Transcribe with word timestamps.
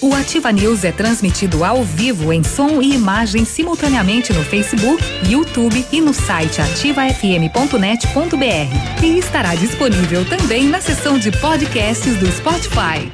O 0.00 0.14
Ativa 0.14 0.52
News 0.52 0.84
é 0.84 0.92
transmitido 0.92 1.64
ao 1.64 1.82
vivo 1.82 2.32
em 2.32 2.44
som 2.44 2.80
e 2.80 2.94
imagem 2.94 3.44
simultaneamente 3.44 4.32
no 4.32 4.44
Facebook, 4.44 5.02
YouTube 5.28 5.84
e 5.90 6.00
no 6.00 6.14
site 6.14 6.60
ativafm.net.br. 6.60 9.04
E 9.04 9.18
estará 9.18 9.56
disponível 9.56 10.24
também 10.24 10.68
na 10.68 10.80
seção 10.80 11.18
de 11.18 11.32
podcasts 11.32 12.16
do 12.16 12.30
Spotify. 12.30 13.10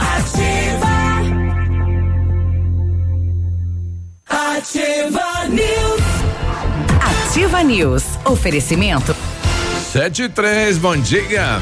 Ativa. 0.00 0.86
Ativa 4.26 5.44
News. 5.50 6.00
Ativa 7.28 7.62
News. 7.62 8.04
Oferecimento. 8.24 9.14
Sete 9.92 10.22
e 10.22 10.28
três, 10.30 10.78
bom 10.78 10.96
dia. 10.96 11.60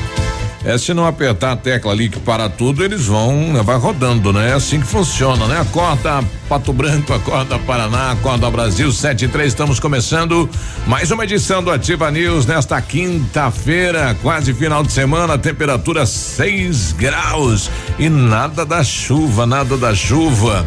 É, 0.64 0.78
se 0.78 0.94
não 0.94 1.06
apertar 1.06 1.52
a 1.52 1.56
tecla 1.56 1.92
ali 1.92 2.08
que 2.08 2.18
para 2.18 2.48
tudo, 2.48 2.82
eles 2.82 3.06
vão, 3.06 3.52
né, 3.52 3.62
vai 3.62 3.76
rodando, 3.76 4.32
né? 4.32 4.50
É 4.50 4.52
assim 4.54 4.80
que 4.80 4.86
funciona, 4.86 5.46
né? 5.46 5.60
Acorda 5.60 6.24
Pato 6.48 6.72
Branco, 6.72 7.12
acorda 7.12 7.58
Paraná, 7.58 8.12
acorda 8.12 8.50
Brasil, 8.50 8.90
sete 8.90 9.26
e 9.26 9.28
três, 9.28 9.48
estamos 9.48 9.78
começando 9.78 10.48
mais 10.86 11.10
uma 11.10 11.24
edição 11.24 11.62
do 11.62 11.70
Ativa 11.70 12.10
News 12.10 12.46
nesta 12.46 12.80
quinta-feira, 12.80 14.16
quase 14.22 14.54
final 14.54 14.82
de 14.82 14.90
semana, 14.90 15.36
temperatura 15.36 16.06
6 16.06 16.92
graus 16.92 17.70
e 17.98 18.08
nada 18.08 18.64
da 18.64 18.82
chuva, 18.82 19.44
nada 19.44 19.76
da 19.76 19.94
chuva. 19.94 20.64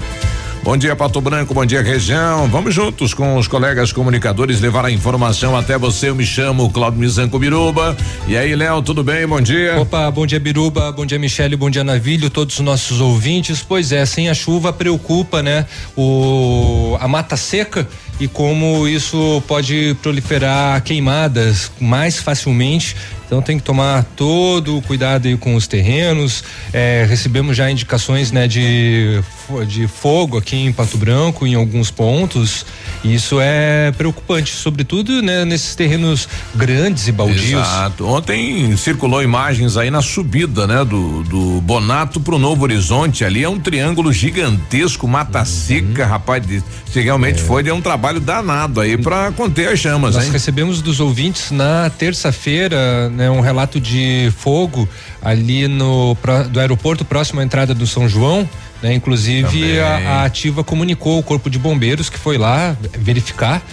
Bom 0.68 0.76
dia, 0.76 0.98
Pato 0.98 1.22
Branco, 1.22 1.54
bom 1.54 1.66
dia, 1.66 1.82
região. 1.82 2.46
Vamos 2.50 2.76
juntos 2.76 3.14
com 3.14 3.38
os 3.38 3.48
colegas 3.48 3.94
comunicadores 3.94 4.60
levar 4.60 4.84
a 4.84 4.92
informação 4.92 5.56
até 5.56 5.78
você. 5.78 6.10
Eu 6.10 6.16
me 6.16 6.26
chamo 6.26 6.70
Claudio 6.70 7.00
Mizanco 7.00 7.40
Biruba. 7.40 7.96
E 8.28 8.36
aí, 8.36 8.54
Léo, 8.54 8.82
tudo 8.82 9.02
bem? 9.02 9.26
Bom 9.26 9.40
dia. 9.40 9.80
Opa, 9.80 10.12
bom 10.12 10.28
dia, 10.28 10.42
Biruba, 10.42 10.92
bom 10.92 11.06
dia, 11.06 11.18
Michele, 11.18 11.56
bom 11.56 11.70
dia, 11.70 11.86
Navilho, 11.86 12.30
todos 12.30 12.60
os 12.60 12.66
nossos 12.66 13.00
ouvintes. 13.00 13.64
Pois 13.66 13.94
é, 13.94 14.06
sem 14.06 14.28
a 14.28 14.34
chuva 14.34 14.74
preocupa, 14.74 15.42
né? 15.42 15.66
O, 15.96 16.98
a 17.00 17.08
mata 17.08 17.38
seca 17.38 17.88
e 18.20 18.28
como 18.28 18.88
isso 18.88 19.42
pode 19.48 19.96
proliferar 20.02 20.82
queimadas 20.84 21.72
mais 21.80 22.20
facilmente. 22.20 22.96
Então 23.28 23.42
tem 23.42 23.58
que 23.58 23.64
tomar 23.64 24.06
todo 24.16 24.78
o 24.78 24.82
cuidado 24.82 25.28
aí 25.28 25.36
com 25.36 25.54
os 25.54 25.68
terrenos. 25.68 26.46
É, 26.72 27.06
recebemos 27.10 27.58
já 27.58 27.70
indicações 27.70 28.32
né, 28.32 28.48
de, 28.48 29.22
de 29.68 29.86
fogo 29.86 30.38
aqui 30.38 30.56
em 30.56 30.72
Pato 30.72 30.98
Branco, 30.98 31.46
em 31.46 31.54
alguns 31.54 31.92
pontos. 31.92 32.66
E 33.04 33.14
isso 33.14 33.38
é 33.42 33.92
preocupante, 33.98 34.56
sobretudo 34.56 35.22
né, 35.22 35.44
nesses 35.44 35.76
terrenos 35.76 36.28
grandes 36.56 37.10
e 37.10 37.12
baldios. 37.12 37.52
Exato. 37.52 38.08
Ontem 38.08 38.76
circulou 38.78 39.22
imagens 39.22 39.76
aí 39.76 39.92
na 39.92 40.02
subida, 40.02 40.66
né, 40.66 40.86
do, 40.86 41.22
do 41.24 41.60
Bonato 41.60 42.22
pro 42.22 42.40
Novo 42.40 42.64
Horizonte. 42.64 43.26
Ali 43.26 43.44
é 43.44 43.50
um 43.50 43.60
triângulo 43.60 44.14
gigantesco, 44.14 45.06
mata 45.06 45.44
seca, 45.44 46.06
rapaz. 46.06 46.46
Se 46.90 47.02
realmente 47.02 47.42
foi, 47.42 47.62
deu 47.62 47.76
um 47.76 47.82
trabalho 47.82 48.07
danado 48.14 48.82
aí 48.82 48.98
pra 48.98 49.32
conter 49.32 49.70
as 49.70 49.80
chamas, 49.80 50.16
Nós 50.16 50.26
hein? 50.26 50.32
recebemos 50.32 50.82
dos 50.82 51.00
ouvintes 51.00 51.52
na 51.52 51.90
terça-feira 51.90 53.10
né, 53.10 53.30
um 53.30 53.40
relato 53.40 53.80
de 53.80 54.32
fogo 54.38 54.88
ali 55.22 55.68
no 55.68 56.16
do 56.50 56.60
aeroporto 56.60 57.04
próximo 57.06 57.40
à 57.40 57.44
entrada 57.44 57.74
do 57.74 57.86
São 57.86 58.08
João. 58.08 58.48
Né, 58.82 58.94
inclusive 58.94 59.80
a, 59.80 60.20
a 60.20 60.26
ativa 60.26 60.64
comunicou 60.64 61.18
o 61.18 61.24
corpo 61.24 61.50
de 61.50 61.58
bombeiros 61.58 62.12
que 62.12 62.20
foi 62.20 62.38
lá 62.38 62.78
verificar 63.00 63.64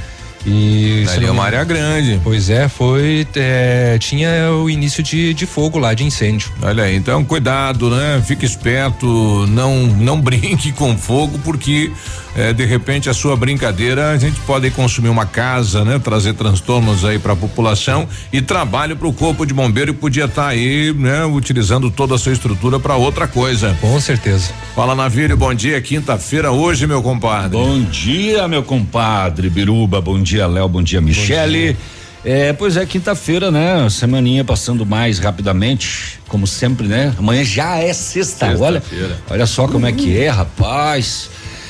e 0.46 1.06
Ali 1.14 1.26
é 1.26 1.30
uma 1.30 1.44
área 1.44 1.64
grande. 1.64 2.20
Pois 2.22 2.50
é, 2.50 2.68
foi 2.68 3.26
é, 3.36 3.96
tinha 3.98 4.50
o 4.52 4.68
início 4.68 5.02
de, 5.02 5.32
de 5.32 5.46
fogo 5.46 5.78
lá 5.78 5.94
de 5.94 6.04
incêndio. 6.04 6.50
Olha 6.62 6.84
aí, 6.84 6.96
então 6.96 7.24
cuidado, 7.24 7.90
né? 7.90 8.22
Fique 8.26 8.44
esperto, 8.44 9.46
não 9.48 9.86
não 9.86 10.20
brinque 10.22 10.72
com 10.72 10.96
fogo, 10.96 11.38
porque 11.44 11.90
eh, 12.36 12.52
de 12.52 12.64
repente 12.64 13.08
a 13.08 13.14
sua 13.14 13.36
brincadeira 13.36 14.10
a 14.10 14.18
gente 14.18 14.40
pode 14.40 14.68
consumir 14.70 15.08
uma 15.08 15.24
casa, 15.24 15.84
né? 15.84 15.98
Trazer 15.98 16.34
transtornos 16.34 17.04
aí 17.04 17.18
para 17.18 17.32
a 17.32 17.36
população 17.36 18.08
e 18.32 18.42
trabalho 18.42 18.96
para 18.96 19.06
o 19.06 19.12
corpo 19.12 19.46
de 19.46 19.54
bombeiro 19.54 19.92
e 19.92 19.94
podia 19.94 20.24
estar 20.24 20.48
aí, 20.48 20.92
né? 20.92 21.24
Utilizando 21.24 21.90
toda 21.90 22.16
a 22.16 22.18
sua 22.18 22.32
estrutura 22.32 22.80
para 22.80 22.96
outra 22.96 23.28
coisa. 23.28 23.76
Com 23.80 24.00
certeza. 24.00 24.52
Fala 24.74 24.94
Navírio, 24.94 25.36
bom 25.36 25.54
dia, 25.54 25.80
quinta-feira 25.80 26.50
hoje, 26.50 26.86
meu 26.86 27.02
compadre. 27.02 27.50
Bom 27.50 27.80
dia, 27.82 28.48
meu 28.48 28.62
compadre 28.62 29.48
Biruba. 29.48 30.00
Bom 30.00 30.20
dia, 30.20 30.33
Léo. 30.46 30.68
Bom 30.68 30.82
dia, 30.82 31.00
Michele. 31.00 31.76
É, 32.24 32.54
pois 32.54 32.76
é, 32.78 32.86
quinta-feira, 32.86 33.50
né? 33.50 33.86
Semaninha 33.90 34.42
passando 34.42 34.86
mais 34.86 35.18
rapidamente, 35.18 36.18
como 36.26 36.46
sempre, 36.46 36.88
né? 36.88 37.12
Amanhã 37.18 37.44
já 37.44 37.76
é 37.76 37.92
sexta. 37.92 38.46
Olha, 38.58 38.80
Sexta-feira. 38.80 39.18
olha 39.28 39.46
só 39.46 39.68
como 39.68 39.86
é 39.86 39.92
que 39.92 40.18
é, 40.18 40.30
rapaz. 40.30 41.28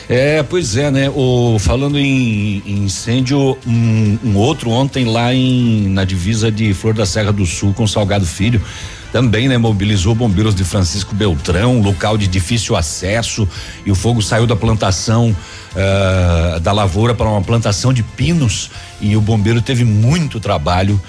É, 0.09 0.43
pois 0.45 0.77
é, 0.77 0.91
né? 0.93 1.11
O, 1.11 1.57
falando 1.59 1.99
em, 1.99 2.63
em 2.65 2.85
incêndio, 2.85 3.59
um, 3.67 4.19
um 4.25 4.37
outro 4.37 4.71
ontem 4.71 5.07
lá 5.07 5.35
em, 5.35 5.89
na 5.89 6.05
divisa 6.05 6.53
de 6.53 6.73
Flor 6.73 6.95
da 6.95 7.07
Serra 7.07 7.33
do 7.33 7.45
Sul 7.45 7.73
com 7.75 7.87
Salgado 7.87 8.25
Filho. 8.27 8.63
Também, 9.11 9.49
né, 9.49 9.57
mobilizou 9.57 10.13
bombeiros 10.13 10.55
de 10.57 10.65
Francisco 10.65 11.15
Beltrão, 11.15 11.81
local 11.81 12.19
de 12.19 12.27
difícil 12.27 12.75
acesso, 12.75 13.49
e 13.87 13.91
o 13.93 13.95
fogo 13.95 14.21
saiu 14.21 14.45
da 14.45 14.57
plantação 14.57 15.35
ah, 15.77 16.59
da 16.61 16.73
lavoura 16.73 17.15
para 17.15 17.29
uma 17.29 17.43
plantação 17.43 17.93
de 17.93 18.03
pinos, 18.03 18.71
e 19.01 19.17
o 19.17 19.21
bombeiro 19.21 19.61
teve 19.61 19.85
muito 19.85 20.39
trabalho 20.41 21.01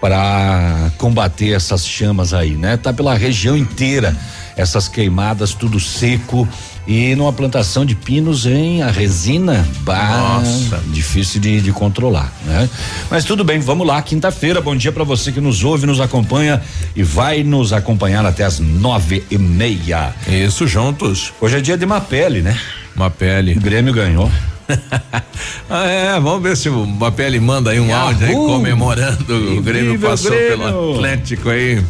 para 0.00 0.90
combater 0.98 1.52
essas 1.52 1.86
chamas 1.86 2.34
aí, 2.34 2.56
né? 2.56 2.76
Tá 2.76 2.92
pela 2.92 3.14
região 3.14 3.56
inteira 3.56 4.14
essas 4.56 4.86
queimadas, 4.86 5.54
tudo 5.54 5.80
seco 5.80 6.46
e 6.86 7.14
numa 7.16 7.32
plantação 7.32 7.84
de 7.84 7.94
pinos 7.94 8.44
em 8.44 8.82
a 8.82 8.90
resina, 8.90 9.66
bah, 9.80 10.40
Nossa. 10.42 10.82
difícil 10.88 11.40
de, 11.40 11.60
de 11.60 11.72
controlar, 11.72 12.30
né? 12.44 12.68
Mas 13.10 13.24
tudo 13.24 13.42
bem, 13.42 13.58
vamos 13.60 13.86
lá, 13.86 14.00
quinta-feira, 14.02 14.60
bom 14.60 14.76
dia 14.76 14.92
para 14.92 15.04
você 15.04 15.32
que 15.32 15.40
nos 15.40 15.64
ouve, 15.64 15.86
nos 15.86 16.00
acompanha 16.00 16.62
e 16.94 17.02
vai 17.02 17.42
nos 17.42 17.72
acompanhar 17.72 18.26
até 18.26 18.44
as 18.44 18.58
nove 18.60 19.24
e 19.30 19.38
meia. 19.38 20.14
Isso 20.28 20.66
juntos, 20.66 21.32
Hoje 21.40 21.56
é 21.56 21.60
dia 21.60 21.78
de 21.78 21.86
Mapele, 21.86 22.42
né? 22.42 22.58
Uma 22.96 23.10
pele. 23.10 23.54
O 23.56 23.60
Grêmio 23.60 23.92
ganhou. 23.92 24.30
ah, 25.68 25.84
é, 25.86 26.18
vamos 26.20 26.42
ver 26.42 26.56
se 26.56 26.68
o 26.68 26.86
Mapele 26.86 27.38
manda 27.38 27.70
aí 27.70 27.80
um 27.80 27.86
Yahoo! 27.88 28.06
áudio 28.08 28.26
aí 28.26 28.34
comemorando 28.34 29.58
o 29.58 29.62
Grêmio 29.62 29.98
passou 29.98 30.30
Grêmio! 30.30 30.58
pelo 30.58 30.94
Atlético 30.94 31.50
aí. 31.50 31.82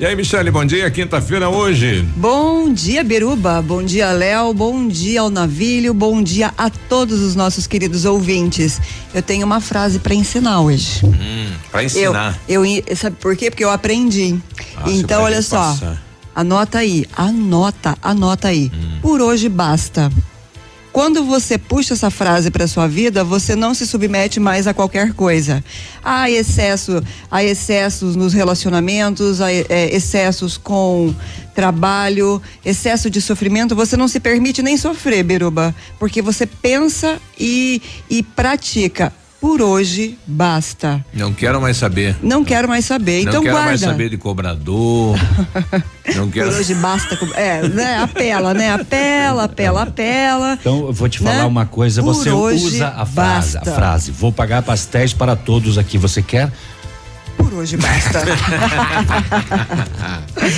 E 0.00 0.04
aí, 0.04 0.16
Michele, 0.16 0.50
bom 0.50 0.64
dia, 0.64 0.90
quinta-feira 0.90 1.48
hoje. 1.48 2.04
Bom 2.16 2.72
dia, 2.72 3.04
Beruba. 3.04 3.62
Bom 3.62 3.80
dia, 3.82 4.10
Léo. 4.10 4.52
Bom 4.52 4.88
dia 4.88 5.20
ao 5.20 5.30
Navilho. 5.30 5.94
Bom 5.94 6.20
dia 6.20 6.52
a 6.58 6.68
todos 6.68 7.20
os 7.20 7.36
nossos 7.36 7.66
queridos 7.68 8.04
ouvintes. 8.04 8.80
Eu 9.14 9.22
tenho 9.22 9.46
uma 9.46 9.60
frase 9.60 10.00
para 10.00 10.12
ensinar 10.12 10.62
hoje. 10.62 11.00
Pra 11.70 11.82
Eu, 11.82 11.86
ensinar. 11.86 12.38
eu, 12.48 12.66
i- 12.66 12.82
sabe 12.96 13.16
por 13.20 13.36
quê? 13.36 13.50
Porque 13.50 13.62
eu 13.64 13.70
aprendi. 13.70 14.36
Ah, 14.76 14.82
então, 14.90 15.22
olha 15.22 15.40
só. 15.42 15.62
repassar. 15.74 16.02
Anota 16.34 16.78
aí, 16.78 17.06
anota, 17.16 17.96
anota 18.02 18.48
aí. 18.48 18.72
Hum. 18.74 18.98
Por 19.00 19.20
hoje 19.20 19.48
basta. 19.48 20.10
Quando 20.94 21.24
você 21.24 21.58
puxa 21.58 21.94
essa 21.94 22.08
frase 22.08 22.52
para 22.52 22.68
sua 22.68 22.86
vida, 22.86 23.24
você 23.24 23.56
não 23.56 23.74
se 23.74 23.84
submete 23.84 24.38
mais 24.38 24.68
a 24.68 24.72
qualquer 24.72 25.12
coisa. 25.12 25.62
Há 26.04 26.30
excesso, 26.30 27.02
há 27.28 27.42
excessos 27.42 28.14
nos 28.14 28.32
relacionamentos, 28.32 29.40
há 29.40 29.52
eh, 29.52 29.90
excessos 29.92 30.56
com 30.56 31.12
trabalho, 31.52 32.40
excesso 32.64 33.10
de 33.10 33.20
sofrimento. 33.20 33.74
Você 33.74 33.96
não 33.96 34.06
se 34.06 34.20
permite 34.20 34.62
nem 34.62 34.76
sofrer, 34.76 35.24
Biruba, 35.24 35.74
porque 35.98 36.22
você 36.22 36.46
pensa 36.46 37.20
e, 37.36 37.82
e 38.08 38.22
pratica. 38.22 39.12
Por 39.44 39.60
hoje 39.60 40.16
basta. 40.26 41.04
Não 41.12 41.30
quero 41.34 41.60
mais 41.60 41.76
saber. 41.76 42.16
Não 42.22 42.42
quero 42.42 42.66
mais 42.66 42.86
saber. 42.86 43.24
não 43.24 43.28
então 43.28 43.42
quero 43.42 43.52
guarda. 43.54 43.68
mais 43.68 43.80
saber 43.82 44.08
de 44.08 44.16
cobrador. 44.16 45.18
não 46.16 46.30
quero. 46.30 46.48
Por 46.50 46.58
hoje 46.60 46.74
basta. 46.76 47.18
É, 47.34 47.68
né? 47.68 47.98
Apela, 47.98 48.54
né? 48.54 48.72
Apela, 48.72 49.44
apela, 49.44 49.82
apela. 49.82 50.56
Então, 50.58 50.86
eu 50.86 50.94
vou 50.94 51.10
te 51.10 51.18
falar 51.18 51.40
Né? 51.40 51.44
uma 51.44 51.66
coisa, 51.66 52.02
Por 52.02 52.14
você 52.14 52.30
hoje 52.30 52.64
usa 52.76 52.88
a 52.88 53.04
frase, 53.04 53.58
a 53.58 53.60
basta. 53.60 53.74
frase, 53.74 54.10
vou 54.12 54.32
pagar 54.32 54.62
pastéis 54.62 55.12
para 55.12 55.36
todos 55.36 55.76
aqui, 55.76 55.98
você 55.98 56.22
quer? 56.22 56.50
Hoje 57.56 57.76
basta. 57.76 58.22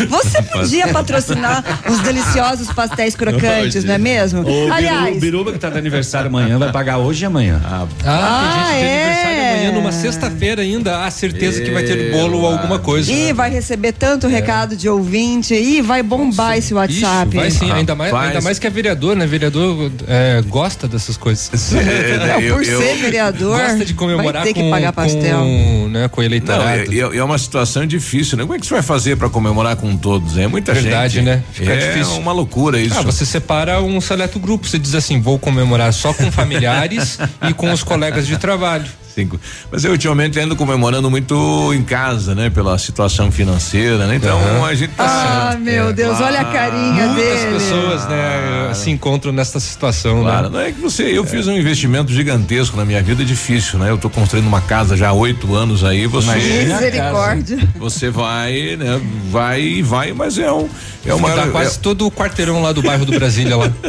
Você 0.09 0.43
podia 0.43 0.89
patrocinar 0.89 1.63
os 1.89 1.99
deliciosos 2.01 2.69
pastéis 2.73 3.15
crocantes, 3.15 3.85
não 3.85 3.95
é 3.95 3.99
mesmo? 3.99 4.43
O 4.43 4.73
Aliás, 4.73 5.05
Biru- 5.07 5.21
Biruba 5.21 5.53
que 5.53 5.59
tá 5.59 5.71
de 5.71 5.79
aniversário 5.79 6.29
amanhã 6.29 6.59
vai 6.59 6.73
pagar 6.73 6.99
hoje 6.99 7.25
e 7.25 7.27
amanhã. 7.27 7.61
Ah, 7.65 7.87
Ah, 8.05 8.41
tem 8.41 8.53
gente 8.53 8.79
de 8.81 8.85
é? 8.85 9.05
aniversário 9.05 9.36
amanhã, 9.57 9.73
numa 9.73 9.93
sexta-feira 9.93 10.63
ainda, 10.63 11.05
há 11.05 11.11
certeza 11.11 11.61
que 11.63 11.71
vai 11.71 11.83
ter 11.83 12.13
bolo 12.13 12.39
ou 12.41 12.47
alguma 12.53 12.79
coisa. 12.79 13.11
e 13.13 13.33
vai 13.33 13.51
receber 13.51 13.93
tanto 13.93 14.27
recado 14.27 14.77
de 14.77 14.89
ouvinte 14.89 15.55
e 15.55 15.81
vai 15.81 16.03
bombar 16.03 16.57
esse 16.57 16.73
WhatsApp. 16.75 17.29
Ixi, 17.29 17.37
vai 17.37 17.51
sim, 17.51 17.71
ainda 17.73 17.95
mais, 17.95 18.13
ainda 18.13 18.41
mais 18.41 18.59
que 18.59 18.67
é 18.67 18.71
vereador, 18.71 19.17
né? 19.17 19.27
Vereador 19.27 19.91
é, 20.07 20.43
gosta 20.47 20.87
dessas 20.87 21.17
coisas. 21.17 21.73
Não, 21.73 22.41
Eu- 22.41 22.55
por 22.55 22.65
eu- 22.65 22.81
ser 22.81 22.97
vereador, 22.97 23.59
Gosta 23.59 23.85
de 23.85 23.95
comemorar 23.95 24.43
vai 24.45 24.53
ter 24.53 24.55
com, 24.55 24.65
que 24.67 24.71
pagar 24.71 24.93
pastel. 24.93 25.39
com, 25.39 25.89
né, 25.91 26.09
com 26.09 26.21
o 26.21 26.23
Não, 26.23 26.27
eleitorado. 26.29 26.69
é, 26.69 26.85
é- 26.99 27.17
é 27.19 27.25
uma 27.25 27.39
situação 27.39 27.87
difícil, 27.87 28.37
né? 28.37 28.43
Como 28.45 28.55
é 28.55 28.59
que 28.59 28.67
você 28.67 28.75
vai 28.75 28.83
fazer 28.83 29.17
para 29.17 29.29
comemorar 29.29 29.77
com 29.77 29.97
todos. 29.97 30.37
É 30.39 30.47
muita 30.47 30.73
Verdade, 30.75 31.15
gente. 31.17 31.25
né? 31.25 31.43
Fica 31.53 31.73
é 31.73 31.89
difícil. 31.93 32.17
uma 32.19 32.33
loucura 32.33 32.79
isso. 32.79 32.99
Ah, 32.99 33.03
você 33.03 33.25
separa 33.25 33.81
um 33.81 34.01
seleto 34.01 34.39
grupo, 34.39 34.67
você 34.67 34.79
diz 34.79 34.95
assim, 34.95 35.21
vou 35.21 35.39
comemorar 35.39 35.93
só 35.93 36.13
com 36.13 36.31
familiares 36.31 37.19
e 37.49 37.53
com 37.55 37.73
os 37.73 37.83
colegas 37.83 38.27
de 38.27 38.37
trabalho. 38.37 38.87
Cinco. 39.17 39.41
Mas 39.73 39.83
eu 39.83 39.93
ultimamente 39.93 40.39
ando 40.39 40.55
comemorando 40.55 41.11
muito 41.11 41.73
em 41.73 41.83
casa, 41.83 42.35
né? 42.35 42.51
Pela 42.51 42.77
situação 42.77 43.33
financeira, 43.33 44.07
né? 44.07 44.17
Então 44.17 44.39
Aham. 44.39 44.67
a 44.67 44.75
gente 44.75 44.91
tá 44.91 45.05
Ah, 45.07 45.49
certo. 45.53 45.63
meu 45.65 45.89
É, 45.89 45.93
Deus, 45.95 46.21
olha 46.21 46.41
a 46.41 46.45
carinha 46.45 47.07
Muitas 47.07 47.15
dele. 47.17 47.53
pessoas, 47.55 48.07
né, 48.09 48.73
se 48.75 48.91
encontram 48.91 49.33
nessa 49.33 49.59
situação, 49.59 50.21
Claro, 50.21 50.51
né? 50.51 50.53
não 50.53 50.61
é 50.61 50.71
que 50.73 50.79
você, 50.83 51.05
eu 51.05 51.25
fiz 51.25 51.47
um 51.47 51.57
investimento 51.57 52.13
gigantesco 52.13 52.77
na 52.77 52.85
minha 52.85 53.03
vida, 53.03 53.23
é 53.23 53.25
difícil, 53.25 53.79
né? 53.79 53.89
Eu 53.91 53.97
tô 53.97 54.11
construindo 54.11 54.47
uma 54.47 54.61
casa 54.61 54.95
já 54.99 55.09
há 55.09 55.13
oito 55.15 55.55
anos 55.55 55.83
aí, 55.83 56.07
você. 56.07 56.35
Misericórdia. 56.37 57.59
você 57.77 58.11
vai, 58.11 58.77
né? 58.77 59.01
Vai 59.31 59.63
e 59.63 59.83
vai, 59.83 60.13
mas 60.13 60.37
é 60.39 60.53
um 60.53 60.69
é 61.07 61.15
uma 61.15 61.31
Dá 61.37 61.47
quase 61.47 61.79
todo 61.79 62.05
o 62.07 62.11
quarteirão 62.11 62.61
lá 62.61 62.73
do 62.73 62.83
bairro 62.83 63.05
do 63.07 63.13
Brasília 63.13 63.57
lá. 63.57 63.73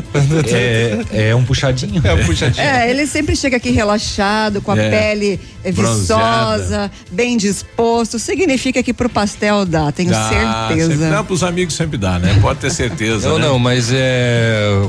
É, 0.54 1.30
é 1.30 1.36
um 1.36 1.44
puxadinho. 1.44 2.00
É, 2.06 2.16
puxadinho. 2.24 2.64
É, 2.66 2.90
ele 2.90 3.06
sempre 3.08 3.36
chega 3.36 3.58
aqui 3.58 3.72
relaxado, 3.72 4.62
com 4.62 4.72
a 4.72 4.78
É. 4.78 4.90
pele 5.18 5.40
é, 5.64 5.72
Bronzeada. 5.72 6.58
viçosa, 6.58 6.92
bem 7.12 7.38
disposto. 7.38 8.20
Significa 8.20 8.84
que 8.84 8.94
pro 8.94 9.10
pastel 9.10 9.66
dá, 9.66 9.92
tenho 9.92 10.12
Dá, 10.12 10.30
certeza. 10.30 10.92
Sempre, 10.92 11.10
não, 11.10 11.26
pros 11.26 11.44
amigos 11.44 11.74
sempre 11.74 11.98
dá, 11.98 12.20
né? 12.20 12.38
Pode 12.42 12.60
ter 12.60 12.72
certeza. 12.72 13.28
Não, 13.28 13.40
né? 13.40 13.48
não, 13.48 13.60
mas 13.60 13.90
é. 13.92 14.88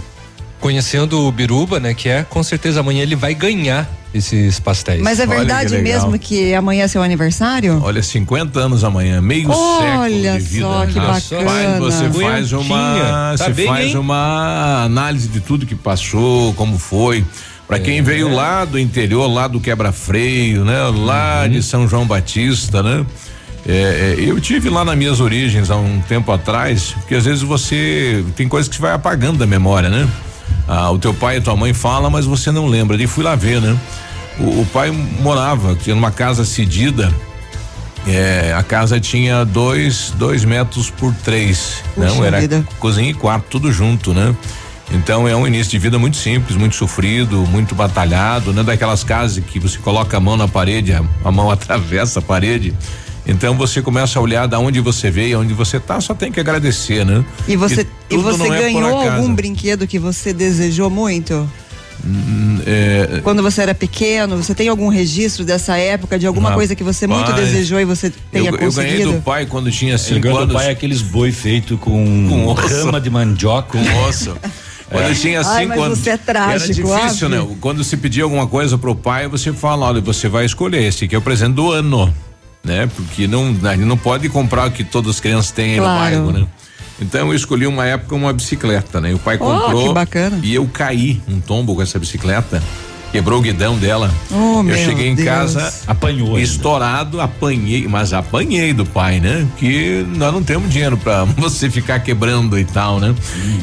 Conhecendo 0.60 1.20
o 1.20 1.30
Biruba, 1.30 1.78
né, 1.78 1.94
que 1.94 2.08
é, 2.08 2.25
com 2.25 2.42
certeza 2.42 2.80
amanhã 2.80 3.04
ele 3.04 3.14
vai 3.14 3.32
ganhar 3.32 3.88
esses 4.12 4.58
pastéis. 4.58 5.00
Mas 5.00 5.20
é 5.20 5.22
Olha 5.22 5.30
que 5.30 5.36
verdade 5.36 5.75
legal. 5.76 6.02
mesmo 6.02 6.19
que 6.19 6.52
amanhã 6.52 6.82
é 6.82 6.88
seu 6.88 7.00
aniversário? 7.00 7.81
Olha, 7.81 8.02
50 8.02 8.58
anos 8.58 8.82
amanhã, 8.82 9.20
meio 9.20 9.48
Olha 9.52 10.32
século 10.32 10.38
de 10.38 10.38
vida. 10.40 10.66
só, 10.66 10.86
que 10.86 10.98
Rapaz, 10.98 11.28
bacana. 11.28 11.78
Você 11.78 12.10
faz 12.10 12.52
uma. 12.52 12.94
Tá 12.98 13.36
você 13.36 13.52
bem, 13.52 13.66
faz 13.69 13.86
hein? 13.86 13.96
uma 13.98 14.82
análise 14.82 15.28
de 15.28 15.38
tudo 15.38 15.64
que 15.64 15.76
passou, 15.76 16.52
como 16.54 16.76
foi. 16.76 17.24
Pra 17.69 17.76
É. 17.76 17.81
quem 17.81 18.03
veio 18.03 18.35
lá 18.35 18.65
do 18.65 18.79
interior, 18.79 19.26
lá 19.29 19.47
do 19.47 19.61
quebra-freio, 19.61 20.65
né? 20.65 20.81
Lá 20.88 21.43
Uhum. 21.44 21.50
de 21.53 21.62
São 21.62 21.87
João 21.87 22.06
Batista, 22.06 22.82
né? 22.82 23.05
É, 23.67 24.17
é, 24.19 24.25
eu 24.25 24.41
tive 24.41 24.70
lá 24.70 24.82
nas 24.85 24.97
minhas 24.97 25.20
origens 25.20 25.70
há 25.70 25.76
um 25.76 26.00
tempo 26.00 26.32
atrás, 26.32 26.94
porque 27.00 27.15
às 27.15 27.26
vezes 27.26 27.43
você 27.43 28.25
tem 28.35 28.49
coisas 28.49 28.69
que 28.69 28.76
você 28.76 28.81
vai 28.82 28.93
apagando 28.93 29.38
da 29.38 29.47
memória, 29.47 29.91
né? 29.91 30.09
Ah, 30.67 30.91
o 30.91 30.99
teu 30.99 31.12
pai 31.12 31.37
e 31.37 31.41
tua 31.43 31.55
mãe 31.55 31.75
falam, 31.75 32.11
mas 32.11 32.25
você 32.25 32.50
não 32.50 32.67
lembra. 32.67 32.97
E 33.03 33.06
fui 33.06 33.23
lá 33.23 33.35
ver, 33.37 33.61
né? 33.61 33.76
O, 34.38 34.62
o 34.62 34.67
pai 34.73 34.91
morava, 34.91 35.75
tinha 35.75 35.94
numa 35.94 36.11
casa 36.11 36.44
cedida. 36.47 37.12
É, 38.06 38.55
a 38.56 38.62
casa 38.62 38.99
tinha 38.99 39.44
dois, 39.44 40.12
dois 40.17 40.44
metros 40.44 40.88
por 40.88 41.12
três. 41.17 41.82
Puxa 41.94 42.06
não, 42.09 42.25
era 42.25 42.41
vida. 42.41 42.65
cozinha 42.79 43.11
e 43.11 43.15
quarto, 43.15 43.44
tudo 43.50 43.70
junto, 43.70 44.15
né? 44.15 44.35
Então 44.90 45.29
é 45.29 45.37
um 45.37 45.46
início 45.46 45.70
de 45.70 45.79
vida 45.79 45.99
muito 45.99 46.17
simples, 46.17 46.56
muito 46.56 46.75
sofrido, 46.75 47.37
muito 47.46 47.75
batalhado, 47.75 48.52
né? 48.52 48.62
Daquelas 48.62 49.05
casas 49.05 49.43
que 49.44 49.58
você 49.58 49.79
coloca 49.79 50.17
a 50.17 50.20
mão 50.20 50.37
na 50.37 50.49
parede, 50.49 50.93
a, 50.93 51.02
a 51.25 51.31
mão 51.31 51.50
atravessa 51.52 52.20
a 52.20 52.23
parede. 52.23 52.75
Então 53.26 53.55
você 53.55 53.82
começa 53.82 54.19
a 54.19 54.23
olhar 54.23 54.46
da 54.49 54.58
onde 54.58 54.81
você 54.81 55.11
veio, 55.11 55.40
onde 55.40 55.52
você 55.52 55.79
tá, 55.79 56.00
só 56.00 56.14
tem 56.14 56.32
que 56.32 56.40
agradecer, 56.40 57.05
né? 57.05 57.23
E 57.46 57.55
você, 57.56 57.87
e 58.08 58.17
você 58.17 58.44
é 58.44 58.49
ganhou 58.49 58.99
acaso. 59.00 59.17
algum 59.17 59.35
brinquedo 59.35 59.87
que 59.87 59.99
você 59.99 60.32
desejou 60.32 60.88
muito? 60.88 61.46
É, 62.67 63.20
Quando 63.23 63.43
você 63.43 63.61
era 63.61 63.75
pequeno, 63.75 64.37
você 64.37 64.55
tem 64.55 64.69
algum 64.69 64.88
registro 64.88 65.44
dessa 65.44 65.76
época, 65.76 66.19
de 66.19 66.26
alguma 66.26 66.49
Rapaz, 66.50 66.61
coisa 66.61 66.75
que 66.76 66.84
você 66.84 67.06
muito 67.06 67.32
desejou 67.32 67.81
e 67.81 67.84
você 67.84 68.11
tenha 68.32 68.50
eu, 68.50 68.55
eu 68.55 68.73
ganhei 68.73 68.93
conseguido? 68.99 69.12
do 69.12 69.20
pai 69.20 69.46
quando 69.46 69.70
tinha 69.70 69.93
Ele 69.93 69.99
cinco 69.99 70.20
do 70.29 70.37
anos. 70.38 70.55
pai 70.55 70.70
aqueles 70.70 71.02
boi 71.02 71.32
feito 71.32 71.76
com, 71.76 72.29
Com 72.29 72.52
rama 72.52 73.00
de 73.00 73.11
mandioca. 73.11 73.76
com 73.79 74.05
osso. 74.08 74.37
Quando 74.90 75.05
eu 75.06 75.14
tinha 75.14 75.40
Ai, 75.40 75.62
cinco 75.64 75.69
mas 75.69 75.81
anos. 75.82 75.99
você 75.99 76.11
é 76.11 76.17
trágico, 76.17 76.64
Era 76.64 76.75
difícil, 77.06 77.29
óbvio. 77.29 77.49
né? 77.50 77.56
Quando 77.61 77.85
se 77.85 77.96
pedir 77.96 78.23
alguma 78.23 78.46
coisa 78.46 78.79
pro 78.79 78.94
pai, 78.94 79.29
você 79.29 79.52
fala, 79.52 79.87
olha, 79.87 80.00
você 80.00 80.29
vai 80.29 80.44
escolher 80.46 80.82
esse 80.82 81.05
aqui 81.05 81.14
é 81.14 81.19
o 81.19 81.23
presente 81.23 81.52
do 81.55 81.70
ano, 81.70 82.12
né? 82.64 82.88
Porque 82.96 83.26
não, 83.26 83.55
a 83.64 83.75
gente 83.75 83.85
não 83.85 83.99
pode 83.99 84.29
comprar 84.31 84.67
o 84.69 84.70
que 84.70 84.82
todas 84.85 85.17
as 85.17 85.20
crianças 85.20 85.50
têm 85.50 85.73
aí 85.73 85.79
Claro. 85.79 85.94
no 85.94 86.00
bairro, 86.32 86.32
né? 86.40 86.46
Então 87.00 87.29
eu 87.29 87.35
escolhi 87.35 87.67
uma 87.67 87.85
época 87.87 88.14
uma 88.14 88.32
bicicleta, 88.32 89.00
né? 89.00 89.11
E 89.11 89.14
o 89.14 89.19
pai 89.19 89.37
Oh, 89.40 89.44
comprou 89.44 89.88
que 89.88 89.94
bacana. 89.94 90.40
e 90.43 90.55
eu 90.55 90.67
caí 90.73 91.20
um 91.29 91.38
tombo 91.38 91.75
com 91.75 91.82
essa 91.82 91.99
bicicleta, 91.99 92.61
quebrou 93.12 93.38
o 93.38 93.43
guidão 93.43 93.76
dela. 93.78 94.12
Oh, 94.31 94.58
eu 94.58 94.62
meu 94.62 94.76
cheguei 94.76 95.08
em 95.08 95.14
Deus. 95.14 95.28
casa 95.28 95.75
Apanhou. 95.87 96.28
ainda. 96.31 96.40
estourado, 96.40 97.20
apanhei, 97.20 97.87
mas 97.88 98.12
apanhei 98.12 98.72
do 98.72 98.84
pai, 98.84 99.20
né? 99.20 99.46
Que 99.56 100.05
nós 100.16 100.32
não 100.32 100.43
temos 100.43 100.70
dinheiro 100.70 100.96
pra 100.96 101.25
você 101.37 101.70
ficar 101.70 102.00
quebrando 102.00 102.58
e 102.58 102.64
tal, 102.64 103.00
né? 103.00 103.14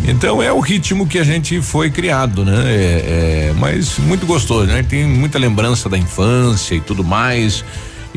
Então 0.07 0.42
é 0.42 0.51
o 0.51 0.59
ritmo 0.59 1.06
que 1.07 1.19
a 1.19 1.24
gente 1.24 1.62
foi 1.62 1.89
criado, 1.89 2.44
né? 2.44 2.63
É, 2.65 3.50
é, 3.50 3.53
mas 3.57 3.97
muito 4.00 4.25
gostoso, 4.25 4.68
né? 4.68 4.83
Tem 4.83 5.06
muita 5.06 5.38
lembrança 5.38 5.88
da 5.89 5.97
infância 5.97 6.75
e 6.75 6.80
tudo 6.81 7.03
mais. 7.03 7.63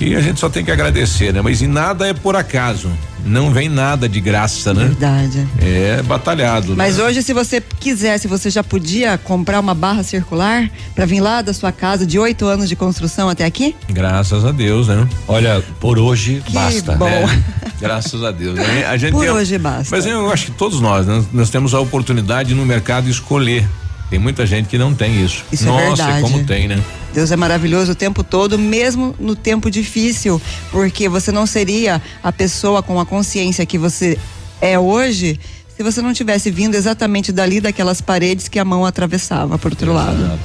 E 0.01 0.15
a 0.15 0.21
gente 0.21 0.39
só 0.41 0.49
tem 0.49 0.65
que 0.65 0.71
agradecer, 0.71 1.33
né? 1.33 1.41
Mas 1.43 1.61
e 1.63 1.67
nada 1.67 2.07
é 2.09 2.15
por 2.15 2.37
acaso. 2.37 2.91
Não 3.25 3.51
vem 3.53 3.69
nada 3.69 4.09
de 4.09 4.21
graça, 4.21 4.73
né? 4.73 4.85
Verdade. 4.87 5.47
É 5.61 6.01
batalhado. 6.03 6.75
Mas 6.77 6.97
né? 6.97 7.05
hoje, 7.05 7.23
se 7.23 7.33
você 7.35 7.61
quisesse, 7.61 8.27
você 8.29 8.49
já 8.49 8.63
podia 8.65 9.19
comprar 9.19 9.61
uma 9.61 9.75
barra 9.75 10.03
circular 10.03 10.71
para 10.95 11.05
vir 11.05 11.21
lá 11.21 11.43
da 11.43 11.53
sua 11.53 11.73
casa 11.73 12.07
de 12.07 12.19
oito 12.19 12.47
anos 12.47 12.69
de 12.69 12.77
construção 12.77 13.29
até 13.29 13.45
aqui? 13.45 13.75
Graças 13.89 14.45
a 14.45 14.53
Deus, 14.53 14.89
né? 14.89 15.07
Olha, 15.27 15.63
por 15.81 15.99
hoje 15.99 16.43
Que 16.47 16.53
basta. 16.53 16.93
bom. 16.93 17.07
É, 17.09 17.27
graças 17.81 18.23
a 18.23 18.31
Deus. 18.31 18.55
né? 18.55 18.87
A 18.87 18.97
gente 18.97 19.13
Por 19.13 19.23
tem- 19.25 19.31
hoje 19.31 19.59
basta. 19.59 19.95
Mas 19.95 20.07
eu 20.07 20.31
acho 20.31 20.47
que 20.47 20.53
todos 20.53 20.81
nós, 20.81 21.07
né? 21.07 21.23
nós 21.33 21.51
temos 21.51 21.75
a 21.75 21.81
oportunidade 21.81 22.55
no 22.55 22.65
mercado 22.65 23.11
escolher. 23.11 23.67
Tem 24.11 24.19
muita 24.19 24.47
gente 24.47 24.69
que 24.69 24.79
não 24.79 24.95
tem 24.95 25.23
isso. 25.23 25.45
Isso 25.53 25.65
é 25.65 25.67
Nossa, 25.67 26.05
verdade. 26.05 26.23
como 26.23 26.45
tem, 26.45 26.69
né? 26.69 26.83
Deus 27.13 27.31
é 27.31 27.37
maravilhoso 27.37 27.93
o 27.93 27.95
tempo 27.95 28.23
todo, 28.23 28.59
mesmo 28.59 29.15
no 29.19 29.35
tempo 29.35 29.71
difícil, 29.71 30.41
porque 30.71 31.09
você 31.09 31.33
não 31.33 31.47
seria 31.47 32.01
a 32.23 32.33
pessoa 32.33 32.83
com 32.83 33.01
a 33.01 33.07
consciência 33.07 33.65
que 33.67 33.79
você 33.79 34.19
é 34.61 34.79
hoje 34.79 35.39
se 35.77 35.83
você 35.83 36.03
não 36.03 36.13
tivesse 36.13 36.51
vindo 36.51 36.75
exatamente 36.75 37.31
dali 37.31 37.61
daquelas 37.61 38.01
paredes 38.01 38.49
que 38.49 38.59
a 38.59 38.65
mão 38.65 38.85
atravessava 38.85 39.57
por 39.57 39.71
outro 39.71 39.93
lado. 39.93 40.39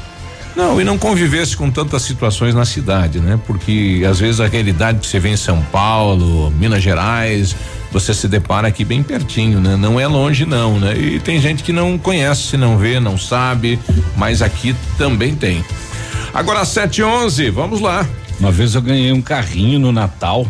Não, 0.55 0.79
e 0.79 0.83
não 0.83 0.97
convivesse 0.97 1.57
com 1.57 1.71
tantas 1.71 2.03
situações 2.03 2.53
na 2.53 2.63
cidade, 2.65 3.19
né? 3.19 3.39
Porque 3.47 4.03
às 4.07 4.19
vezes 4.19 4.39
a 4.39 4.45
realidade 4.45 4.99
que 4.99 5.07
você 5.07 5.19
vê 5.19 5.29
em 5.29 5.37
São 5.37 5.59
Paulo, 5.71 6.51
Minas 6.51 6.83
Gerais, 6.83 7.55
você 7.93 8.11
se 8.11 8.27
depara 8.27 8.67
aqui 8.67 8.83
bem 8.83 9.03
pertinho, 9.03 9.59
né? 9.59 9.75
Não 9.75 9.99
é 9.99 10.07
longe 10.07 10.47
não, 10.47 10.79
né? 10.79 10.97
E 10.97 11.19
tem 11.19 11.39
gente 11.39 11.61
que 11.61 11.71
não 11.71 11.95
conhece, 11.95 12.57
não 12.57 12.75
vê, 12.75 12.99
não 12.99 13.19
sabe, 13.19 13.79
mas 14.17 14.41
aqui 14.41 14.75
também 14.97 15.35
tem. 15.35 15.63
Agora 16.33 16.65
sete 16.65 17.01
e 17.01 17.03
onze, 17.03 17.51
vamos 17.51 17.79
lá. 17.79 18.05
Uma 18.39 18.51
vez 18.51 18.73
eu 18.73 18.81
ganhei 18.81 19.11
um 19.11 19.21
carrinho 19.21 19.79
no 19.79 19.91
Natal. 19.91 20.47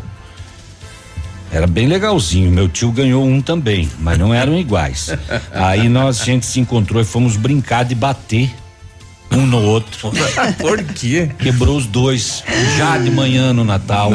Era 1.52 1.68
bem 1.68 1.86
legalzinho. 1.86 2.50
Meu 2.50 2.70
tio 2.70 2.92
ganhou 2.92 3.26
um 3.26 3.42
também, 3.42 3.90
mas 4.00 4.18
não 4.18 4.34
eram 4.34 4.58
iguais. 4.58 5.10
Aí 5.52 5.90
nós 5.90 6.22
a 6.22 6.26
gente 6.26 6.46
se 6.46 6.62
encontrou 6.62 7.02
e 7.02 7.06
fomos 7.06 7.36
brincar 7.36 7.84
de 7.84 7.94
bater 7.94 8.50
um 9.36 9.46
no 9.46 9.62
outro. 9.62 10.12
Por 10.60 10.84
quê? 10.84 11.30
Quebrou 11.40 11.78
os 11.78 11.86
dois 11.86 12.44
já 12.78 12.98
de 12.98 13.10
manhã 13.12 13.54
no 13.54 13.64
Natal. 13.64 14.12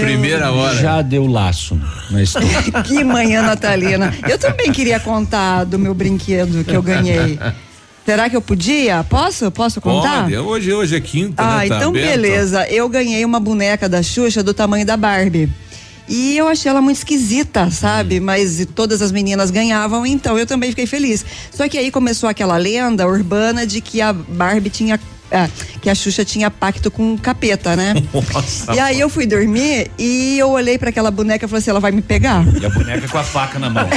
Primeira 0.00 0.50
hora. 0.52 0.74
Já 0.76 1.02
deu 1.02 1.26
laço 1.26 1.80
na 2.10 2.22
história. 2.22 2.48
Que 2.84 3.02
manhã 3.04 3.42
natalina. 3.42 4.14
Eu 4.28 4.38
também 4.38 4.70
queria 4.72 4.98
contar 5.00 5.64
do 5.64 5.78
meu 5.78 5.94
brinquedo 5.94 6.64
que 6.64 6.74
eu 6.74 6.82
ganhei. 6.82 7.38
Será 8.04 8.30
que 8.30 8.36
eu 8.36 8.40
podia? 8.42 9.02
Posso? 9.02 9.50
Posso 9.50 9.80
contar? 9.80 10.22
Pode, 10.22 10.36
hoje, 10.38 10.72
hoje 10.72 10.94
é 10.96 11.00
quinta, 11.00 11.42
Ah, 11.42 11.58
né? 11.62 11.68
Tá 11.68 11.76
então 11.76 11.90
aberto. 11.90 12.06
beleza. 12.06 12.66
Eu 12.68 12.88
ganhei 12.88 13.24
uma 13.24 13.40
boneca 13.40 13.88
da 13.88 14.00
Xuxa 14.02 14.42
do 14.44 14.54
tamanho 14.54 14.86
da 14.86 14.96
Barbie. 14.96 15.48
E 16.08 16.36
eu 16.36 16.46
achei 16.46 16.70
ela 16.70 16.80
muito 16.80 16.98
esquisita, 16.98 17.70
sabe? 17.70 18.20
Mas 18.20 18.64
todas 18.74 19.02
as 19.02 19.10
meninas 19.10 19.50
ganhavam, 19.50 20.06
então 20.06 20.38
eu 20.38 20.46
também 20.46 20.70
fiquei 20.70 20.86
feliz. 20.86 21.24
Só 21.50 21.68
que 21.68 21.76
aí 21.76 21.90
começou 21.90 22.28
aquela 22.28 22.56
lenda 22.56 23.06
urbana 23.06 23.66
de 23.66 23.80
que 23.80 24.00
a 24.00 24.12
Barbie 24.12 24.70
tinha. 24.70 25.00
ah, 25.32 25.48
que 25.82 25.90
a 25.90 25.94
Xuxa 25.94 26.24
tinha 26.24 26.48
pacto 26.50 26.90
com 26.90 27.14
o 27.14 27.18
capeta, 27.18 27.74
né? 27.74 27.94
Nossa. 28.32 28.72
E 28.74 28.78
aí 28.78 29.00
eu 29.00 29.08
fui 29.08 29.26
dormir 29.26 29.90
e 29.98 30.38
eu 30.38 30.50
olhei 30.50 30.78
para 30.78 30.90
aquela 30.90 31.10
boneca 31.10 31.44
e 31.44 31.48
falei 31.48 31.58
assim: 31.60 31.70
ela 31.70 31.80
vai 31.80 31.90
me 31.90 32.02
pegar? 32.02 32.44
E 32.60 32.64
a 32.64 32.70
boneca 32.70 33.08
com 33.08 33.18
a 33.18 33.24
faca 33.24 33.58
na 33.58 33.68
mão. 33.68 33.88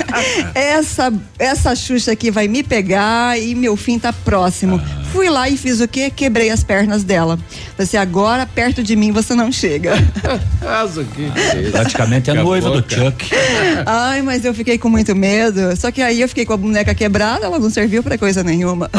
essa, 0.54 1.12
essa 1.38 1.74
Xuxa 1.76 2.12
aqui 2.12 2.30
vai 2.30 2.48
me 2.48 2.62
pegar 2.62 3.38
e 3.38 3.54
meu 3.54 3.76
fim 3.76 3.98
tá 3.98 4.12
próximo. 4.12 4.80
Fui 5.12 5.28
lá 5.28 5.48
e 5.48 5.56
fiz 5.56 5.80
o 5.80 5.88
quê? 5.88 6.10
Quebrei 6.10 6.50
as 6.50 6.62
pernas 6.62 7.02
dela. 7.02 7.36
Falei 7.36 7.84
assim, 7.84 7.96
agora 7.96 8.46
perto 8.46 8.82
de 8.82 8.94
mim 8.94 9.10
você 9.10 9.34
não 9.34 9.50
chega. 9.50 9.94
Aqui. 10.60 11.70
Praticamente 11.70 12.26
Daqui 12.26 12.38
a 12.38 12.42
noiva 12.42 12.70
do. 12.70 12.94
Chuck. 12.94 13.30
Ai, 13.86 14.22
mas 14.22 14.44
eu 14.44 14.54
fiquei 14.54 14.78
com 14.78 14.88
muito 14.88 15.14
medo. 15.16 15.76
Só 15.76 15.90
que 15.90 16.00
aí 16.00 16.20
eu 16.20 16.28
fiquei 16.28 16.44
com 16.44 16.52
a 16.52 16.56
boneca 16.56 16.94
quebrada, 16.94 17.46
ela 17.46 17.58
não 17.58 17.70
serviu 17.70 18.02
pra 18.02 18.16
coisa 18.16 18.42
nenhuma. 18.44 18.90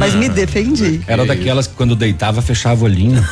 Mas 0.00 0.14
me 0.14 0.28
defendi. 0.28 1.00
Era 1.06 1.24
daquelas 1.24 1.66
que 1.66 1.74
quando 1.74 1.94
deitava 1.94 2.42
fechava 2.42 2.80
o 2.82 2.84
olhinho. 2.84 3.24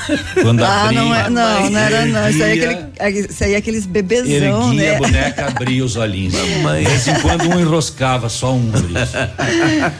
Quando 0.42 0.62
Ah, 0.64 0.84
abria, 0.84 1.00
não, 1.02 1.14
é, 1.14 1.30
não, 1.30 1.70
não 1.70 1.78
era 1.80 2.06
não. 2.06 2.28
Isso 2.28 2.42
aí 2.42 2.60
é, 2.60 2.88
aquele, 3.00 3.26
isso 3.26 3.44
aí 3.44 3.54
é 3.54 3.56
aqueles 3.56 3.86
bebezão, 3.86 4.72
Erguia 4.72 4.90
né? 4.90 4.94
a 4.94 4.98
boneca, 4.98 5.46
abria 5.48 5.84
os 5.84 5.96
olhinhos. 5.96 6.34
De 6.34 6.84
vez 6.84 7.08
em 7.08 7.14
quando 7.20 7.48
um 7.48 7.58
enroscava, 7.60 8.28
só 8.28 8.54
um. 8.54 8.70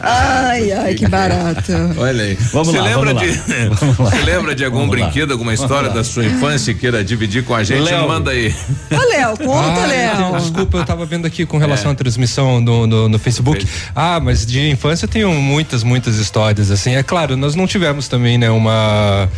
Ai, 0.01 0.73
ai, 0.73 0.95
que 0.95 1.07
barato. 1.09 1.73
Olha 1.97 2.25
aí. 2.25 2.35
Vamos 2.53 2.69
Você 2.69 2.79
lá, 2.79 2.85
lembra 2.85 3.15
vamos 3.15 3.23
de 3.33 3.39
lá. 3.39 3.69
Vamos 3.79 3.99
lá. 3.99 4.11
Você 4.11 4.23
lembra 4.23 4.55
de 4.55 4.65
algum 4.65 4.79
Vamos 4.81 4.99
lá. 4.99 5.05
brinquedo, 5.07 5.33
alguma 5.33 5.55
história 5.55 5.91
da 5.91 6.03
sua 6.05 6.25
infância 6.25 6.75
que 6.75 6.81
queira 6.81 7.05
dividir 7.05 7.45
com 7.45 7.55
a 7.55 7.63
gente? 7.65 7.83
Léo. 7.83 8.09
Manda 8.09 8.31
aí. 8.31 8.55
Ô, 8.91 8.97
Léo, 9.09 9.37
conta, 9.39 9.83
Ah, 9.83 9.87
Léo. 9.87 10.37
Desculpa, 10.41 10.79
eu 10.79 10.85
tava 10.85 11.07
vendo 11.07 11.27
aqui 11.27 11.45
com 11.47 11.59
relação 11.59 11.91
à 11.91 11.95
transmissão 11.95 12.61
no, 12.61 12.87
no, 12.87 13.09
no 13.09 13.19
Facebook. 13.19 13.67
Ah, 13.95 14.21
mas 14.21 14.45
de 14.45 14.69
infância 14.71 15.05
eu 15.05 15.09
tenho 15.09 15.33
muitas, 15.33 15.83
muitas 15.83 16.17
histórias, 16.17 16.58
assim. 16.71 16.95
É 16.97 17.03
claro, 17.03 17.37
nós 17.37 17.55
não 17.55 17.67
tivemos 17.67 18.09
também, 18.09 18.37
né, 18.39 18.51
uma, 18.51 19.29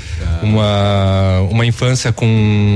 uma, 0.42 1.40
uma 1.50 1.66
infância 1.66 2.12
com... 2.12 2.26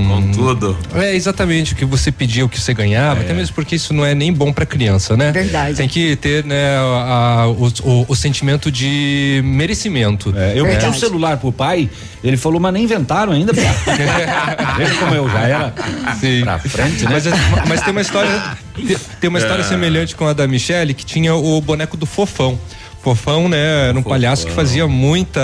Com 0.09 0.31
tudo. 0.33 0.77
É, 0.95 1.15
exatamente, 1.15 1.73
o 1.73 1.77
que 1.77 1.85
você 1.85 2.11
pedia, 2.13 2.45
o 2.45 2.49
que 2.49 2.61
você 2.61 2.75
ganhava, 2.75 3.21
até 3.23 3.33
mesmo 3.33 3.55
porque 3.55 3.77
isso 3.77 3.93
não 3.95 4.05
é 4.05 4.15
nem 4.15 4.33
bom 4.33 4.53
pra 4.53 4.67
criança, 4.67 5.17
né? 5.17 5.33
Verdade. 5.33 5.77
Tem 5.77 5.89
que 5.89 6.17
ter, 6.17 6.45
né, 6.45 6.77
a- 6.77 7.43
a- 7.43 7.49
o, 7.49 7.73
o- 7.83 8.05
o 8.09 8.15
sentimento 8.17 8.71
de 8.71 9.41
merecimento. 9.45 10.33
É, 10.37 10.53
eu 10.59 10.65
pedi 10.67 10.87
um 10.87 10.93
celular 10.95 11.37
pro 11.39 11.53
pai, 11.53 11.89
ele 12.23 12.37
falou, 12.37 12.61
mas 12.61 12.73
nem 12.73 12.85
inventaram 12.85 13.33
ainda. 13.33 13.53
Veja 14.77 14.95
como 14.99 15.15
eu 15.15 15.29
já 15.29 15.41
era 15.41 15.75
Sim. 16.21 16.43
pra 16.43 16.59
frente, 16.59 17.05
né? 17.05 17.11
Mas, 17.13 17.25
mas 17.69 17.81
tem 17.83 17.91
uma 17.93 18.01
história 18.01 18.43
tem- 18.75 18.97
tem 19.21 19.29
uma 19.31 19.39
história 19.39 19.65
semelhante 19.65 20.15
com 20.17 20.27
a 20.27 20.33
da 20.33 20.47
Michelle 20.49 20.95
que 20.95 21.05
tinha 21.05 21.35
o 21.35 21.61
boneco 21.61 21.97
do 21.97 22.07
Fofão. 22.07 22.59
Fofão, 23.05 23.51
né? 23.51 23.91
Era 23.91 23.99
um 23.99 24.03
palhaço 24.03 24.47
que 24.47 24.53
fazia 24.53 24.87
muita. 24.89 25.41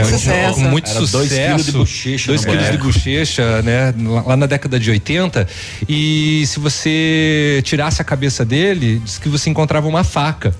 é, 0.00 0.04
sucesso. 0.04 0.60
Muito 0.60 0.88
Era 0.88 1.00
dois 1.00 1.10
sucesso. 1.10 1.46
quilos 1.48 1.66
de 1.66 1.72
bochecha 1.72 2.26
Dois 2.28 2.44
quilos 2.44 2.70
de 2.70 2.78
bochecha, 2.78 3.62
né? 3.62 3.92
Lá 3.98 4.22
lá 4.28 4.36
na 4.36 4.46
década 4.46 4.78
de 4.78 4.88
80. 4.90 5.46
E 5.88 6.44
se 6.46 6.60
você 6.60 7.60
tirasse 7.64 8.00
a 8.00 8.04
cabeça 8.04 8.44
dele, 8.44 9.00
diz 9.04 9.18
que 9.18 9.28
você 9.28 9.50
encontrava 9.50 9.88
uma 9.88 10.04
faca. 10.04 10.54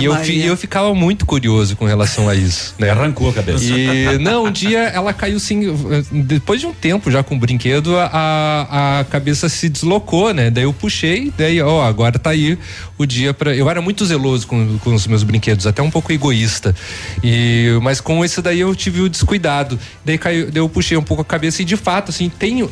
E 0.00 0.04
eu, 0.04 0.12
fi- 0.24 0.40
eu 0.46 0.56
ficava 0.56 0.94
muito 0.94 1.26
curioso 1.26 1.76
com 1.76 1.84
relação 1.84 2.28
a 2.28 2.34
isso. 2.34 2.74
Né? 2.78 2.90
Arrancou 2.92 3.30
a 3.30 3.32
cabeça. 3.32 3.64
E 3.64 4.18
não, 4.18 4.44
um 4.44 4.50
dia 4.50 4.80
ela 4.80 5.12
caiu 5.12 5.36
assim, 5.36 5.62
depois 6.10 6.60
de 6.60 6.66
um 6.66 6.72
tempo 6.72 7.10
já 7.10 7.22
com 7.22 7.34
o 7.34 7.38
brinquedo, 7.38 7.96
a, 7.98 9.00
a 9.00 9.04
cabeça 9.04 9.48
se 9.48 9.68
deslocou, 9.68 10.32
né? 10.32 10.50
Daí 10.50 10.64
eu 10.64 10.72
puxei, 10.72 11.32
daí, 11.36 11.60
ó, 11.60 11.82
agora 11.82 12.18
tá 12.18 12.30
aí 12.30 12.58
o 12.98 13.04
dia 13.06 13.32
para 13.34 13.54
Eu 13.54 13.68
era 13.68 13.80
muito 13.80 14.04
zeloso 14.04 14.46
com, 14.46 14.78
com 14.78 14.94
os 14.94 15.06
meus 15.06 15.22
brinquedos, 15.22 15.66
até 15.66 15.82
um 15.82 15.90
pouco 15.90 16.12
egoísta. 16.12 16.74
E 17.22 17.78
mas 17.82 18.00
com 18.00 18.24
esse 18.24 18.40
daí 18.42 18.60
eu 18.60 18.74
tive 18.74 19.00
o 19.00 19.08
descuidado. 19.08 19.78
Daí 20.04 20.18
caiu, 20.18 20.46
daí 20.50 20.60
eu 20.60 20.68
puxei 20.68 20.96
um 20.96 21.02
pouco 21.02 21.22
a 21.22 21.24
cabeça 21.24 21.62
e 21.62 21.64
de 21.64 21.76
fato 21.76 22.10
assim, 22.10 22.28
tem 22.28 22.68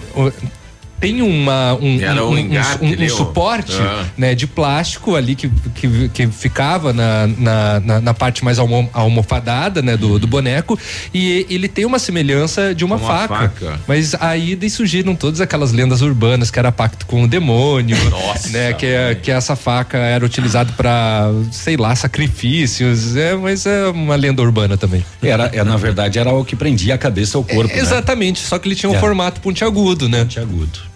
tem 1.01 1.23
uma 1.23 1.75
um, 1.81 1.99
Era 2.01 2.25
um 2.25 2.31
um, 2.33 2.39
engate 2.39 2.85
um- 2.85 3.05
um 3.05 3.09
suporte 3.09 3.73
Ah. 3.81 4.05
né, 4.19 4.35
de 4.35 4.47
plástico 4.47 5.17
ali 5.17 5.35
que, 5.35 5.49
que, 5.75 6.09
que 6.11 6.27
ficava 6.29 6.93
na, 6.93 7.27
na, 7.27 7.81
na, 7.81 8.01
na 8.01 8.15
parte 8.15 8.45
mais 8.45 8.59
almo, 8.59 8.89
almofadada 8.93 9.81
né, 9.81 9.97
do, 9.97 10.19
do 10.19 10.27
boneco 10.27 10.79
e 11.15 11.47
ele 11.49 11.69
tem 11.69 11.85
uma 11.87 11.99
semelhança 11.99 12.75
de 12.75 12.85
uma, 12.85 12.97
Uma 12.97 13.07
faca. 13.09 13.35
faca. 13.49 13.81
Mas 13.89 14.15
aí 14.21 14.55
daí 14.55 14.69
surgiram 14.69 15.15
todas 15.15 15.41
aquelas 15.41 15.73
lendas 15.73 16.03
urbanas 16.03 16.51
que 16.51 16.59
era 16.59 16.71
pacto 16.71 17.07
com 17.07 17.23
o 17.23 17.29
demônio, 17.29 17.97
Nossa, 18.11 18.49
né, 18.51 18.73
que, 18.75 18.87
é, 18.87 19.15
que 19.15 19.31
essa 19.31 19.57
faca 19.57 19.97
era 19.99 20.25
utilizada 20.25 20.73
para 20.77 21.31
sei 21.51 21.77
lá, 21.77 21.95
sacrifícios, 21.97 23.17
é, 23.17 23.35
mas 23.35 23.65
é 23.67 23.87
uma 23.89 24.17
lenda 24.17 24.43
urbana 24.43 24.77
também. 24.77 25.05
Era, 25.23 25.51
é, 25.53 25.65
na 25.65 25.77
verdade, 25.77 26.19
era 26.19 26.33
o 26.33 26.45
que 26.45 26.55
prendia 26.55 26.95
a 26.95 26.99
cabeça 26.99 27.39
ao 27.39 27.45
corpo. 27.45 27.73
né? 27.75 27.81
Exatamente, 27.81 28.41
só 28.41 28.59
que 28.59 28.69
ele 28.69 28.75
tinha 28.75 28.91
um 28.91 28.95
É. 28.97 28.99
formato 29.01 29.41
pontiagudo, 29.41 30.09
né? 30.09 30.27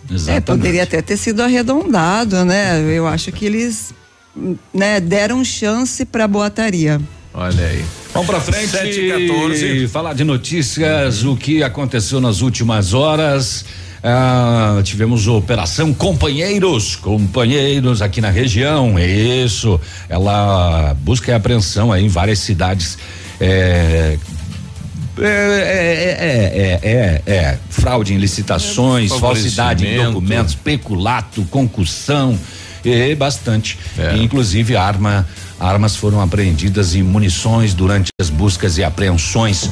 Agudo. 0.05 0.13
É, 0.13 0.15
Exatamente. 0.15 0.45
poderia 0.45 0.83
até 0.83 1.03
ter 1.03 1.17
sido 1.17 1.43
arredondado, 1.43 2.45
né? 2.45 2.81
Eu 2.81 3.07
acho 3.07 3.33
que 3.33 3.45
eles 3.47 3.93
né, 4.73 5.01
deram 5.01 5.45
chance 5.45 6.05
pra 6.05 6.27
boataria. 6.27 7.01
Olha 7.33 7.67
aí. 7.67 7.85
Vamos 8.13 8.29
pra 8.29 8.41
frente. 8.41 8.69
7 8.69 9.01
e 9.01 9.27
14. 9.29 9.89
Falar 9.89 10.15
de 10.15 10.23
notícias, 10.23 11.25
o 11.25 11.37
que 11.37 11.63
aconteceu 11.63 12.21
nas 12.21 12.41
últimas 12.43 12.95
horas. 12.95 13.65
Ah, 14.07 14.81
tivemos 14.85 15.27
Operação 15.27 15.95
Companheiros, 15.95 16.95
companheiros 16.95 18.03
aqui 18.03 18.21
na 18.21 18.31
região. 18.31 18.99
Isso. 18.99 19.81
Ela 20.09 20.95
busca 21.01 21.33
e 21.33 21.35
apreensão 21.35 21.91
aí 21.91 22.05
em 22.05 22.09
várias 22.09 22.39
cidades. 22.39 22.99
É, 23.41 24.17
é, 25.19 25.27
é, 25.27 26.81
é, 26.83 26.91
é, 26.91 27.23
é, 27.29 27.33
é. 27.33 27.59
fraude 27.71 28.15
em 28.15 28.19
licitações, 28.19 29.13
falsidade 29.13 29.87
em 29.87 30.05
documentos, 30.05 30.55
peculato, 30.55 31.45
concussão, 31.51 32.39
e 32.85 33.15
bastante. 33.15 33.79
É. 33.99 34.17
Inclusive 34.17 34.77
arma, 34.77 35.27
armas 35.59 35.97
foram 35.97 36.21
apreendidas 36.21 36.95
e 36.95 37.03
munições 37.03 37.75
durante 37.75 38.09
as 38.21 38.29
buscas 38.29 38.77
e 38.79 38.85
apreensões. 38.85 39.71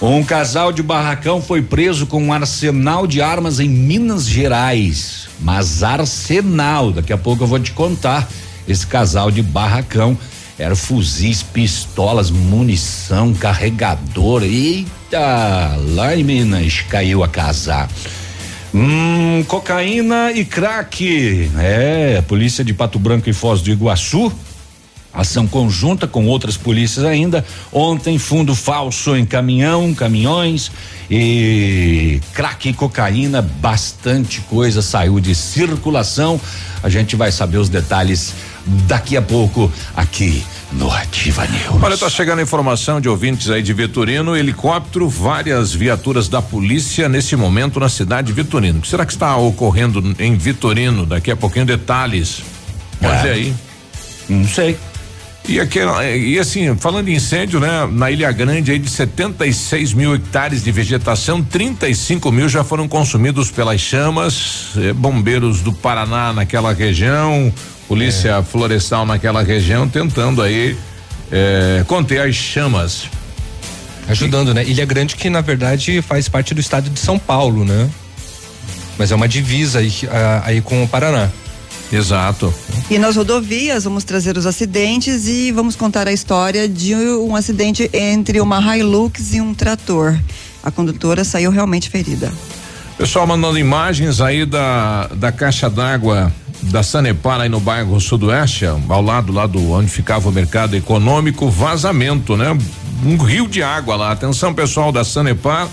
Um 0.00 0.22
casal 0.22 0.72
de 0.72 0.82
barracão 0.82 1.40
foi 1.40 1.62
preso 1.62 2.06
com 2.06 2.22
um 2.22 2.32
arsenal 2.32 3.06
de 3.06 3.22
armas 3.22 3.60
em 3.60 3.68
Minas 3.68 4.26
Gerais. 4.26 5.28
Mas 5.40 5.82
arsenal, 5.82 6.92
daqui 6.92 7.12
a 7.12 7.18
pouco 7.18 7.44
eu 7.44 7.48
vou 7.48 7.58
te 7.58 7.72
contar. 7.72 8.28
Esse 8.68 8.86
casal 8.86 9.30
de 9.30 9.42
barracão 9.42 10.18
era 10.58 10.74
fuzis, 10.74 11.42
pistolas, 11.42 12.30
munição, 12.30 13.34
carregador. 13.34 14.42
Eita, 14.42 15.76
lá 15.94 16.16
em 16.16 16.24
Minas 16.24 16.80
caiu 16.88 17.22
a 17.22 17.28
casa. 17.28 17.86
Hum, 18.74 19.44
cocaína 19.46 20.32
e 20.32 20.44
crack. 20.44 21.50
É, 21.58 22.22
polícia 22.22 22.64
de 22.64 22.72
Pato 22.72 22.98
Branco 22.98 23.28
e 23.28 23.32
Foz 23.32 23.60
do 23.60 23.70
Iguaçu. 23.70 24.32
Ação 25.16 25.46
conjunta 25.46 26.06
com 26.06 26.26
outras 26.26 26.58
polícias 26.58 27.04
ainda. 27.04 27.42
Ontem, 27.72 28.18
fundo 28.18 28.54
falso 28.54 29.16
em 29.16 29.24
caminhão, 29.24 29.94
caminhões 29.94 30.70
e 31.10 32.20
crack 32.34 32.68
e 32.68 32.74
cocaína, 32.74 33.40
bastante 33.40 34.42
coisa 34.42 34.82
saiu 34.82 35.18
de 35.18 35.34
circulação. 35.34 36.38
A 36.82 36.90
gente 36.90 37.16
vai 37.16 37.32
saber 37.32 37.56
os 37.56 37.70
detalhes 37.70 38.34
daqui 38.66 39.16
a 39.16 39.22
pouco 39.22 39.72
aqui 39.96 40.44
no 40.72 40.90
Ativa 40.90 41.46
News. 41.46 41.82
Olha, 41.82 41.96
tá 41.96 42.08
chegando 42.10 42.42
informação 42.42 43.00
de 43.00 43.08
ouvintes 43.08 43.48
aí 43.50 43.62
de 43.62 43.72
Vitorino, 43.72 44.36
helicóptero, 44.36 45.08
várias 45.08 45.72
viaturas 45.72 46.28
da 46.28 46.42
polícia 46.42 47.08
nesse 47.08 47.36
momento 47.36 47.78
na 47.78 47.88
cidade 47.88 48.28
de 48.28 48.32
Vitorino. 48.32 48.78
O 48.78 48.82
que 48.82 48.88
será 48.88 49.06
que 49.06 49.12
está 49.12 49.36
ocorrendo 49.36 50.02
em 50.18 50.36
Vitorino? 50.36 51.06
Daqui 51.06 51.30
a 51.30 51.36
pouquinho 51.36 51.64
detalhes. 51.66 52.42
Olha 53.02 53.28
É. 53.28 53.32
aí. 53.32 53.54
Não 54.28 54.46
sei. 54.48 54.76
E 55.48 55.60
aqui, 55.60 55.78
e 56.18 56.40
assim, 56.40 56.74
falando 56.76 57.06
em 57.08 57.14
incêndio, 57.14 57.60
né? 57.60 57.88
Na 57.92 58.10
Ilha 58.10 58.32
Grande 58.32 58.72
aí 58.72 58.80
de 58.80 58.90
76 58.90 59.92
mil 59.92 60.12
hectares 60.12 60.64
de 60.64 60.72
vegetação, 60.72 61.40
35 61.40 62.32
mil 62.32 62.48
já 62.48 62.64
foram 62.64 62.88
consumidos 62.88 63.48
pelas 63.48 63.80
chamas. 63.80 64.70
eh, 64.76 64.92
bombeiros 64.92 65.60
do 65.60 65.72
Paraná 65.72 66.32
naquela 66.32 66.72
região, 66.74 67.52
polícia 67.88 68.42
florestal 68.42 69.06
naquela 69.06 69.42
região, 69.42 69.88
tentando 69.88 70.42
aí 70.42 70.76
eh, 71.30 71.84
conter 71.86 72.20
as 72.20 72.34
chamas. 72.34 73.08
Ajudando, 74.08 74.54
né? 74.54 74.64
Ilha 74.64 74.84
Grande 74.84 75.16
que 75.16 75.28
na 75.28 75.40
verdade 75.40 76.00
faz 76.00 76.28
parte 76.28 76.54
do 76.54 76.60
estado 76.60 76.88
de 76.88 76.98
São 77.00 77.18
Paulo, 77.18 77.64
né? 77.64 77.90
Mas 78.98 79.10
é 79.10 79.14
uma 79.14 79.28
divisa 79.28 79.80
aí, 79.80 79.92
aí 80.44 80.60
com 80.60 80.82
o 80.82 80.88
Paraná. 80.88 81.28
Exato. 81.92 82.52
E 82.90 82.98
nas 82.98 83.16
rodovias, 83.16 83.84
vamos 83.84 84.04
trazer 84.04 84.36
os 84.36 84.46
acidentes 84.46 85.26
e 85.26 85.52
vamos 85.52 85.76
contar 85.76 86.08
a 86.08 86.12
história 86.12 86.68
de 86.68 86.94
um 86.94 87.36
acidente 87.36 87.88
entre 87.92 88.40
uma 88.40 88.76
Hilux 88.76 89.34
e 89.34 89.40
um 89.40 89.54
trator. 89.54 90.18
A 90.62 90.70
condutora 90.70 91.22
saiu 91.22 91.50
realmente 91.50 91.88
ferida. 91.88 92.32
Pessoal 92.98 93.26
mandando 93.26 93.58
imagens 93.58 94.20
aí 94.20 94.46
da, 94.46 95.08
da 95.08 95.30
caixa 95.30 95.68
d'água 95.68 96.32
da 96.62 96.82
Sanepar 96.82 97.40
aí 97.40 97.48
no 97.48 97.60
bairro 97.60 98.00
Sudoeste, 98.00 98.66
ao 98.66 99.02
lado 99.02 99.32
lá 99.32 99.46
do 99.46 99.72
onde 99.72 99.90
ficava 99.90 100.28
o 100.28 100.32
mercado 100.32 100.74
econômico, 100.74 101.48
vazamento, 101.48 102.36
né? 102.36 102.56
Um 103.04 103.16
rio 103.16 103.46
de 103.46 103.62
água 103.62 103.96
lá. 103.96 104.12
Atenção, 104.12 104.54
pessoal 104.54 104.90
da 104.90 105.04
Sanepar. 105.04 105.68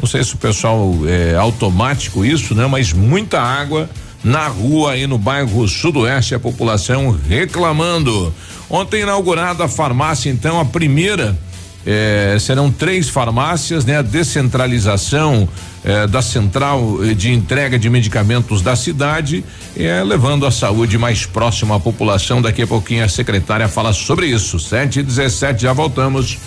Não 0.00 0.08
sei 0.08 0.24
se 0.24 0.34
o 0.34 0.38
pessoal 0.38 0.92
é 1.06 1.36
automático 1.36 2.24
isso, 2.24 2.54
né? 2.54 2.66
Mas 2.66 2.92
muita 2.92 3.40
água 3.40 3.88
na 4.22 4.48
rua 4.48 4.92
aí 4.92 5.06
no 5.06 5.18
bairro 5.18 5.68
Sudoeste, 5.68 6.34
a 6.34 6.40
população 6.40 7.16
reclamando. 7.28 8.34
Ontem 8.68 9.02
inaugurada 9.02 9.64
a 9.64 9.68
farmácia, 9.68 10.30
então, 10.30 10.58
a 10.58 10.64
primeira 10.64 11.38
Eh, 11.86 12.36
serão 12.40 12.70
três 12.70 13.08
farmácias, 13.08 13.84
né? 13.84 13.98
A 13.98 14.02
descentralização 14.02 15.48
eh, 15.84 16.06
da 16.06 16.22
central 16.22 16.98
de 17.14 17.30
entrega 17.30 17.78
de 17.78 17.90
medicamentos 17.90 18.62
da 18.62 18.74
cidade, 18.74 19.44
eh, 19.76 20.02
levando 20.02 20.46
a 20.46 20.50
saúde 20.50 20.96
mais 20.96 21.26
próxima 21.26 21.76
à 21.76 21.80
população. 21.80 22.40
Daqui 22.40 22.62
a 22.62 22.66
pouquinho 22.66 23.04
a 23.04 23.08
secretária 23.08 23.68
fala 23.68 23.92
sobre 23.92 24.26
isso. 24.26 24.58
Sete 24.58 25.00
e 25.00 25.02
dezessete, 25.02 25.62
já 25.62 25.72
voltamos. 25.72 26.38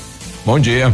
Bom 0.45 0.59
dia. 0.59 0.93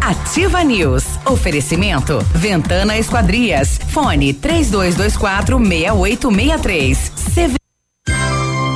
Ativa 0.00 0.62
News. 0.62 1.04
Oferecimento. 1.24 2.18
Ventana 2.34 2.98
Esquadrias. 2.98 3.78
Fone 3.88 4.34
3224 4.34 5.58
6863. 5.58 7.12
CV 7.34 7.54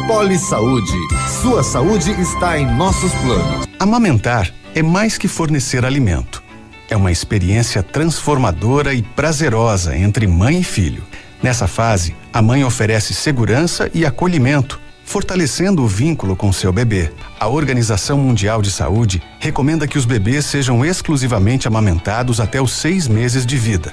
Poli 0.07 0.39
Saúde. 0.39 0.93
Sua 1.41 1.63
saúde 1.63 2.11
está 2.21 2.59
em 2.59 2.67
nossos 2.67 3.13
planos. 3.15 3.67
Amamentar 3.79 4.53
é 4.75 4.83
mais 4.83 5.17
que 5.17 5.29
fornecer 5.29 5.85
alimento. 5.85 6.43
É 6.91 6.97
uma 6.97 7.13
experiência 7.13 7.83
transformadora 7.83 8.93
e 8.93 9.03
prazerosa 9.03 9.97
entre 9.97 10.27
mãe 10.27 10.61
e 10.61 10.65
filho. 10.65 11.03
Nessa 11.43 11.67
fase, 11.67 12.15
a 12.33 12.43
mãe 12.43 12.65
oferece 12.65 13.15
segurança 13.15 13.91
e 13.95 14.05
acolhimento, 14.05 14.81
fortalecendo 15.05 15.83
o 15.83 15.87
vínculo 15.87 16.37
com 16.37 16.53
seu 16.53 16.73
bebê. 16.73 17.11
A 17.39 17.49
Organização 17.49 18.19
Mundial 18.19 18.63
de 18.63 18.71
Saúde 18.71 19.23
recomenda 19.39 19.87
que 19.87 19.99
os 19.99 20.05
bebês 20.05 20.47
sejam 20.47 20.85
exclusivamente 20.85 21.69
amamentados 21.69 22.41
até 22.41 22.61
os 22.61 22.73
seis 22.73 23.09
meses 23.09 23.45
de 23.45 23.57
vida. 23.57 23.93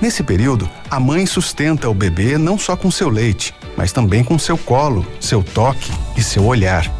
Nesse 0.00 0.22
período, 0.22 0.68
a 0.90 0.98
mãe 0.98 1.26
sustenta 1.26 1.88
o 1.88 1.94
bebê 1.94 2.38
não 2.38 2.58
só 2.58 2.74
com 2.74 2.90
seu 2.90 3.08
leite, 3.08 3.54
mas 3.76 3.92
também 3.92 4.24
com 4.24 4.38
seu 4.38 4.56
colo, 4.56 5.06
seu 5.20 5.42
toque 5.42 5.92
e 6.16 6.22
seu 6.22 6.44
olhar. 6.44 6.90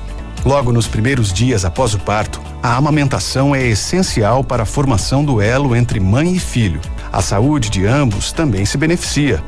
Logo 0.44 0.72
nos 0.72 0.86
primeiros 0.86 1.32
dias 1.32 1.64
após 1.64 1.94
o 1.94 1.98
parto, 1.98 2.40
a 2.62 2.76
amamentação 2.76 3.54
é 3.54 3.66
essencial 3.66 4.42
para 4.42 4.62
a 4.62 4.66
formação 4.66 5.24
do 5.24 5.40
elo 5.40 5.76
entre 5.76 6.00
mãe 6.00 6.34
e 6.34 6.38
filho. 6.38 6.80
A 7.12 7.20
saúde 7.20 7.68
de 7.68 7.86
ambos 7.86 8.32
também 8.32 8.64
se 8.64 8.78
beneficia. 8.78 9.42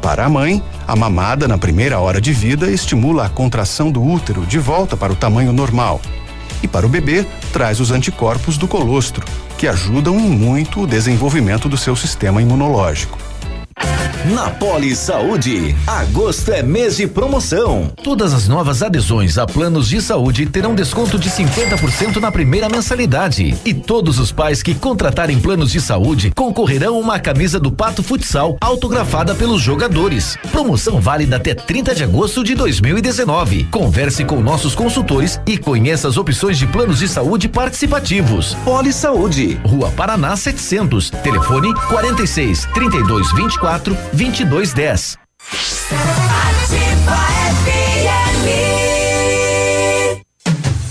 Para 0.00 0.24
a 0.24 0.28
mãe, 0.28 0.62
a 0.86 0.94
mamada 0.94 1.48
na 1.48 1.58
primeira 1.58 1.98
hora 1.98 2.20
de 2.20 2.32
vida 2.32 2.70
estimula 2.70 3.26
a 3.26 3.28
contração 3.28 3.90
do 3.90 4.02
útero 4.02 4.46
de 4.46 4.58
volta 4.58 4.96
para 4.96 5.12
o 5.12 5.16
tamanho 5.16 5.52
normal. 5.52 6.00
E 6.62 6.68
para 6.68 6.86
o 6.86 6.88
bebê, 6.88 7.26
traz 7.52 7.80
os 7.80 7.90
anticorpos 7.90 8.56
do 8.56 8.66
colostro, 8.66 9.24
que 9.56 9.66
ajudam 9.66 10.18
em 10.18 10.28
muito 10.28 10.82
o 10.82 10.86
desenvolvimento 10.86 11.68
do 11.68 11.76
seu 11.76 11.94
sistema 11.94 12.40
imunológico. 12.40 13.18
Na 14.34 14.50
Poli 14.50 14.94
Saúde, 14.94 15.74
agosto 15.86 16.52
é 16.52 16.62
mês 16.62 16.96
de 16.96 17.06
promoção. 17.06 17.90
Todas 18.02 18.34
as 18.34 18.46
novas 18.46 18.82
adesões 18.82 19.38
a 19.38 19.46
planos 19.46 19.88
de 19.88 20.02
saúde 20.02 20.44
terão 20.44 20.74
desconto 20.74 21.18
de 21.18 21.30
50% 21.30 22.16
na 22.16 22.30
primeira 22.30 22.68
mensalidade. 22.68 23.56
E 23.64 23.72
todos 23.72 24.18
os 24.18 24.30
pais 24.30 24.62
que 24.62 24.74
contratarem 24.74 25.38
planos 25.38 25.70
de 25.70 25.80
saúde 25.80 26.30
concorrerão 26.32 26.96
a 26.96 26.98
uma 26.98 27.18
camisa 27.18 27.58
do 27.58 27.72
Pato 27.72 28.02
Futsal 28.02 28.58
autografada 28.60 29.34
pelos 29.34 29.62
jogadores. 29.62 30.36
Promoção 30.50 31.00
válida 31.00 31.36
até 31.36 31.54
30 31.54 31.94
de 31.94 32.04
agosto 32.04 32.44
de 32.44 32.54
2019. 32.54 33.64
Converse 33.70 34.24
com 34.24 34.40
nossos 34.40 34.74
consultores 34.74 35.40
e 35.46 35.56
conheça 35.56 36.08
as 36.08 36.18
opções 36.18 36.58
de 36.58 36.66
planos 36.66 36.98
de 36.98 37.08
saúde 37.08 37.48
participativos. 37.48 38.54
Poli 38.64 38.92
Saúde. 38.92 39.58
Rua 39.64 39.90
Paraná 39.92 40.36
700. 40.36 41.10
Telefone 41.10 41.72
46 41.88 42.66
32 42.74 43.32
24 43.32 43.67
22 44.14 44.74
10. 44.74 45.18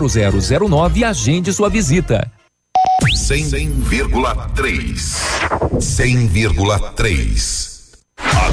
0009 0.00 1.00
e 1.00 1.04
agende 1.04 1.52
sua 1.52 1.68
visita. 1.68 2.30
100,3. 3.02 4.94
100,3. 5.78 7.71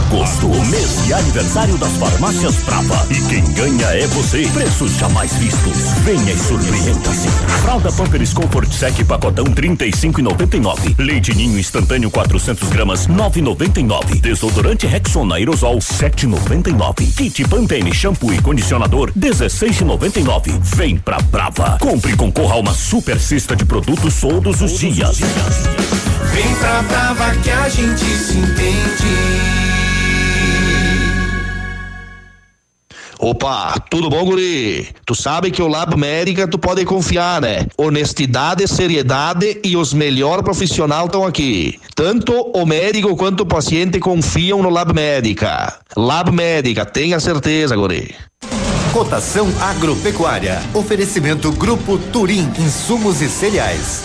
Agosto, 0.10 0.48
mês 0.48 1.06
de 1.06 1.13
aniversário 1.13 1.78
das 1.78 1.91
farmácias 1.93 2.56
Brava. 2.63 3.06
E 3.12 3.22
quem 3.30 3.43
ganha 3.54 3.88
é 3.88 4.08
você. 4.08 4.48
Preços 4.54 4.98
jamais 4.98 5.32
vistos. 5.34 5.78
Venha 6.04 6.34
e 6.34 6.38
surpreenda-se. 6.38 7.28
Fralda 7.62 7.91
Pampers 7.91 8.34
Comfort 8.34 8.72
Sec 8.72 9.04
pacotão 9.06 9.45
35,99. 9.45 10.95
Leite 10.98 11.36
Ninho 11.36 11.60
instantâneo 11.60 12.10
400 12.10 12.69
gramas 12.69 13.08
9,99. 13.08 14.19
Desodorante 14.19 14.88
Rexona 14.88 15.36
aerosol 15.36 15.78
7,99. 15.78 17.15
Kit 17.15 17.48
Pantene 17.48 17.93
shampoo 17.93 18.34
e 18.34 18.41
condicionador 18.41 19.12
16,99. 19.12 20.60
Vem 20.76 20.98
pra 20.98 21.19
Brava. 21.19 21.78
Compre 21.80 22.13
e 22.13 22.15
concorra 22.15 22.56
a 22.56 22.60
uma 22.60 22.74
super 22.74 23.19
cesta 23.19 23.56
de 23.56 23.65
produtos 23.65 24.19
todos 24.19 24.62
os 24.62 24.80
dias. 24.80 25.19
Vem 25.19 26.56
pra 26.56 26.82
Brava 26.84 27.36
que 27.36 27.52
a 27.52 27.69
gente 27.69 28.06
se 28.06 28.38
entende. 28.38 29.29
Opa, 33.21 33.75
tudo 33.89 34.10
bom, 34.10 34.23
guri? 34.23 34.88
Tu 35.05 35.13
sabe 35.13 35.51
que 35.51 35.62
o 35.62 35.67
Lab 35.67 35.93
Médica 35.97 36.47
tu 36.47 36.58
pode 36.58 36.86
confiar, 36.86 37.41
né? 37.41 37.65
Honestidade, 37.77 38.65
seriedade 38.65 39.60
e 39.62 39.75
os 39.75 39.93
melhores 39.93 40.41
profissionais 40.41 41.03
estão 41.03 41.25
aqui. 41.25 41.77
Tanto 41.93 42.32
o 42.32 42.65
médico 42.65 43.17
quanto 43.17 43.41
o 43.41 43.45
paciente 43.45 43.99
confiam 43.99 44.63
no 44.63 44.69
Lab 44.69 44.93
Médica. 44.93 45.79
Lab 45.97 46.32
Médica, 46.32 46.86
tenha 46.86 47.19
certeza, 47.19 47.75
guri. 47.75 48.15
Cotação 48.93 49.49
agropecuária. 49.60 50.62
Oferecimento 50.73 51.51
Grupo 51.51 51.97
Turim, 51.97 52.49
insumos 52.58 53.21
e 53.21 53.27
cereais. 53.27 54.01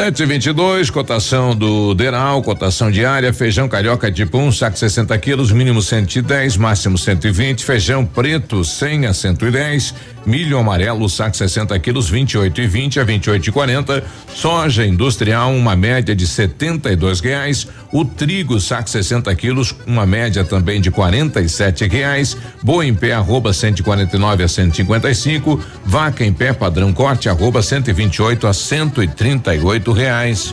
Sete 0.00 0.22
e 0.22 0.26
vinte 0.26 0.46
e 0.46 0.52
dois, 0.54 0.88
cotação 0.88 1.54
do 1.54 1.92
Deral, 1.92 2.42
cotação 2.42 2.90
diária, 2.90 3.34
feijão 3.34 3.68
carioca 3.68 4.10
tipo 4.10 4.38
1, 4.38 4.46
um, 4.46 4.50
saco 4.50 4.78
60 4.78 5.18
quilos, 5.18 5.52
mínimo 5.52 5.82
110, 5.82 6.56
máximo 6.56 6.96
120, 6.96 7.62
feijão 7.62 8.06
preto 8.06 8.64
100 8.64 9.04
a 9.04 9.12
110, 9.12 9.94
milho 10.24 10.58
amarelo, 10.58 11.06
saco 11.06 11.36
60 11.36 11.78
quilos, 11.80 12.08
28 12.08 12.62
e 12.62 12.66
20 12.66 13.00
a 13.00 13.04
28 13.04 13.46
e 13.46 13.52
40, 13.52 14.04
soja 14.34 14.86
industrial, 14.86 15.52
uma 15.52 15.76
média 15.76 16.16
de 16.16 16.26
72 16.26 17.20
reais, 17.20 17.68
o 17.92 18.02
trigo, 18.02 18.58
saco 18.58 18.88
60 18.88 19.34
quilos, 19.34 19.74
uma 19.86 20.06
média 20.06 20.44
também 20.44 20.80
de 20.80 20.90
47 20.90 21.86
reais, 21.86 22.38
boa 22.62 22.86
em 22.86 22.94
pé, 22.94 23.12
arroba 23.12 23.52
149 23.52 24.44
a 24.44 24.48
155, 24.48 25.60
vaca 25.84 26.24
em 26.24 26.32
pé, 26.32 26.54
padrão 26.54 26.90
corte, 26.90 27.28
arroba 27.28 27.60
128 27.60 28.46
a 28.46 28.54
138 28.54 29.89
reais. 29.92 30.52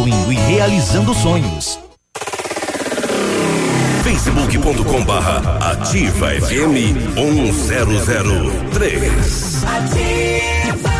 Evoluindo 0.00 0.32
e 0.32 0.36
realizando 0.36 1.12
sonhos. 1.12 1.78
facebook.com 4.02 5.04
barra 5.04 5.58
ativa 5.72 6.30
FM 6.40 6.94
1003. 7.14 9.62
Ativa. 9.62 10.99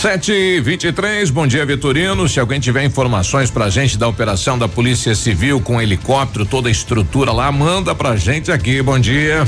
Sete 0.00 0.32
e 0.32 0.60
vinte 0.62 0.84
e 0.84 0.92
três, 0.92 1.28
bom 1.28 1.46
dia 1.46 1.66
Vitorino. 1.66 2.26
Se 2.26 2.40
alguém 2.40 2.58
tiver 2.58 2.82
informações 2.84 3.50
pra 3.50 3.68
gente 3.68 3.98
da 3.98 4.08
operação 4.08 4.58
da 4.58 4.66
Polícia 4.66 5.14
Civil 5.14 5.60
com 5.60 5.78
helicóptero, 5.78 6.46
toda 6.46 6.70
a 6.70 6.72
estrutura 6.72 7.30
lá, 7.32 7.52
manda 7.52 7.94
pra 7.94 8.16
gente 8.16 8.50
aqui. 8.50 8.80
Bom 8.80 8.98
dia. 8.98 9.44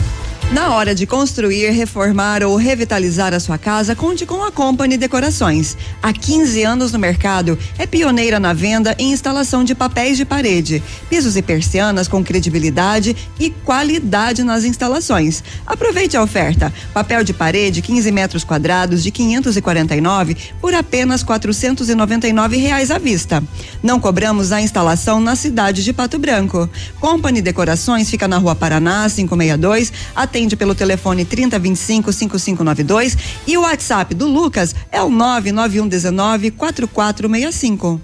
Na 0.51 0.75
hora 0.75 0.95
de 0.95 1.07
construir, 1.07 1.71
reformar 1.71 2.43
ou 2.43 2.57
revitalizar 2.57 3.33
a 3.33 3.41
sua 3.41 3.57
casa, 3.57 3.97
conte 3.97 4.27
com 4.27 4.45
a 4.45 4.53
Company 4.53 4.99
Decorações. 4.99 5.77
Há 6.03 6.13
15 6.13 6.63
anos 6.63 6.93
no 6.93 6.99
mercado, 6.99 7.59
é 7.79 7.87
pioneira 7.87 8.39
na 8.39 8.53
venda 8.53 8.95
e 8.99 9.05
instalação 9.05 9.65
de 9.65 9.75
papéis 9.75 10.19
de 10.19 10.27
parede, 10.27 10.83
pisos 11.09 11.37
e 11.37 11.43
persianas 11.43 12.07
com 12.07 12.23
credibilidade 12.23 13.17
e 13.41 13.49
qualidade 13.49 14.43
nas 14.43 14.65
instalações. 14.65 15.43
Aproveite 15.67 16.19
a 16.19 16.23
oferta: 16.23 16.73
papel 16.93 17.25
de 17.25 17.33
parede 17.33 17.81
15 17.81 18.13
metros 18.13 18.45
quadrados 18.45 19.03
de 19.03 19.11
549 19.11 20.37
por 20.61 20.75
apenas 20.75 21.23
499 21.23 22.57
reais 22.59 22.91
à 22.91 22.99
vista. 22.99 23.43
Não 23.83 23.99
cobramos 23.99 24.53
a 24.53 24.61
instalação 24.61 25.19
na 25.19 25.35
cidade 25.35 25.83
de 25.83 25.95
Pato 25.95 26.19
Branco. 26.19 26.69
Company 27.01 27.41
Decorações 27.41 28.11
fica 28.11 28.29
na 28.29 28.37
Rua 28.37 28.55
Paraná 28.55 29.09
562, 29.09 29.93
atende 30.33 30.57
pelo 30.57 30.75
telefone 30.75 31.27
3025 31.27 32.11
5592 32.11 33.19
e 33.47 33.59
o 33.59 33.61
WhatsApp 33.61 34.15
do 34.15 34.27
Lucas 34.27 34.75
é 34.91 35.03
o 35.03 35.11
99119 35.11 36.51
4465. 36.53 38.01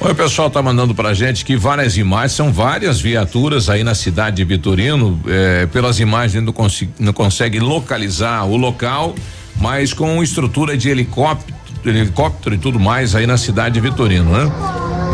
Oi, 0.00 0.12
o 0.12 0.14
pessoal 0.14 0.50
tá 0.50 0.60
mandando 0.60 0.94
pra 0.94 1.14
gente 1.14 1.44
que 1.44 1.56
várias 1.56 1.96
imagens, 1.96 2.32
são 2.32 2.52
várias 2.52 3.00
viaturas 3.00 3.70
aí 3.70 3.84
na 3.84 3.94
cidade 3.94 4.36
de 4.36 4.44
Vitorino, 4.44 5.18
eh, 5.26 5.68
pelas 5.72 6.00
imagens 6.00 6.44
não, 6.44 6.52
não 6.98 7.12
consegue 7.12 7.60
localizar 7.60 8.44
o 8.44 8.56
local, 8.56 9.14
mas 9.60 9.94
com 9.94 10.22
estrutura 10.22 10.76
de 10.76 10.90
helicóptero, 10.90 11.56
helicóptero 11.84 12.56
e 12.56 12.58
tudo 12.58 12.80
mais 12.80 13.14
aí 13.14 13.26
na 13.26 13.38
cidade 13.38 13.76
de 13.76 13.80
Vitorino, 13.80 14.30
né? 14.30 14.52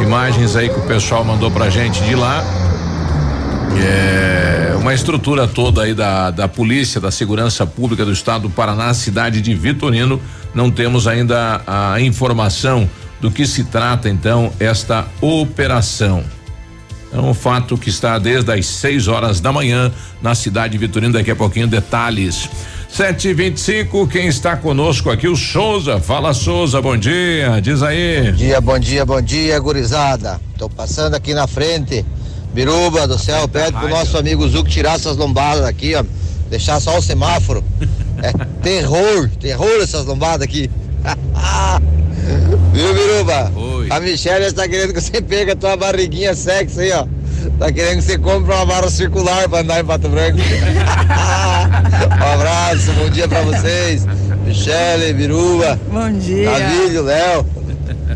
Imagens 0.02 0.56
aí 0.56 0.68
que 0.68 0.78
o 0.78 0.86
pessoal 0.86 1.22
mandou 1.22 1.50
pra 1.50 1.70
gente 1.70 2.02
de 2.02 2.14
lá. 2.14 2.42
É, 3.78 4.74
uma 4.76 4.92
estrutura 4.92 5.46
toda 5.46 5.82
aí 5.82 5.94
da, 5.94 6.30
da 6.30 6.48
polícia, 6.48 7.00
da 7.00 7.10
segurança 7.10 7.66
pública 7.66 8.04
do 8.04 8.12
estado 8.12 8.42
do 8.42 8.50
Paraná, 8.50 8.92
cidade 8.94 9.40
de 9.40 9.54
Vitorino. 9.54 10.20
Não 10.54 10.70
temos 10.70 11.06
ainda 11.06 11.62
a 11.66 12.00
informação 12.00 12.88
do 13.20 13.30
que 13.30 13.46
se 13.46 13.64
trata 13.64 14.08
então 14.08 14.52
esta 14.58 15.06
operação. 15.20 16.24
É 17.12 17.18
um 17.18 17.34
fato 17.34 17.76
que 17.76 17.90
está 17.90 18.18
desde 18.18 18.50
as 18.50 18.66
6 18.66 19.06
horas 19.06 19.40
da 19.40 19.52
manhã 19.52 19.92
na 20.20 20.34
cidade 20.34 20.72
de 20.72 20.78
Vitorino. 20.78 21.12
Daqui 21.12 21.30
a 21.30 21.36
pouquinho 21.36 21.66
detalhes. 21.66 22.48
Sete 22.92 23.28
e 23.28 23.32
vinte 23.32 23.56
e 23.56 23.60
cinco, 23.60 24.06
quem 24.06 24.26
está 24.26 24.54
conosco 24.54 25.08
aqui, 25.08 25.26
o 25.26 25.34
Souza. 25.34 25.98
Fala 25.98 26.34
Souza, 26.34 26.78
bom 26.82 26.94
dia, 26.94 27.58
diz 27.58 27.82
aí. 27.82 28.30
Bom 28.30 28.36
dia, 28.36 28.60
bom 28.60 28.78
dia, 28.78 29.06
bom 29.06 29.22
dia, 29.22 29.58
gurizada. 29.58 30.38
Tô 30.58 30.68
passando 30.68 31.14
aqui 31.14 31.32
na 31.32 31.46
frente. 31.46 32.04
Biruba 32.52 33.06
do 33.08 33.18
céu, 33.18 33.48
pede 33.48 33.72
pro 33.72 33.88
nosso 33.88 34.16
amigo 34.18 34.46
Zuco 34.48 34.68
tirar 34.68 34.96
essas 34.96 35.16
lombadas 35.16 35.64
aqui, 35.64 35.94
ó. 35.94 36.04
Deixar 36.50 36.80
só 36.80 36.98
o 36.98 37.02
semáforo. 37.02 37.64
É 38.22 38.32
terror, 38.62 39.30
terror 39.40 39.80
essas 39.82 40.04
lombadas 40.04 40.42
aqui. 40.42 40.70
Viu, 42.72 42.94
Biruba? 42.94 43.50
Oi. 43.56 43.86
A 43.90 44.00
Michelle 44.00 44.44
está 44.44 44.68
querendo 44.68 44.92
que 44.92 45.00
você 45.00 45.20
pegue 45.20 45.50
a 45.52 45.56
tua 45.56 45.76
barriguinha 45.76 46.34
sexy 46.34 46.80
aí, 46.80 46.92
ó. 46.92 47.06
Tá 47.58 47.72
querendo 47.72 47.96
que 47.96 48.02
você 48.04 48.18
compre 48.18 48.52
uma 48.54 48.64
barra 48.64 48.88
circular 48.88 49.48
pra 49.48 49.60
andar 49.60 49.80
em 49.80 49.84
Pato 49.84 50.08
Branco. 50.08 50.38
um 50.38 52.32
abraço, 52.34 52.92
bom 52.92 53.08
dia 53.10 53.26
pra 53.26 53.42
vocês. 53.42 54.04
Michele, 54.46 55.12
Biruba. 55.14 55.78
Bom 55.90 56.12
dia. 56.12 56.50
Navílio, 56.50 57.02
Léo. 57.02 57.46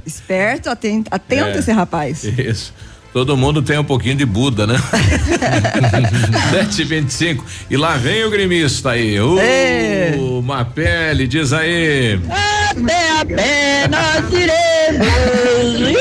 Esperto, 0.07 0.71
atento, 0.71 1.09
atento 1.11 1.57
É. 1.57 1.59
esse 1.59 1.73
rapaz. 1.73 2.23
Isso. 2.23 2.73
Todo 3.17 3.35
mundo 3.35 3.63
tem 3.63 3.79
um 3.79 3.83
pouquinho 3.83 4.15
de 4.15 4.27
Buda, 4.27 4.67
né? 4.67 4.75
725. 6.53 7.47
E 7.71 7.75
lá 7.75 7.97
vem 7.97 8.25
o 8.25 8.31
gremista 8.31 8.91
aí. 8.91 9.19
O 9.19 9.39
É. 9.41 10.15
Mapele, 10.45 11.27
diz 11.27 11.51
aí. 11.55 12.21
Até 12.29 13.11
a 13.19 13.25
pé 13.25 13.89
nós 13.89 14.31
iremos. 14.31 15.97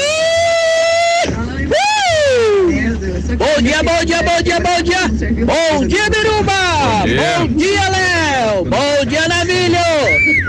Bom 3.37 3.61
dia, 3.61 3.81
bom 3.81 4.05
dia, 4.05 4.21
bom 4.21 4.41
dia, 4.43 4.59
bom 4.59 4.81
dia. 4.83 5.07
Bom 5.45 5.87
dia, 5.87 6.09
Biruba. 6.09 6.53
Bom 7.39 7.47
dia. 7.47 7.89
Léo. 7.89 8.65
Bom 8.65 9.05
dia, 9.07 9.25
Navilho. 9.29 9.77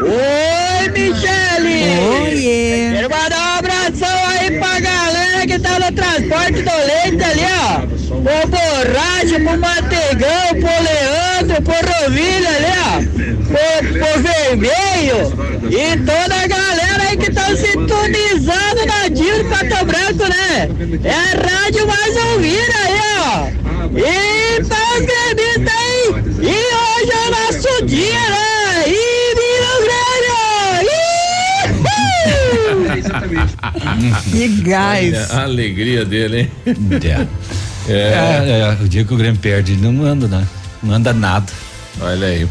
Oi, 0.02 0.88
Michele. 0.88 1.98
Oiê. 2.24 2.90
Quero 2.92 3.10
mandar 3.10 3.38
um 3.38 3.58
abração 3.58 4.18
aí 4.30 4.50
pra 4.58 4.80
galera 4.80 5.46
que 5.46 5.58
tá 5.58 5.78
no 5.78 5.92
transporte 6.26 6.62
do 6.62 6.70
leite 6.86 7.24
ali, 7.24 7.44
ó. 7.44 7.80
Pro 8.22 8.48
Borracha, 8.48 9.36
pro 9.36 9.58
Manteigão, 9.58 10.48
pro 10.60 10.76
Leandro, 10.82 11.62
pro 11.62 11.74
Rovilho 11.74 12.48
ali, 12.48 12.72
ó. 12.82 12.96
Pro, 13.46 14.22
Vermelho. 14.22 15.20
E 15.70 15.96
toda 15.98 16.34
a 16.34 16.46
galera 16.46 17.02
aí 17.08 17.16
que 17.16 17.32
tá 17.32 17.46
sintonizando 17.56 18.86
na 18.86 19.08
de 19.08 19.44
Pato 19.44 19.84
Branco, 19.84 20.24
né? 20.28 20.68
É 21.04 21.12
a 21.12 21.62
rádio 21.62 21.86
mais 21.86 22.16
ouvida 22.16 22.74
aí, 22.84 23.00
ó. 23.20 23.48
E 23.96 24.64
tá 24.64 24.76
gremistas 25.00 25.74
aí. 25.74 26.04
E 26.42 26.56
hoje 26.74 27.12
é 27.12 27.18
o 27.18 27.30
nosso 27.30 27.86
dia, 27.86 28.30
né? 28.30 28.55
Que 34.30 34.48
gás. 34.62 35.30
Olha 35.30 35.40
a 35.40 35.42
alegria 35.44 36.04
dele, 36.04 36.40
hein? 36.40 36.50
É. 37.02 37.26
É, 37.88 38.76
é, 38.78 38.78
o 38.82 38.88
dia 38.88 39.04
que 39.04 39.14
o 39.14 39.16
Grêmio 39.16 39.40
perde, 39.40 39.72
ele 39.72 39.82
não 39.82 40.04
anda, 40.04 40.26
né? 40.26 40.46
Não 40.82 40.94
anda 40.94 41.12
nada. 41.12 41.52
Olha 42.00 42.26
aí. 42.26 42.48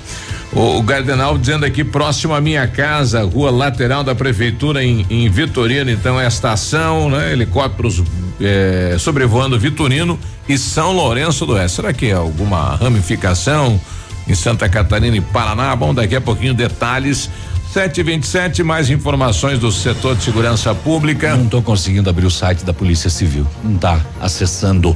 O, 0.54 0.78
o 0.78 0.82
Gardenal 0.82 1.38
dizendo 1.38 1.66
aqui, 1.66 1.84
próximo 1.84 2.34
à 2.34 2.40
minha 2.40 2.66
casa, 2.68 3.24
rua 3.24 3.52
lateral 3.52 4.04
da 4.04 4.16
prefeitura 4.16 4.84
em, 4.84 5.06
em 5.10 5.30
Vitorino, 5.30 5.92
então 5.92 6.20
é 6.20 6.26
a 6.26 6.28
estação, 6.28 7.10
né? 7.10 7.34
Helicópteros 7.34 8.02
eh, 8.40 8.96
sobrevoando 9.00 9.60
Vitorino 9.60 10.20
e 10.48 10.58
São 10.58 10.92
Lourenço 10.94 11.46
do 11.46 11.54
Oeste. 11.54 11.76
Será 11.78 11.94
que 11.94 12.08
é 12.08 12.14
alguma 12.14 12.76
ramificação 12.76 13.80
em 14.28 14.34
Santa 14.34 14.68
Catarina 14.70 15.18
e 15.18 15.22
Paraná? 15.22 15.76
Bom, 15.76 15.94
daqui 15.94 16.16
a 16.16 16.22
pouquinho 16.22 16.54
detalhes. 16.54 17.30
727, 17.76 18.64
mais 18.64 18.90
informações 18.90 19.60
do 19.60 19.70
setor 19.70 20.16
de 20.16 20.24
segurança 20.24 20.74
pública. 20.74 21.36
Não 21.36 21.44
estou 21.44 21.62
conseguindo 21.62 22.10
abrir 22.10 22.26
o 22.26 22.32
site 22.32 22.64
da 22.64 22.74
Polícia 22.74 23.10
Civil. 23.10 23.46
Não 23.62 23.76
está 23.76 24.00
acessando. 24.22 24.96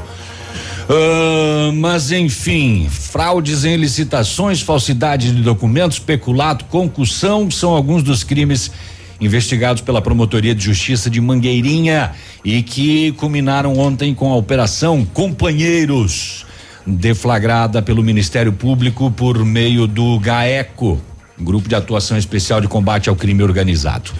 Ah, 0.87 1.71
mas 1.73 2.09
enfim, 2.13 2.87
fraudes 2.89 3.65
em 3.65 3.75
licitações, 3.75 4.61
falsidade 4.61 5.33
de 5.35 5.41
documentos, 5.41 5.99
peculato, 5.99 6.63
concussão 6.65 7.51
são 7.51 7.71
alguns 7.71 8.01
dos 8.01 8.23
crimes 8.23 8.71
investigados 9.19 9.81
pela 9.81 10.01
Promotoria 10.01 10.55
de 10.55 10.63
Justiça 10.63 11.09
de 11.09 11.19
Mangueirinha 11.19 12.13
e 12.45 12.63
que 12.63 13.11
culminaram 13.11 13.77
ontem 13.77 14.15
com 14.15 14.31
a 14.31 14.37
operação 14.37 15.03
Companheiros, 15.03 16.45
deflagrada 16.87 17.81
pelo 17.81 18.01
Ministério 18.01 18.53
Público 18.53 19.11
por 19.11 19.43
meio 19.43 19.85
do 19.85 20.17
GAECO, 20.17 21.08
Grupo 21.39 21.69
de 21.69 21.75
Atuação 21.75 22.17
Especial 22.17 22.59
de 22.61 22.67
Combate 22.67 23.09
ao 23.09 23.15
Crime 23.15 23.43
Organizado. 23.43 24.11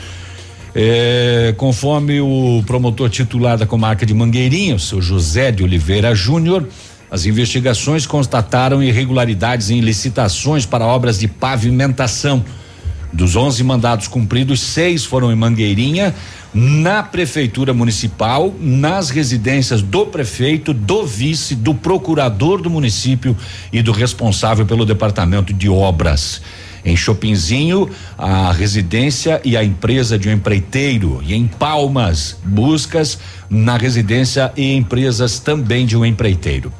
É, 0.73 1.53
conforme 1.58 2.21
o 2.21 2.63
promotor 2.65 3.10
titular 3.10 3.58
da 3.58 3.65
comarca 3.65 4.05
de 4.05 4.13
Mangueirinha, 4.13 4.77
seu 4.77 5.01
José 5.01 5.51
de 5.51 5.63
Oliveira 5.63 6.13
Júnior, 6.13 6.67
as 7.12 7.25
investigações 7.25 8.05
constataram 8.05 8.84
irregularidades 8.84 9.71
em 9.71 9.79
licitações 9.79 10.65
para 10.65 10.86
obras 10.86 11.17
de 11.17 11.27
pavimentação. 11.27 12.45
Dos 13.12 13.36
11 13.36 13.63
mandados 13.63 14.08
cumpridos, 14.08 14.60
seis 14.60 15.03
foram 15.03 15.32
em 15.32 15.36
Mangueirinha, 15.36 16.13
na 16.53 17.01
prefeitura 17.01 17.73
municipal, 17.73 18.53
nas 18.60 19.10
residências 19.10 19.82
do 19.82 20.05
prefeito, 20.05 20.73
do 20.73 21.03
vice, 21.05 21.55
do 21.55 21.73
procurador 21.73 22.62
do 22.62 22.69
município 22.69 23.36
e 23.73 23.82
do 23.82 23.91
responsável 23.91 24.63
pelo 24.65 24.86
departamento 24.86 25.51
de 25.51 25.67
obras. 25.67 26.41
Em 26.83 26.95
Chopinzinho, 26.95 27.89
a 28.17 28.51
residência 28.51 29.41
e 29.43 29.57
a 29.57 29.63
empresa 29.63 30.17
de 30.17 30.29
um 30.29 30.33
empreiteiro. 30.33 31.21
E 31.25 31.33
em 31.33 31.47
Palmas, 31.47 32.37
buscas 32.43 33.19
na 33.49 33.77
residência 33.77 34.51
e 34.55 34.73
empresas 34.73 35.39
também 35.39 35.85
de 35.85 35.97
um 35.97 36.05
empreiteiro. 36.05 36.71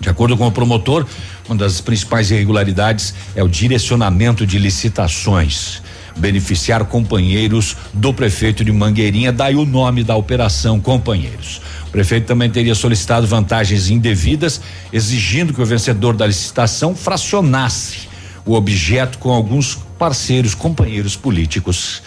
De 0.00 0.08
acordo 0.08 0.36
com 0.36 0.46
o 0.48 0.50
promotor, 0.50 1.06
uma 1.48 1.56
das 1.56 1.80
principais 1.80 2.30
irregularidades 2.30 3.14
é 3.36 3.42
o 3.42 3.48
direcionamento 3.48 4.44
de 4.44 4.58
licitações. 4.58 5.80
Beneficiar 6.16 6.84
companheiros 6.84 7.76
do 7.94 8.12
prefeito 8.12 8.64
de 8.64 8.72
Mangueirinha, 8.72 9.32
daí 9.32 9.54
o 9.54 9.64
nome 9.64 10.02
da 10.02 10.16
operação 10.16 10.80
Companheiros. 10.80 11.60
O 11.86 11.90
prefeito 11.92 12.26
também 12.26 12.50
teria 12.50 12.74
solicitado 12.74 13.26
vantagens 13.26 13.90
indevidas, 13.90 14.60
exigindo 14.92 15.54
que 15.54 15.62
o 15.62 15.66
vencedor 15.66 16.16
da 16.16 16.26
licitação 16.26 16.96
fracionasse 16.96 18.11
o 18.44 18.54
objeto 18.54 19.18
com 19.18 19.30
alguns 19.30 19.78
parceiros, 19.98 20.54
companheiros 20.54 21.16
políticos. 21.16 22.02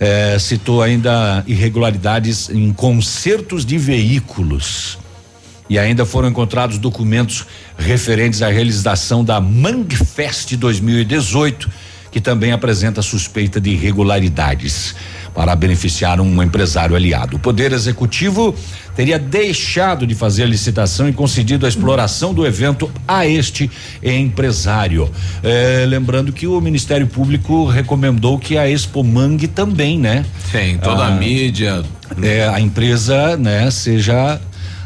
Eh, 0.00 0.38
citou 0.38 0.80
ainda 0.80 1.42
irregularidades 1.46 2.48
em 2.50 2.72
consertos 2.72 3.64
de 3.64 3.76
veículos. 3.76 4.98
E 5.68 5.78
ainda 5.78 6.06
foram 6.06 6.28
encontrados 6.28 6.78
documentos 6.78 7.44
referentes 7.76 8.40
à 8.40 8.48
realização 8.48 9.24
da 9.24 9.40
Mangfest 9.40 10.56
2018, 10.56 11.68
que 12.10 12.20
também 12.20 12.52
apresenta 12.52 13.02
suspeita 13.02 13.60
de 13.60 13.70
irregularidades 13.70 14.94
para 15.38 15.54
beneficiar 15.54 16.20
um 16.20 16.42
empresário 16.42 16.96
aliado. 16.96 17.36
O 17.36 17.38
Poder 17.38 17.72
Executivo 17.72 18.52
teria 18.96 19.20
deixado 19.20 20.04
de 20.04 20.12
fazer 20.12 20.42
a 20.42 20.46
licitação 20.46 21.08
e 21.08 21.12
concedido 21.12 21.64
a 21.64 21.68
exploração 21.68 22.34
do 22.34 22.44
evento 22.44 22.90
a 23.06 23.24
este 23.24 23.70
empresário. 24.02 25.08
Eh, 25.44 25.84
lembrando 25.86 26.32
que 26.32 26.48
o 26.48 26.60
Ministério 26.60 27.06
Público 27.06 27.66
recomendou 27.66 28.36
que 28.36 28.58
a 28.58 28.68
Expo 28.68 29.04
Mangue 29.04 29.46
também, 29.46 29.96
né? 29.96 30.26
Sim, 30.50 30.76
toda 30.82 31.06
a 31.06 31.12
mídia. 31.12 31.84
É, 32.20 32.48
a 32.48 32.58
empresa, 32.58 33.36
né, 33.36 33.70
seja 33.70 34.40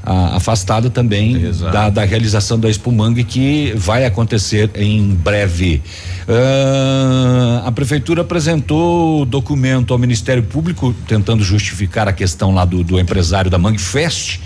ah, 0.04 0.36
afastada 0.36 0.90
também 0.90 1.52
da, 1.72 1.88
da 1.88 2.04
realização 2.04 2.58
da 2.58 2.68
Expo 2.68 2.90
Mangue 2.90 3.22
que 3.22 3.72
vai 3.76 4.04
acontecer 4.04 4.70
em 4.74 5.14
breve. 5.14 5.82
Ah, 6.28 7.62
a 7.66 7.72
prefeitura 7.72 8.22
apresentou 8.22 9.22
o 9.22 9.24
documento 9.24 9.92
ao 9.92 9.98
Ministério 9.98 10.42
Público 10.42 10.94
tentando 11.06 11.44
justificar 11.44 12.08
a 12.08 12.12
questão 12.12 12.52
lá 12.52 12.64
do, 12.64 12.82
do 12.82 12.98
empresário 12.98 13.50
da 13.50 13.58
Mangue 13.58 13.80
Fest. 13.80 14.40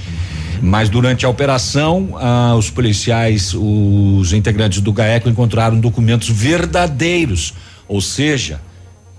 Mas 0.63 0.89
durante 0.89 1.27
a 1.27 1.29
operação, 1.29 2.17
ah, 2.21 2.55
os 2.57 2.71
policiais, 2.71 3.55
os 3.55 4.33
integrantes 4.33 4.81
do 4.81 4.93
GAECO 4.93 5.29
encontraram 5.29 5.79
documentos 5.79 6.29
verdadeiros, 6.29 7.55
ou 7.87 8.01
seja, 8.01 8.61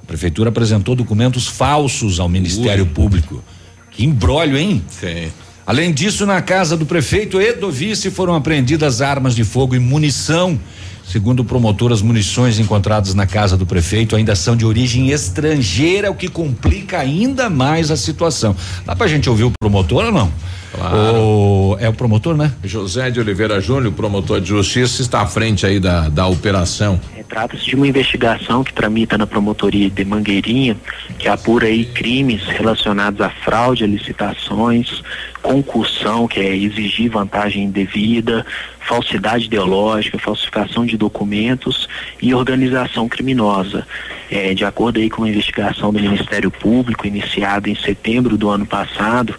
a 0.04 0.06
prefeitura 0.06 0.50
apresentou 0.50 0.96
documentos 0.96 1.48
falsos 1.48 2.20
ao 2.20 2.28
Ministério 2.28 2.86
Público. 2.86 3.44
Que 3.92 4.06
embrólio, 4.06 4.58
hein? 4.58 4.84
Sim. 4.90 5.32
Além 5.68 5.92
disso, 5.92 6.26
na 6.26 6.42
casa 6.42 6.78
do 6.78 6.86
prefeito 6.86 7.42
e 7.42 7.52
do 7.52 7.70
vice 7.70 8.10
foram 8.10 8.34
apreendidas 8.34 9.02
armas 9.02 9.36
de 9.36 9.44
fogo 9.44 9.76
e 9.76 9.80
munição. 9.80 10.58
Segundo 11.08 11.40
o 11.40 11.46
promotor, 11.46 11.94
as 11.94 12.02
munições 12.02 12.60
encontradas 12.60 13.14
na 13.14 13.26
casa 13.26 13.56
do 13.56 13.66
prefeito 13.66 14.14
ainda 14.14 14.36
são 14.36 14.58
de 14.58 14.66
origem 14.66 15.10
estrangeira, 15.10 16.12
o 16.12 16.16
que 16.16 16.28
complica 16.28 17.00
ainda 17.00 17.50
mais 17.50 17.90
a 17.90 17.96
situação. 17.96 18.54
Dá 18.86 18.94
pra 18.94 19.08
gente 19.08 19.30
ouvir 19.30 19.46
o 19.46 19.52
promotor 19.58 20.04
ou 20.04 20.12
não? 20.12 20.30
Claro. 20.74 21.18
O, 21.18 21.78
é 21.80 21.88
o 21.88 21.94
promotor, 21.94 22.36
né? 22.36 22.52
José 22.62 23.10
de 23.10 23.22
Oliveira 23.22 23.62
Júnior, 23.62 23.94
promotor 23.94 24.42
de 24.42 24.50
justiça, 24.50 25.02
está 25.02 25.22
à 25.22 25.26
frente 25.26 25.66
aí 25.66 25.80
da, 25.80 26.10
da 26.10 26.28
operação. 26.28 27.00
É, 27.16 27.24
Trata-se 27.24 27.66
de 27.66 27.76
uma 27.76 27.88
investigação 27.88 28.62
que 28.62 28.74
tramita 28.74 29.18
na 29.18 29.26
promotoria 29.26 29.90
de 29.90 30.04
Mangueirinha, 30.04 30.76
que 31.18 31.30
apura 31.30 31.68
aí 31.68 31.86
crimes 31.86 32.44
relacionados 32.46 33.22
à 33.22 33.30
fraude 33.30 33.86
a 33.86 33.88
licitações, 33.88 35.02
concussão, 35.42 36.28
que 36.28 36.42
é 36.42 36.56
exigir 36.56 37.10
vantagem 37.10 37.64
indevida, 37.64 38.46
falsidade 38.88 39.46
ideológica, 39.46 40.20
falsificação 40.20 40.86
de 40.86 40.97
documentos 40.98 41.88
e 42.22 42.34
organização 42.34 43.08
criminosa. 43.08 43.88
É, 44.30 44.54
de 44.54 44.66
acordo 44.66 45.00
aí 45.00 45.10
com 45.10 45.24
a 45.24 45.30
investigação 45.30 45.94
do 45.94 46.00
Ministério 46.00 46.52
Público, 46.52 47.08
iniciada 47.08 47.70
em 47.70 47.76
setembro 47.76 48.38
do 48.38 48.50
ano 48.50 48.66
passado, 48.66 49.34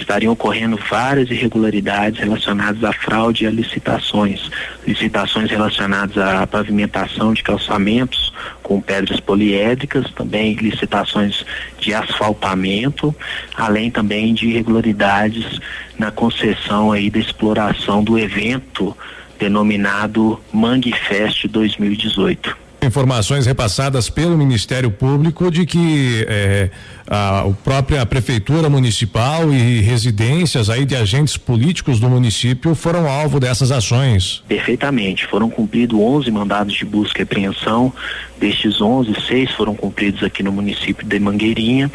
estariam 0.00 0.32
ocorrendo 0.32 0.78
várias 0.88 1.30
irregularidades 1.30 2.20
relacionadas 2.20 2.82
à 2.84 2.92
fraude 2.92 3.44
e 3.44 3.46
a 3.46 3.50
licitações. 3.50 4.50
Licitações 4.86 5.50
relacionadas 5.50 6.16
à 6.16 6.46
pavimentação 6.46 7.34
de 7.34 7.42
calçamentos 7.42 8.32
com 8.62 8.80
pedras 8.80 9.20
poliédricas, 9.20 10.10
também 10.12 10.54
licitações 10.54 11.44
de 11.78 11.92
asfaltamento, 11.92 13.14
além 13.56 13.90
também 13.90 14.32
de 14.32 14.48
irregularidades 14.48 15.60
na 15.98 16.10
concessão 16.10 16.92
aí 16.92 17.10
da 17.10 17.18
exploração 17.18 18.02
do 18.02 18.18
evento 18.18 18.96
denominado 19.40 20.38
Mangue 20.52 20.92
Fest 21.08 21.46
2018. 21.48 22.56
Informações 22.82 23.46
repassadas 23.46 24.08
pelo 24.08 24.38
Ministério 24.38 24.90
Público 24.90 25.50
de 25.50 25.66
que 25.66 26.24
eh, 26.28 26.70
a, 27.10 27.40
a 27.40 27.50
própria 27.50 28.06
prefeitura 28.06 28.70
municipal 28.70 29.52
e 29.52 29.80
residências 29.80 30.70
aí 30.70 30.84
de 30.84 30.94
agentes 30.94 31.36
políticos 31.36 31.98
do 31.98 32.08
município 32.08 32.72
foram 32.76 33.08
alvo 33.08 33.40
dessas 33.40 33.72
ações. 33.72 34.44
Perfeitamente. 34.46 35.26
Foram 35.26 35.50
cumpridos 35.50 35.98
11 35.98 36.30
mandados 36.30 36.72
de 36.72 36.84
busca 36.84 37.20
e 37.20 37.24
apreensão. 37.24 37.92
Destes 38.38 38.80
11, 38.80 39.14
seis 39.28 39.50
foram 39.50 39.74
cumpridos 39.74 40.22
aqui 40.22 40.42
no 40.42 40.50
município 40.50 41.06
de 41.06 41.20
Mangueirinha, 41.20 41.90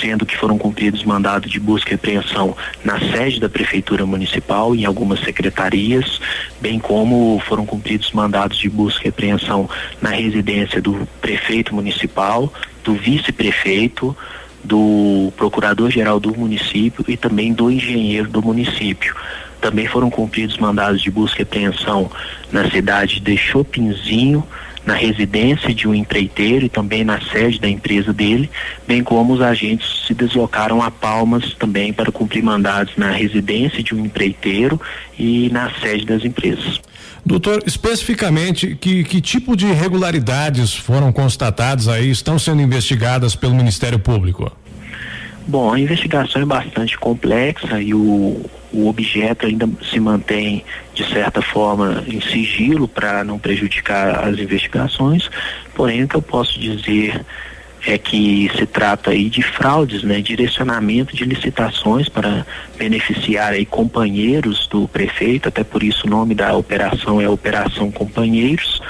sendo 0.00 0.24
que 0.24 0.36
foram 0.36 0.56
cumpridos 0.56 1.02
mandados 1.02 1.50
de 1.50 1.58
busca 1.58 1.90
e 1.90 1.94
apreensão 1.96 2.56
na 2.84 3.00
sede 3.00 3.40
da 3.40 3.48
prefeitura 3.48 4.06
municipal, 4.06 4.76
em 4.76 4.84
algumas 4.84 5.18
secretarias, 5.18 6.20
bem 6.60 6.78
como 6.78 7.42
foram 7.48 7.66
cumpridos 7.66 8.12
mandados 8.12 8.58
de 8.58 8.70
busca 8.70 9.06
e 9.06 9.08
apreensão 9.08 9.68
na 10.00 10.10
residência 10.10 10.80
do 10.80 11.08
prefeito 11.20 11.74
municipal, 11.74 12.52
do 12.84 12.94
vice-prefeito, 12.94 14.16
do 14.62 15.32
procurador-geral 15.36 16.18
do 16.18 16.36
município 16.36 17.04
e 17.08 17.16
também 17.16 17.52
do 17.52 17.70
engenheiro 17.70 18.28
do 18.28 18.42
município. 18.42 19.14
Também 19.60 19.86
foram 19.86 20.10
cumpridos 20.10 20.56
mandados 20.58 21.00
de 21.00 21.10
busca 21.10 21.40
e 21.40 21.42
apreensão 21.42 22.10
na 22.52 22.70
cidade 22.70 23.20
de 23.20 23.36
Chopinzinho, 23.36 24.44
na 24.86 24.94
residência 24.94 25.74
de 25.74 25.86
um 25.86 25.94
empreiteiro 25.94 26.64
e 26.64 26.68
também 26.68 27.04
na 27.04 27.20
sede 27.20 27.60
da 27.60 27.68
empresa 27.68 28.12
dele, 28.12 28.48
bem 28.86 29.02
como 29.02 29.34
os 29.34 29.42
agentes 29.42 30.06
se 30.06 30.14
deslocaram 30.14 30.82
a 30.82 30.90
Palmas 30.90 31.54
também 31.54 31.92
para 31.92 32.10
cumprir 32.10 32.42
mandados 32.42 32.96
na 32.96 33.10
residência 33.10 33.82
de 33.82 33.94
um 33.94 34.04
empreiteiro 34.04 34.80
e 35.18 35.50
na 35.50 35.70
sede 35.80 36.06
das 36.06 36.24
empresas. 36.24 36.80
Doutor, 37.28 37.62
especificamente, 37.66 38.74
que, 38.74 39.04
que 39.04 39.20
tipo 39.20 39.54
de 39.54 39.66
irregularidades 39.66 40.74
foram 40.74 41.12
constatadas 41.12 41.86
aí, 41.86 42.10
estão 42.10 42.38
sendo 42.38 42.62
investigadas 42.62 43.36
pelo 43.36 43.54
Ministério 43.54 43.98
Público? 43.98 44.50
Bom, 45.46 45.70
a 45.70 45.78
investigação 45.78 46.40
é 46.40 46.46
bastante 46.46 46.96
complexa 46.96 47.82
e 47.82 47.92
o, 47.92 48.46
o 48.72 48.88
objeto 48.88 49.44
ainda 49.44 49.68
se 49.90 50.00
mantém, 50.00 50.64
de 50.94 51.06
certa 51.12 51.42
forma, 51.42 52.02
em 52.06 52.18
sigilo 52.18 52.88
para 52.88 53.22
não 53.22 53.38
prejudicar 53.38 54.26
as 54.26 54.38
investigações. 54.38 55.30
Porém, 55.74 56.04
o 56.04 56.08
que 56.08 56.14
eu 56.14 56.22
posso 56.22 56.58
dizer 56.58 57.26
é 57.86 57.96
que 57.96 58.50
se 58.56 58.66
trata 58.66 59.10
aí 59.10 59.28
de 59.28 59.42
fraudes, 59.42 60.02
né, 60.02 60.20
direcionamento 60.20 61.14
de 61.14 61.24
licitações 61.24 62.08
para 62.08 62.46
beneficiar 62.76 63.52
aí 63.52 63.64
companheiros 63.64 64.66
do 64.66 64.88
prefeito, 64.88 65.48
até 65.48 65.62
por 65.62 65.82
isso 65.82 66.06
o 66.06 66.10
nome 66.10 66.34
da 66.34 66.56
operação 66.56 67.20
é 67.20 67.28
Operação 67.28 67.90
Companheiros 67.90 68.80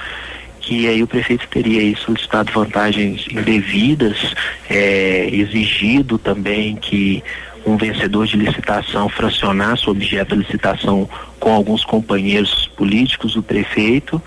que 0.68 0.86
aí 0.86 1.02
o 1.02 1.06
prefeito 1.06 1.48
teria 1.48 1.80
aí 1.80 1.96
solicitado 1.96 2.52
vantagens 2.52 3.26
indevidas, 3.30 4.34
é, 4.68 5.26
exigido 5.32 6.18
também 6.18 6.76
que 6.76 7.24
um 7.64 7.78
vencedor 7.78 8.26
de 8.26 8.36
licitação 8.36 9.08
fracionasse 9.08 9.88
o 9.88 9.92
objeto 9.92 10.30
da 10.30 10.36
licitação 10.36 11.08
com 11.40 11.52
alguns 11.52 11.84
companheiros 11.84 12.66
políticos 12.76 13.34
do 13.34 13.42
prefeito 13.42 14.20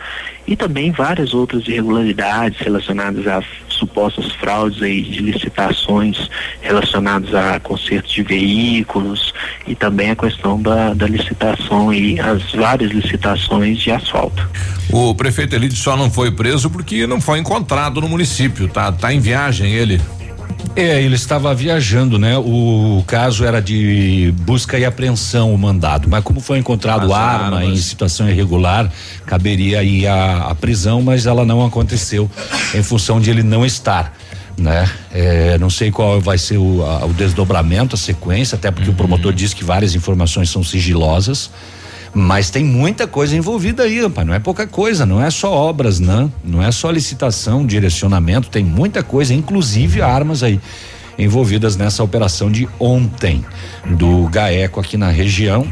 e 0.48 0.56
também 0.56 0.92
várias 0.92 1.34
outras 1.34 1.68
irregularidades 1.68 2.60
relacionadas 2.60 3.28
a 3.28 3.44
supostas 3.82 4.32
fraudes 4.34 4.82
aí 4.82 5.02
de 5.02 5.20
licitações 5.20 6.30
relacionadas 6.62 7.34
a 7.34 7.60
consertos 7.60 8.12
de 8.12 8.22
veículos 8.22 9.34
e 9.68 9.74
também 9.74 10.12
a 10.12 10.16
questão 10.16 10.62
da, 10.62 10.94
da 10.94 11.08
licitação 11.08 11.92
e 11.92 12.20
as 12.20 12.52
várias 12.52 12.92
licitações 12.92 13.80
de 13.80 13.92
asfalto. 13.92 14.48
O 14.92 15.16
prefeito 15.16 15.56
Elide 15.56 15.76
só 15.76 15.98
não 15.98 16.12
foi 16.12 16.32
preso 16.32 16.70
porque 16.70 17.08
não 17.08 17.20
foi 17.20 17.40
encontrado 17.40 18.00
no 18.00 18.08
município, 18.08 18.68
tá, 18.68 18.92
tá 18.92 19.12
em 19.12 19.20
viagem 19.20 19.74
ele. 19.74 20.00
É, 20.76 21.02
ele 21.02 21.16
estava 21.16 21.54
viajando, 21.54 22.18
né? 22.18 22.38
O 22.38 23.04
caso 23.06 23.44
era 23.44 23.62
de 23.62 24.34
busca 24.42 24.80
e 24.80 24.86
apreensão, 24.86 25.54
o 25.54 25.58
mandado. 25.58 26.10
Mas 26.10 26.24
como 26.24 26.40
foi 26.40 26.60
encontrado 26.60 27.14
arma 27.14 27.58
armas. 27.58 27.78
em 27.78 27.82
situação 27.82 28.30
irregular, 28.30 28.90
caberia 29.26 29.80
aí 29.80 30.08
a, 30.08 30.48
a, 30.50 30.56
prisão, 30.56 31.02
mas 31.02 31.26
ela 31.26 31.44
não 31.44 31.66
aconteceu 31.66 32.32
em 32.74 32.82
função 32.82 33.20
de 33.20 33.30
ele 33.30 33.44
não 33.44 33.66
estar. 33.66 34.16
Né? 34.58 34.90
É, 35.14 35.58
não 35.58 35.70
sei 35.70 35.92
qual 35.92 36.22
vai 36.22 36.38
ser 36.38 36.58
o, 36.58 36.84
a, 36.86 37.06
o 37.06 37.14
desdobramento, 37.14 37.96
a 37.96 37.98
sequência, 37.98 38.56
até 38.56 38.72
porque 38.72 38.88
uhum. 38.88 38.94
o 38.94 38.98
promotor 38.98 39.34
disse 39.34 39.56
que 39.56 39.64
várias 39.64 39.94
informações 39.94 40.50
são 40.50 40.64
sigilosas. 40.64 41.50
Mas 42.14 42.50
tem 42.50 42.64
muita 42.64 43.08
coisa 43.08 43.36
envolvida 43.36 43.84
aí, 43.84 44.02
rapaz. 44.02 44.28
Não 44.28 44.34
é 44.34 44.40
pouca 44.40 44.68
coisa, 44.68 45.06
não 45.06 45.24
é 45.24 45.30
só 45.30 45.52
obras, 45.54 46.00
não. 46.00 46.32
Não 46.44 46.62
é 46.62 46.72
só 46.72 46.92
licitação, 46.92 47.66
direcionamento, 47.66 48.50
tem 48.50 48.64
muita 48.64 49.02
coisa, 49.02 49.34
inclusive 49.34 50.02
armas 50.02 50.44
aí 50.44 50.60
envolvidas 51.18 51.78
nessa 51.78 52.04
operação 52.04 52.52
de 52.52 52.68
ontem 52.80 53.46
do 53.86 54.28
GAECO 54.30 54.80
aqui 54.80 54.98
na 54.98 55.10
região. 55.10 55.68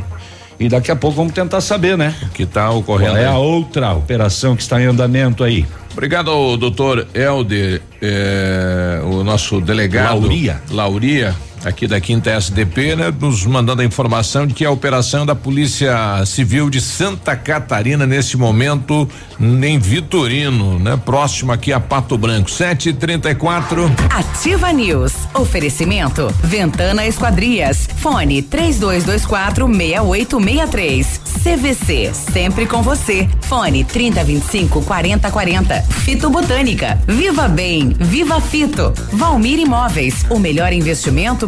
E 0.59 0.67
daqui 0.67 0.91
a 0.91 0.95
pouco 0.95 1.15
vamos 1.15 1.33
tentar 1.33 1.61
saber, 1.61 1.97
né? 1.97 2.13
O 2.23 2.29
que 2.29 2.43
está 2.43 2.69
ocorrendo? 2.69 3.13
Qual 3.13 3.17
é 3.17 3.25
a 3.25 3.37
outra 3.37 3.93
operação 3.93 4.55
que 4.55 4.61
está 4.61 4.81
em 4.81 4.85
andamento 4.85 5.43
aí? 5.43 5.65
Obrigado, 5.93 6.57
doutor 6.57 7.07
Helder, 7.13 7.81
eh, 8.01 9.01
o 9.05 9.23
nosso 9.23 9.61
delegado. 9.61 10.19
Lauria. 10.19 10.61
Lauria 10.69 11.35
aqui 11.65 11.87
da 11.87 11.99
quinta 11.99 12.31
SDP, 12.31 12.95
né, 12.95 13.13
nos 13.19 13.45
mandando 13.45 13.81
a 13.81 13.85
informação 13.85 14.47
de 14.47 14.53
que 14.53 14.65
a 14.65 14.71
operação 14.71 15.25
da 15.25 15.35
Polícia 15.35 16.23
Civil 16.25 16.69
de 16.69 16.79
Santa 16.79 17.35
Catarina 17.35 18.05
nesse 18.05 18.37
momento 18.37 19.07
em 19.39 19.77
Vitorino, 19.79 20.79
né, 20.79 20.99
próximo 21.03 21.51
aqui 21.51 21.73
a 21.73 21.79
Pato 21.79 22.17
Branco, 22.17 22.49
sete 22.49 22.89
e 22.89 22.93
trinta 22.93 23.29
e 23.29 23.35
quatro. 23.35 23.91
Ativa 24.09 24.71
News, 24.71 25.13
oferecimento. 25.33 26.33
Ventana 26.43 27.05
Esquadrias, 27.05 27.89
fone 27.97 28.41
três 28.41 28.79
dois, 28.79 29.03
dois 29.03 29.25
quatro 29.25 29.67
meia 29.67 30.01
oito 30.01 30.39
meia 30.39 30.67
três, 30.67 31.19
CVC, 31.43 32.11
sempre 32.13 32.65
com 32.65 32.81
você, 32.81 33.27
fone 33.41 33.83
trinta 33.83 34.23
vinte 34.23 34.43
e 34.43 34.51
cinco 34.51 34.81
quarenta 34.83 35.29
quarenta, 35.31 35.81
Fito 35.81 36.29
Botânica, 36.29 37.01
Viva 37.07 37.47
Bem, 37.47 37.89
Viva 37.99 38.39
Fito, 38.39 38.93
Valmir 39.11 39.59
Imóveis, 39.59 40.25
o 40.29 40.39
melhor 40.39 40.71
investimento 40.71 41.47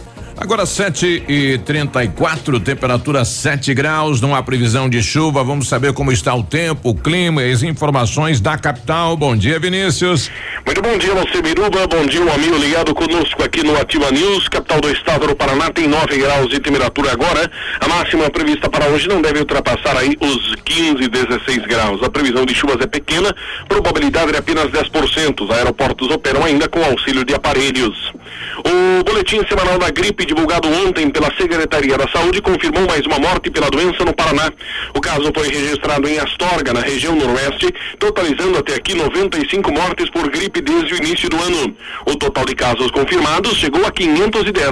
Agora 0.41 0.65
7 0.65 1.23
e 1.29 1.59
34 1.59 2.59
temperatura 2.59 3.23
7 3.23 3.75
graus, 3.75 4.19
não 4.19 4.33
há 4.33 4.41
previsão 4.41 4.89
de 4.89 4.99
chuva. 5.03 5.43
Vamos 5.43 5.69
saber 5.69 5.93
como 5.93 6.11
está 6.11 6.33
o 6.33 6.41
tempo, 6.41 6.89
o 6.89 6.95
clima 6.95 7.43
e 7.43 7.51
as 7.51 7.61
informações 7.61 8.41
da 8.41 8.57
capital. 8.57 9.15
Bom 9.15 9.35
dia, 9.35 9.59
Vinícius. 9.59 10.31
Muito 10.65 10.81
bom 10.81 10.97
dia, 10.97 11.13
você 11.13 11.43
Biruba. 11.43 11.85
Bom 11.85 12.07
dia, 12.07 12.23
um 12.23 12.33
amigo 12.33 12.57
ligado 12.57 12.91
conosco 12.95 13.43
aqui 13.43 13.63
no 13.63 13.79
Ativa 13.79 14.09
News. 14.09 14.47
Capital 14.47 14.81
do 14.81 14.89
estado 14.89 15.27
do 15.27 15.35
Paraná 15.35 15.69
tem 15.69 15.87
9 15.87 16.17
graus 16.17 16.49
de 16.49 16.59
temperatura 16.59 17.11
agora. 17.11 17.51
A 17.79 17.87
máxima 17.87 18.27
prevista 18.31 18.67
para 18.67 18.87
hoje 18.87 19.07
não 19.07 19.21
deve 19.21 19.41
ultrapassar 19.41 19.95
aí 19.95 20.17
os 20.19 20.55
15, 20.65 21.07
16 21.07 21.67
graus. 21.67 22.01
A 22.01 22.09
previsão 22.09 22.47
de 22.47 22.55
chuvas 22.55 22.81
é 22.81 22.87
pequena, 22.87 23.31
probabilidade 23.69 24.33
é 24.33 24.39
apenas 24.39 24.71
10%. 24.71 25.41
Os 25.41 25.51
aeroportos 25.51 26.09
operam 26.09 26.43
ainda 26.43 26.67
com 26.67 26.83
auxílio 26.83 27.23
de 27.23 27.35
aparelhos. 27.35 28.11
O 28.65 29.03
boletim 29.03 29.45
semanal 29.47 29.77
da 29.77 29.89
gripe 29.89 30.30
divulgado 30.33 30.69
ontem 30.69 31.09
pela 31.09 31.29
Secretaria 31.35 31.97
da 31.97 32.07
Saúde, 32.07 32.41
confirmou 32.41 32.87
mais 32.87 33.05
uma 33.05 33.19
morte 33.19 33.51
pela 33.51 33.69
doença 33.69 34.05
no 34.05 34.13
Paraná. 34.13 34.49
O 34.95 35.01
caso 35.01 35.29
foi 35.35 35.49
registrado 35.49 36.07
em 36.07 36.17
Astorga, 36.19 36.71
na 36.71 36.79
região 36.79 37.13
noroeste, 37.13 37.69
totalizando 37.99 38.57
até 38.57 38.75
aqui 38.75 38.93
95 38.93 39.69
mortes 39.73 40.09
por 40.09 40.29
gripe 40.29 40.61
desde 40.61 40.93
o 40.93 40.97
início 40.97 41.29
do 41.29 41.35
ano. 41.35 41.75
O 42.05 42.15
total 42.15 42.45
de 42.45 42.55
casos 42.55 42.89
confirmados 42.91 43.57
chegou 43.57 43.85
a 43.85 43.91
510. 43.91 44.71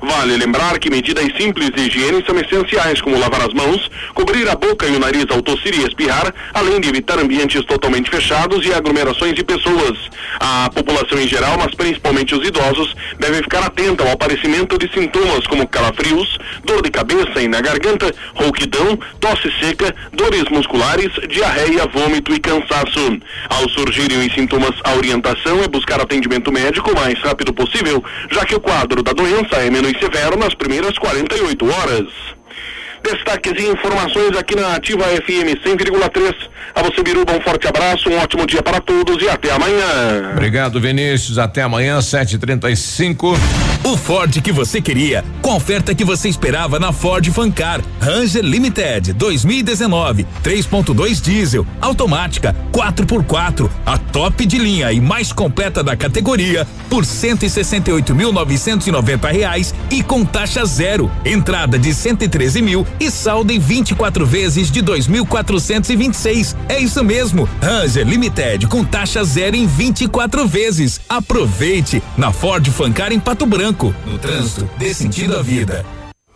Vale 0.00 0.36
lembrar 0.38 0.78
que 0.78 0.88
medidas 0.88 1.26
simples 1.36 1.70
de 1.70 1.82
higiene 1.82 2.24
são 2.26 2.38
essenciais, 2.38 3.02
como 3.02 3.18
lavar 3.18 3.42
as 3.42 3.52
mãos, 3.52 3.90
cobrir 4.14 4.48
a 4.48 4.54
boca 4.54 4.86
e 4.86 4.96
o 4.96 4.98
nariz 4.98 5.26
ao 5.30 5.42
tossir 5.42 5.74
e 5.74 5.86
espirrar, 5.86 6.34
além 6.54 6.80
de 6.80 6.88
evitar 6.88 7.18
ambientes 7.18 7.62
totalmente 7.66 8.10
fechados 8.10 8.64
e 8.64 8.72
aglomerações 8.72 9.34
de 9.34 9.44
pessoas. 9.44 9.98
A 10.40 10.70
população 10.74 11.20
em 11.20 11.28
geral, 11.28 11.58
mas 11.58 11.74
principalmente 11.74 12.34
os 12.34 12.46
idosos, 12.46 12.94
devem 13.18 13.42
ficar 13.42 13.64
atenta 13.64 14.02
ao 14.02 14.12
aparecimento 14.12 14.78
de 14.78 14.93
sintomas 14.94 15.46
como 15.46 15.68
calafrios, 15.68 16.38
dor 16.64 16.82
de 16.82 16.90
cabeça 16.90 17.42
e 17.42 17.48
na 17.48 17.60
garganta, 17.60 18.14
rouquidão, 18.34 18.98
tosse 19.20 19.50
seca, 19.60 19.94
dores 20.12 20.44
musculares, 20.50 21.10
diarreia, 21.28 21.86
vômito 21.86 22.32
e 22.32 22.40
cansaço. 22.40 23.18
Ao 23.50 23.68
surgirem 23.68 24.26
os 24.26 24.32
sintomas, 24.32 24.74
a 24.84 24.94
orientação 24.94 25.62
é 25.62 25.68
buscar 25.68 26.00
atendimento 26.00 26.52
médico 26.52 26.92
o 26.92 26.94
mais 26.94 27.18
rápido 27.20 27.52
possível, 27.52 28.02
já 28.30 28.44
que 28.44 28.54
o 28.54 28.60
quadro 28.60 29.02
da 29.02 29.12
doença 29.12 29.56
é 29.56 29.70
menos 29.70 29.92
severo 29.98 30.38
nas 30.38 30.54
primeiras 30.54 30.96
48 30.96 31.66
horas. 31.66 32.33
Destaques 33.04 33.52
e 33.62 33.66
informações 33.68 34.34
aqui 34.34 34.56
na 34.56 34.76
Ativa 34.76 35.04
FM 35.04 35.60
100,3. 35.62 36.34
A 36.74 36.82
você, 36.82 37.02
Biruba, 37.02 37.34
um 37.34 37.40
forte 37.42 37.68
abraço, 37.68 38.08
um 38.08 38.18
ótimo 38.18 38.46
dia 38.46 38.62
para 38.62 38.80
todos 38.80 39.22
e 39.22 39.28
até 39.28 39.52
amanhã. 39.52 40.30
Obrigado, 40.32 40.80
Vinícius. 40.80 41.38
Até 41.38 41.60
amanhã, 41.60 41.98
7h35. 41.98 43.36
O 43.84 43.94
Ford 43.98 44.40
que 44.40 44.50
você 44.50 44.80
queria, 44.80 45.22
com 45.42 45.50
a 45.50 45.56
oferta 45.56 45.94
que 45.94 46.02
você 46.02 46.30
esperava 46.30 46.80
na 46.80 46.90
Ford 46.90 47.30
Fancar. 47.30 47.82
Ranger 48.00 48.42
Limited 48.42 49.12
2019, 49.12 50.26
3.2 50.42 51.20
diesel, 51.20 51.66
automática, 51.82 52.56
4x4, 52.72 53.68
a 53.84 53.98
top 53.98 54.46
de 54.46 54.56
linha 54.58 54.90
e 54.90 55.02
mais 55.02 55.30
completa 55.32 55.82
da 55.82 55.94
categoria, 55.94 56.66
por 56.88 57.04
168.990 57.04 59.30
reais 59.30 59.74
e 59.90 60.02
com 60.02 60.24
taxa 60.24 60.64
zero. 60.64 61.10
Entrada 61.24 61.78
de 61.78 61.92
113 61.92 62.62
mil 62.62 62.86
e 63.00 63.10
saldo 63.10 63.52
em 63.52 63.58
24 63.58 64.24
vezes 64.26 64.70
de 64.70 64.82
2.426. 64.82 66.56
É 66.68 66.78
isso 66.78 67.02
mesmo. 67.02 67.48
Ranger 67.60 68.06
Limited 68.06 68.66
com 68.66 68.84
taxa 68.84 69.24
zero 69.24 69.56
em 69.56 69.66
24 69.66 70.46
vezes. 70.46 71.00
Aproveite 71.08 72.02
na 72.16 72.32
Ford 72.32 72.66
Fancar 72.70 73.12
em 73.12 73.20
Pato 73.20 73.46
Branco. 73.46 73.94
No 74.06 74.18
trânsito, 74.18 74.68
dê 74.78 74.92
sentido 74.92 75.36
à 75.36 75.42
vida. 75.42 75.84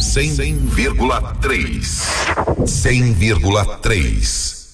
100,3. 0.00 2.02
100,3. 2.64 4.64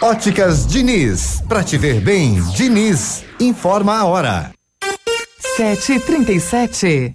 Óticas 0.00 0.66
Diniz, 0.66 1.42
pra 1.48 1.62
te 1.62 1.78
ver 1.78 2.00
bem, 2.00 2.42
Diniz, 2.56 3.22
informa 3.38 3.98
a 3.98 4.04
hora. 4.04 4.50
Sete 5.56 6.00
trinta 6.00 6.32
e 6.32 6.40
sete. 6.40 7.14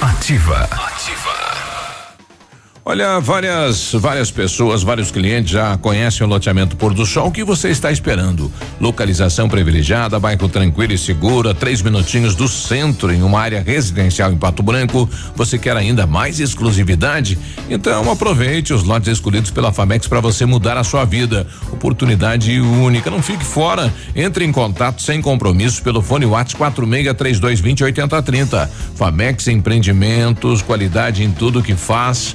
Ativa. 0.00 0.68
Olha, 2.90 3.20
várias, 3.20 3.92
várias 3.92 4.30
pessoas, 4.30 4.82
vários 4.82 5.10
clientes 5.10 5.50
já 5.50 5.76
conhecem 5.76 6.26
o 6.26 6.30
loteamento 6.30 6.74
Pôr 6.74 6.94
do 6.94 7.04
Sol. 7.04 7.28
O 7.28 7.30
que 7.30 7.44
você 7.44 7.68
está 7.68 7.92
esperando? 7.92 8.50
Localização 8.80 9.46
privilegiada, 9.46 10.18
bairro 10.18 10.48
tranquilo 10.48 10.94
e 10.94 10.96
seguro, 10.96 11.52
três 11.52 11.82
minutinhos 11.82 12.34
do 12.34 12.48
centro, 12.48 13.12
em 13.12 13.22
uma 13.22 13.38
área 13.40 13.60
residencial 13.60 14.32
em 14.32 14.38
Pato 14.38 14.62
Branco. 14.62 15.06
Você 15.36 15.58
quer 15.58 15.76
ainda 15.76 16.06
mais 16.06 16.40
exclusividade? 16.40 17.38
Então 17.68 18.10
aproveite 18.10 18.72
os 18.72 18.82
lotes 18.84 19.08
escolhidos 19.08 19.50
pela 19.50 19.70
Famex 19.70 20.08
para 20.08 20.20
você 20.20 20.46
mudar 20.46 20.78
a 20.78 20.82
sua 20.82 21.04
vida. 21.04 21.46
Oportunidade 21.70 22.58
única. 22.58 23.10
Não 23.10 23.22
fique 23.22 23.44
fora. 23.44 23.92
Entre 24.16 24.46
em 24.46 24.50
contato 24.50 25.02
sem 25.02 25.20
compromisso 25.20 25.82
pelo 25.82 26.00
fone 26.00 26.24
WhatsApp 26.24 26.56
463220 26.56 27.84
8030. 27.84 28.70
Famex 28.94 29.46
Empreendimentos, 29.46 30.62
qualidade 30.62 31.22
em 31.22 31.30
tudo 31.30 31.62
que 31.62 31.76
faz. 31.76 32.34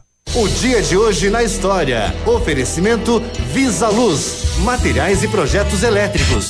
O 0.33 0.47
dia 0.47 0.81
de 0.81 0.95
hoje 0.95 1.29
na 1.29 1.43
história. 1.43 2.15
Oferecimento 2.25 3.21
Visa 3.53 3.89
Luz, 3.89 4.55
materiais 4.59 5.21
e 5.23 5.27
projetos 5.27 5.83
elétricos. 5.83 6.49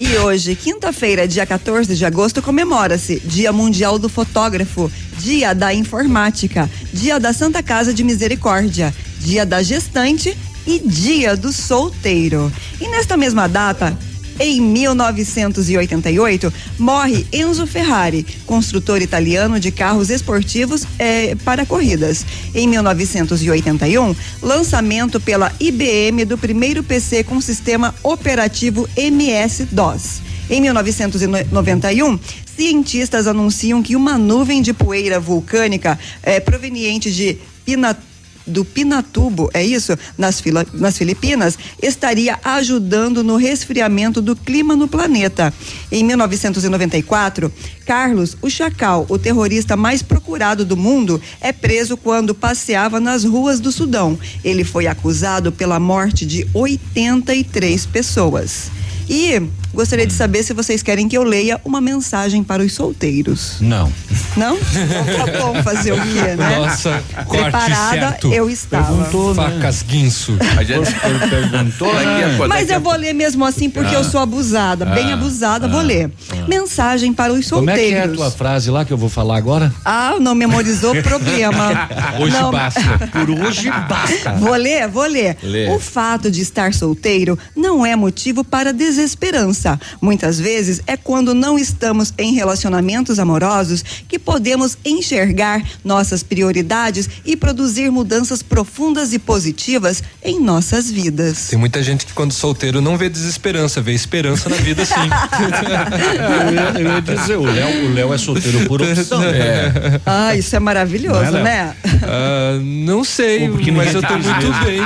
E 0.00 0.16
hoje, 0.16 0.56
quinta-feira, 0.56 1.28
dia 1.28 1.44
14 1.44 1.94
de 1.94 2.06
agosto, 2.06 2.40
comemora-se 2.40 3.20
Dia 3.20 3.52
Mundial 3.52 3.98
do 3.98 4.08
Fotógrafo, 4.08 4.90
Dia 5.18 5.54
da 5.54 5.74
Informática, 5.74 6.70
Dia 6.90 7.20
da 7.20 7.34
Santa 7.34 7.62
Casa 7.62 7.92
de 7.92 8.02
Misericórdia, 8.02 8.94
Dia 9.18 9.44
da 9.44 9.62
Gestante 9.62 10.34
e 10.66 10.78
Dia 10.78 11.36
do 11.36 11.52
Solteiro. 11.52 12.50
E 12.80 12.88
nesta 12.88 13.14
mesma 13.14 13.46
data, 13.46 13.94
em 14.40 14.58
1988, 14.58 16.52
morre 16.78 17.26
Enzo 17.30 17.66
Ferrari, 17.66 18.26
construtor 18.46 19.02
italiano 19.02 19.60
de 19.60 19.70
carros 19.70 20.08
esportivos 20.08 20.86
eh, 20.98 21.36
para 21.44 21.66
corridas. 21.66 22.24
Em 22.54 22.66
1981, 22.66 24.16
lançamento 24.40 25.20
pela 25.20 25.52
IBM 25.60 26.24
do 26.24 26.38
primeiro 26.38 26.82
PC 26.82 27.22
com 27.22 27.38
sistema 27.38 27.94
operativo 28.02 28.88
MS-DOS. 28.96 30.22
Em 30.48 30.60
1991, 30.62 32.18
cientistas 32.56 33.26
anunciam 33.26 33.82
que 33.82 33.94
uma 33.94 34.16
nuvem 34.16 34.62
de 34.62 34.72
poeira 34.72 35.20
vulcânica 35.20 35.98
eh, 36.22 36.40
proveniente 36.40 37.12
de 37.12 37.38
Pinatubo 37.64 38.09
do 38.50 38.64
Pinatubo, 38.64 39.48
é 39.54 39.64
isso? 39.64 39.96
Nas, 40.18 40.40
fila, 40.40 40.66
nas 40.74 40.98
Filipinas, 40.98 41.58
estaria 41.82 42.38
ajudando 42.44 43.24
no 43.24 43.36
resfriamento 43.36 44.20
do 44.20 44.36
clima 44.36 44.76
no 44.76 44.88
planeta. 44.88 45.54
Em 45.90 46.04
1994, 46.04 47.52
Carlos, 47.86 48.36
o 48.42 48.50
Chacal, 48.50 49.06
o 49.08 49.18
terrorista 49.18 49.76
mais 49.76 50.02
procurado 50.02 50.64
do 50.64 50.76
mundo, 50.76 51.20
é 51.40 51.52
preso 51.52 51.96
quando 51.96 52.34
passeava 52.34 53.00
nas 53.00 53.24
ruas 53.24 53.60
do 53.60 53.72
Sudão. 53.72 54.18
Ele 54.44 54.64
foi 54.64 54.86
acusado 54.86 55.50
pela 55.52 55.80
morte 55.80 56.26
de 56.26 56.46
83 56.52 57.86
pessoas. 57.86 58.70
E 59.08 59.42
gostaria 59.72 60.06
de 60.06 60.12
saber 60.12 60.42
se 60.42 60.52
vocês 60.52 60.82
querem 60.82 61.08
que 61.08 61.16
eu 61.16 61.22
leia 61.22 61.60
uma 61.64 61.80
mensagem 61.80 62.42
para 62.42 62.62
os 62.62 62.72
solteiros. 62.72 63.56
Não. 63.60 63.92
Não? 64.36 64.56
Então 64.56 65.26
tá 65.26 65.38
bom 65.40 65.62
fazer 65.62 65.92
o 65.92 65.96
quê, 66.00 66.34
né? 66.36 66.58
Nossa, 66.58 67.02
Preparada 67.28 67.90
certo. 68.10 68.32
eu 68.32 68.48
estava. 68.50 68.92
Perguntou, 68.94 69.34
né? 69.34 69.42
Facas 69.42 69.82
guinso. 69.82 70.36
A 70.56 70.62
gente 70.62 70.90
perguntou 71.30 71.90
aqui. 71.90 72.48
Mas 72.48 72.70
eu 72.70 72.80
vou 72.80 72.94
ler 72.96 73.12
mesmo 73.12 73.44
assim 73.44 73.68
porque 73.70 73.94
eu 73.94 74.04
sou 74.04 74.20
abusada, 74.20 74.84
bem 74.86 75.10
Ah, 75.10 75.14
abusada, 75.14 75.66
ah, 75.66 75.68
vou 75.68 75.80
ler. 75.80 76.10
Mensagem 76.48 77.12
para 77.12 77.32
os 77.32 77.48
Como 77.50 77.68
é 77.70 77.74
que 77.74 77.80
é 77.80 77.84
a 77.84 77.88
solteiros. 78.02 78.16
tua 78.16 78.30
frase 78.30 78.70
lá 78.70 78.84
que 78.84 78.92
eu 78.92 78.98
vou 78.98 79.08
falar 79.08 79.36
agora? 79.36 79.72
Ah, 79.84 80.16
não 80.20 80.34
memorizou 80.34 80.94
problema. 81.02 81.88
Hoje 82.20 82.32
Não. 82.36 82.50
basta. 82.50 82.80
Por 83.12 83.30
hoje 83.30 83.70
basta. 83.70 84.32
Vou 84.38 84.54
ler, 84.54 84.88
vou 84.88 85.06
ler. 85.06 85.36
Lê. 85.42 85.68
O 85.74 85.78
fato 85.78 86.30
de 86.30 86.40
estar 86.40 86.72
solteiro 86.74 87.38
não 87.56 87.84
é 87.84 87.94
motivo 87.96 88.42
para 88.44 88.72
desesperança. 88.72 89.59
Muitas 90.00 90.38
vezes 90.38 90.80
é 90.86 90.96
quando 90.96 91.34
não 91.34 91.58
estamos 91.58 92.12
em 92.18 92.34
relacionamentos 92.34 93.18
amorosos 93.18 93.84
que 94.08 94.18
podemos 94.18 94.76
enxergar 94.84 95.62
nossas 95.84 96.22
prioridades 96.22 97.08
e 97.24 97.36
produzir 97.36 97.90
mudanças 97.90 98.42
profundas 98.42 99.12
e 99.12 99.18
positivas 99.18 100.02
em 100.22 100.40
nossas 100.40 100.90
vidas. 100.90 101.48
Tem 101.48 101.58
muita 101.58 101.82
gente 101.82 102.06
que 102.06 102.12
quando 102.12 102.32
solteiro 102.32 102.80
não 102.80 102.96
vê 102.96 103.08
desesperança, 103.08 103.80
vê 103.80 103.92
esperança 103.92 104.48
na 104.48 104.56
vida 104.56 104.84
sim. 104.84 104.94
eu, 104.94 106.52
ia, 106.52 106.80
eu 106.80 106.94
ia 106.94 107.02
dizer, 107.02 107.36
o 107.36 107.44
Léo, 107.44 107.90
o 107.90 107.94
Léo 107.94 108.14
é 108.14 108.18
solteiro 108.18 108.66
por 108.66 108.80
opção. 108.82 109.22
É. 109.24 110.00
Ah, 110.04 110.34
isso 110.34 110.54
é 110.54 110.60
maravilhoso, 110.60 111.30
Não 111.30 111.38
é, 111.38 111.42
né? 111.42 111.76
Ah, 112.02 112.58
não 112.62 113.04
sei, 113.04 113.48
porque 113.48 113.70
mas 113.70 113.94
eu 113.94 114.02
tô 114.02 114.14
muito 114.14 114.64
bem. 114.64 114.80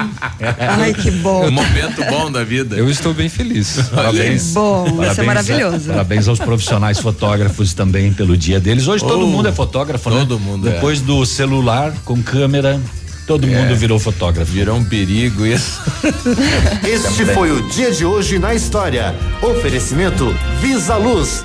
Ai, 0.58 0.94
que 0.94 1.10
bom. 1.10 1.46
Um 1.46 1.50
momento 1.50 2.04
bom 2.10 2.30
da 2.30 2.44
vida. 2.44 2.76
Eu 2.76 2.90
estou 2.90 3.14
bem 3.14 3.28
feliz. 3.28 3.78
Parabéns. 3.94 4.52
Bom, 4.52 4.63
isso 4.64 5.20
é 5.20 5.24
Parabéns, 5.24 5.26
maravilhoso. 5.26 5.86
Parabéns 5.88 6.28
aos 6.28 6.38
profissionais 6.38 6.98
fotógrafos 6.98 7.72
também 7.74 8.12
pelo 8.12 8.36
dia 8.36 8.58
deles. 8.60 8.86
Hoje 8.88 9.04
todo 9.04 9.24
Oh, 9.24 9.28
mundo 9.28 9.48
é 9.48 9.52
fotógrafo, 9.52 10.10
né? 10.10 10.20
todo 10.20 10.38
mundo 10.38 10.68
é. 10.68 10.72
Depois 10.72 11.00
do 11.00 11.24
celular 11.26 11.92
com 12.04 12.22
câmera, 12.22 12.80
todo 13.26 13.46
É. 13.46 13.50
mundo 13.50 13.74
virou 13.76 13.98
fotógrafo. 13.98 14.50
Virou 14.52 14.76
um 14.76 14.84
perigo 14.84 15.44
isso. 15.46 15.80
Este 16.86 17.24
foi 17.26 17.50
o 17.50 17.62
dia 17.68 17.90
de 17.92 18.04
hoje 18.04 18.38
na 18.38 18.54
história. 18.54 19.14
Oferecimento 19.42 20.34
Visa 20.60 20.96
Luz. 20.96 21.44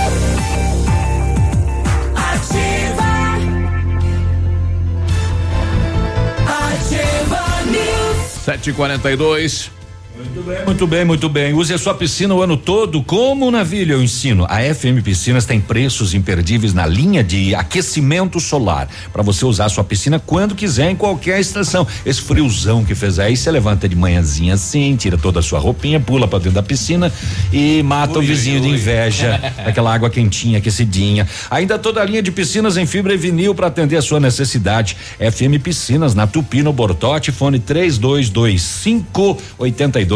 7h42. 8.45 9.80
Muito 10.23 10.43
bem, 10.43 10.65
muito 10.65 10.87
bem, 10.87 11.05
muito 11.05 11.29
bem. 11.29 11.53
Use 11.53 11.73
a 11.73 11.77
sua 11.79 11.95
piscina 11.95 12.35
o 12.35 12.41
ano 12.43 12.55
todo 12.55 13.01
como 13.01 13.49
na 13.49 13.63
Vila 13.63 13.93
eu 13.93 14.03
ensino. 14.03 14.45
A 14.47 14.59
FM 14.59 15.03
Piscinas 15.03 15.45
tem 15.45 15.59
preços 15.59 16.13
imperdíveis 16.13 16.75
na 16.75 16.85
linha 16.85 17.23
de 17.23 17.55
aquecimento 17.55 18.39
solar 18.39 18.87
para 19.11 19.23
você 19.23 19.43
usar 19.45 19.65
a 19.65 19.69
sua 19.69 19.83
piscina 19.83 20.19
quando 20.19 20.53
quiser 20.53 20.91
em 20.91 20.95
qualquer 20.95 21.39
estação. 21.39 21.87
Esse 22.05 22.21
friozão 22.21 22.85
que 22.85 22.93
fez 22.93 23.17
aí, 23.17 23.35
você 23.35 23.49
levanta 23.49 23.89
de 23.89 23.95
manhãzinha 23.95 24.53
assim, 24.53 24.95
tira 24.95 25.17
toda 25.17 25.39
a 25.39 25.43
sua 25.43 25.59
roupinha, 25.59 25.99
pula 25.99 26.27
para 26.27 26.39
dentro 26.39 26.53
da 26.53 26.63
piscina 26.63 27.11
e 27.51 27.81
mata 27.81 28.19
o 28.19 28.21
vizinho 28.21 28.61
de 28.61 28.69
inveja. 28.69 29.39
Aquela 29.65 29.93
água 29.93 30.09
quentinha, 30.09 30.59
aquecidinha. 30.59 31.27
Ainda 31.49 31.79
toda 31.79 31.99
a 31.99 32.05
linha 32.05 32.21
de 32.21 32.31
piscinas 32.31 32.77
em 32.77 32.85
fibra 32.85 33.13
e 33.13 33.17
vinil 33.17 33.55
para 33.55 33.67
atender 33.67 33.97
a 33.97 34.01
sua 34.01 34.19
necessidade. 34.19 34.95
FM 35.17 35.61
Piscinas 35.63 36.13
na 36.13 36.27
Tupi 36.27 36.61
no 36.61 36.71
Bortote, 36.71 37.31
fone 37.31 37.57
3225 37.59 39.41
82 39.57 40.10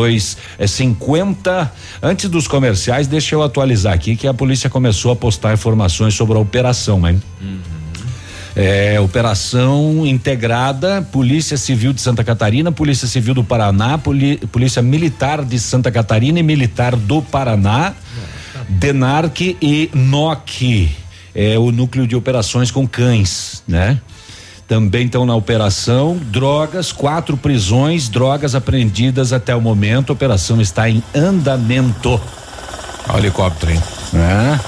é 0.59 0.67
50. 0.67 1.71
Antes 2.01 2.29
dos 2.29 2.47
comerciais, 2.47 3.07
deixa 3.07 3.35
eu 3.35 3.41
atualizar 3.43 3.93
aqui 3.93 4.15
que 4.15 4.27
a 4.27 4.33
polícia 4.33 4.69
começou 4.69 5.11
a 5.11 5.15
postar 5.15 5.53
informações 5.53 6.13
sobre 6.13 6.35
a 6.37 6.39
operação, 6.39 7.07
hein? 7.07 7.21
É, 8.57 8.97
operação 9.01 10.05
integrada, 10.05 11.01
Polícia 11.11 11.57
Civil 11.57 11.91
de 11.91 11.99
Santa 11.99 12.23
Catarina, 12.23 12.71
Polícia 12.71 13.05
Civil 13.07 13.33
do 13.33 13.43
Paraná, 13.43 13.97
Poli- 13.97 14.37
Polícia 14.49 14.81
Militar 14.81 15.43
de 15.43 15.59
Santa 15.59 15.91
Catarina 15.91 16.39
e 16.39 16.43
Militar 16.43 16.95
do 16.95 17.21
Paraná, 17.21 17.93
DENARC 18.69 19.57
e 19.61 19.89
NOC, 19.93 20.89
é 21.35 21.59
o 21.59 21.69
núcleo 21.69 22.07
de 22.07 22.15
operações 22.15 22.71
com 22.71 22.87
cães, 22.87 23.61
né? 23.67 23.99
Também 24.67 25.05
estão 25.05 25.25
na 25.25 25.35
operação 25.35 26.17
drogas, 26.31 26.91
quatro 26.91 27.37
prisões, 27.37 28.09
drogas 28.09 28.55
apreendidas 28.55 29.31
até 29.31 29.55
o 29.55 29.61
momento. 29.61 30.09
A 30.09 30.13
operação 30.13 30.59
está 30.59 30.89
em 30.89 31.03
andamento. 31.13 32.19
Olha 33.07 33.15
o 33.15 33.19
helicóptero, 33.19 33.71
hein? 33.71 33.81
É. 34.13 34.59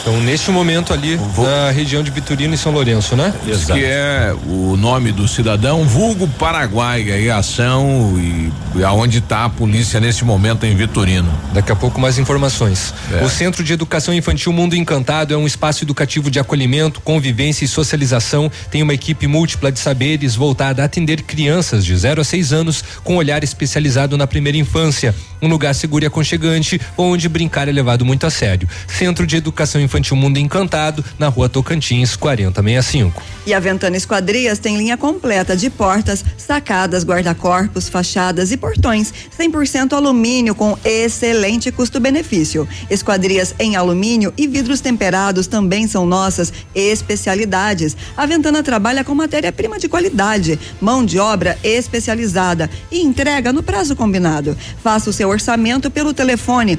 Então, 0.00 0.20
neste 0.20 0.50
momento 0.50 0.92
ali, 0.92 1.18
na 1.36 1.70
região 1.70 2.02
de 2.02 2.10
Vitorino 2.10 2.54
e 2.54 2.58
São 2.58 2.72
Lourenço, 2.72 3.16
né? 3.16 3.34
Diz 3.44 3.66
que 3.66 3.84
é 3.84 4.34
o 4.46 4.76
nome 4.76 5.12
do 5.12 5.28
cidadão, 5.28 5.84
vulgo 5.84 6.26
Paraguai, 6.26 7.10
aí 7.10 7.30
a 7.30 7.38
ação 7.38 8.14
e, 8.18 8.52
e 8.78 8.84
aonde 8.84 9.18
está 9.18 9.44
a 9.44 9.48
polícia 9.48 10.00
nesse 10.00 10.24
momento 10.24 10.64
em 10.64 10.74
Vitorino. 10.74 11.30
Daqui 11.52 11.70
a 11.70 11.76
pouco 11.76 12.00
mais 12.00 12.18
informações. 12.18 12.94
É. 13.12 13.24
O 13.24 13.28
Centro 13.28 13.62
de 13.62 13.72
Educação 13.72 14.14
Infantil 14.14 14.52
Mundo 14.52 14.74
Encantado 14.74 15.34
é 15.34 15.36
um 15.36 15.46
espaço 15.46 15.84
educativo 15.84 16.30
de 16.30 16.38
acolhimento, 16.38 17.00
convivência 17.00 17.64
e 17.64 17.68
socialização. 17.68 18.50
Tem 18.70 18.82
uma 18.82 18.94
equipe 18.94 19.26
múltipla 19.26 19.70
de 19.70 19.78
saberes 19.78 20.34
voltada 20.34 20.82
a 20.82 20.86
atender 20.86 21.22
crianças 21.22 21.84
de 21.84 21.96
0 21.96 22.20
a 22.20 22.24
6 22.24 22.52
anos 22.52 22.84
com 23.04 23.16
olhar 23.16 23.44
especializado 23.44 24.16
na 24.16 24.26
primeira 24.26 24.56
infância. 24.56 25.14
Um 25.40 25.48
lugar 25.48 25.74
seguro 25.74 26.04
e 26.04 26.06
aconchegante, 26.06 26.80
onde 26.96 27.28
brincar 27.28 27.67
é 27.68 27.72
levado 27.72 28.04
muito 28.04 28.26
a 28.26 28.30
sério. 28.30 28.68
Centro 28.86 29.26
de 29.26 29.36
Educação 29.36 29.80
Infantil 29.80 30.16
Mundo 30.16 30.38
Encantado, 30.38 31.04
na 31.18 31.28
rua 31.28 31.48
Tocantins, 31.48 32.16
4065. 32.16 33.22
E 33.46 33.54
a 33.54 33.60
Ventana 33.60 33.96
Esquadrias 33.96 34.58
tem 34.58 34.76
linha 34.76 34.96
completa 34.96 35.56
de 35.56 35.70
portas, 35.70 36.24
sacadas, 36.36 37.04
guarda-corpos, 37.04 37.88
fachadas 37.88 38.52
e 38.52 38.56
portões. 38.56 39.12
100% 39.38 39.92
alumínio 39.92 40.54
com 40.54 40.76
excelente 40.84 41.72
custo-benefício. 41.72 42.68
Esquadrias 42.90 43.54
em 43.58 43.76
alumínio 43.76 44.32
e 44.36 44.46
vidros 44.46 44.80
temperados 44.80 45.46
também 45.46 45.86
são 45.86 46.04
nossas 46.04 46.52
especialidades. 46.74 47.96
A 48.16 48.26
Ventana 48.26 48.62
trabalha 48.62 49.02
com 49.04 49.14
matéria-prima 49.14 49.78
de 49.78 49.88
qualidade, 49.88 50.58
mão 50.80 51.04
de 51.04 51.18
obra 51.18 51.58
especializada 51.62 52.68
e 52.90 53.00
entrega 53.00 53.52
no 53.52 53.62
prazo 53.62 53.96
combinado. 53.96 54.56
Faça 54.82 55.10
o 55.10 55.12
seu 55.12 55.28
orçamento 55.28 55.90
pelo 55.90 56.12
telefone 56.12 56.78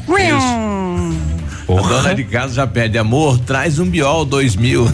A 1.68 1.82
dona 1.82 2.14
de 2.14 2.24
casa 2.24 2.54
já 2.54 2.66
pede, 2.66 2.98
amor, 2.98 3.38
traz 3.38 3.78
um 3.78 3.88
Biol 3.88 4.24
2000. 4.24 4.90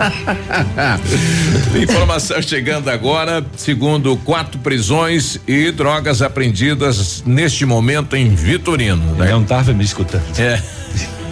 Informação 1.82 2.42
chegando 2.42 2.88
agora, 2.88 3.44
segundo 3.56 4.16
quatro 4.18 4.58
prisões 4.58 5.38
e 5.46 5.70
drogas 5.70 6.20
apreendidas 6.20 7.22
neste 7.24 7.64
momento 7.64 8.16
em 8.16 8.34
Vitorino. 8.34 9.16
Ele 9.18 9.30
não 9.32 9.42
estava 9.42 9.72
me 9.72 9.84
escutando. 9.84 10.22
É. 10.38 10.60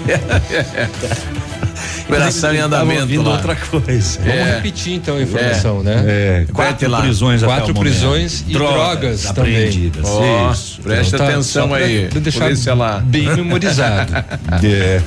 Operação 2.08 2.54
em 2.54 2.58
andamento 2.58 3.22
lá. 3.22 3.32
outra 3.32 3.54
coisa. 3.56 4.18
É. 4.24 4.38
Vamos 4.38 4.54
repetir 4.54 4.94
então 4.94 5.16
a 5.16 5.22
informação, 5.22 5.80
É. 5.80 5.82
né? 5.84 6.04
É, 6.06 6.46
quatro 6.52 6.88
lá. 6.90 7.00
prisões 7.00 7.42
Quatro 7.42 7.74
prisões 7.74 8.44
e 8.48 8.52
drogas 8.52 9.22
também. 9.24 9.56
apreendidas. 9.56 10.04
Ó, 10.06 10.52
Isso. 10.52 10.80
preste 10.80 11.14
Então 11.14 11.18
tá, 11.26 11.32
atenção 11.32 11.62
só 11.68 11.68
pra 11.76 11.84
aí. 11.84 12.08
deixar 12.08 12.40
Polícia 12.44 12.74
lá. 12.74 13.00
bem 13.00 13.24
memorizado. 13.34 14.12
É. 14.64 15.00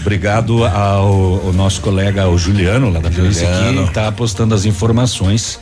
Obrigado 0.00 0.64
ao, 0.64 1.46
ao 1.46 1.52
nosso 1.52 1.80
colega, 1.80 2.28
o 2.28 2.36
Juliano, 2.38 2.90
lá 2.90 3.00
da 3.00 3.10
polícia, 3.10 3.46
que 3.46 3.82
está 3.88 4.12
postando 4.12 4.54
as 4.54 4.64
informações. 4.64 5.58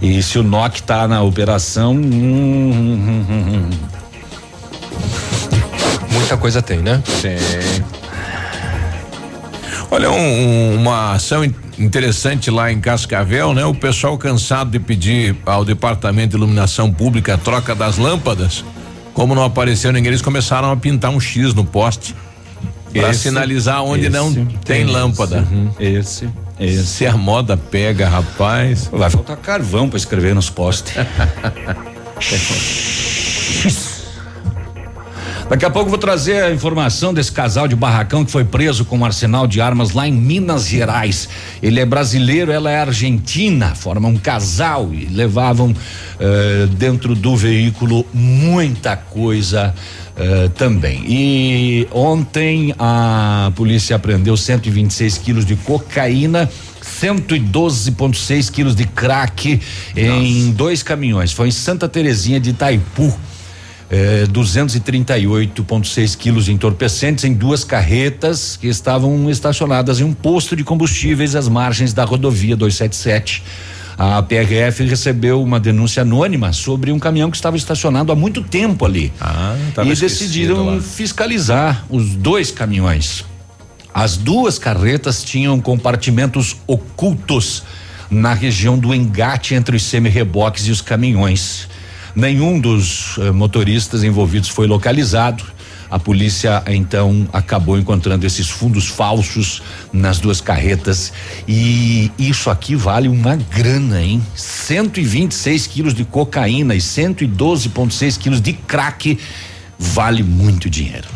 E 0.00 0.22
se 0.22 0.38
o 0.38 0.42
NOC 0.42 0.76
está 0.76 1.06
na 1.06 1.22
operação. 1.22 1.92
hum, 1.92 1.98
hum, 2.00 3.26
hum, 3.28 3.44
hum. 3.54 3.70
Muita 6.10 6.36
coisa 6.36 6.60
tem, 6.62 6.78
né? 6.78 7.02
Sim. 7.20 7.82
Olha, 9.94 10.10
um- 10.10 10.14
um- 10.16 10.76
uma 10.80 11.12
ação 11.12 11.44
in- 11.44 11.54
interessante 11.78 12.50
lá 12.50 12.72
em 12.72 12.80
Cascavel, 12.80 13.52
né? 13.52 13.62
O 13.66 13.74
pessoal 13.74 14.16
cansado 14.16 14.70
de 14.70 14.78
pedir 14.78 15.36
ao 15.44 15.66
Departamento 15.66 16.30
de 16.30 16.36
Iluminação 16.36 16.90
Pública 16.90 17.34
a 17.34 17.36
troca 17.36 17.74
das 17.74 17.98
lâmpadas. 17.98 18.64
Como 19.12 19.34
não 19.34 19.44
apareceu 19.44 19.92
ninguém, 19.92 20.08
eles 20.08 20.22
começaram 20.22 20.70
a 20.72 20.76
pintar 20.78 21.10
um 21.10 21.20
X 21.20 21.52
no 21.52 21.62
poste. 21.62 22.14
Para 22.90 23.10
Esse- 23.10 23.24
sinalizar 23.24 23.82
onde 23.84 24.08
não 24.08 24.28
esse, 24.30 24.46
tem 24.64 24.82
esse, 24.84 24.90
lâmpada. 24.92 25.46
uhum, 25.50 25.70
Esse, 25.78 26.26
esse. 26.58 26.86
Se 26.86 27.06
a 27.06 27.14
moda 27.14 27.54
pega, 27.54 28.08
rapaz. 28.08 28.88
Vai 28.90 29.10
faltar 29.10 29.36
carvão 29.36 29.90
para 29.90 29.98
escrever 29.98 30.34
nos 30.34 30.48
postes. 30.48 30.94
Daqui 35.52 35.66
a 35.66 35.70
pouco 35.70 35.90
vou 35.90 35.98
trazer 35.98 36.44
a 36.44 36.50
informação 36.50 37.12
desse 37.12 37.30
casal 37.30 37.68
de 37.68 37.76
barracão 37.76 38.24
que 38.24 38.30
foi 38.30 38.42
preso 38.42 38.86
com 38.86 38.96
um 38.96 39.04
arsenal 39.04 39.46
de 39.46 39.60
armas 39.60 39.90
lá 39.90 40.08
em 40.08 40.12
Minas 40.12 40.66
Gerais. 40.66 41.28
Ele 41.62 41.78
é 41.78 41.84
brasileiro, 41.84 42.50
ela 42.50 42.70
é 42.70 42.80
argentina, 42.80 43.74
formam 43.74 44.12
um 44.12 44.16
casal 44.16 44.88
e 44.94 45.04
levavam 45.04 45.76
eh, 46.18 46.66
dentro 46.78 47.14
do 47.14 47.36
veículo 47.36 48.06
muita 48.14 48.96
coisa 48.96 49.74
eh, 50.16 50.48
também. 50.56 51.04
E 51.06 51.86
ontem 51.92 52.74
a 52.78 53.52
polícia 53.54 53.94
apreendeu 53.94 54.38
126 54.38 55.18
quilos 55.18 55.44
de 55.44 55.54
cocaína. 55.54 56.48
112,6 56.82 58.50
quilos 58.50 58.74
de 58.74 58.86
crack 58.86 59.60
em 59.94 60.50
dois 60.52 60.82
caminhões. 60.82 61.30
Foi 61.30 61.48
em 61.48 61.52
Santa 61.52 61.86
Terezinha 61.86 62.40
de 62.40 62.50
Itaipu. 62.50 63.14
É, 63.94 64.24
238,6 64.26 66.16
quilos 66.16 66.46
de 66.46 66.52
entorpecentes 66.52 67.24
em 67.24 67.34
duas 67.34 67.62
carretas 67.62 68.56
que 68.56 68.66
estavam 68.66 69.28
estacionadas 69.28 70.00
em 70.00 70.04
um 70.04 70.14
posto 70.14 70.56
de 70.56 70.64
combustíveis 70.64 71.36
às 71.36 71.46
margens 71.46 71.92
da 71.92 72.02
rodovia 72.02 72.56
277. 72.56 73.42
A 73.98 74.22
PRF 74.22 74.82
recebeu 74.84 75.42
uma 75.42 75.60
denúncia 75.60 76.00
anônima 76.00 76.54
sobre 76.54 76.90
um 76.90 76.98
caminhão 76.98 77.30
que 77.30 77.36
estava 77.36 77.54
estacionado 77.58 78.10
há 78.10 78.14
muito 78.16 78.42
tempo 78.42 78.86
ali. 78.86 79.12
Ah, 79.20 79.54
e 79.84 79.94
decidiram 79.94 80.64
lá. 80.64 80.80
fiscalizar 80.80 81.84
os 81.90 82.14
dois 82.14 82.50
caminhões. 82.50 83.26
As 83.92 84.16
duas 84.16 84.58
carretas 84.58 85.22
tinham 85.22 85.60
compartimentos 85.60 86.56
ocultos 86.66 87.62
na 88.10 88.32
região 88.32 88.78
do 88.78 88.94
engate 88.94 89.54
entre 89.54 89.76
os 89.76 89.82
semi-reboques 89.82 90.66
e 90.66 90.70
os 90.70 90.80
caminhões. 90.80 91.68
Nenhum 92.14 92.60
dos 92.60 93.16
eh, 93.18 93.30
motoristas 93.30 94.02
envolvidos 94.04 94.48
foi 94.48 94.66
localizado. 94.66 95.44
A 95.90 95.98
polícia 95.98 96.62
então 96.68 97.28
acabou 97.32 97.78
encontrando 97.78 98.26
esses 98.26 98.48
fundos 98.48 98.86
falsos 98.86 99.62
nas 99.92 100.18
duas 100.18 100.40
carretas 100.40 101.12
e 101.46 102.10
isso 102.18 102.48
aqui 102.48 102.74
vale 102.74 103.08
uma 103.08 103.36
grana, 103.36 104.00
hein? 104.00 104.22
126 104.34 105.66
quilos 105.66 105.92
de 105.92 106.04
cocaína 106.04 106.74
e 106.74 106.78
112,6 106.78 108.18
quilos 108.18 108.40
de 108.40 108.54
crack 108.54 109.18
vale 109.78 110.22
muito 110.22 110.70
dinheiro. 110.70 111.08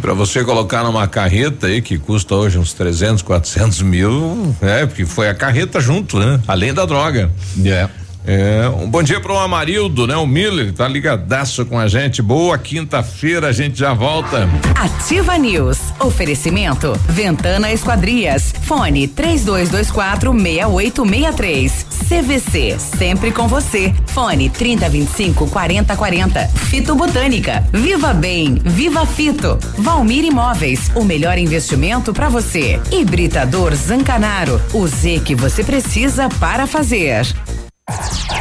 Para 0.00 0.12
você 0.12 0.44
colocar 0.44 0.84
numa 0.84 1.08
carreta 1.08 1.66
aí 1.66 1.80
que 1.80 1.98
custa 1.98 2.34
hoje 2.34 2.58
uns 2.58 2.74
300, 2.74 3.22
400 3.22 3.80
mil, 3.80 4.54
é, 4.60 4.84
porque 4.84 5.06
foi 5.06 5.30
a 5.30 5.34
carreta 5.34 5.80
junto, 5.80 6.18
né? 6.18 6.38
Além 6.46 6.74
da 6.74 6.84
droga. 6.84 7.30
É. 7.64 7.88
É, 8.30 8.68
um 8.68 8.86
bom 8.86 9.02
dia 9.02 9.18
para 9.18 9.32
o 9.32 9.38
Amarildo, 9.38 10.06
né? 10.06 10.14
O 10.14 10.26
Miller 10.26 10.70
tá 10.74 10.86
ligadaço 10.86 11.64
com 11.64 11.78
a 11.78 11.88
gente. 11.88 12.20
Boa 12.20 12.58
quinta-feira, 12.58 13.46
a 13.48 13.52
gente 13.52 13.78
já 13.78 13.94
volta. 13.94 14.46
Ativa 14.74 15.38
News. 15.38 15.78
Oferecimento. 15.98 16.92
Ventana 17.08 17.72
Esquadrias. 17.72 18.52
Fone 18.64 19.08
3224 19.08 20.30
6863. 20.30 21.86
CVC. 22.06 22.76
Sempre 22.78 23.32
com 23.32 23.48
você. 23.48 23.94
Fone 24.08 24.50
3025 24.50 25.48
4040. 25.48 26.48
Fito 26.48 26.94
Botânica. 26.94 27.66
Viva 27.72 28.12
Bem. 28.12 28.60
Viva 28.62 29.06
Fito. 29.06 29.58
Valmir 29.78 30.26
Imóveis. 30.26 30.90
O 30.94 31.02
melhor 31.02 31.38
investimento 31.38 32.12
para 32.12 32.28
você. 32.28 32.78
Hibridador 32.92 33.74
Zancanaro. 33.74 34.60
O 34.74 34.86
Z 34.86 35.22
que 35.24 35.34
você 35.34 35.64
precisa 35.64 36.28
para 36.38 36.66
fazer. 36.66 37.26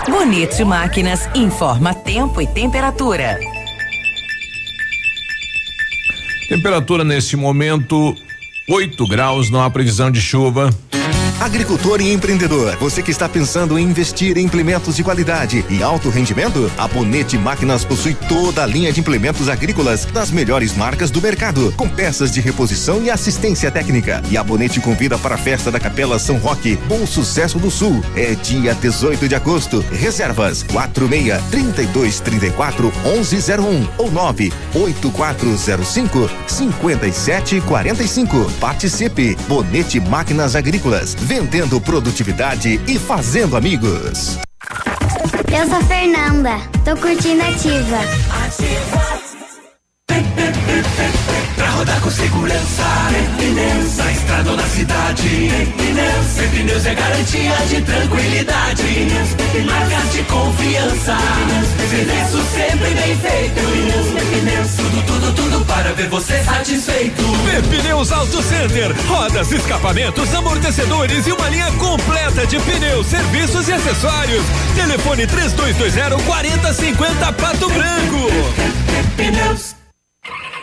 Bonito 0.10 0.66
Máquinas 0.66 1.30
informa 1.36 1.94
tempo 1.94 2.42
e 2.42 2.48
temperatura. 2.48 3.40
Temperatura 6.50 7.04
nesse 7.04 7.36
momento 7.36 8.16
8 8.70 9.08
graus, 9.08 9.50
não 9.50 9.62
há 9.62 9.70
previsão 9.70 10.10
de 10.10 10.22
chuva. 10.22 10.70
Agricultor 11.40 12.02
e 12.02 12.12
empreendedor, 12.12 12.76
você 12.78 13.04
que 13.04 13.12
está 13.12 13.30
pensando 13.30 13.78
em 13.78 13.84
investir 13.84 14.40
em 14.40 14.46
implementos 14.46 14.96
de 14.96 15.04
qualidade 15.04 15.64
e 15.70 15.84
alto 15.84 16.10
rendimento? 16.10 16.70
A 16.76 16.88
Bonete 16.88 17.38
Máquinas 17.38 17.86
possui 17.86 18.16
toda 18.16 18.64
a 18.64 18.66
linha 18.66 18.92
de 18.92 19.00
implementos 19.00 19.48
agrícolas 19.48 20.04
das 20.06 20.32
melhores 20.32 20.76
marcas 20.76 21.12
do 21.12 21.22
mercado, 21.22 21.72
com 21.78 21.88
peças 21.88 22.32
de 22.32 22.42
reposição 22.42 23.04
e 23.04 23.12
assistência 23.12 23.70
técnica. 23.70 24.20
E 24.32 24.38
a 24.38 24.44
Bonete 24.44 24.82
convida 24.82 25.16
para 25.20 25.36
a 25.36 25.38
festa 25.38 25.70
da 25.70 25.80
Capela 25.80 26.18
São 26.18 26.38
Roque, 26.38 26.76
Bom 26.88 27.06
Sucesso 27.06 27.60
do 27.60 27.70
Sul. 27.70 28.04
É 28.16 28.34
dia 28.34 28.74
18 28.74 29.28
de 29.28 29.36
agosto. 29.36 29.86
Reservas 29.92 30.64
46 30.64 31.40
32 31.52 32.20
34 32.20 32.92
1101 33.06 33.88
ou 34.00 34.12
9 34.12 34.52
8405 34.74 36.30
5745. 36.48 38.52
Participe. 38.60 39.38
Bonete 39.48 40.00
Máquinas 40.00 40.56
Agrícolas, 40.56 41.14
vendendo 41.28 41.82
produtividade 41.82 42.80
e 42.88 42.98
fazendo 42.98 43.58
amigos. 43.58 44.40
Eu 45.52 45.68
sou 45.68 45.84
Fernanda, 45.84 46.58
tô 46.86 46.96
curtindo 46.96 47.42
ativa. 47.42 47.98
Pra 51.56 51.70
rodar 51.72 52.00
com 52.02 52.10
segurança, 52.10 52.84
pneus, 53.38 53.98
na 53.98 54.12
estrada 54.12 54.52
ou 54.52 54.58
na 54.58 54.64
cidade. 54.64 55.50
Pneus, 55.78 56.52
pneus 56.52 56.86
é 56.86 56.96
garantia 56.96 57.56
de 57.70 57.82
tranquilidade. 57.82 59.08
Marcas 59.66 60.12
de 60.14 60.24
confiança, 60.24 61.18
serviço 61.90 62.44
sempre 62.54 62.90
bem 62.90 63.18
feito. 63.18 63.62
Pneus, 64.32 64.76
tudo, 64.76 65.06
tudo, 65.06 65.34
tudo 65.34 65.66
para 65.66 65.94
ver 65.94 66.10
você 66.10 66.44
satisfeito. 66.44 67.24
Pneus 67.70 68.12
Auto 68.12 68.42
Center, 68.42 68.96
rodas, 69.08 69.52
escapamentos, 69.52 70.34
amortecedores 70.34 71.28
e 71.28 71.32
uma 71.32 71.50
linha 71.50 71.72
completa 71.74 72.46
de 72.48 72.60
pneus, 72.60 73.08
serviços 73.08 73.68
e 73.68 73.74
acessórios. 73.74 74.44
Telefone 74.76 75.28
3220 75.28 76.24
4050 76.24 77.34
Pato 77.34 77.70
Branco. 77.70 78.28
Pneus. 79.16 79.77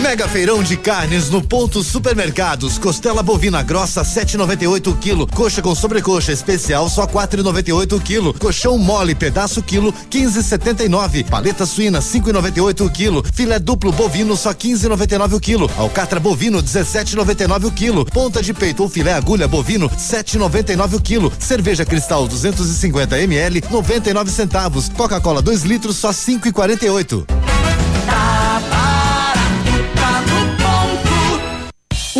Mega 0.00 0.28
feirão 0.28 0.62
de 0.62 0.76
carnes 0.76 1.28
no 1.28 1.42
ponto 1.42 1.82
supermercados. 1.82 2.78
Costela 2.78 3.20
bovina 3.20 3.62
grossa 3.62 4.02
7,98 4.02 4.96
quilo. 4.98 5.26
Coxa 5.26 5.60
com 5.60 5.74
sobrecoxa 5.74 6.32
especial 6.32 6.88
só 6.88 7.04
4,98 7.04 8.00
quilo. 8.00 8.32
Colchão 8.32 8.78
mole 8.78 9.14
pedaço 9.14 9.60
quilo 9.60 9.92
15,79. 9.92 11.28
Paleta 11.28 11.66
suína 11.66 11.98
5,98 11.98 12.92
quilo. 12.92 13.24
Filé 13.34 13.58
duplo 13.58 13.90
bovino 13.90 14.36
só 14.36 14.54
15,99 14.54 15.34
o 15.34 15.40
quilo. 15.40 15.70
Alcatra 15.76 16.20
bovino 16.20 16.62
17,99 16.62 17.64
o 17.64 17.70
quilo. 17.72 18.04
Ponta 18.04 18.40
de 18.40 18.54
peito 18.54 18.84
ou 18.84 18.88
filé 18.88 19.14
agulha 19.14 19.48
bovino 19.48 19.90
7,99 19.90 20.94
o 20.94 21.00
quilo. 21.00 21.32
Cerveja 21.40 21.84
cristal 21.84 22.28
250 22.28 23.18
ml 23.18 23.64
99 23.68 24.30
centavos. 24.30 24.88
Coca-Cola 24.90 25.42
2 25.42 25.62
litros 25.64 25.96
só 25.96 26.10
5,48. 26.10 27.57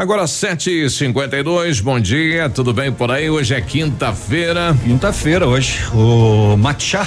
Agora 0.00 0.24
7h52, 0.24 1.82
bom 1.82 2.00
dia, 2.00 2.48
tudo 2.48 2.72
bem 2.72 2.90
por 2.90 3.10
aí? 3.10 3.28
Hoje 3.28 3.52
é 3.54 3.60
quinta-feira. 3.60 4.74
Quinta-feira 4.82 5.46
hoje. 5.46 5.76
O 5.92 6.56
matcha 6.56 7.06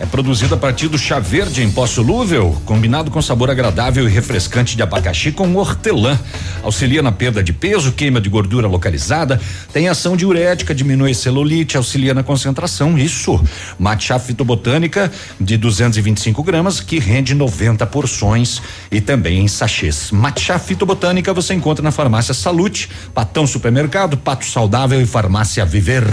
é 0.00 0.06
produzido 0.06 0.54
a 0.54 0.58
partir 0.58 0.88
do 0.88 0.98
chá 0.98 1.18
verde 1.18 1.62
em 1.62 1.70
pó 1.70 1.86
solúvel, 1.86 2.60
combinado 2.64 3.10
com 3.10 3.22
sabor 3.22 3.50
agradável 3.50 4.08
e 4.08 4.10
refrescante 4.10 4.76
de 4.76 4.82
abacaxi 4.82 5.30
com 5.30 5.54
hortelã. 5.54 6.18
Auxilia 6.62 7.02
na 7.02 7.12
perda 7.12 7.42
de 7.42 7.52
peso, 7.52 7.92
queima 7.92 8.20
de 8.20 8.28
gordura 8.28 8.66
localizada, 8.66 9.40
tem 9.72 9.88
ação 9.88 10.16
diurética, 10.16 10.74
diminui 10.74 11.14
celulite, 11.14 11.76
auxilia 11.76 12.12
na 12.12 12.22
concentração. 12.22 12.98
Isso. 12.98 13.40
Matcha 13.78 14.18
fitobotânica 14.18 15.10
de 15.40 15.56
225 15.56 16.42
gramas 16.42 16.80
que 16.80 16.98
rende 16.98 17.34
90 17.34 17.86
porções 17.86 18.60
e 18.90 19.00
também 19.00 19.40
em 19.40 19.48
sachês. 19.48 20.10
Matcha 20.10 20.58
fitobotânica 20.58 21.32
você 21.32 21.54
encontra 21.54 21.82
na 21.82 21.92
farmácia 21.92 22.34
Salute, 22.34 22.90
Patão 23.14 23.46
Supermercado, 23.46 24.16
Pato 24.16 24.44
Saudável 24.46 25.00
e 25.00 25.06
Farmácia 25.06 25.64
Viver. 25.64 26.04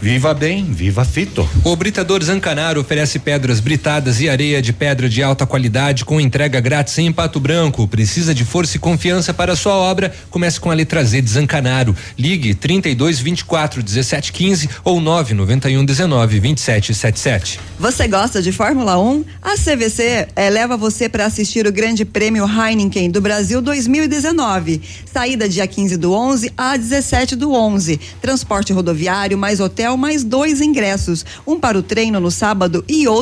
Viva 0.00 0.32
bem, 0.32 0.64
viva 0.64 1.04
fito. 1.04 1.48
O 1.64 1.74
Britador 1.74 2.22
Zancanaro 2.22 2.80
oferece 2.80 3.18
pedras 3.24 3.58
britadas 3.58 4.20
e 4.20 4.28
areia 4.28 4.60
de 4.60 4.70
pedra 4.70 5.08
de 5.08 5.22
alta 5.22 5.46
qualidade 5.46 6.04
com 6.04 6.20
entrega 6.20 6.60
grátis 6.60 6.98
em 6.98 7.10
Pato 7.10 7.40
Branco. 7.40 7.88
Precisa 7.88 8.34
de 8.34 8.44
força 8.44 8.76
e 8.76 8.80
confiança 8.80 9.32
para 9.32 9.56
sua 9.56 9.72
obra? 9.72 10.14
Comece 10.30 10.60
com 10.60 10.70
a 10.70 10.74
letra 10.74 11.02
Z 11.02 11.22
de 11.22 11.30
Zancanaro. 11.30 11.96
Ligue 12.18 12.54
32 12.54 13.20
24 13.20 13.82
17 13.82 14.30
15 14.30 14.68
ou 14.84 15.00
991 15.00 15.84
19 15.84 16.38
27 16.38 16.94
77. 16.94 17.60
Você 17.80 18.06
gosta 18.06 18.42
de 18.42 18.52
Fórmula 18.52 18.98
1? 19.00 19.24
A 19.40 19.54
CVC 19.56 20.28
eh, 20.36 20.50
leva 20.50 20.76
você 20.76 21.08
para 21.08 21.24
assistir 21.24 21.66
o 21.66 21.72
Grande 21.72 22.04
Prêmio 22.04 22.44
Heineken 22.46 23.10
do 23.10 23.22
Brasil 23.22 23.62
2019. 23.62 24.82
Saída 25.10 25.48
dia 25.48 25.66
15 25.66 25.96
do 25.96 26.12
11 26.12 26.52
a 26.58 26.76
17 26.76 27.36
do 27.36 27.52
11. 27.52 27.98
Transporte 28.20 28.72
rodoviário, 28.72 29.38
mais 29.38 29.60
hotel, 29.60 29.96
mais 29.96 30.22
dois 30.22 30.60
ingressos. 30.60 31.24
Um 31.46 31.58
para 31.58 31.78
o 31.78 31.82
treino 31.82 32.20
no 32.20 32.30
sábado 32.30 32.84
e 32.86 33.08
outro 33.08 33.13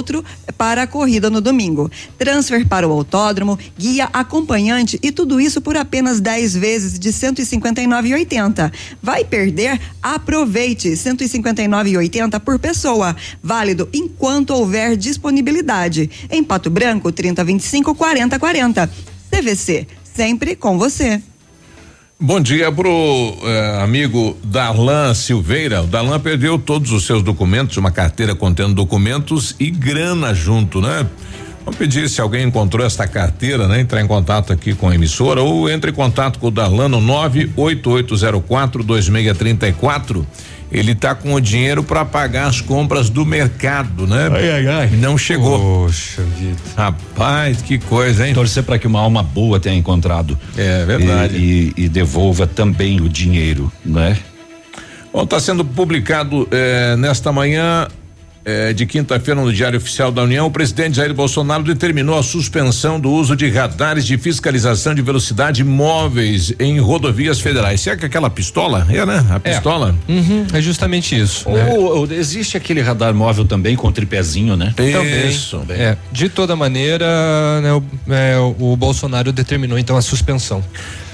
para 0.56 0.82
a 0.82 0.86
corrida 0.86 1.28
no 1.28 1.40
domingo. 1.40 1.90
Transfer 2.18 2.66
para 2.66 2.86
o 2.86 2.92
autódromo, 2.92 3.58
guia 3.76 4.08
acompanhante 4.12 4.98
e 5.02 5.10
tudo 5.10 5.40
isso 5.40 5.60
por 5.60 5.76
apenas 5.76 6.20
10 6.20 6.56
vezes 6.56 6.98
de 6.98 7.10
159,80. 7.10 8.72
Vai 9.02 9.24
perder? 9.24 9.80
Aproveite! 10.02 10.90
159,80 10.90 12.40
por 12.40 12.58
pessoa. 12.58 13.16
Válido 13.42 13.88
enquanto 13.92 14.50
houver 14.50 14.96
disponibilidade. 14.96 16.10
Em 16.30 16.42
Pato 16.42 16.70
Branco, 16.70 17.10
3025 17.10 17.94
4040. 17.94 18.90
CVC, 19.30 19.86
sempre 20.04 20.54
com 20.54 20.78
você. 20.78 21.22
Bom 22.24 22.40
dia 22.40 22.70
pro 22.70 23.36
eh, 23.42 23.80
amigo 23.82 24.36
Darlan 24.44 25.12
Silveira. 25.12 25.82
O 25.82 25.88
Darlan 25.88 26.20
perdeu 26.20 26.56
todos 26.56 26.92
os 26.92 27.04
seus 27.04 27.20
documentos, 27.20 27.76
uma 27.76 27.90
carteira 27.90 28.32
contendo 28.32 28.74
documentos 28.74 29.56
e 29.58 29.72
grana 29.72 30.32
junto, 30.32 30.80
né? 30.80 31.04
Vamos 31.64 31.76
pedir 31.76 32.08
se 32.08 32.20
alguém 32.20 32.46
encontrou 32.46 32.86
esta 32.86 33.08
carteira, 33.08 33.66
né? 33.66 33.80
Entrar 33.80 34.00
em 34.00 34.06
contato 34.06 34.52
aqui 34.52 34.72
com 34.72 34.88
a 34.88 34.94
emissora 34.94 35.42
ou 35.42 35.68
entre 35.68 35.90
em 35.90 35.94
contato 35.94 36.38
com 36.38 36.46
o 36.46 36.50
Darlan 36.52 36.88
no 36.88 37.00
98804 37.00 38.84
2634. 38.84 40.24
Ele 40.72 40.94
tá 40.94 41.14
com 41.14 41.34
o 41.34 41.40
dinheiro 41.40 41.82
para 41.82 42.02
pagar 42.02 42.46
as 42.46 42.62
compras 42.62 43.10
do 43.10 43.26
mercado, 43.26 44.06
né? 44.06 44.30
Ai, 44.32 44.50
ai, 44.50 44.66
ai. 44.66 44.90
Não 44.92 45.18
chegou. 45.18 45.84
Poxa 45.84 46.22
vida. 46.22 46.56
Rapaz, 46.74 47.60
que 47.60 47.78
coisa, 47.78 48.26
hein? 48.26 48.32
Torcer 48.32 48.62
para 48.62 48.78
que 48.78 48.86
uma 48.86 48.98
alma 48.98 49.22
boa 49.22 49.60
tenha 49.60 49.76
encontrado. 49.76 50.38
É 50.56 50.84
verdade. 50.86 51.36
E, 51.36 51.74
e, 51.76 51.84
e 51.84 51.88
devolva 51.90 52.46
também 52.46 53.00
o 53.02 53.08
dinheiro, 53.08 53.70
né? 53.84 54.16
Bom, 55.12 55.24
está 55.24 55.38
sendo 55.38 55.62
publicado 55.62 56.48
eh, 56.50 56.96
nesta 56.96 57.30
manhã 57.30 57.86
eh, 58.44 58.72
de 58.72 58.86
quinta-feira 58.86 59.40
no 59.40 59.52
Diário 59.52 59.78
Oficial 59.78 60.10
da 60.10 60.22
União, 60.22 60.46
o 60.46 60.50
presidente 60.50 60.96
Jair 60.96 61.14
Bolsonaro 61.14 61.62
determinou 61.62 62.18
a 62.18 62.22
suspensão 62.22 62.98
do 62.98 63.10
uso 63.10 63.36
de 63.36 63.48
radares 63.48 64.04
de 64.04 64.18
fiscalização 64.18 64.94
de 64.94 65.02
velocidade 65.02 65.62
móveis 65.62 66.52
em 66.58 66.78
rodovias 66.80 67.40
federais. 67.40 67.80
Será 67.80 67.96
que 67.96 68.06
aquela 68.06 68.28
pistola? 68.28 68.86
É, 68.90 69.06
né? 69.06 69.24
A 69.30 69.40
pistola? 69.40 69.94
Uhum, 70.08 70.46
é 70.52 70.60
justamente 70.60 71.18
isso. 71.18 71.48
Ou, 71.48 71.56
né? 71.56 71.72
ou 71.72 72.12
existe 72.12 72.56
aquele 72.56 72.80
radar 72.80 73.14
móvel 73.14 73.44
também 73.44 73.76
com 73.76 73.90
tripézinho, 73.92 74.56
né? 74.56 74.74
Isso. 75.28 75.58
Também. 75.58 75.80
É, 75.80 75.96
de 76.10 76.28
toda 76.28 76.56
maneira, 76.56 77.60
né, 77.60 77.72
o, 77.72 77.82
é, 78.10 78.38
o 78.38 78.76
Bolsonaro 78.76 79.32
determinou 79.32 79.78
então 79.78 79.96
a 79.96 80.02
suspensão. 80.02 80.62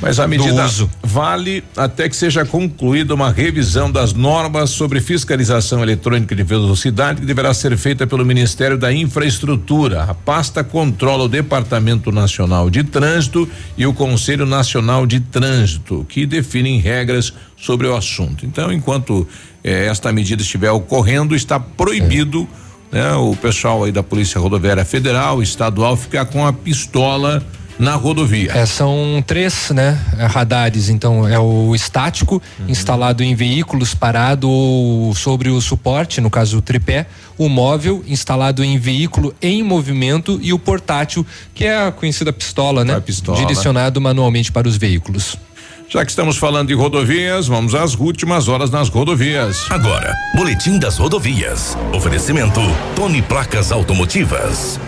Mas 0.00 0.20
a 0.20 0.28
medida 0.28 0.64
vale 1.02 1.64
até 1.76 2.08
que 2.08 2.14
seja 2.14 2.44
concluída 2.44 3.14
uma 3.14 3.32
revisão 3.32 3.90
das 3.90 4.12
normas 4.12 4.70
sobre 4.70 5.00
fiscalização 5.00 5.82
eletrônica 5.82 6.36
de 6.36 6.42
velocidade 6.44 7.20
que 7.20 7.26
deverá 7.26 7.52
ser 7.52 7.76
feita 7.76 8.06
pelo 8.06 8.24
Ministério 8.24 8.78
da 8.78 8.92
Infraestrutura. 8.92 10.04
A 10.04 10.14
pasta 10.14 10.62
controla 10.62 11.24
o 11.24 11.28
Departamento 11.28 12.12
Nacional 12.12 12.70
de 12.70 12.84
Trânsito 12.84 13.48
e 13.76 13.86
o 13.86 13.92
Conselho 13.92 14.46
Nacional 14.46 15.04
de 15.04 15.18
Trânsito, 15.18 16.06
que 16.08 16.26
definem 16.26 16.78
regras 16.78 17.32
sobre 17.56 17.88
o 17.88 17.96
assunto. 17.96 18.46
Então, 18.46 18.72
enquanto 18.72 19.26
eh, 19.64 19.86
esta 19.86 20.12
medida 20.12 20.42
estiver 20.42 20.70
ocorrendo, 20.70 21.34
está 21.34 21.58
proibido 21.58 22.48
né, 22.92 23.14
o 23.14 23.34
pessoal 23.34 23.82
aí 23.82 23.90
da 23.90 24.02
Polícia 24.02 24.40
Rodoviária 24.40 24.84
Federal, 24.84 25.42
estadual, 25.42 25.96
ficar 25.96 26.26
com 26.26 26.46
a 26.46 26.52
pistola 26.52 27.42
na 27.78 27.94
rodovia. 27.94 28.52
É, 28.52 28.66
são 28.66 29.22
três, 29.26 29.70
né, 29.70 29.98
radares. 30.30 30.88
Então 30.88 31.26
é 31.26 31.38
o 31.38 31.74
estático 31.74 32.42
instalado 32.66 33.22
em 33.22 33.34
veículos 33.34 33.94
parado 33.94 34.48
ou 34.50 35.14
sobre 35.14 35.48
o 35.48 35.60
suporte, 35.60 36.20
no 36.20 36.30
caso 36.30 36.58
o 36.58 36.62
tripé, 36.62 37.06
o 37.36 37.48
móvel 37.48 38.02
instalado 38.06 38.64
em 38.64 38.78
veículo 38.78 39.34
em 39.40 39.62
movimento 39.62 40.38
e 40.42 40.52
o 40.52 40.58
portátil, 40.58 41.24
que 41.54 41.64
é 41.64 41.86
a 41.86 41.92
conhecida 41.92 42.32
pistola, 42.32 42.84
né? 42.84 42.96
A 42.96 43.00
pistola. 43.00 43.38
Direcionado 43.38 44.00
manualmente 44.00 44.50
para 44.50 44.66
os 44.66 44.76
veículos. 44.76 45.36
Já 45.90 46.04
que 46.04 46.10
estamos 46.10 46.36
falando 46.36 46.68
de 46.68 46.74
rodovias, 46.74 47.46
vamos 47.46 47.74
às 47.74 47.94
últimas 47.94 48.46
horas 48.46 48.70
nas 48.70 48.90
rodovias. 48.90 49.64
Agora, 49.70 50.14
Boletim 50.34 50.78
das 50.78 50.98
Rodovias. 50.98 51.78
Oferecimento 51.94 52.60
Tony 52.94 53.22
Placas 53.22 53.72
Automotivas. 53.72 54.78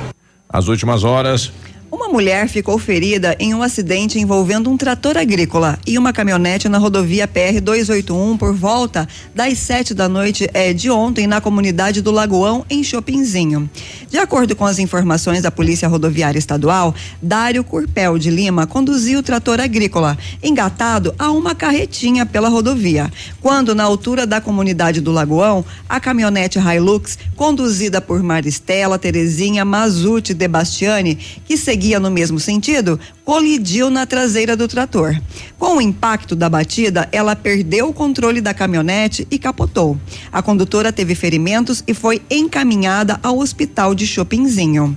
As 0.46 0.68
últimas 0.68 1.02
horas. 1.02 1.52
Uma 1.92 2.08
mulher 2.08 2.48
ficou 2.48 2.78
ferida 2.78 3.34
em 3.40 3.52
um 3.52 3.64
acidente 3.64 4.16
envolvendo 4.16 4.70
um 4.70 4.76
trator 4.76 5.16
agrícola 5.16 5.76
e 5.84 5.98
uma 5.98 6.12
caminhonete 6.12 6.68
na 6.68 6.78
rodovia 6.78 7.26
PR 7.26 7.60
281 7.60 8.38
por 8.38 8.54
volta 8.54 9.08
das 9.34 9.58
sete 9.58 9.92
da 9.92 10.08
noite 10.08 10.48
é, 10.54 10.72
de 10.72 10.88
ontem 10.88 11.26
na 11.26 11.40
comunidade 11.40 12.00
do 12.00 12.12
Lagoão, 12.12 12.64
em 12.70 12.84
Chopinzinho. 12.84 13.68
De 14.08 14.18
acordo 14.18 14.54
com 14.54 14.64
as 14.64 14.78
informações 14.78 15.42
da 15.42 15.50
Polícia 15.50 15.88
Rodoviária 15.88 16.38
Estadual, 16.38 16.94
Dário 17.20 17.64
Curpel 17.64 18.18
de 18.18 18.30
Lima 18.30 18.68
conduziu 18.68 19.18
o 19.18 19.22
trator 19.22 19.60
agrícola, 19.60 20.16
engatado 20.40 21.12
a 21.18 21.32
uma 21.32 21.56
carretinha 21.56 22.24
pela 22.24 22.48
rodovia. 22.48 23.10
Quando, 23.40 23.74
na 23.74 23.82
altura 23.82 24.28
da 24.28 24.40
comunidade 24.40 25.00
do 25.00 25.10
Lagoão, 25.10 25.64
a 25.88 25.98
caminhonete 25.98 26.56
Hilux, 26.56 27.18
conduzida 27.34 28.00
por 28.00 28.22
Maristela 28.22 28.96
Terezinha 28.96 29.64
Mazuti 29.64 30.32
de 30.32 30.46
Bastiani, 30.46 31.16
que 31.44 31.56
seguia 31.56 31.79
seguia 31.80 31.98
no 31.98 32.10
mesmo 32.10 32.38
sentido, 32.38 33.00
colidiu 33.24 33.88
na 33.88 34.04
traseira 34.04 34.54
do 34.54 34.68
trator. 34.68 35.18
Com 35.58 35.78
o 35.78 35.80
impacto 35.80 36.36
da 36.36 36.46
batida, 36.46 37.08
ela 37.10 37.34
perdeu 37.34 37.88
o 37.88 37.92
controle 37.94 38.42
da 38.42 38.52
caminhonete 38.52 39.26
e 39.30 39.38
capotou. 39.38 39.98
A 40.30 40.42
condutora 40.42 40.92
teve 40.92 41.14
ferimentos 41.14 41.82
e 41.88 41.94
foi 41.94 42.20
encaminhada 42.30 43.18
ao 43.22 43.38
hospital 43.38 43.94
de 43.94 44.06
Chopinzinho. 44.06 44.94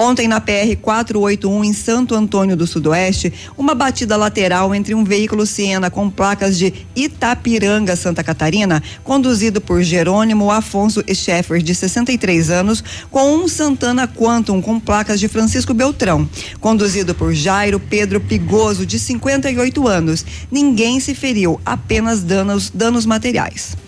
Ontem, 0.00 0.28
na 0.28 0.40
PR 0.40 0.76
481, 0.80 1.64
em 1.64 1.72
Santo 1.72 2.14
Antônio 2.14 2.56
do 2.56 2.68
Sudoeste, 2.68 3.32
uma 3.56 3.74
batida 3.74 4.16
lateral 4.16 4.72
entre 4.72 4.94
um 4.94 5.02
veículo 5.02 5.44
Siena 5.44 5.90
com 5.90 6.08
placas 6.08 6.56
de 6.56 6.72
Itapiranga, 6.94 7.96
Santa 7.96 8.22
Catarina, 8.22 8.80
conduzido 9.02 9.60
por 9.60 9.82
Jerônimo 9.82 10.52
Afonso 10.52 11.02
Scheffer, 11.12 11.60
de 11.60 11.74
63 11.74 12.48
anos, 12.48 12.84
com 13.10 13.38
um 13.38 13.48
Santana 13.48 14.06
Quantum 14.06 14.62
com 14.62 14.78
placas 14.78 15.18
de 15.18 15.26
Francisco 15.26 15.74
Beltrão, 15.74 16.30
conduzido 16.60 17.12
por 17.12 17.34
Jairo 17.34 17.80
Pedro 17.80 18.20
Pigoso, 18.20 18.86
de 18.86 19.00
58 19.00 19.88
anos. 19.88 20.24
Ninguém 20.48 21.00
se 21.00 21.12
feriu, 21.12 21.60
apenas 21.66 22.22
danos, 22.22 22.70
danos 22.70 23.04
materiais. 23.04 23.87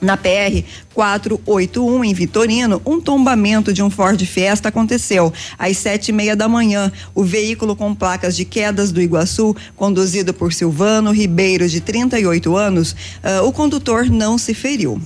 Na 0.00 0.16
PR 0.16 0.62
481 0.94 2.04
em 2.04 2.14
Vitorino, 2.14 2.80
um 2.86 3.00
tombamento 3.00 3.72
de 3.72 3.82
um 3.82 3.90
Ford 3.90 4.20
Fiesta 4.24 4.68
aconteceu 4.68 5.32
às 5.58 5.76
sete 5.76 6.08
e 6.08 6.12
meia 6.12 6.36
da 6.36 6.48
manhã. 6.48 6.92
O 7.14 7.24
veículo 7.24 7.74
com 7.74 7.94
placas 7.94 8.36
de 8.36 8.44
quedas 8.44 8.92
do 8.92 9.02
Iguaçu, 9.02 9.56
conduzido 9.74 10.32
por 10.32 10.52
Silvano 10.52 11.10
Ribeiro, 11.10 11.68
de 11.68 11.80
38 11.80 12.56
anos, 12.56 12.92
uh, 12.92 13.44
o 13.44 13.52
condutor 13.52 14.08
não 14.08 14.38
se 14.38 14.54
feriu. 14.54 15.00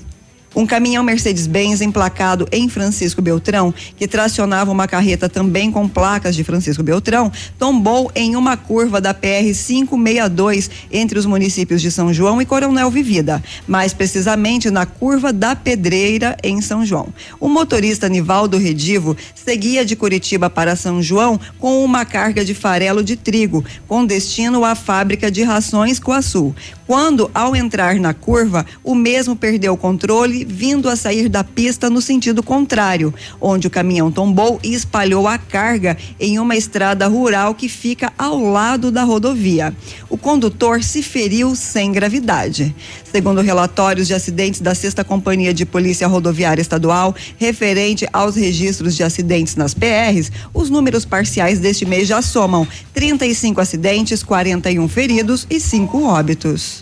Um 0.55 0.66
caminhão 0.66 1.03
Mercedes-Benz 1.03 1.80
emplacado 1.80 2.46
em 2.53 2.68
Francisco 2.68 3.22
Beltrão, 3.22 3.72
que 3.96 4.07
tracionava 4.07 4.70
uma 4.70 4.86
carreta 4.86 5.26
também 5.26 5.70
com 5.72 5.88
placas 5.88 6.36
de 6.36 6.44
Francisco 6.44 6.82
Beltrão, 6.82 7.32
tombou 7.59 8.12
em 8.14 8.36
uma 8.36 8.55
curva 8.55 9.00
da 9.00 9.14
PR 9.14 9.55
562 9.55 10.70
entre 10.92 11.18
os 11.18 11.24
municípios 11.24 11.80
de 11.80 11.90
São 11.90 12.12
João 12.12 12.40
e 12.42 12.44
Coronel 12.44 12.90
Vivida, 12.90 13.42
mais 13.66 13.94
precisamente 13.94 14.70
na 14.70 14.84
curva 14.84 15.32
da 15.32 15.57
Pedreira 15.57 16.36
em 16.42 16.61
São 16.61 16.84
João. 16.84 17.09
O 17.40 17.48
motorista 17.48 18.09
Nivaldo 18.09 18.59
Redivo 18.59 19.16
seguia 19.34 19.86
de 19.86 19.96
Curitiba 19.96 20.50
para 20.50 20.76
São 20.76 21.03
João 21.03 21.40
com 21.59 21.82
uma 21.82 22.05
carga 22.05 22.44
de 22.44 22.53
farelo 22.53 23.03
de 23.03 23.16
trigo, 23.16 23.64
com 23.88 24.05
destino 24.05 24.66
à 24.66 24.74
fábrica 24.74 25.30
de 25.30 25.42
rações 25.42 25.98
Coaçu. 25.98 26.55
Quando, 26.93 27.30
ao 27.32 27.57
entrar 27.57 27.95
na 27.95 28.12
curva, 28.12 28.66
o 28.84 28.95
mesmo 28.95 29.34
perdeu 29.34 29.72
o 29.72 29.78
controle 29.78 30.45
vindo 30.45 30.90
a 30.90 30.95
sair 30.95 31.26
da 31.26 31.43
pista 31.43 31.88
no 31.88 32.03
sentido 32.03 32.43
contrário, 32.43 33.14
onde 33.40 33.66
o 33.66 33.70
caminhão 33.70 34.12
tombou 34.12 34.61
e 34.62 34.74
espalhou 34.74 35.26
a 35.26 35.38
carga 35.38 35.97
em 36.20 36.38
uma 36.38 36.55
estrada 36.55 37.07
rural 37.07 37.55
que 37.55 37.66
fica 37.66 38.12
ao 38.18 38.38
lado 38.38 38.90
da 38.90 39.05
rodovia. 39.05 39.74
O 40.11 40.18
condutor 40.18 40.84
se 40.84 41.03
feriu 41.03 41.55
sem 41.57 41.93
gravidade. 41.93 42.76
Segundo 43.11 43.40
relatórios 43.40 44.07
de 44.07 44.12
acidentes 44.12 44.61
da 44.61 44.74
Sexta 44.74 45.03
Companhia 45.03 45.55
de 45.55 45.64
Polícia 45.64 46.07
Rodoviária 46.07 46.61
Estadual, 46.61 47.16
referente 47.38 48.07
aos 48.12 48.36
registros 48.36 48.95
de 48.95 49.03
acidentes 49.03 49.57
nas 49.57 49.72
PRs, 49.72 50.30
os 50.53 50.68
números 50.68 51.07
parciais 51.07 51.59
deste 51.59 51.86
mês 51.86 52.07
já 52.07 52.20
somam 52.20 52.68
35 52.93 53.62
acidentes, 53.62 54.22
41 54.22 54.86
feridos 54.88 55.47
e 55.49 55.59
5 55.59 56.05
óbitos. 56.05 56.82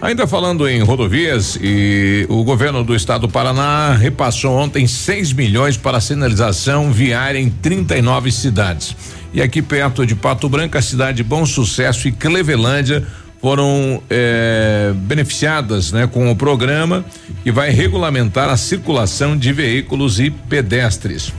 Ainda 0.00 0.26
falando 0.26 0.68
em 0.68 0.82
rodovias, 0.82 1.58
e 1.60 2.26
o 2.28 2.44
governo 2.44 2.84
do 2.84 2.94
estado 2.94 3.22
do 3.22 3.28
Paraná 3.28 3.94
repassou 3.94 4.52
ontem 4.52 4.86
6 4.86 5.32
milhões 5.32 5.76
para 5.76 6.00
sinalização 6.00 6.92
viária 6.92 7.38
em 7.38 7.48
39 7.48 8.30
cidades. 8.30 8.94
E 9.32 9.40
aqui 9.40 9.62
perto 9.62 10.04
de 10.04 10.14
Pato 10.14 10.48
Branco, 10.48 10.76
a 10.76 10.82
cidade 10.82 11.18
de 11.18 11.22
Bom 11.24 11.46
Sucesso 11.46 12.08
e 12.08 12.12
Clevelândia 12.12 13.06
foram 13.40 14.02
eh, 14.10 14.92
beneficiadas 14.94 15.92
né, 15.92 16.06
com 16.06 16.30
o 16.30 16.36
programa 16.36 17.04
que 17.42 17.50
vai 17.50 17.70
regulamentar 17.70 18.50
a 18.50 18.56
circulação 18.56 19.36
de 19.36 19.52
veículos 19.52 20.20
e 20.20 20.30
pedestres. 20.30 21.32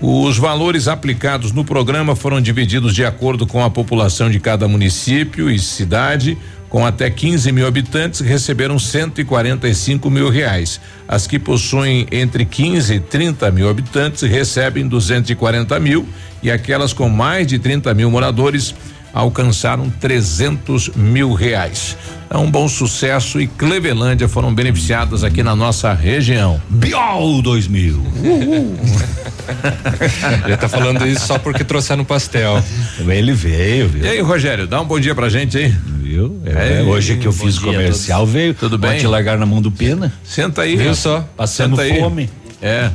Os 0.00 0.38
valores 0.38 0.86
aplicados 0.86 1.50
no 1.50 1.64
programa 1.64 2.14
foram 2.14 2.40
divididos 2.40 2.94
de 2.94 3.04
acordo 3.04 3.46
com 3.46 3.64
a 3.64 3.68
população 3.68 4.30
de 4.30 4.38
cada 4.38 4.68
município 4.68 5.50
e 5.50 5.58
cidade. 5.58 6.38
Com 6.68 6.84
até 6.84 7.08
15 7.08 7.50
mil 7.50 7.66
habitantes 7.66 8.20
receberam 8.20 8.78
145 8.78 10.10
mil 10.10 10.28
reais. 10.28 10.80
As 11.06 11.26
que 11.26 11.38
possuem 11.38 12.06
entre 12.12 12.44
15 12.44 12.94
e 12.94 13.00
30 13.00 13.50
mil 13.50 13.68
habitantes 13.70 14.22
recebem 14.22 14.86
240 14.86 15.80
mil 15.80 16.06
e 16.42 16.50
aquelas 16.50 16.92
com 16.92 17.08
mais 17.08 17.46
de 17.46 17.58
30 17.58 17.94
mil 17.94 18.10
moradores 18.10 18.74
alcançaram 19.12 19.90
300 19.90 20.90
mil 20.94 21.32
reais. 21.32 21.96
É 22.30 22.36
um 22.36 22.50
bom 22.50 22.68
sucesso 22.68 23.40
e 23.40 23.46
Clevelândia 23.46 24.28
foram 24.28 24.54
beneficiadas 24.54 25.24
aqui 25.24 25.42
na 25.42 25.56
nossa 25.56 25.94
região. 25.94 26.60
Biol 26.68 27.40
2000. 27.40 28.02
Ele 30.44 30.56
tá 30.56 30.68
falando 30.68 31.06
isso 31.06 31.26
só 31.26 31.38
porque 31.38 31.64
trouxeram 31.64 32.04
pastel. 32.04 32.62
Ele 33.06 33.32
veio, 33.32 33.88
viu? 33.88 34.04
E 34.04 34.08
aí, 34.08 34.20
Rogério, 34.20 34.66
dá 34.66 34.80
um 34.80 34.84
bom 34.84 35.00
dia 35.00 35.14
pra 35.14 35.28
gente 35.30 35.56
aí. 35.56 35.74
Viu? 36.02 36.40
É, 36.44 36.82
hoje 36.82 37.16
que 37.16 37.26
eu 37.26 37.32
fiz 37.32 37.56
o 37.58 37.62
comercial 37.62 38.26
veio. 38.26 38.52
Tudo 38.54 38.76
bem? 38.76 38.92
Pode 38.92 39.06
largar 39.06 39.38
na 39.38 39.46
mão 39.46 39.62
do 39.62 39.70
Pena. 39.70 40.12
Senta 40.22 40.62
aí. 40.62 40.76
Viu 40.76 40.94
só? 40.94 41.26
Passando 41.36 41.76
Senta 41.76 41.82
aí. 41.82 42.28
É. 42.60 42.90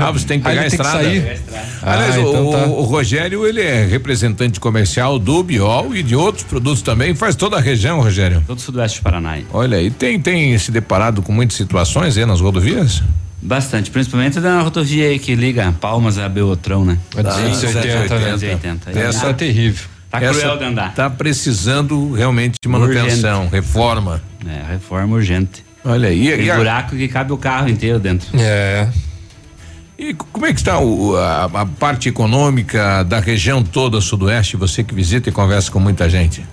Ah, 0.00 0.10
você 0.10 0.26
tem 0.26 0.38
que 0.40 0.44
pegar 0.48 0.62
a 0.62 0.64
tem 0.64 0.70
que 0.70 0.76
estrada. 0.76 1.04
sair. 1.04 1.40
Aliás, 1.82 2.16
Ah, 2.16 2.18
o, 2.20 2.28
então 2.28 2.50
tá. 2.52 2.66
o 2.66 2.82
Rogério, 2.82 3.46
ele 3.46 3.60
é 3.60 3.84
representante 3.86 4.58
comercial 4.58 5.18
do 5.18 5.42
Biol 5.42 5.94
e 5.94 6.02
de 6.02 6.16
outros 6.16 6.42
produtos 6.44 6.82
também. 6.82 7.14
Faz 7.14 7.36
toda 7.36 7.56
a 7.56 7.60
região, 7.60 8.00
Rogério. 8.00 8.42
Todo 8.46 8.58
o 8.58 8.60
sudoeste 8.60 8.98
do 9.00 9.02
Paraná. 9.04 9.38
Olha 9.52 9.78
aí, 9.78 9.90
tem, 9.90 10.18
tem 10.20 10.56
se 10.58 10.72
deparado 10.72 11.22
com 11.22 11.32
muitas 11.32 11.56
situações 11.56 12.16
aí 12.18 12.26
nas 12.26 12.40
rodovias? 12.40 13.02
Bastante, 13.40 13.90
principalmente 13.90 14.40
na 14.40 14.62
rodovia 14.62 15.06
aí 15.08 15.18
que 15.18 15.34
liga 15.34 15.70
Palmas 15.80 16.18
a 16.18 16.28
Beltrão, 16.28 16.84
né? 16.84 16.98
A 17.16 17.22
280, 17.22 18.18
né? 18.18 18.30
280. 18.32 18.90
Aí 18.90 18.98
Essa 18.98 19.20
tá- 19.20 19.28
é 19.28 19.32
terrível. 19.34 19.86
Tá 20.10 20.20
cruel 20.20 20.56
de 20.56 20.64
andar. 20.64 20.94
Tá 20.94 21.10
precisando 21.10 22.12
realmente 22.12 22.54
de 22.62 22.68
manutenção, 22.68 23.38
Urgente. 23.46 23.52
reforma. 23.54 24.22
É, 24.46 24.72
reforma 24.72 25.16
urgente. 25.16 25.64
Olha 25.84 26.08
aí. 26.08 26.36
Tem 26.36 26.56
buraco 26.56 26.96
que 26.96 27.08
cabe 27.08 27.32
o 27.32 27.36
carro 27.36 27.68
inteiro 27.68 27.98
dentro. 27.98 28.28
É. 28.40 28.88
e 29.98 30.14
como 30.14 30.46
é 30.46 30.52
que 30.52 30.58
está 30.60 30.78
o- 30.80 31.16
a, 31.16 31.44
a 31.44 31.66
parte 31.66 32.08
econômica 32.08 33.02
da 33.04 33.20
região 33.20 33.62
toda 33.62 34.00
sudoeste? 34.00 34.56
Você 34.56 34.82
que 34.82 34.94
visita 34.94 35.28
e 35.28 35.32
conversa 35.32 35.70
com 35.70 35.78
muita 35.78 36.08
gente. 36.08 36.44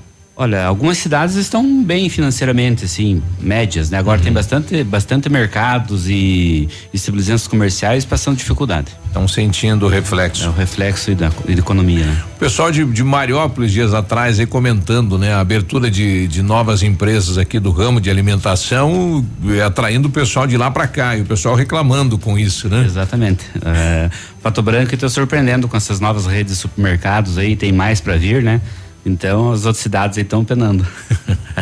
Olha, 0.42 0.66
algumas 0.66 0.98
cidades 0.98 1.36
estão 1.36 1.84
bem 1.84 2.10
financeiramente, 2.10 2.84
assim, 2.86 3.22
médias, 3.40 3.92
né? 3.92 4.00
Agora 4.00 4.18
Uhum. 4.18 4.24
tem 4.24 4.34
bastante, 4.34 4.84
bastante 4.84 5.30
mercados 5.30 6.10
e 6.10 6.68
estabelecimentos 6.92 7.46
comerciais 7.46 8.06
passando 8.06 8.38
dificuldade. 8.38 8.88
Estão 9.06 9.28
sentindo 9.28 9.86
o 9.86 9.90
reflexo. 9.90 10.46
É 10.46 10.48
o 10.48 10.52
reflexo 10.52 11.14
da, 11.14 11.30
da 11.30 11.54
economia, 11.54 12.08
né? 12.08 12.24
O 12.38 12.40
pessoal 12.40 12.72
de, 12.72 12.84
de 12.86 13.04
Mariópolis, 13.04 13.72
dias 13.72 13.94
atrás, 13.94 14.40
aí 14.40 14.48
comentando, 14.48 15.16
né? 15.20 15.32
A 15.32 15.42
abertura 15.42 15.92
de, 15.92 16.28
de 16.28 16.42
novas 16.42 16.82
empresas 16.82 17.38
aqui 17.38 17.60
do 17.60 17.70
ramo 17.70 18.02
de 18.02 18.10
alimentação, 18.10 19.24
eh, 19.48 19.62
atraindo 19.62 20.08
o 20.08 20.12
pessoal 20.12 20.48
de 20.48 20.58
lá 20.58 20.72
para 20.72 20.88
cá 20.88 21.16
e 21.16 21.22
o 21.22 21.26
pessoal 21.26 21.54
reclamando 21.54 22.18
com 22.18 22.36
isso, 22.40 22.68
né? 22.68 22.84
Exatamente. 22.84 23.46
É, 23.64 24.10
Pato 24.42 24.64
Branco 24.64 24.96
está 24.96 25.08
surpreendendo 25.08 25.68
com 25.68 25.78
essas 25.78 26.00
novas 26.00 26.26
redes 26.26 26.54
de 26.56 26.60
supermercados 26.62 27.38
aí, 27.38 27.56
tem 27.56 27.72
mais 27.72 28.02
para 28.02 28.16
vir, 28.18 28.42
né? 28.42 28.60
Então 29.06 29.52
as 29.52 29.66
outras 29.66 29.82
cidades 29.82 30.18
aí 30.18 30.24
estão 30.24 30.44
penando. 30.46 30.86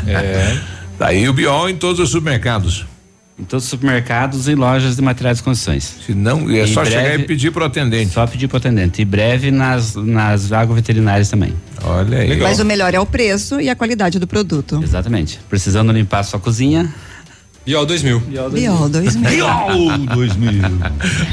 É. 0.07 0.57
Daí 0.99 1.27
o 1.27 1.33
biol 1.33 1.69
em 1.69 1.75
todos 1.75 1.99
os 1.99 2.09
supermercados. 2.11 2.85
Em 3.39 3.43
todos 3.43 3.63
os 3.63 3.69
supermercados 3.69 4.47
e 4.47 4.53
lojas 4.55 4.95
de 4.97 5.01
materiais 5.01 5.37
de 5.37 5.43
construções. 5.43 5.95
Se 6.05 6.13
não, 6.13 6.49
é 6.49 6.63
Em 6.63 6.67
só 6.73 6.83
chegar 6.85 7.03
breve- 7.03 7.23
e 7.23 7.25
pedir 7.25 7.51
pro 7.51 7.63
atendente. 7.65 8.11
Só 8.13 8.27
pedir 8.27 8.47
pro 8.47 8.57
atendente. 8.57 9.01
E 9.01 9.05
breve 9.05 9.49
nas, 9.49 9.95
nas 9.95 10.51
agroveterinárias 10.51 11.29
também. 11.29 11.53
Olha 11.83 12.19
aí. 12.19 12.37
Mas 12.37 12.59
o 12.59 12.65
melhor 12.65 12.93
é 12.93 12.99
o 12.99 13.05
preço 13.05 13.59
e 13.61 13.69
a 13.69 13.75
qualidade 13.75 14.19
do 14.19 14.27
produto. 14.27 14.79
Exatamente. 14.83 15.39
Precisando 15.49 15.91
limpar 15.91 16.23
sua 16.23 16.39
cozinha. 16.39 16.93
Biol 17.69 17.85
2000. 17.85 18.19
Biol 18.51 18.89
2000. 18.89 19.29
Biol 19.29 19.97
2000. 20.15 20.61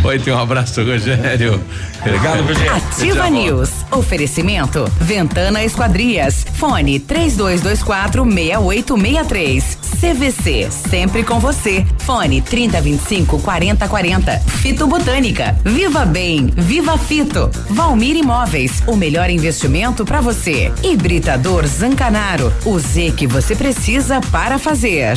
Oi, 0.05 0.19
tem 0.19 0.35
um 0.35 0.39
abraço, 0.39 0.85
Rogério. 0.85 1.59
Obrigado, 1.99 2.47
Rogério. 2.47 2.75
Ativa 2.75 3.31
News. 3.31 3.71
Oferecimento. 3.91 4.85
Ventana 5.01 5.65
Esquadrias. 5.65 6.45
Fone 6.57 7.01
3224 7.01 8.23
6863. 8.23 9.79
CVC. 9.99 10.69
Sempre 10.71 11.25
com 11.25 11.41
você. 11.41 11.87
Fone 12.01 12.43
3025 12.43 13.41
4040. 13.41 14.39
Fito 14.61 14.87
Botânica. 14.87 15.59
Viva 15.65 16.05
Bem. 16.05 16.49
Viva 16.55 16.99
Fito. 16.99 17.51
Valmir 17.71 18.15
Imóveis. 18.15 18.83
O 18.87 18.95
melhor 18.95 19.31
investimento 19.31 20.05
para 20.05 20.21
você. 20.21 20.71
Hibridador 20.83 21.67
Zancanaro. 21.67 22.53
O 22.67 22.79
Z 22.79 23.15
que 23.17 23.27
você 23.27 23.57
precisa 23.57 24.21
para 24.31 24.59
fazer. 24.59 25.17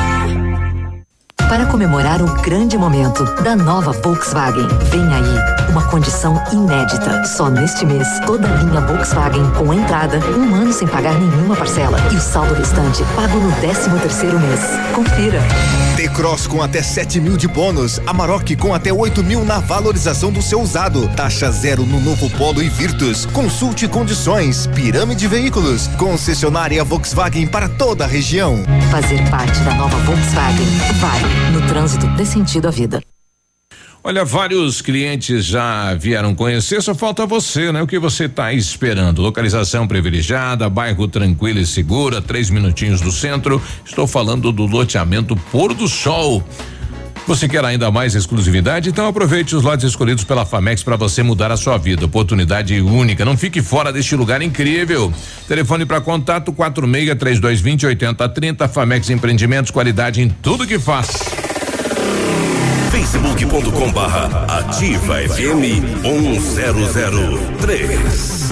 Para 1.51 1.65
comemorar 1.65 2.21
o 2.21 2.33
grande 2.41 2.77
momento 2.77 3.25
da 3.43 3.57
nova 3.57 3.91
Volkswagen, 3.91 4.69
vem 4.89 5.05
aí 5.13 5.69
uma 5.69 5.83
condição 5.83 6.41
inédita. 6.53 7.25
Só 7.25 7.49
neste 7.49 7.85
mês, 7.85 8.07
toda 8.25 8.47
a 8.47 8.63
linha 8.63 8.79
Volkswagen 8.79 9.51
com 9.57 9.73
entrada, 9.73 10.19
um 10.37 10.55
ano 10.55 10.71
sem 10.71 10.87
pagar 10.87 11.13
nenhuma 11.13 11.53
parcela 11.53 11.97
e 12.09 12.15
o 12.15 12.21
saldo 12.21 12.53
restante 12.53 13.03
pago 13.17 13.37
no 13.37 13.51
13 13.57 13.89
terceiro 13.99 14.39
mês. 14.39 14.61
Confira. 14.95 15.41
T-Cross 15.97 16.47
com 16.47 16.63
até 16.63 16.81
7 16.81 17.19
mil 17.19 17.35
de 17.35 17.47
bônus. 17.47 17.99
Amarok 18.07 18.55
com 18.55 18.73
até 18.73 18.93
8 18.93 19.21
mil 19.21 19.43
na 19.43 19.59
valorização 19.59 20.31
do 20.31 20.41
seu 20.41 20.61
usado. 20.61 21.09
Taxa 21.15 21.51
zero 21.51 21.85
no 21.85 21.99
novo 21.99 22.29
Polo 22.31 22.63
e 22.63 22.69
Virtus. 22.69 23.25
Consulte 23.25 23.87
condições. 23.87 24.67
Pirâmide 24.67 25.27
Veículos. 25.27 25.87
Concessionária 25.97 26.83
Volkswagen 26.83 27.45
para 27.45 27.67
toda 27.67 28.05
a 28.05 28.07
região. 28.07 28.63
Fazer 28.89 29.29
parte 29.29 29.59
da 29.59 29.73
nova 29.75 29.97
Volkswagen. 29.97 30.65
Vai. 30.99 31.40
No 31.53 31.67
trânsito, 31.67 32.07
dê 32.15 32.25
sentido 32.25 32.67
à 32.67 32.71
vida. 32.71 33.01
Olha, 34.03 34.25
vários 34.25 34.81
clientes 34.81 35.45
já 35.45 35.93
vieram 35.93 36.33
conhecer, 36.33 36.81
só 36.81 36.95
falta 36.95 37.27
você, 37.27 37.71
né? 37.71 37.83
O 37.83 37.87
que 37.87 37.99
você 37.99 38.25
está 38.25 38.51
esperando? 38.51 39.21
Localização 39.21 39.87
privilegiada, 39.87 40.67
bairro 40.67 41.07
tranquilo 41.07 41.59
e 41.59 41.67
segura, 41.67 42.19
três 42.19 42.49
minutinhos 42.49 42.99
do 42.99 43.11
centro. 43.11 43.61
Estou 43.85 44.07
falando 44.07 44.51
do 44.51 44.65
loteamento 44.65 45.35
Pôr 45.51 45.75
do 45.75 45.87
Sol. 45.87 46.43
Você 47.27 47.47
quer 47.47 47.63
ainda 47.63 47.91
mais 47.91 48.15
exclusividade? 48.15 48.89
Então 48.89 49.07
aproveite 49.07 49.55
os 49.55 49.63
lotes 49.63 49.85
escolhidos 49.85 50.23
pela 50.23 50.45
Famex 50.45 50.83
para 50.83 50.95
você 50.95 51.23
mudar 51.23 51.51
a 51.51 51.57
sua 51.57 51.77
vida. 51.77 52.05
Oportunidade 52.05 52.79
única. 52.81 53.23
Não 53.23 53.37
fique 53.37 53.61
fora 53.61 53.93
deste 53.93 54.15
lugar 54.15 54.41
incrível. 54.41 55.13
Telefone 55.47 55.85
para 55.85 56.01
contato 56.01 56.51
46 56.51 57.17
3220 57.17 57.85
8030. 57.85 58.67
Famex 58.67 59.09
Empreendimentos, 59.09 59.71
qualidade 59.71 60.21
em 60.21 60.29
tudo 60.29 60.67
que 60.67 60.79
faz. 60.79 61.07
facebook.com 62.91 63.91
barra 63.91 64.45
ativa 64.59 65.17
FM 65.29 66.03
1003. 66.03 68.51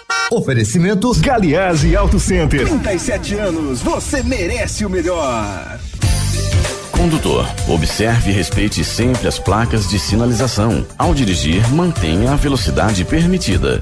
Oferecimento 0.33 1.13
Galiase 1.19 1.93
Auto 1.93 2.17
Center. 2.17 2.65
37 2.65 3.35
anos, 3.35 3.81
você 3.81 4.23
merece 4.23 4.85
o 4.85 4.89
melhor. 4.89 5.77
Condutor, 6.89 7.45
observe 7.67 8.31
e 8.31 8.33
respeite 8.33 8.81
sempre 8.81 9.27
as 9.27 9.37
placas 9.37 9.89
de 9.89 9.99
sinalização. 9.99 10.87
Ao 10.97 11.13
dirigir, 11.13 11.69
mantenha 11.73 12.31
a 12.31 12.37
velocidade 12.37 13.03
permitida. 13.03 13.81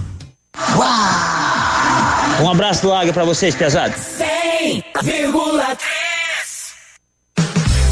Um 2.41 2.49
abraço 2.49 2.81
do 2.81 2.93
Águia 2.93 3.13
pra 3.13 3.23
vocês, 3.23 3.55
pesados. 3.55 3.97
100,3 4.17 5.91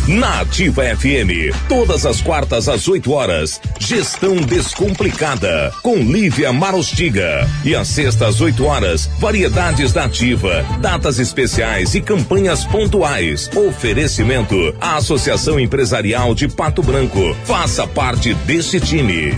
Na 0.07 0.41
Ativa 0.41 0.83
FM, 0.83 1.55
todas 1.67 2.03
as 2.03 2.19
quartas 2.19 2.67
às 2.67 2.87
8 2.87 3.11
horas, 3.11 3.61
Gestão 3.79 4.35
Descomplicada, 4.37 5.71
com 5.83 5.97
Lívia 5.97 6.51
Marostiga. 6.51 7.47
E 7.63 7.75
às 7.75 7.89
sextas 7.89 8.35
às 8.35 8.41
8 8.41 8.65
horas, 8.65 9.07
variedades 9.19 9.93
da 9.93 10.05
Ativa, 10.05 10.65
datas 10.81 11.19
especiais 11.19 11.93
e 11.93 12.01
campanhas 12.01 12.65
pontuais. 12.65 13.49
Oferecimento 13.55 14.55
à 14.81 14.97
Associação 14.97 15.59
Empresarial 15.59 16.33
de 16.33 16.47
Pato 16.47 16.81
Branco. 16.81 17.35
Faça 17.45 17.85
parte 17.85 18.33
deste 18.33 18.79
time. 18.79 19.37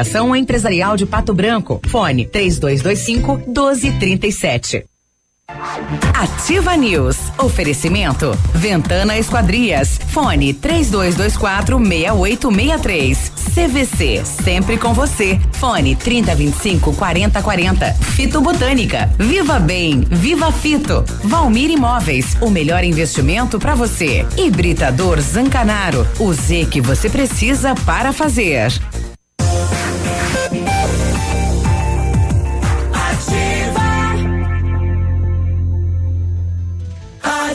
Associação 0.01 0.35
Empresarial 0.35 0.97
de 0.97 1.05
Pato 1.05 1.31
Branco. 1.31 1.79
Fone 1.87 2.25
3225 2.25 3.37
1237. 3.47 4.85
Ativa 6.13 6.75
News. 6.75 7.17
Oferecimento. 7.37 8.31
Ventana 8.53 9.17
Esquadrias. 9.17 9.99
Fone 10.07 10.53
3224 10.53 11.77
6863. 11.77 13.31
CVC. 13.53 14.25
Sempre 14.25 14.77
com 14.77 14.93
você. 14.93 15.39
Fone 15.53 15.95
3025 15.95 16.93
4040. 16.95 17.93
Fito 17.93 18.41
Botânica. 18.41 19.07
Viva 19.19 19.59
Bem. 19.59 20.01
Viva 20.09 20.51
Fito. 20.51 21.03
Valmir 21.23 21.69
Imóveis. 21.69 22.37
O 22.41 22.49
melhor 22.49 22.83
investimento 22.83 23.59
para 23.59 23.75
você. 23.75 24.25
Hibridador 24.35 25.19
Zancanaro. 25.21 26.07
O 26.17 26.33
Z 26.33 26.65
que 26.71 26.81
você 26.81 27.07
precisa 27.09 27.75
para 27.85 28.11
fazer. 28.11 28.71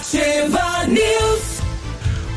Ativa 0.06 0.86
News. 0.86 1.35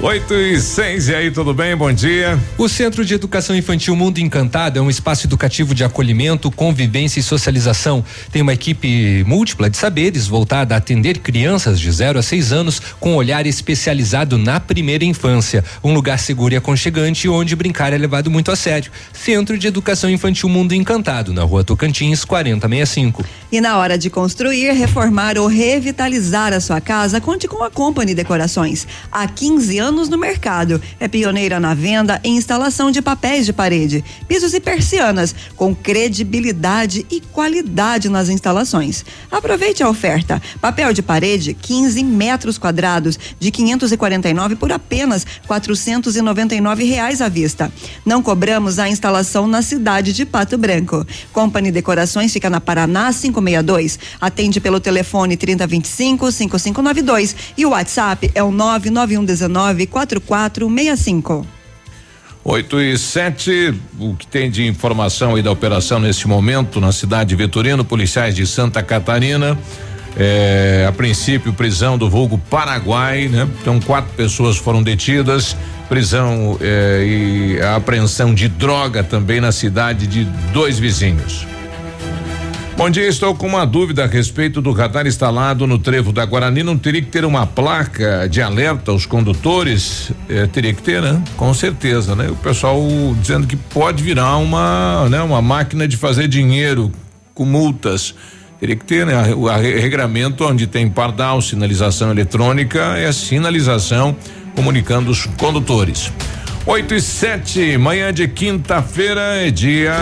8 0.01 0.33
e 0.33 0.61
6, 0.61 1.09
e 1.09 1.15
aí, 1.15 1.29
tudo 1.29 1.53
bem? 1.53 1.75
Bom 1.75 1.91
dia. 1.91 2.39
O 2.57 2.69
Centro 2.69 3.03
de 3.03 3.13
Educação 3.13 3.53
Infantil 3.53 3.97
Mundo 3.97 4.17
Encantado 4.19 4.79
é 4.79 4.81
um 4.81 4.89
espaço 4.89 5.27
educativo 5.27 5.75
de 5.75 5.83
acolhimento, 5.83 6.49
convivência 6.49 7.19
e 7.19 7.23
socialização. 7.23 8.03
Tem 8.31 8.41
uma 8.41 8.53
equipe 8.53 9.25
múltipla 9.27 9.69
de 9.69 9.75
saberes 9.75 10.25
voltada 10.25 10.73
a 10.73 10.77
atender 10.77 11.19
crianças 11.19 11.77
de 11.77 11.91
0 11.91 12.17
a 12.17 12.21
6 12.21 12.53
anos 12.53 12.81
com 12.97 13.13
olhar 13.13 13.45
especializado 13.45 14.37
na 14.37 14.57
primeira 14.57 15.03
infância. 15.03 15.65
Um 15.83 15.93
lugar 15.93 16.17
seguro 16.17 16.53
e 16.53 16.57
aconchegante 16.57 17.27
onde 17.27 17.53
brincar 17.53 17.91
é 17.91 17.97
levado 17.97 18.31
muito 18.31 18.53
a 18.53 18.55
sério. 18.55 18.89
Centro 19.11 19.57
de 19.57 19.67
Educação 19.67 20.09
Infantil 20.09 20.47
Mundo 20.47 20.73
Encantado, 20.73 21.33
na 21.33 21.43
rua 21.43 21.61
Tocantins, 21.61 22.23
4065. 22.23 23.25
E 23.51 23.59
na 23.59 23.77
hora 23.77 23.97
de 23.97 24.09
construir, 24.09 24.71
reformar 24.71 25.37
ou 25.37 25.47
revitalizar 25.47 26.53
a 26.53 26.61
sua 26.61 26.79
casa, 26.79 27.19
conte 27.19 27.49
com 27.49 27.61
a 27.65 27.69
Company 27.69 28.15
Decorações. 28.15 28.87
Há 29.11 29.27
15 29.27 29.88
anos 29.89 30.07
no 30.07 30.17
mercado. 30.17 30.81
É 30.99 31.07
pioneira 31.07 31.59
na 31.59 31.73
venda 31.73 32.21
e 32.23 32.29
instalação 32.29 32.91
de 32.91 33.01
papéis 33.01 33.45
de 33.45 33.51
parede, 33.51 34.03
pisos 34.27 34.53
e 34.53 34.59
persianas, 34.59 35.35
com 35.55 35.75
credibilidade 35.75 37.05
e 37.09 37.19
qualidade 37.19 38.07
nas 38.07 38.29
instalações. 38.29 39.03
Aproveite 39.31 39.81
a 39.81 39.89
oferta. 39.89 40.41
Papel 40.61 40.93
de 40.93 41.01
parede, 41.01 41.53
15 41.53 42.03
metros 42.03 42.57
quadrados, 42.57 43.19
de 43.39 43.51
549 43.51 44.55
por 44.55 44.71
apenas 44.71 45.25
499 45.47 46.83
reais 46.83 47.21
à 47.21 47.27
vista. 47.27 47.71
Não 48.05 48.21
cobramos 48.21 48.77
a 48.77 48.87
instalação 48.87 49.47
na 49.47 49.61
cidade 49.61 50.13
de 50.13 50.25
Pato 50.25 50.57
Branco. 50.57 51.05
Company 51.33 51.71
Decorações 51.71 52.31
fica 52.31 52.49
na 52.49 52.61
Paraná 52.61 53.11
562. 53.11 53.97
Atende 54.21 54.59
pelo 54.61 54.79
telefone 54.79 55.35
3025 55.35 56.31
5592 56.31 57.35
e 57.57 57.65
o 57.65 57.69
WhatsApp 57.69 58.29
é 58.35 58.43
o 58.43 58.51
99119 58.51 59.78
4465. 59.88 61.45
8 62.43 62.82
e 62.82 62.97
7, 62.97 63.73
o 63.99 64.15
que 64.15 64.25
tem 64.25 64.49
de 64.49 64.65
informação 64.65 65.36
aí 65.36 65.41
da 65.41 65.51
operação 65.51 65.99
neste 65.99 66.27
momento 66.27 66.80
na 66.80 66.91
cidade 66.91 67.30
de 67.30 67.36
Vitorino, 67.36 67.84
policiais 67.84 68.34
de 68.34 68.47
Santa 68.47 68.82
Catarina. 68.82 69.57
É, 70.17 70.86
a 70.88 70.91
princípio, 70.91 71.53
prisão 71.53 71.97
do 71.97 72.09
vulgo 72.09 72.38
Paraguai, 72.49 73.27
né? 73.27 73.47
Então, 73.61 73.80
quatro 73.80 74.11
pessoas 74.15 74.57
foram 74.57 74.82
detidas, 74.82 75.55
prisão 75.88 76.57
é, 76.59 77.05
e 77.05 77.61
a 77.61 77.75
apreensão 77.75 78.34
de 78.34 78.47
droga 78.47 79.03
também 79.03 79.39
na 79.39 79.51
cidade 79.51 80.07
de 80.07 80.25
dois 80.51 80.80
vizinhos. 80.80 81.45
Bom 82.80 82.89
dia, 82.89 83.09
estou 83.09 83.36
com 83.36 83.45
uma 83.45 83.65
dúvida 83.65 84.05
a 84.05 84.07
respeito 84.07 84.61
do 84.61 84.71
radar 84.71 85.05
instalado 85.05 85.67
no 85.67 85.77
trevo 85.77 86.13
da 86.13 86.25
Guarani. 86.25 86.63
Não 86.63 86.77
teria 86.77 87.01
que 87.01 87.09
ter 87.09 87.25
uma 87.25 87.45
placa 87.45 88.25
de 88.30 88.41
alerta 88.41 88.91
aos 88.91 89.05
condutores? 89.05 90.13
É, 90.30 90.47
teria 90.47 90.73
que 90.73 90.82
ter, 90.82 91.01
né? 91.01 91.21
Com 91.36 91.53
certeza, 91.53 92.15
né? 92.15 92.30
O 92.30 92.38
pessoal 92.38 92.82
dizendo 93.19 93.45
que 93.45 93.57
pode 93.57 94.01
virar 94.01 94.38
uma, 94.38 95.09
né? 95.09 95.21
Uma 95.21 95.41
máquina 95.41 95.86
de 95.86 95.97
fazer 95.97 96.30
dinheiro 96.30 96.89
com 97.34 97.43
multas. 97.43 98.15
Teria 98.61 98.77
que 98.77 98.86
ter, 98.86 99.05
né? 99.05 99.36
O 99.36 99.47
regramento 99.49 100.45
onde 100.45 100.65
tem 100.65 100.89
pardal, 100.89 101.41
sinalização 101.41 102.09
eletrônica, 102.11 102.80
é 102.97 103.11
sinalização 103.11 104.15
comunicando 104.55 105.11
os 105.11 105.25
condutores. 105.25 106.13
8 106.66 106.93
e 106.93 107.01
7, 107.01 107.78
manhã 107.78 108.14
de 108.14 108.28
quinta-feira 108.28 109.47
é 109.47 109.49
dia. 109.49 109.93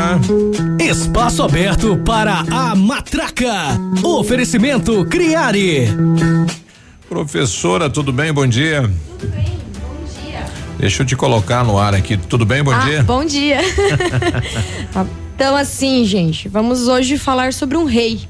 Espaço 0.79 1.43
aberto 1.43 1.97
para 1.97 2.43
a 2.51 2.75
matraca. 2.75 3.77
Oferecimento 4.03 5.05
Criare. 5.05 5.87
Professora, 7.07 7.89
tudo 7.89 8.11
bem? 8.11 8.33
Bom 8.33 8.45
dia. 8.45 8.81
Tudo 9.17 9.31
bem, 9.31 9.45
bom 9.81 10.21
dia. 10.21 10.45
Deixa 10.77 11.03
eu 11.03 11.05
te 11.05 11.15
colocar 11.15 11.63
no 11.63 11.77
ar 11.77 11.93
aqui. 11.93 12.17
Tudo 12.17 12.45
bem? 12.45 12.63
Bom 12.63 12.73
ah, 12.73 12.79
dia. 12.79 13.03
Bom 13.03 13.23
dia. 13.23 13.59
então, 15.35 15.55
assim, 15.55 16.03
gente, 16.03 16.49
vamos 16.49 16.87
hoje 16.87 17.17
falar 17.17 17.53
sobre 17.53 17.77
um 17.77 17.85
rei. 17.85 18.27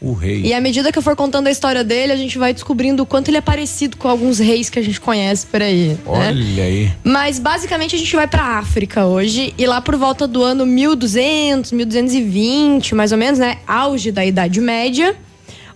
O 0.00 0.14
rei. 0.14 0.40
E 0.42 0.54
à 0.54 0.60
medida 0.62 0.90
que 0.90 0.98
eu 0.98 1.02
for 1.02 1.14
contando 1.14 1.46
a 1.46 1.50
história 1.50 1.84
dele, 1.84 2.12
a 2.12 2.16
gente 2.16 2.38
vai 2.38 2.54
descobrindo 2.54 3.02
o 3.02 3.06
quanto 3.06 3.28
ele 3.28 3.36
é 3.36 3.40
parecido 3.42 3.98
com 3.98 4.08
alguns 4.08 4.38
reis 4.38 4.70
que 4.70 4.78
a 4.78 4.82
gente 4.82 4.98
conhece 4.98 5.46
por 5.46 5.60
aí. 5.60 5.98
Olha 6.06 6.32
né? 6.32 6.62
aí. 6.62 6.92
Mas 7.04 7.38
basicamente 7.38 7.94
a 7.94 7.98
gente 7.98 8.16
vai 8.16 8.26
pra 8.26 8.58
África 8.58 9.04
hoje 9.04 9.52
e 9.58 9.66
lá 9.66 9.82
por 9.82 9.96
volta 9.96 10.26
do 10.26 10.42
ano 10.42 10.64
1200, 10.64 11.72
1220, 11.72 12.94
mais 12.94 13.12
ou 13.12 13.18
menos, 13.18 13.38
né? 13.38 13.58
Auge 13.66 14.10
da 14.10 14.24
Idade 14.24 14.58
Média. 14.58 15.14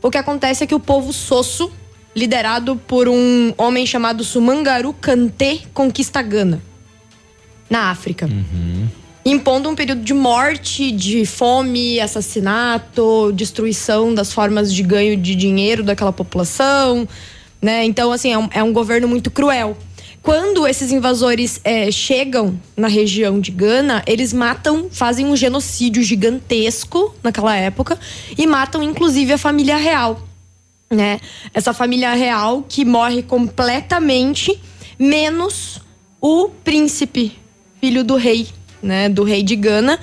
O 0.01 0.11
que 0.11 0.17
acontece 0.17 0.65
é 0.65 0.67
que 0.67 0.75
o 0.75 0.81
povo 0.81 1.13
Sosso, 1.13 1.71
liderado 2.17 2.77
por 2.77 3.09
um 3.09 3.53
homem 3.59 3.85
chamado 3.85 4.25
Sumangaru 4.25 4.95
Kanté, 4.95 5.59
conquista 5.75 6.23
Gana. 6.23 6.63
Na 7.69 7.91
África. 7.91 8.25
Uhum 8.27 9.04
impondo 9.25 9.71
um 9.71 9.75
período 9.75 10.03
de 10.03 10.13
morte, 10.13 10.91
de 10.91 11.25
fome, 11.25 11.99
assassinato, 11.99 13.33
destruição 13.33 14.15
das 14.15 14.33
formas 14.33 14.73
de 14.73 14.83
ganho 14.83 15.17
de 15.17 15.35
dinheiro 15.35 15.83
daquela 15.83 16.13
população, 16.13 17.09
né? 17.61 17.85
Então, 17.85 18.13
assim, 18.13 18.33
é 18.33 18.39
um, 18.39 18.49
é 18.53 18.63
um 18.63 18.73
governo 18.73 19.09
muito 19.09 19.31
cruel. 19.31 19.77
Quando 20.23 20.67
esses 20.67 20.91
invasores 20.91 21.61
é, 21.65 21.91
chegam 21.91 22.59
na 22.77 22.89
região 22.89 23.41
de 23.41 23.51
Gana, 23.51 24.03
eles 24.07 24.33
matam, 24.33 24.89
fazem 24.91 25.27
um 25.27 25.37
genocídio 25.37 26.03
gigantesco 26.03 27.15
naquela 27.23 27.55
época 27.55 27.99
e 28.37 28.47
matam 28.47 28.83
inclusive 28.83 29.35
a 29.35 29.39
família 29.39 29.77
real, 29.77 30.23
né? 30.91 31.21
Essa 31.53 31.75
família 31.75 32.15
real 32.15 32.65
que 32.67 32.85
morre 32.85 33.23
completamente, 33.23 34.59
menos 34.99 35.79
o 36.21 36.49
príncipe, 36.49 37.37
filho 37.79 38.03
do 38.03 38.17
rei 38.17 38.49
né, 38.85 39.09
do 39.09 39.25
rei 39.25 39.43
de 39.43 39.57
Gana, 39.57 39.99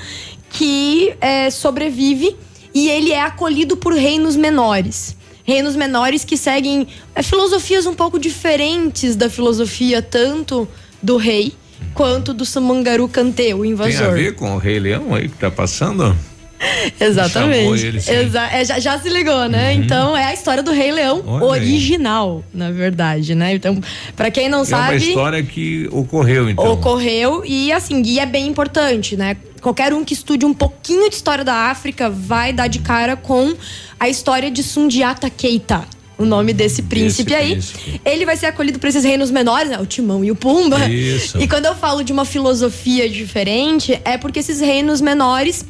que 0.49 1.13
é, 1.21 1.49
sobrevive 1.49 2.36
e 2.73 2.89
ele 2.89 3.11
é 3.11 3.21
acolhido 3.21 3.77
por 3.77 3.93
reinos 3.93 4.36
menores. 4.36 5.15
Reinos 5.43 5.75
menores 5.75 6.23
que 6.23 6.38
seguem 6.38 6.88
é, 7.15 7.23
filosofias 7.23 7.86
um 7.86 7.93
pouco 7.93 8.19
diferentes 8.19 9.15
da 9.15 9.29
filosofia 9.29 10.01
tanto 10.01 10.67
do 11.01 11.17
rei 11.17 11.53
quanto 11.93 12.34
do 12.34 12.45
Samangaru 12.45 13.07
Kante, 13.07 13.53
o 13.53 13.65
invasor. 13.65 13.97
Tem 13.97 14.07
a 14.07 14.11
ver 14.11 14.36
com 14.36 14.55
o 14.55 14.57
Rei 14.57 14.79
Leão 14.79 15.13
aí 15.13 15.27
que 15.27 15.38
tá 15.38 15.49
passando? 15.49 16.15
Exatamente. 16.99 17.86
Ele, 17.86 17.97
Exa 17.97 18.47
é, 18.51 18.66
já, 18.66 18.80
já, 18.80 18.99
se 18.99 19.09
ligou, 19.09 19.47
né? 19.49 19.74
Uhum. 19.74 19.82
Então 19.82 20.18
é 20.18 20.26
a 20.26 20.34
história 20.34 20.62
do 20.64 20.72
Rei 20.72 20.91
Leão 20.91 21.24
Olha 21.26 21.45
original, 21.45 22.43
aí. 22.53 22.59
na 22.59 22.72
verdade, 22.72 23.36
né? 23.36 23.55
Então, 23.55 23.80
para 24.16 24.30
quem 24.30 24.49
não 24.49 24.62
é 24.62 24.66
sabe. 24.66 24.95
É 24.95 24.97
uma 24.97 25.05
história 25.05 25.43
que 25.43 25.88
ocorreu, 25.91 26.49
então. 26.49 26.72
Ocorreu 26.72 27.43
e 27.45 27.72
assim, 27.72 28.01
e 28.03 28.20
é 28.20 28.26
bem 28.26 28.47
importante, 28.47 29.18
né? 29.18 29.38
Qualquer 29.62 29.93
um 29.93 30.03
que 30.03 30.14
estude 30.14 30.45
um 30.45 30.53
pouquinho 30.53 31.09
de 31.09 31.16
história 31.16 31.43
da 31.43 31.70
África 31.70 32.09
vai 32.09 32.51
dar 32.51 32.68
de 32.68 32.80
cara 32.80 33.16
com 33.16 33.53
a 33.99 34.09
história 34.09 34.49
de 34.49 34.64
Sundiata 34.64 35.30
Keita, 35.30 35.84
o 36.18 36.26
nome 36.26 36.51
desse 36.53 36.82
príncipe 36.82 37.34
aí. 37.34 37.51
Príncipe. 37.51 38.01
Ele 38.03 38.26
vai 38.26 38.36
ser 38.36 38.47
acolhido 38.47 38.80
por 38.80 38.88
esses 38.88 39.03
reinos 39.03 39.30
menores, 39.30 39.70
né? 39.70 39.80
O 39.80 39.86
Timão 39.86 40.24
e 40.24 40.32
o 40.32 40.36
Pumba. 40.36 40.88
Isso. 40.89 41.39
E 41.39 41.47
quando 41.47 41.66
eu 41.66 41.76
falo 41.76 42.03
de 42.03 42.12
uma 42.12 42.26
filosofia 42.26 43.07
diferente, 43.07 43.99
é 44.03 44.18
porque 44.18 44.39
esses 44.39 44.59
reinos 44.59 44.99
menores 44.99 45.66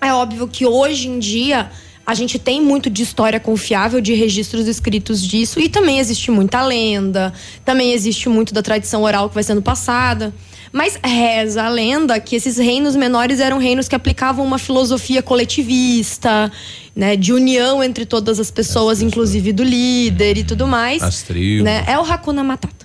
é 0.00 0.12
óbvio 0.12 0.48
que 0.48 0.66
hoje 0.66 1.08
em 1.08 1.18
dia 1.18 1.70
a 2.06 2.14
gente 2.14 2.38
tem 2.38 2.60
muito 2.60 2.90
de 2.90 3.02
história 3.02 3.38
confiável, 3.38 4.00
de 4.00 4.14
registros 4.14 4.66
escritos 4.66 5.22
disso, 5.22 5.60
e 5.60 5.68
também 5.68 5.98
existe 5.98 6.30
muita 6.30 6.60
lenda, 6.60 7.32
também 7.64 7.92
existe 7.92 8.28
muito 8.28 8.52
da 8.52 8.62
tradição 8.62 9.02
oral 9.02 9.28
que 9.28 9.34
vai 9.34 9.44
sendo 9.44 9.62
passada. 9.62 10.34
Mas 10.72 10.98
reza 11.02 11.64
a 11.64 11.68
lenda 11.68 12.18
que 12.20 12.36
esses 12.36 12.56
reinos 12.56 12.94
menores 12.94 13.40
eram 13.40 13.58
reinos 13.58 13.88
que 13.88 13.94
aplicavam 13.94 14.44
uma 14.44 14.58
filosofia 14.58 15.20
coletivista, 15.20 16.50
né, 16.94 17.16
de 17.16 17.32
união 17.32 17.82
entre 17.82 18.06
todas 18.06 18.38
as 18.38 18.50
pessoas, 18.50 19.02
inclusive 19.02 19.52
do 19.52 19.64
líder 19.64 20.38
e 20.38 20.44
tudo 20.44 20.66
mais. 20.66 21.02
As 21.02 21.22
tribos. 21.22 21.64
Né? 21.64 21.84
É 21.88 21.98
o 21.98 22.02
Hakuna 22.02 22.44
Matata. 22.44 22.79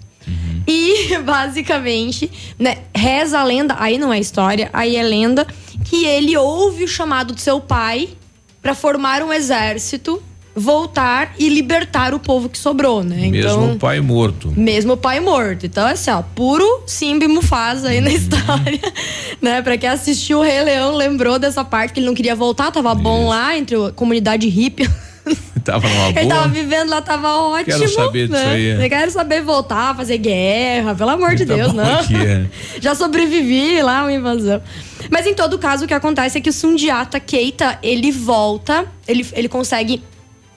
E, 0.67 1.17
basicamente, 1.23 2.31
né, 2.57 2.77
reza 2.95 3.39
a 3.39 3.43
lenda, 3.43 3.75
aí 3.79 3.97
não 3.97 4.11
é 4.13 4.19
história, 4.19 4.69
aí 4.73 4.95
é 4.95 5.03
lenda, 5.03 5.45
que 5.83 6.05
ele 6.05 6.35
ouve 6.37 6.83
o 6.83 6.87
chamado 6.87 7.33
do 7.33 7.39
seu 7.39 7.59
pai 7.59 8.09
para 8.61 8.73
formar 8.73 9.21
um 9.21 9.31
exército, 9.31 10.21
voltar 10.55 11.35
e 11.37 11.49
libertar 11.49 12.13
o 12.13 12.19
povo 12.19 12.47
que 12.49 12.57
sobrou, 12.57 13.03
né? 13.03 13.27
Mesmo 13.27 13.37
então, 13.37 13.73
o 13.73 13.77
pai 13.77 13.99
morto. 13.99 14.53
mesmo 14.55 14.93
o 14.93 14.97
pai 14.97 15.19
morto. 15.19 15.65
Então, 15.65 15.85
assim, 15.85 16.09
ó, 16.09 16.21
puro 16.23 16.81
Simba 16.87 17.25
e 17.25 17.27
Mufasa 17.27 17.89
aí 17.89 17.99
na 18.01 18.09
Uhum. 18.09 18.15
história, 18.15 18.79
né? 19.41 19.61
Pra 19.61 19.77
quem 19.77 19.89
assistiu 19.89 20.39
o 20.39 20.41
Rei 20.41 20.63
Leão, 20.63 20.95
lembrou 20.95 21.37
dessa 21.37 21.63
parte 21.65 21.93
que 21.93 21.99
ele 21.99 22.07
não 22.07 22.15
queria 22.15 22.35
voltar, 22.35 22.71
tava 22.71 22.95
bom 22.95 23.27
lá 23.27 23.55
entre 23.57 23.75
a 23.75 23.91
comunidade 23.91 24.47
hippie. 24.47 24.89
Tava 25.63 25.87
numa 25.89 26.09
Ele 26.09 26.27
tava 26.27 26.41
boa. 26.41 26.47
vivendo 26.47 26.89
lá, 26.89 27.01
tava 27.01 27.33
ótimo. 27.37 27.65
Quero 27.79 27.89
saber 27.89 28.27
disso 28.27 28.39
né? 28.39 28.53
aí. 28.53 28.83
Eu 28.83 28.89
quero 28.89 29.09
saber 29.09 29.41
voltar, 29.41 29.95
fazer 29.95 30.19
guerra, 30.19 30.93
pelo 30.93 31.09
amor 31.09 31.33
de 31.33 31.43
Tá 31.45 31.55
Deus, 31.55 31.73
não. 31.73 31.99
aqui, 32.01 32.15
é. 32.15 32.45
Já 32.79 32.93
sobrevivi 32.93 33.81
lá, 33.81 34.03
uma 34.03 34.13
invasão. 34.13 34.61
Mas 35.09 35.25
em 35.25 35.33
todo 35.33 35.57
caso, 35.57 35.85
o 35.85 35.87
que 35.87 35.93
acontece 35.93 36.37
é 36.37 36.41
que 36.41 36.49
o 36.49 36.53
Sundiata 36.53 37.19
Keita, 37.19 37.79
ele 37.81 38.11
volta, 38.11 38.85
ele, 39.07 39.25
ele 39.33 39.49
consegue 39.49 40.03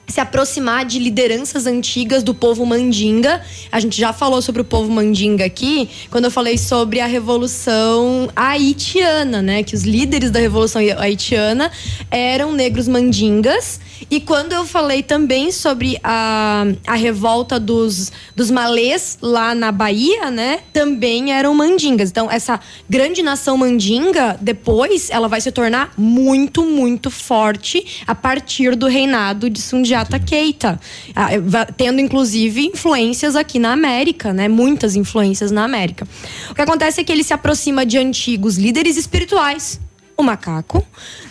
se 0.07 0.19
aproximar 0.19 0.85
de 0.85 0.97
lideranças 0.99 1.67
antigas 1.67 2.23
do 2.23 2.33
povo 2.33 2.65
mandinga. 2.65 3.41
A 3.71 3.79
gente 3.79 3.99
já 3.99 4.11
falou 4.11 4.41
sobre 4.41 4.61
o 4.61 4.65
povo 4.65 4.91
mandinga 4.91 5.45
aqui, 5.45 5.89
quando 6.09 6.25
eu 6.25 6.31
falei 6.31 6.57
sobre 6.57 6.99
a 6.99 7.05
revolução 7.05 8.29
haitiana, 8.35 9.41
né? 9.41 9.63
Que 9.63 9.75
os 9.75 9.83
líderes 9.83 10.31
da 10.31 10.39
revolução 10.39 10.81
haitiana 10.97 11.71
eram 12.09 12.53
negros 12.53 12.87
mandingas. 12.87 13.79
E 14.09 14.19
quando 14.19 14.53
eu 14.53 14.65
falei 14.65 15.03
também 15.03 15.51
sobre 15.51 15.99
a, 16.03 16.65
a 16.85 16.95
revolta 16.95 17.59
dos, 17.59 18.11
dos 18.35 18.51
malês 18.51 19.17
lá 19.21 19.53
na 19.55 19.71
Bahia, 19.71 20.29
né? 20.31 20.59
Também 20.71 21.33
eram 21.33 21.53
mandingas. 21.53 22.09
Então, 22.09 22.29
essa 22.29 22.59
grande 22.89 23.21
nação 23.21 23.57
mandinga, 23.57 24.37
depois, 24.39 25.09
ela 25.09 25.27
vai 25.27 25.41
se 25.41 25.51
tornar 25.51 25.93
muito, 25.97 26.63
muito 26.63 27.09
forte 27.09 28.03
a 28.05 28.15
partir 28.15 28.75
do 28.75 28.87
reinado 28.87 29.49
de 29.49 29.61
Sundiata 29.61 30.19
Keita. 30.19 30.79
Ah, 31.15 31.29
Tendo, 31.75 31.99
inclusive, 31.99 32.65
influências 32.67 33.35
aqui 33.35 33.59
na 33.59 33.71
América, 33.73 34.33
né? 34.33 34.47
Muitas 34.47 34.95
influências 34.95 35.51
na 35.51 35.63
América. 35.63 36.07
O 36.49 36.55
que 36.55 36.61
acontece 36.61 37.01
é 37.01 37.03
que 37.03 37.11
ele 37.11 37.23
se 37.23 37.33
aproxima 37.33 37.85
de 37.85 37.97
antigos 37.97 38.57
líderes 38.57 38.97
espirituais 38.97 39.79
o 40.21 40.25
macaco, 40.25 40.85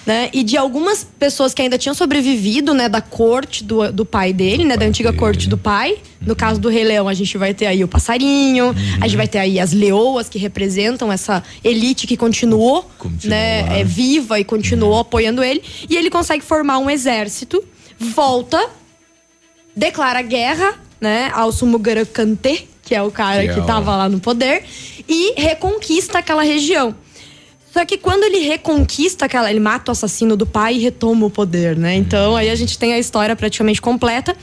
né? 0.06 0.30
E 0.32 0.42
de 0.42 0.56
algumas 0.56 1.04
pessoas 1.18 1.52
que 1.54 1.60
ainda 1.62 1.76
tinham 1.78 1.94
sobrevivido, 1.94 2.72
né? 2.74 2.88
Da 2.88 3.00
corte 3.00 3.62
do, 3.64 3.92
do 3.92 4.04
pai 4.04 4.32
dele, 4.32 4.64
né? 4.64 4.76
Da 4.76 4.86
antiga 4.86 5.12
corte 5.12 5.48
do 5.48 5.58
pai. 5.58 5.98
No 6.20 6.34
caso 6.34 6.60
do 6.60 6.68
Rei 6.68 6.84
Leão, 6.84 7.06
a 7.08 7.14
gente 7.14 7.36
vai 7.38 7.54
ter 7.54 7.66
aí 7.66 7.84
o 7.84 7.88
passarinho, 7.88 8.74
a 9.00 9.06
gente 9.06 9.16
vai 9.16 9.28
ter 9.28 9.38
aí 9.38 9.60
as 9.60 9.72
leoas 9.72 10.28
que 10.28 10.38
representam 10.38 11.12
essa 11.12 11.42
elite 11.62 12.06
que 12.06 12.16
continuou, 12.16 12.90
né? 13.28 13.80
É, 13.80 13.84
viva 13.84 14.40
e 14.40 14.44
continuou 14.44 14.98
apoiando 14.98 15.42
ele. 15.44 15.62
E 15.88 15.96
ele 15.96 16.10
consegue 16.10 16.44
formar 16.44 16.78
um 16.78 16.88
exército, 16.90 17.62
volta, 17.98 18.68
declara 19.76 20.22
guerra, 20.22 20.74
né? 21.00 21.30
Ao 21.34 21.52
Sumugara 21.52 22.04
Kante, 22.04 22.68
que 22.82 22.94
é 22.94 23.02
o 23.02 23.10
cara 23.10 23.42
Que 23.44 23.50
é 23.50 23.54
que 23.54 23.60
o- 23.60 23.66
tava 23.66 23.96
lá 23.96 24.08
no 24.08 24.18
poder, 24.20 24.64
e 25.08 25.34
reconquista 25.40 26.18
aquela 26.18 26.42
região. 26.42 26.94
Só 27.78 27.84
que 27.84 27.96
quando 27.96 28.24
ele 28.24 28.40
reconquista 28.40 29.26
aquela, 29.26 29.48
ele 29.48 29.60
mata 29.60 29.92
o 29.92 29.92
assassino 29.92 30.36
do 30.36 30.44
pai 30.44 30.74
e 30.74 30.78
retoma 30.80 31.26
o 31.26 31.30
poder, 31.30 31.76
né? 31.76 31.94
Então 31.94 32.34
aí 32.34 32.50
a 32.50 32.56
gente 32.56 32.76
tem 32.76 32.92
a 32.92 32.98
história 32.98 33.36
praticamente 33.36 33.80
completa. 33.80 34.36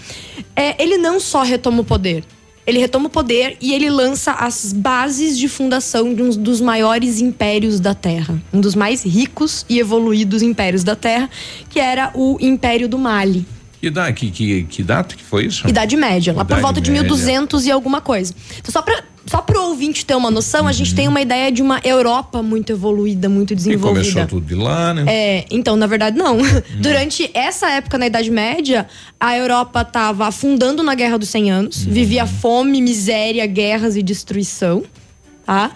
É, 0.55 0.81
ele 0.81 0.97
não 0.97 1.19
só 1.19 1.43
retoma 1.43 1.81
o 1.81 1.83
poder, 1.83 2.23
ele 2.65 2.79
retoma 2.79 3.07
o 3.07 3.09
poder 3.09 3.57
e 3.59 3.73
ele 3.73 3.89
lança 3.89 4.31
as 4.31 4.71
bases 4.71 5.37
de 5.37 5.49
fundação 5.49 6.13
de 6.13 6.23
um 6.23 6.29
dos 6.29 6.61
maiores 6.61 7.19
impérios 7.19 7.81
da 7.81 7.93
Terra, 7.93 8.41
um 8.53 8.61
dos 8.61 8.73
mais 8.73 9.03
ricos 9.03 9.65
e 9.67 9.79
evoluídos 9.79 10.41
impérios 10.41 10.85
da 10.85 10.95
Terra, 10.95 11.29
que 11.69 11.77
era 11.77 12.11
o 12.13 12.37
Império 12.39 12.87
do 12.87 12.97
Mali. 12.97 13.45
Que, 13.81 13.89
da, 13.89 14.13
que, 14.13 14.31
que, 14.31 14.63
que 14.63 14.81
data 14.81 15.13
que 15.13 15.23
foi 15.23 15.47
isso? 15.47 15.67
Idade 15.67 15.97
Média, 15.97 16.31
lá 16.31 16.45
por 16.45 16.53
Idade 16.53 16.61
volta 16.61 16.79
de 16.79 16.89
Média. 16.89 17.03
1200 17.03 17.65
e 17.65 17.71
alguma 17.71 17.99
coisa. 17.99 18.33
Então, 18.59 18.71
só 18.71 18.81
para 18.81 19.03
só 19.25 19.41
pro 19.41 19.61
ouvinte 19.69 20.05
ter 20.05 20.15
uma 20.15 20.29
noção, 20.29 20.67
a 20.67 20.71
gente 20.71 20.93
tem 20.93 21.07
uma 21.07 21.19
ideia 21.19 21.51
de 21.51 21.61
uma 21.61 21.79
Europa 21.83 22.43
muito 22.43 22.71
evoluída, 22.71 23.27
muito 23.27 23.53
E 23.53 23.55
desenvolvida. 23.55 24.01
começou 24.01 24.27
tudo 24.27 24.45
de 24.45 24.55
lá, 24.55 24.93
né? 24.93 25.05
É, 25.07 25.45
então, 25.49 25.75
na 25.75 25.87
verdade, 25.87 26.17
não. 26.17 26.37
Durante 26.79 27.29
essa 27.33 27.69
época, 27.71 27.97
na 27.97 28.05
Idade 28.07 28.29
Média, 28.29 28.87
a 29.19 29.35
Europa 29.35 29.81
estava 29.81 30.27
afundando 30.27 30.83
na 30.83 30.93
Guerra 30.93 31.17
dos 31.17 31.29
100 31.29 31.51
Anos, 31.51 31.83
vivia 31.83 32.25
fome, 32.27 32.81
miséria, 32.81 33.45
guerras 33.47 33.95
e 33.95 34.03
destruição, 34.03 34.83
tá? 35.45 35.71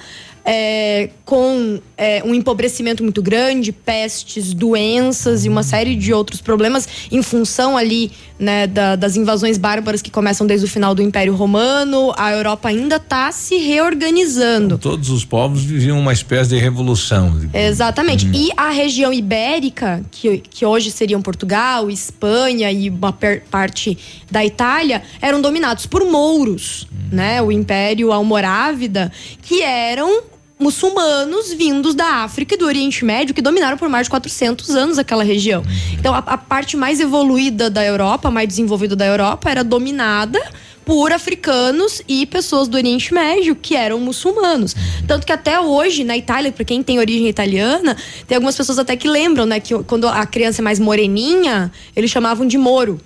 É, 0.45 1.09
com 1.25 1.79
é, 1.97 2.23
um 2.25 2.33
empobrecimento 2.33 3.03
muito 3.03 3.21
grande, 3.21 3.71
pestes, 3.71 4.53
doenças 4.53 5.45
e 5.45 5.49
uma 5.49 5.61
série 5.63 5.95
de 5.95 6.13
outros 6.13 6.41
problemas 6.41 6.87
em 7.11 7.21
função 7.21 7.77
ali 7.77 8.11
né, 8.39 8.65
da- 8.67 8.95
das 8.95 9.17
invasões 9.17 9.57
bárbaras 9.57 10.01
que 10.01 10.09
começam 10.09 10.47
desde 10.47 10.65
o 10.65 10.69
final 10.69 10.95
do 10.95 11.01
Império 11.01 11.35
Romano. 11.35 12.13
A 12.17 12.31
Europa 12.31 12.69
ainda 12.69 12.95
está 12.95 13.31
se 13.33 13.57
reorganizando. 13.57 14.77
Todos 14.77 15.09
os 15.09 15.25
povos 15.25 15.63
viviam 15.63 15.99
uma 15.99 16.13
espécie 16.13 16.49
de 16.49 16.57
revolução. 16.57 17.37
Exatamente. 17.53 18.25
E 18.33 18.49
a 18.55 18.69
região 18.69 19.11
ibérica, 19.11 20.01
que, 20.09 20.37
que 20.37 20.65
hoje 20.65 20.89
seriam 20.89 21.21
Portugal, 21.21 21.89
Espanha 21.89 22.71
e 22.71 22.89
uma 22.89 23.11
per- 23.11 23.43
parte 23.51 23.97
da 24.31 24.45
Itália, 24.45 25.01
eram 25.21 25.41
dominados 25.41 25.85
por 25.85 26.05
mouros, 26.05 26.87
né? 27.11 27.41
O 27.41 27.51
Império 27.51 28.11
Almorávida, 28.13 29.11
que 29.41 29.61
eram 29.61 30.21
muçulmanos 30.59 31.53
vindos 31.53 31.95
da 31.95 32.23
África 32.23 32.53
e 32.53 32.57
do 32.57 32.65
Oriente 32.65 33.05
Médio 33.05 33.33
que 33.33 33.41
dominaram 33.41 33.77
por 33.77 33.87
mais 33.87 34.07
de 34.07 34.09
400 34.09 34.75
anos 34.75 34.99
aquela 34.99 35.23
região. 35.23 35.63
Então 35.93 36.13
a, 36.13 36.17
a 36.17 36.37
parte 36.37 36.75
mais 36.75 36.99
evoluída 36.99 37.69
da 37.69 37.83
Europa, 37.83 38.29
mais 38.29 38.49
desenvolvida 38.49 38.93
da 38.93 39.05
Europa, 39.05 39.49
era 39.49 39.63
dominada 39.63 40.37
por 40.83 41.13
africanos 41.13 42.01
e 42.09 42.25
pessoas 42.25 42.67
do 42.67 42.75
Oriente 42.75 43.13
Médio 43.13 43.55
que 43.55 43.73
eram 43.73 44.01
muçulmanos. 44.01 44.75
Tanto 45.07 45.25
que 45.25 45.31
até 45.31 45.61
hoje, 45.61 46.03
na 46.03 46.17
Itália, 46.17 46.51
para 46.51 46.65
quem 46.65 46.83
tem 46.83 46.99
origem 46.99 47.29
italiana, 47.29 47.95
tem 48.27 48.35
algumas 48.35 48.57
pessoas 48.57 48.79
até 48.79 48.97
que 48.97 49.07
lembram, 49.07 49.45
né, 49.45 49.59
que 49.61 49.73
quando 49.83 50.07
a 50.09 50.25
criança 50.25 50.61
é 50.61 50.63
mais 50.63 50.79
moreninha, 50.79 51.71
eles 51.95 52.11
chamavam 52.11 52.45
de 52.45 52.57
Moro. 52.57 52.99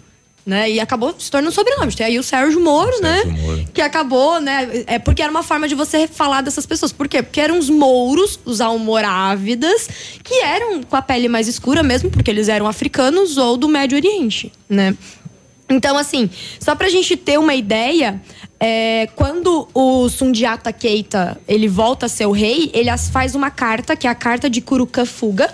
Né? 0.45 0.72
E 0.72 0.80
acabou 0.82 1.15
se 1.18 1.32
tornando 1.32 1.53
sobrenome. 1.53 1.95
Tem 1.95 2.06
aí 2.06 2.20
o 2.20 2.24
Sérgio 2.24 2.60
Moro, 2.60 3.02
né? 3.02 3.22
Que 3.74 3.82
acabou, 3.82 4.41
né? 4.41 4.84
É 4.88 4.99
porque 4.99 5.22
era 5.22 5.32
uma 5.32 5.44
forma 5.44 5.70
de 5.70 5.76
você 5.76 6.06
falar 6.06 6.41
dessas 6.41 6.65
pessoas. 6.65 6.91
Por 6.91 7.07
quê? 7.07 7.24
Porque 7.24 7.40
eram 7.40 7.57
os 7.57 7.70
mouros, 7.70 8.38
os 8.44 8.60
almorávidas, 8.60 9.88
que 10.22 10.41
eram 10.41 10.84
com 10.84 10.95
a 10.98 11.02
pele 11.02 11.30
mais 11.30 11.48
escura 11.48 11.82
mesmo, 11.82 12.11
porque 12.11 12.30
eles 12.30 12.49
eram 12.49 12.68
africanos 12.68 13.38
ou 13.38 13.56
do 13.56 13.70
Médio 13.70 13.98
Oriente, 13.98 14.52
né? 14.68 14.94
Então, 15.70 15.98
assim, 15.98 16.30
só 16.60 16.76
pra 16.76 16.90
gente 16.90 17.15
ter 17.15 17.40
uma 17.40 17.56
ideia, 17.56 18.22
é, 18.60 19.07
quando 19.15 19.68
o 19.74 20.10
Sundiata 20.10 20.72
Keita 20.72 21.40
ele 21.48 21.68
volta 21.68 22.06
a 22.06 22.10
ser 22.10 22.26
o 22.26 22.32
rei, 22.32 22.70
ele 22.74 22.90
faz 23.11 23.34
uma 23.34 23.49
carta, 23.49 23.95
que 23.95 24.07
é 24.07 24.10
a 24.10 24.15
Carta 24.15 24.49
de 24.49 24.61
Kurukafuga, 24.61 25.53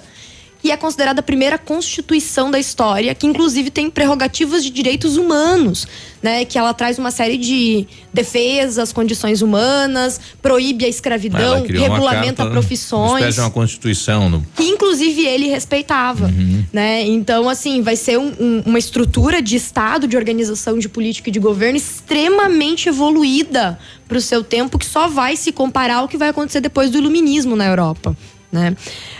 que 0.61 0.71
é 0.71 0.75
considerada 0.77 1.21
a 1.21 1.23
primeira 1.23 1.57
constituição 1.57 2.51
da 2.51 2.59
história, 2.59 3.15
que 3.15 3.25
inclusive 3.25 3.69
tem 3.71 3.89
prerrogativas 3.89 4.61
de 4.61 4.69
direitos 4.69 5.15
humanos, 5.15 5.87
né? 6.21 6.43
Que 6.43 6.57
ela 6.57 6.73
traz 6.73 6.99
uma 6.99 7.11
série 7.11 7.37
de 7.37 7.87
defesas, 8.13 8.91
condições 8.91 9.41
humanas, 9.41 10.19
proíbe 10.41 10.83
a 10.83 10.87
escravidão, 10.89 11.63
regulamenta 11.65 12.45
profissões 12.47 13.21
espécie 13.21 13.39
uma 13.39 13.49
constituição. 13.51 14.29
No, 14.29 14.45
que 14.55 14.63
inclusive 14.63 15.25
ele 15.25 15.47
respeitava, 15.47 16.25
Uhum. 16.27 16.65
né? 16.73 17.03
Então, 17.07 17.47
assim, 17.47 17.81
vai 17.81 17.95
ser 17.95 18.19
um- 18.19 18.33
um- 18.39 18.63
uma 18.65 18.79
estrutura 18.79 19.41
de 19.41 19.55
Estado, 19.55 20.07
de 20.07 20.17
organização 20.17 20.77
de 20.77 20.89
política 20.89 21.29
e 21.29 21.31
de 21.31 21.39
governo 21.39 21.77
extremamente 21.77 22.89
evoluída 22.89 23.79
para 24.07 24.17
o 24.17 24.21
seu 24.21 24.43
tempo, 24.43 24.77
que 24.77 24.85
só 24.85 25.07
vai 25.07 25.37
se 25.37 25.51
comparar 25.53 25.97
ao 25.99 26.07
que 26.07 26.17
vai 26.17 26.29
acontecer 26.29 26.59
depois 26.59 26.89
do 26.91 26.97
Iluminismo 26.97 27.55
na 27.55 27.65
Europa, 27.65 28.15
né? 28.51 28.75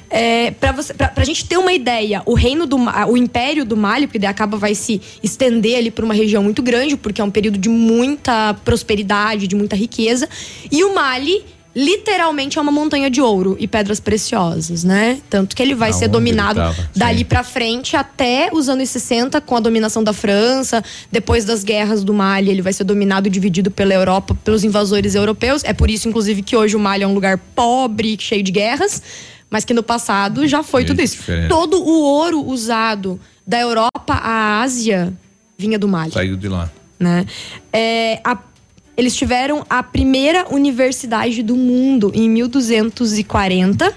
É, 0.09 0.51
para 0.51 0.73
pra 0.73 1.23
gente 1.23 1.45
ter 1.45 1.57
uma 1.57 1.71
ideia, 1.71 2.21
o 2.25 2.33
reino 2.33 2.65
do 2.65 2.77
o 3.07 3.15
império 3.15 3.63
do 3.63 3.77
Mali, 3.77 4.07
porque 4.07 4.19
daí 4.19 4.29
acaba 4.29 4.57
vai 4.57 4.73
se 4.73 5.01
estender 5.21 5.77
ali 5.77 5.91
por 5.91 6.03
uma 6.03 6.13
região 6.13 6.43
muito 6.43 6.61
grande, 6.61 6.97
porque 6.97 7.21
é 7.21 7.23
um 7.23 7.31
período 7.31 7.57
de 7.57 7.69
muita 7.69 8.55
prosperidade, 8.65 9.47
de 9.47 9.55
muita 9.55 9.75
riqueza, 9.75 10.27
e 10.71 10.83
o 10.83 10.95
Mali 10.95 11.43
literalmente 11.75 12.57
é 12.57 12.61
uma 12.61 12.71
montanha 12.71 13.09
de 13.09 13.21
ouro 13.21 13.55
e 13.59 13.67
pedras 13.67 13.99
preciosas, 13.99 14.83
né? 14.83 15.19
Tanto 15.29 15.55
que 15.55 15.61
ele 15.61 15.75
vai 15.75 15.93
ser 15.93 16.05
Aonde 16.05 16.13
dominado 16.13 16.59
ele 16.59 16.67
tava, 16.73 16.89
dali 16.95 17.23
pra 17.23 17.43
frente 17.43 17.95
até 17.95 18.49
os 18.51 18.67
anos 18.69 18.89
60 18.89 19.39
com 19.41 19.55
a 19.55 19.59
dominação 19.59 20.03
da 20.03 20.11
França, 20.11 20.83
depois 21.11 21.45
das 21.45 21.63
guerras 21.63 22.03
do 22.03 22.13
Mali, 22.13 22.49
ele 22.49 22.61
vai 22.61 22.73
ser 22.73 22.83
dominado 22.83 23.27
e 23.27 23.31
dividido 23.31 23.69
pela 23.69 23.93
Europa, 23.93 24.35
pelos 24.43 24.63
invasores 24.63 25.15
europeus. 25.15 25.63
É 25.63 25.73
por 25.73 25.89
isso 25.89 26.07
inclusive 26.09 26.41
que 26.41 26.55
hoje 26.55 26.75
o 26.75 26.79
Mali 26.79 27.03
é 27.03 27.07
um 27.07 27.13
lugar 27.13 27.37
pobre, 27.55 28.17
cheio 28.19 28.41
de 28.43 28.51
guerras, 28.51 29.01
mas 29.49 29.63
que 29.63 29.73
no 29.73 29.83
passado 29.83 30.47
já 30.47 30.63
foi 30.63 30.85
tudo 30.85 31.01
isso. 31.01 31.15
diferente. 31.17 31.49
Todo 31.49 31.77
o 31.81 32.01
ouro 32.03 32.43
usado 32.45 33.19
da 33.45 33.59
Europa 33.59 34.13
à 34.13 34.61
Ásia 34.61 35.13
vinha 35.57 35.77
do 35.79 35.87
Mali 35.87 36.11
saiu 36.11 36.35
de 36.35 36.47
lá. 36.47 36.69
né? 36.99 37.25
É, 37.71 38.19
a- 38.23 38.37
eles 38.99 39.15
tiveram 39.15 39.65
a 39.69 39.81
primeira 39.81 40.45
universidade 40.51 41.41
do 41.41 41.55
mundo 41.55 42.11
em 42.13 42.29
1240 42.29 43.93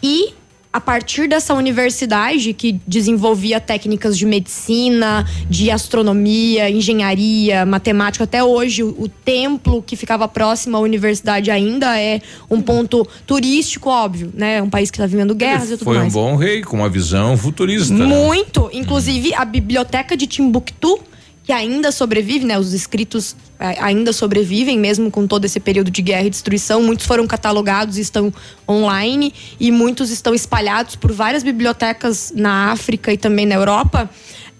e 0.00 0.32
a 0.72 0.80
partir 0.80 1.26
dessa 1.28 1.54
universidade 1.54 2.52
que 2.52 2.78
desenvolvia 2.86 3.58
técnicas 3.58 4.16
de 4.16 4.24
medicina, 4.24 5.26
de 5.50 5.72
astronomia, 5.72 6.70
engenharia, 6.70 7.66
matemática, 7.66 8.22
até 8.22 8.44
hoje 8.44 8.84
o, 8.84 8.94
o 8.96 9.08
templo 9.08 9.82
que 9.82 9.96
ficava 9.96 10.28
próximo 10.28 10.76
à 10.76 10.80
universidade 10.80 11.50
ainda 11.50 11.98
é 11.98 12.20
um 12.48 12.60
ponto 12.60 13.04
turístico, 13.26 13.90
óbvio, 13.90 14.30
né? 14.32 14.62
Um 14.62 14.70
país 14.70 14.88
que 14.88 14.98
está 14.98 15.06
vivendo 15.06 15.34
guerras 15.34 15.68
e 15.68 15.72
tudo 15.72 15.84
Foi 15.84 15.96
um 15.96 16.02
mais. 16.02 16.12
bom 16.12 16.36
rei 16.36 16.62
com 16.62 16.76
uma 16.76 16.88
visão 16.88 17.36
futurista. 17.36 17.92
né? 17.92 18.06
Muito. 18.06 18.70
Inclusive, 18.72 19.34
a 19.34 19.44
biblioteca 19.44 20.16
de 20.16 20.28
Timbuktu, 20.28 21.00
que 21.48 21.52
ainda 21.54 21.90
sobrevive, 21.90 22.44
né? 22.44 22.58
Os 22.58 22.74
escritos 22.74 23.34
eh, 23.58 23.78
ainda 23.80 24.12
sobrevivem, 24.12 24.78
mesmo 24.78 25.10
com 25.10 25.26
todo 25.26 25.46
esse 25.46 25.58
período 25.58 25.90
de 25.90 26.02
guerra 26.02 26.24
e 26.24 26.28
destruição. 26.28 26.82
Muitos 26.82 27.06
foram 27.06 27.26
catalogados 27.26 27.96
e 27.96 28.02
estão 28.02 28.30
online, 28.68 29.32
e 29.58 29.70
muitos 29.70 30.10
estão 30.10 30.34
espalhados 30.34 30.94
por 30.94 31.10
várias 31.10 31.42
bibliotecas 31.42 32.34
na 32.36 32.70
África 32.70 33.14
e 33.14 33.16
também 33.16 33.46
na 33.46 33.54
Europa. 33.54 34.10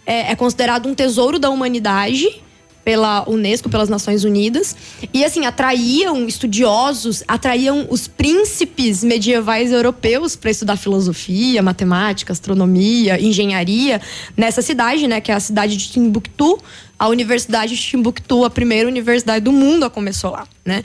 É, 0.06 0.32
é 0.32 0.34
considerado 0.34 0.88
um 0.88 0.94
tesouro 0.94 1.38
da 1.38 1.50
humanidade 1.50 2.42
pela 2.88 3.28
Unesco, 3.28 3.68
pelas 3.68 3.90
Nações 3.90 4.24
Unidas. 4.24 4.74
E 5.12 5.22
assim, 5.22 5.44
atraíam 5.44 6.26
estudiosos, 6.26 7.22
atraíam 7.28 7.86
os 7.90 8.08
príncipes 8.08 9.04
medievais 9.04 9.72
europeus 9.72 10.34
para 10.34 10.50
estudar 10.50 10.78
filosofia, 10.78 11.62
matemática, 11.62 12.32
astronomia, 12.32 13.20
engenharia 13.20 14.00
nessa 14.34 14.62
cidade, 14.62 15.06
né, 15.06 15.20
que 15.20 15.30
é 15.30 15.34
a 15.34 15.40
cidade 15.40 15.76
de 15.76 15.86
Timbuktu. 15.86 16.58
A 16.98 17.08
Universidade 17.08 17.76
de 17.76 17.82
Timbuktu, 17.82 18.44
a 18.44 18.50
primeira 18.50 18.88
universidade 18.88 19.44
do 19.44 19.52
mundo, 19.52 19.84
a 19.84 19.90
começou 19.90 20.32
lá, 20.32 20.46
né? 20.64 20.82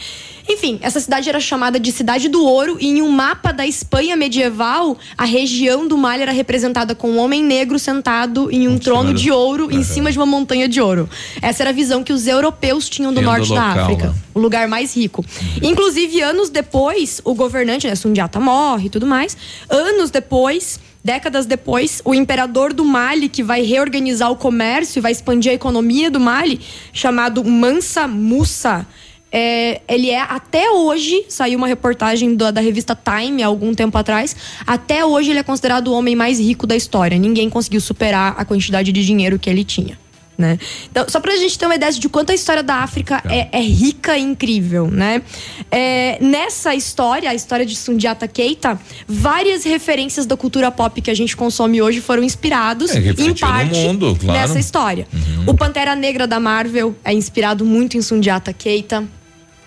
Enfim, 0.48 0.78
essa 0.82 1.00
cidade 1.00 1.30
era 1.30 1.40
chamada 1.40 1.80
de 1.80 1.92
Cidade 1.92 2.30
do 2.30 2.44
Ouro 2.46 2.78
e 2.80 2.88
em 2.88 3.02
um 3.02 3.10
mapa 3.10 3.52
da 3.52 3.66
Espanha 3.66 4.16
medieval, 4.16 4.98
a 5.18 5.26
região 5.26 5.88
do 5.88 5.98
Mali 5.98 6.22
era 6.22 6.32
representada 6.32 6.94
com 6.94 7.12
um 7.12 7.18
homem 7.18 7.44
negro 7.44 7.80
sentado 7.80 8.52
em 8.52 8.68
um 8.68 8.78
trono 8.78 9.14
de 9.14 9.32
ouro 9.32 9.72
em 9.72 9.84
cima 9.84 10.12
de 10.12 10.18
uma 10.20 10.26
montanha 10.26 10.68
de 10.68 10.82
ouro. 10.82 11.10
Essa 11.42 11.64
era 11.64 11.70
a 11.70 11.74
visão 11.74 12.04
que 12.04 12.14
os 12.14 12.28
europeus 12.28 12.90
tinham 12.90 13.12
do 13.12 13.20
Tendo 13.20 13.26
norte 13.26 13.50
da 13.50 13.70
local, 13.70 13.84
África 13.86 14.08
né? 14.10 14.16
o 14.34 14.40
lugar 14.40 14.68
mais 14.68 14.96
rico. 14.96 15.26
Inclusive, 15.62 16.22
anos 16.22 16.50
depois, 16.50 17.22
o 17.24 17.34
governante, 17.34 17.88
né, 17.88 17.96
Sundiata 17.96 18.40
morre 18.40 18.88
e 18.88 18.90
tudo 18.90 19.08
mais. 19.08 19.38
Anos 19.70 20.12
depois, 20.12 20.80
décadas 21.04 21.46
depois, 21.46 22.02
o 22.06 22.14
imperador 22.14 22.74
do 22.74 22.86
Mali, 22.86 23.28
que 23.28 23.44
vai 23.44 23.62
reorganizar 23.62 24.32
o 24.32 24.36
comércio 24.36 25.00
e 25.00 25.02
vai 25.02 25.12
expandir 25.12 25.52
a 25.52 25.56
economia 25.56 26.10
do 26.10 26.20
Mali, 26.20 26.60
chamado 26.94 27.44
Mansa 27.44 28.08
Musa. 28.08 28.88
é, 29.32 29.82
ele 29.88 30.12
é 30.12 30.22
até 30.22 30.70
hoje, 30.70 31.26
saiu 31.28 31.58
uma 31.58 31.68
reportagem 31.68 32.36
da, 32.36 32.52
da 32.52 32.62
revista 32.62 32.96
Time 32.96 33.42
há 33.42 33.48
algum 33.48 33.74
tempo 33.74 33.98
atrás. 33.98 34.36
Até 34.66 35.04
hoje 35.04 35.32
ele 35.32 35.40
é 35.40 35.44
considerado 35.44 35.88
o 35.88 35.94
homem 35.94 36.16
mais 36.16 36.40
rico 36.40 36.68
da 36.68 36.76
história. 36.76 37.18
Ninguém 37.18 37.50
conseguiu 37.50 37.82
superar 37.82 38.36
a 38.38 38.46
quantidade 38.46 38.92
de 38.92 39.04
dinheiro 39.04 39.40
que 39.40 39.50
ele 39.50 39.64
tinha. 39.64 40.03
Né? 40.36 40.58
Então, 40.90 41.06
só 41.08 41.20
pra 41.20 41.36
gente 41.36 41.60
ter 41.60 41.66
uma 41.68 41.76
ideia 41.76 41.92
de 41.92 42.10
quanto 42.10 42.32
a 42.32 42.34
história 42.34 42.64
da 42.64 42.78
África 42.78 43.22
é, 43.30 43.50
é 43.52 43.62
rica 43.62 44.18
e 44.18 44.22
incrível, 44.22 44.88
né? 44.90 45.22
É, 45.70 46.18
nessa 46.20 46.74
história, 46.74 47.30
a 47.30 47.36
história 47.36 47.64
de 47.64 47.76
Sundiata 47.76 48.28
Keita, 48.28 48.80
várias 49.08 49.64
referências 49.64 50.26
da 50.26 50.36
cultura 50.36 50.72
pop 50.72 51.00
que 51.02 51.12
a 51.12 51.14
gente 51.14 51.38
consome 51.38 51.84
hoje 51.84 52.02
foram 52.02 52.24
inspirados, 52.24 52.90
É, 52.96 52.98
em 53.00 53.36
parte, 53.36 53.78
mundo, 53.80 54.18
claro. 54.20 54.40
nessa 54.40 54.60
história. 54.60 55.08
O 55.46 55.54
Pantera 55.54 55.96
Negra 55.96 56.26
da 56.26 56.40
Marvel 56.40 56.96
é 57.06 57.14
inspirado 57.14 57.64
muito 57.64 57.96
em 57.96 58.02
Sundiata 58.02 58.52
Keita. 58.52 59.04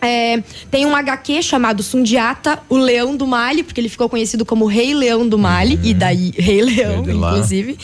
É, 0.01 0.43
tem 0.71 0.85
um 0.87 0.95
HQ 0.95 1.43
chamado 1.43 1.83
Sundiata, 1.83 2.61
o 2.69 2.77
Leão 2.77 3.17
do 3.17 3.27
Mali, 3.27 3.63
porque 3.63 3.81
ele 3.81 3.89
ficou 3.89 4.09
conhecido 4.09 4.45
como 4.45 4.67
Rei 4.67 4.95
Leão 4.95 5.27
do 5.29 5.39
Mali, 5.39 5.81
e 5.83 5.95
daí 5.95 6.33
Rei 6.37 6.63
Leão, 6.63 7.03
inclusive. 7.31 7.79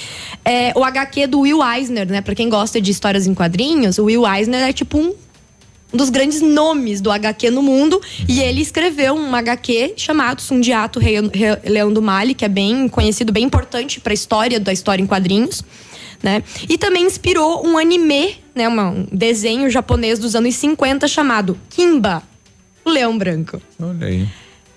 É, 0.45 0.73
o 0.77 0.85
HQ 0.85 1.27
do 1.27 1.41
Will 1.41 1.61
Eisner, 1.63 2.07
né? 2.07 2.21
Pra 2.21 2.35
quem 2.35 2.49
gosta 2.49 2.81
de 2.81 2.91
histórias 2.91 3.27
em 3.27 3.35
quadrinhos, 3.35 3.99
o 3.99 4.05
Will 4.05 4.27
Eisner 4.27 4.63
é 4.69 4.73
tipo 4.73 4.99
um 4.99 5.15
dos 5.93 6.09
grandes 6.11 6.41
nomes 6.41 7.01
do 7.01 7.11
HQ 7.11 7.51
no 7.51 7.63
mundo. 7.63 8.01
E 8.29 8.41
ele 8.41 8.61
escreveu 8.61 9.15
um 9.15 9.35
HQ 9.35 9.95
chamado 9.97 10.41
Sundiato 10.41 10.99
Rei- 10.99 11.21
Leão 11.65 11.93
do 11.93 12.01
Mali, 12.01 12.35
que 12.35 12.45
é 12.45 12.49
bem 12.49 12.89
conhecido, 12.89 13.33
bem 13.33 13.45
importante 13.45 14.01
para 14.01 14.13
a 14.13 14.15
história 14.15 14.59
da 14.59 14.73
história 14.73 15.03
em 15.03 15.07
quadrinhos. 15.07 15.63
Né? 16.23 16.43
E 16.69 16.79
também 16.79 17.05
inspirou 17.05 17.67
um 17.67 17.77
anime, 17.77 18.37
né, 18.55 18.69
um 18.69 19.07
desenho 19.13 19.69
japonês 19.71 20.19
dos 20.19 20.35
anos 20.35 20.55
50 20.57 21.07
chamado 21.09 21.59
Kimba, 21.71 22.23
o 22.85 22.91
Leão 22.91 23.17
Branco. 23.17 23.61
Olha 23.81 24.07
aí. 24.07 24.27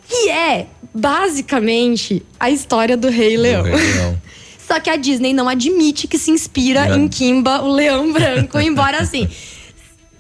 Que 0.08 0.30
é, 0.30 0.68
basicamente, 0.94 2.24
a 2.40 2.50
história 2.50 2.96
do 2.96 3.10
Rei 3.10 3.38
Leão. 3.38 3.64
Rei 3.64 3.74
Leão. 3.74 4.22
Só 4.68 4.80
que 4.80 4.90
a 4.90 4.96
Disney 4.96 5.32
não 5.34 5.48
admite 5.48 6.08
que 6.08 6.18
se 6.18 6.32
inspira 6.32 6.88
É. 6.88 6.96
em 6.96 7.08
Kimba, 7.08 7.62
o 7.62 7.72
Leão 7.72 8.12
Branco, 8.12 8.60
embora 8.60 8.98
assim. 9.00 9.28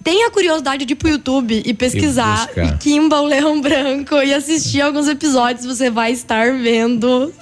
Tenha 0.03 0.27
a 0.27 0.31
curiosidade 0.31 0.85
de 0.85 0.93
ir 0.93 0.95
pro 0.95 1.09
YouTube 1.09 1.63
e 1.65 1.73
pesquisar 1.73 2.47
E. 2.55 2.77
Kimba, 2.77 3.21
o 3.21 3.25
Leão 3.25 3.59
Branco 3.59 4.15
e 4.21 4.31
assistir 4.33 4.81
alguns 4.81 5.07
episódios, 5.07 5.65
você 5.65 5.89
vai 5.89 6.11
estar 6.11 6.53
vendo 6.53 7.33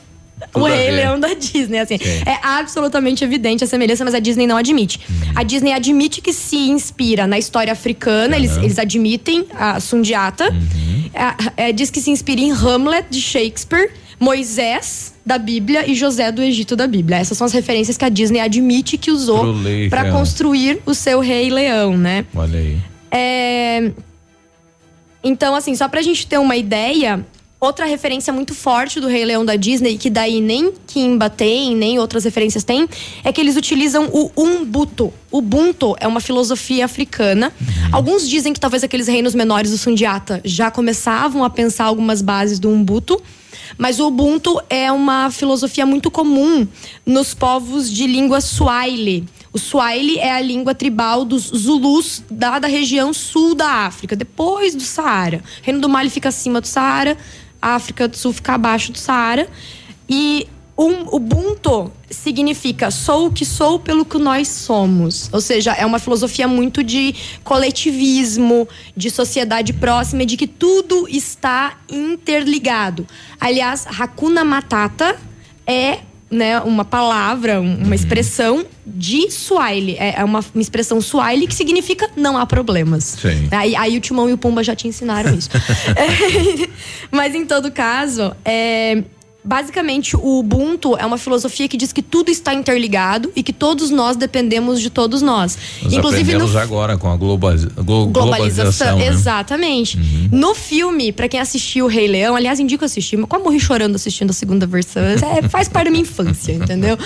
o 0.53 0.63
Rei. 0.63 0.91
Leão 0.91 1.19
da 1.19 1.33
Disney, 1.33 1.79
assim. 1.79 1.97
Sim. 1.97 2.23
É 2.25 2.39
absolutamente 2.41 3.23
evidente 3.23 3.63
a 3.63 3.67
semelhança, 3.67 4.03
mas 4.03 4.13
a 4.13 4.19
Disney 4.19 4.47
não 4.47 4.57
admite. 4.57 4.99
A 5.35 5.43
Disney 5.43 5.73
admite 5.73 6.21
que 6.21 6.33
se 6.33 6.57
inspira 6.57 7.25
na 7.27 7.37
história 7.37 7.71
africana, 7.73 8.35
eles, 8.35 8.57
eles 8.57 8.79
admitem 8.79 9.45
a 9.53 9.79
Sundiata. 9.79 10.45
É, 11.55 11.69
é, 11.69 11.71
diz 11.71 11.89
que 11.89 12.01
se 12.01 12.09
inspira 12.09 12.41
em 12.41 12.51
Hamlet, 12.51 13.07
de 13.09 13.21
Shakespeare, 13.21 13.91
Moisés, 14.19 15.13
da 15.25 15.37
Bíblia 15.37 15.89
e 15.89 15.95
José 15.95 16.31
do 16.31 16.41
Egito 16.41 16.75
da 16.75 16.87
Bíblia. 16.87 17.17
Essas 17.17 17.37
são 17.37 17.45
as 17.45 17.53
referências 17.53 17.97
que 17.97 18.05
a 18.05 18.09
Disney 18.09 18.39
admite 18.39 18.97
que 18.97 19.11
usou 19.11 19.55
para 19.89 20.11
construir 20.11 20.79
o 20.85 20.93
seu 20.93 21.19
Rei 21.19 21.49
Leão, 21.49 21.97
né? 21.97 22.25
Olha 22.35 22.59
aí. 22.59 22.77
É... 23.11 23.91
Então, 25.23 25.55
assim, 25.55 25.73
só 25.75 25.87
pra 25.87 26.01
gente 26.01 26.27
ter 26.27 26.37
uma 26.37 26.55
ideia, 26.55 27.25
outra 27.65 27.85
referência 27.85 28.31
muito 28.33 28.53
forte 28.53 28.99
do 28.99 29.07
Rei 29.07 29.25
Leão 29.25 29.45
da 29.45 29.55
Disney, 29.55 29.97
que 29.97 30.09
daí 30.09 30.41
nem 30.41 30.73
Kimba 30.85 31.29
tem, 31.29 31.75
nem 31.75 31.99
outras 31.99 32.23
referências 32.23 32.63
tem, 32.63 32.87
é 33.23 33.31
que 33.31 33.39
eles 33.39 33.55
utilizam 33.55 34.09
o 34.11 34.31
Ubuntu. 34.35 35.13
Ubuntu 35.31 35.95
é 35.99 36.07
uma 36.07 36.19
filosofia 36.19 36.85
africana. 36.85 37.53
Alguns 37.91 38.27
dizem 38.27 38.53
que 38.53 38.59
talvez 38.59 38.83
aqueles 38.83 39.07
reinos 39.07 39.33
menores 39.33 39.71
do 39.71 39.77
Sundiata 39.77 40.41
já 40.43 40.69
começavam 40.69 41.43
a 41.43 41.49
pensar 41.49 41.85
algumas 41.85 42.21
bases 42.21 42.59
do 42.59 42.69
Ubuntu. 42.69 43.21
Mas 43.77 43.99
o 43.99 44.07
Ubuntu 44.07 44.61
é 44.69 44.91
uma 44.91 45.31
filosofia 45.31 45.85
muito 45.85 46.11
comum 46.11 46.67
nos 47.05 47.33
povos 47.33 47.89
de 47.89 48.05
língua 48.05 48.39
Swahili. 48.41 49.25
O 49.51 49.59
Swahili 49.59 50.17
é 50.17 50.31
a 50.31 50.41
língua 50.41 50.73
tribal 50.73 51.23
dos 51.23 51.43
Zulus 51.43 52.23
da, 52.29 52.57
da 52.57 52.67
região 52.67 53.13
sul 53.13 53.53
da 53.53 53.85
África, 53.85 54.15
depois 54.15 54.73
do 54.73 54.81
Saara. 54.81 55.43
O 55.61 55.63
Reino 55.63 55.79
do 55.79 55.87
Mali 55.87 56.09
fica 56.09 56.29
acima 56.29 56.59
do 56.59 56.67
Saara, 56.67 57.17
a 57.63 57.75
África 57.75 58.09
do 58.09 58.17
Sul 58.17 58.33
fica 58.33 58.53
abaixo 58.53 58.91
do 58.91 58.97
Saara. 58.97 59.47
E 60.09 60.47
um, 60.77 61.15
Ubuntu 61.15 61.91
significa 62.09 62.91
sou 62.91 63.27
o 63.27 63.31
que 63.31 63.45
sou 63.45 63.79
pelo 63.79 64.03
que 64.03 64.17
nós 64.17 64.49
somos. 64.49 65.29
Ou 65.31 65.39
seja, 65.39 65.71
é 65.71 65.85
uma 65.85 65.97
filosofia 65.97 66.47
muito 66.47 66.83
de 66.83 67.15
coletivismo, 67.43 68.67
de 68.97 69.09
sociedade 69.09 69.71
próxima, 69.71 70.25
de 70.25 70.35
que 70.35 70.45
tudo 70.45 71.07
está 71.07 71.77
interligado. 71.89 73.07
Aliás, 73.39 73.87
Hakuna 73.87 74.43
Matata 74.43 75.15
é 75.65 75.99
né, 76.33 76.59
uma 76.61 76.83
palavra, 76.83 77.61
um- 77.61 77.83
uma 77.85 77.95
expressão 77.95 78.65
de 78.85 79.29
Swahili. 79.31 79.95
É 79.97 80.15
é 80.19 80.23
uma, 80.23 80.39
uma 80.53 80.61
expressão 80.61 80.99
Swahili 81.01 81.47
que 81.47 81.55
significa 81.55 82.09
não 82.15 82.37
há 82.37 82.45
problemas. 82.45 83.03
Sim. 83.21 83.47
Aí, 83.51 83.75
aí 83.75 83.97
o 83.97 84.01
Timão 84.01 84.29
e 84.29 84.33
o 84.33 84.37
Pumba 84.37 84.63
já 84.63 84.75
te 84.75 84.87
ensinaram 84.87 85.33
isso. 85.33 85.49
É, 85.95 86.67
mas 87.11 87.33
em 87.35 87.45
todo 87.45 87.71
caso, 87.71 88.35
é, 88.43 89.03
basicamente 89.43 90.15
o 90.15 90.39
Ubuntu 90.39 90.95
é 90.97 91.05
uma 91.05 91.17
filosofia 91.17 91.67
que 91.67 91.75
diz 91.77 91.91
que 91.91 92.01
tudo 92.01 92.29
está 92.31 92.53
interligado 92.53 93.31
e 93.35 93.43
que 93.43 93.51
todos 93.53 93.89
nós 93.89 94.15
dependemos 94.15 94.79
de 94.79 94.89
todos 94.89 95.21
nós. 95.21 95.57
Nós 95.83 95.93
Inclusive 95.93 96.37
no 96.37 96.57
agora 96.57 96.97
com 96.97 97.11
a 97.11 97.17
globaliza- 97.17 97.69
glo- 97.75 98.07
globalização, 98.07 98.97
globalização. 98.97 98.97
né? 98.99 99.07
exatamente. 99.07 99.99
No 100.31 100.55
filme, 100.55 101.11
pra 101.11 101.27
quem 101.27 101.39
assistiu 101.39 101.85
o 101.85 101.87
Rei 101.87 102.07
Leão, 102.07 102.35
aliás, 102.35 102.59
indico 102.59 102.85
assistir, 102.85 103.17
mas 103.17 103.27
quase 103.29 103.43
morri 103.43 103.59
chorando 103.59 103.95
assistindo 103.95 104.29
a 104.29 104.33
segunda 104.33 104.65
versão. 104.65 105.03
É, 105.03 105.47
faz 105.49 105.67
parte 105.67 105.85
da 105.85 105.91
minha 105.91 106.01
infância, 106.03 106.53
entendeu? 106.53 106.97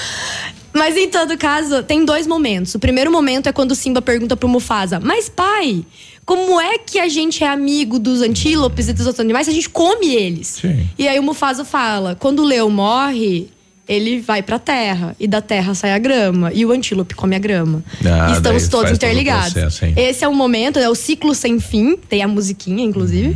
Mas 0.73 0.95
em 0.95 1.09
todo 1.09 1.35
caso, 1.37 1.81
tem 1.81 2.05
dois 2.05 2.27
momentos. 2.27 2.75
O 2.75 2.79
primeiro 2.79 3.11
momento 3.11 3.47
é 3.47 3.51
quando 3.51 3.71
o 3.71 3.75
Simba 3.75 4.01
pergunta 4.01 4.37
pro 4.37 4.47
Mufasa: 4.47 4.99
Mas 4.99 5.27
pai, 5.27 5.83
como 6.27 6.59
é 6.59 6.77
que 6.77 6.99
a 6.99 7.07
gente 7.07 7.41
é 7.41 7.47
amigo 7.47 7.97
dos 7.97 8.21
antílopes 8.21 8.89
e 8.89 8.93
dos 8.93 9.05
outros 9.05 9.21
animais 9.21 9.45
se 9.45 9.51
a 9.51 9.53
gente 9.53 9.69
come 9.69 10.13
eles? 10.13 10.61
E 10.99 11.07
aí 11.07 11.17
o 11.17 11.23
Mufasa 11.23 11.63
fala: 11.63 12.17
quando 12.19 12.39
o 12.39 12.45
leão 12.45 12.69
morre, 12.69 13.47
ele 13.87 14.19
vai 14.19 14.43
pra 14.43 14.59
terra. 14.59 15.15
E 15.17 15.25
da 15.25 15.41
terra 15.41 15.73
sai 15.73 15.93
a 15.93 15.97
grama. 15.97 16.51
E 16.53 16.65
o 16.65 16.71
antílope 16.73 17.15
come 17.15 17.33
a 17.33 17.39
grama. 17.39 17.81
Ah, 18.03 18.31
e 18.31 18.33
estamos 18.33 18.67
todos 18.67 18.89
faz 18.89 18.89
todo 18.89 18.95
interligados. 18.95 19.53
processo? 19.53 19.85
Esse 19.95 20.25
é 20.25 20.27
o 20.27 20.35
momento, 20.35 20.77
é 20.77 20.89
o 20.89 20.95
ciclo 20.95 21.33
sem 21.33 21.61
fim. 21.61 21.95
Tem 21.95 22.21
a 22.21 22.27
musiquinha, 22.27 22.83
inclusive. 22.83 23.33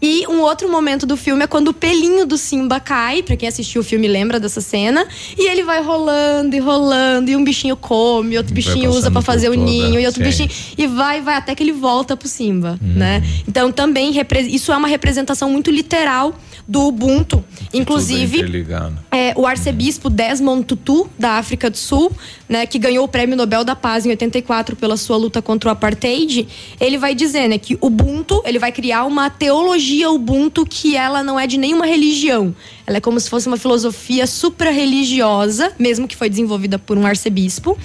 E 0.00 0.26
um 0.28 0.40
outro 0.40 0.70
momento 0.70 1.04
do 1.04 1.16
filme 1.16 1.42
é 1.42 1.46
quando 1.46 1.68
o 1.68 1.74
pelinho 1.74 2.24
do 2.24 2.38
Simba 2.38 2.78
cai, 2.78 3.22
pra 3.22 3.36
quem 3.36 3.48
assistiu 3.48 3.80
o 3.80 3.84
filme 3.84 4.06
lembra 4.06 4.38
dessa 4.38 4.60
cena, 4.60 5.06
e 5.36 5.48
ele 5.48 5.64
vai 5.64 5.82
rolando 5.82 6.54
e 6.54 6.58
rolando, 6.60 7.30
e 7.30 7.36
um 7.36 7.42
bichinho 7.42 7.76
come, 7.76 8.36
outro 8.36 8.54
bichinho 8.54 8.90
usa 8.90 9.10
pra 9.10 9.20
fazer 9.20 9.48
o 9.48 9.54
toda, 9.54 9.64
ninho, 9.64 9.98
e 9.98 10.06
outro 10.06 10.22
sim. 10.22 10.28
bichinho. 10.28 10.50
E 10.76 10.86
vai, 10.86 11.20
vai, 11.20 11.34
até 11.34 11.54
que 11.54 11.62
ele 11.62 11.72
volta 11.72 12.16
pro 12.16 12.28
Simba, 12.28 12.78
né? 12.80 13.22
Então 13.46 13.72
também 13.72 14.12
isso 14.48 14.72
é 14.72 14.76
uma 14.76 14.88
representação 14.88 15.50
muito 15.50 15.70
literal 15.70 16.34
do 16.66 16.86
Ubuntu. 16.86 17.42
Inclusive, 17.72 18.44
é, 19.10 19.32
o 19.36 19.46
arcebispo 19.46 20.10
Desmond 20.10 20.64
Tutu, 20.64 21.08
da 21.18 21.32
África 21.32 21.70
do 21.70 21.76
Sul, 21.78 22.12
né, 22.48 22.66
que 22.66 22.78
ganhou 22.78 23.04
o 23.04 23.08
Prêmio 23.08 23.36
Nobel 23.36 23.64
da 23.64 23.74
Paz 23.74 24.04
em 24.04 24.10
84 24.10 24.76
pela 24.76 24.96
sua 24.96 25.16
luta 25.16 25.40
contra 25.40 25.70
o 25.70 25.72
apartheid, 25.72 26.46
ele 26.78 26.98
vai 26.98 27.14
dizer 27.14 27.48
né, 27.48 27.56
que 27.58 27.78
Ubuntu, 27.80 28.42
ele 28.44 28.58
vai 28.58 28.70
criar 28.70 29.04
uma 29.04 29.30
teologia 29.30 29.87
Ubuntu 30.10 30.64
que 30.66 30.96
ela 30.96 31.22
não 31.22 31.38
é 31.38 31.46
de 31.46 31.58
nenhuma 31.58 31.86
religião. 31.86 32.54
Ela 32.86 32.98
é 32.98 33.00
como 33.00 33.18
se 33.18 33.28
fosse 33.28 33.46
uma 33.46 33.56
filosofia 33.56 34.26
supra-religiosa, 34.26 35.72
mesmo 35.78 36.08
que 36.08 36.16
foi 36.16 36.28
desenvolvida 36.28 36.78
por 36.78 36.96
um 36.96 37.06
arcebispo. 37.06 37.76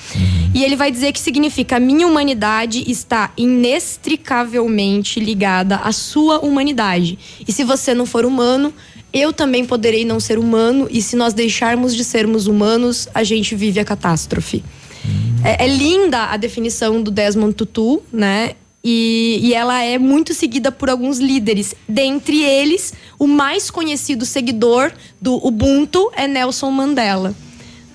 E 0.54 0.64
ele 0.64 0.76
vai 0.76 0.92
dizer 0.92 1.12
que 1.12 1.20
significa 1.20 1.80
minha 1.80 2.08
humanidade 2.08 2.84
está 2.90 3.32
inextricavelmente 3.36 5.20
ligada 5.20 5.78
à 5.78 5.92
sua 5.92 6.40
humanidade. 6.40 7.18
E 7.48 7.52
se 7.52 7.64
você 7.64 7.94
não 7.94 8.06
for 8.06 8.26
humano, 8.26 8.74
eu 9.14 9.32
também 9.32 9.66
poderei 9.66 10.04
não 10.04 10.20
ser 10.20 10.40
humano, 10.40 10.88
e 10.90 11.02
se 11.02 11.16
nós 11.16 11.34
deixarmos 11.34 11.96
de 11.96 12.04
sermos 12.04 12.48
humanos, 12.48 13.08
a 13.14 13.24
gente 13.24 13.56
vive 13.56 13.80
a 13.80 13.86
catástrofe. 13.86 14.64
É, 15.44 15.66
é 15.66 15.68
linda 15.68 16.26
a 16.26 16.38
definição 16.38 17.02
do 17.02 17.12
Desmond 17.12 17.54
Tutu, 17.54 18.02
né? 18.12 18.56
E, 18.84 19.40
e 19.42 19.54
ela 19.54 19.82
é 19.82 19.98
muito 19.98 20.34
seguida 20.34 20.72
por 20.72 20.90
alguns 20.90 21.18
líderes. 21.18 21.74
Dentre 21.88 22.44
eles, 22.44 22.94
o 23.18 23.26
mais 23.26 23.72
conhecido 23.72 24.26
seguidor 24.26 24.92
do 25.22 25.36
Ubuntu 25.36 26.12
é 26.16 26.28
Nelson 26.28 26.70
Mandela. 26.70 27.34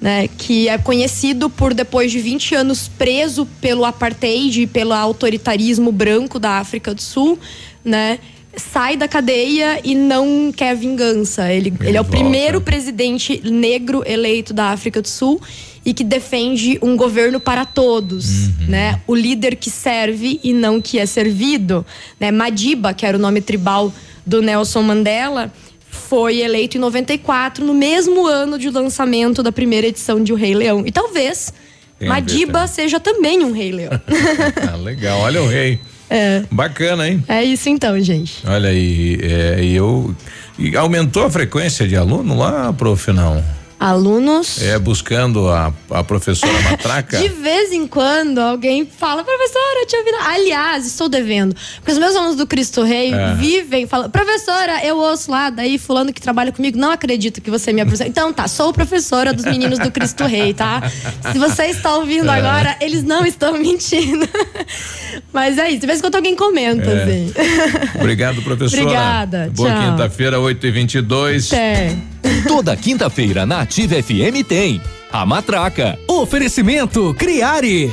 Né, 0.00 0.28
que 0.28 0.68
é 0.68 0.78
conhecido 0.78 1.50
por, 1.50 1.74
depois 1.74 2.12
de 2.12 2.20
20 2.20 2.54
anos 2.54 2.86
preso 2.86 3.44
pelo 3.60 3.84
apartheid 3.84 4.62
e 4.62 4.64
pelo 4.64 4.92
autoritarismo 4.92 5.90
branco 5.90 6.38
da 6.38 6.52
África 6.60 6.94
do 6.94 7.02
Sul, 7.02 7.36
né, 7.84 8.20
sai 8.58 8.96
da 8.96 9.08
cadeia 9.08 9.80
e 9.84 9.94
não 9.94 10.52
quer 10.54 10.74
vingança. 10.76 11.52
Ele, 11.52 11.72
ele, 11.80 11.96
é 11.96 12.00
o 12.00 12.04
volta. 12.04 12.18
primeiro 12.18 12.60
presidente 12.60 13.40
negro 13.44 14.02
eleito 14.06 14.52
da 14.52 14.66
África 14.66 15.00
do 15.00 15.08
Sul 15.08 15.40
e 15.84 15.94
que 15.94 16.04
defende 16.04 16.78
um 16.82 16.96
governo 16.96 17.40
para 17.40 17.64
todos, 17.64 18.48
né? 18.68 19.00
O 19.06 19.14
líder 19.14 19.56
que 19.56 19.70
serve 19.70 20.38
e 20.42 20.52
não 20.52 20.80
que 20.80 20.98
é 20.98 21.06
servido, 21.06 21.86
né? 22.20 22.30
Madiba, 22.30 22.92
que 22.92 23.06
era 23.06 23.16
o 23.16 23.20
nome 23.20 23.40
tribal 23.40 23.92
do 24.26 24.42
Nelson 24.42 24.82
Mandela, 24.82 25.50
foi 25.88 26.40
eleito 26.40 26.76
em 26.76 26.80
94, 26.80 27.64
no 27.64 27.72
mesmo 27.72 28.26
ano 28.26 28.58
de 28.58 28.68
lançamento 28.68 29.42
da 29.42 29.50
primeira 29.50 29.86
edição 29.86 30.22
de 30.22 30.32
O 30.32 30.36
Rei 30.36 30.54
Leão. 30.54 30.86
E 30.86 30.92
talvez 30.92 31.52
Madiba 32.00 32.66
seja 32.66 33.00
também 33.00 33.42
um 33.44 33.52
Rei 33.52 33.72
Leão. 33.72 33.92
Ah, 34.70 34.76
legal, 34.76 35.20
olha 35.20 35.42
o 35.42 35.48
rei. 35.48 35.80
É. 36.10 36.42
Bacana, 36.50 37.08
hein? 37.08 37.22
É 37.28 37.44
isso 37.44 37.68
então, 37.68 37.98
gente. 38.00 38.42
Olha 38.46 38.70
aí, 38.70 39.18
é, 39.22 39.64
eu. 39.64 40.14
E 40.58 40.76
aumentou 40.76 41.24
a 41.24 41.30
frequência 41.30 41.86
de 41.86 41.96
aluno 41.96 42.36
lá, 42.36 42.72
prof, 42.72 43.12
não? 43.12 43.44
Alunos. 43.80 44.60
É, 44.62 44.78
buscando 44.78 45.48
a, 45.48 45.72
a 45.90 46.02
professora 46.02 46.52
Matraca? 46.68 47.18
De 47.18 47.28
vez 47.28 47.72
em 47.72 47.86
quando 47.86 48.38
alguém 48.38 48.84
fala, 48.86 49.22
professora, 49.22 49.80
eu 49.82 49.86
tinha 49.86 50.00
ouvido. 50.00 50.16
Aliás, 50.26 50.86
estou 50.86 51.08
devendo. 51.08 51.54
Porque 51.76 51.92
os 51.92 51.98
meus 51.98 52.16
alunos 52.16 52.36
do 52.36 52.46
Cristo 52.46 52.82
Rei 52.82 53.12
É. 53.14 53.34
vivem 53.34 53.86
falando, 53.86 54.10
professora, 54.10 54.84
eu 54.84 54.96
ouço 54.98 55.30
lá, 55.30 55.48
daí 55.50 55.78
fulano 55.78 56.12
que 56.12 56.20
trabalha 56.20 56.50
comigo 56.50 56.76
não 56.78 56.90
acredita 56.90 57.40
que 57.40 57.50
você 57.50 57.70
é 57.70 57.72
minha 57.72 57.86
professora. 57.86 58.08
Então 58.08 58.32
tá, 58.32 58.48
sou 58.48 58.72
professora 58.72 59.32
dos 59.32 59.44
meninos 59.44 59.78
do 59.78 59.90
Cristo 59.90 60.24
Rei, 60.24 60.52
tá? 60.54 60.82
Se 61.32 61.38
você 61.38 61.66
está 61.66 61.94
ouvindo 61.96 62.28
É. 62.30 62.34
agora, 62.38 62.76
eles 62.80 63.04
não 63.04 63.24
estão 63.24 63.52
mentindo. 63.58 64.28
Mas 65.32 65.56
é 65.56 65.68
isso, 65.70 65.80
de 65.80 65.86
vez 65.86 65.98
em 66.00 66.02
quando 66.02 66.16
alguém 66.16 66.34
comenta, 66.34 66.90
É. 66.90 67.02
assim. 67.02 67.32
Obrigado, 67.94 68.42
professora. 68.42 68.82
Obrigada, 68.82 69.52
Boa 69.54 69.72
quinta-feira, 69.72 70.40
8 70.40 70.66
e 70.66 70.70
22 70.70 71.52
Até. 71.52 71.96
Toda 72.46 72.76
quinta-feira 72.76 73.46
na 73.46 73.64
Ativa 73.68 74.02
FM 74.02 74.42
tem 74.48 74.80
a 75.12 75.26
Matraca. 75.26 75.98
Oferecimento 76.08 77.12
Criare. 77.12 77.92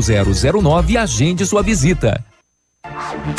0009 0.00 0.92
e 0.92 0.96
agende 0.96 1.46
sua 1.46 1.62
visita. 1.62 2.22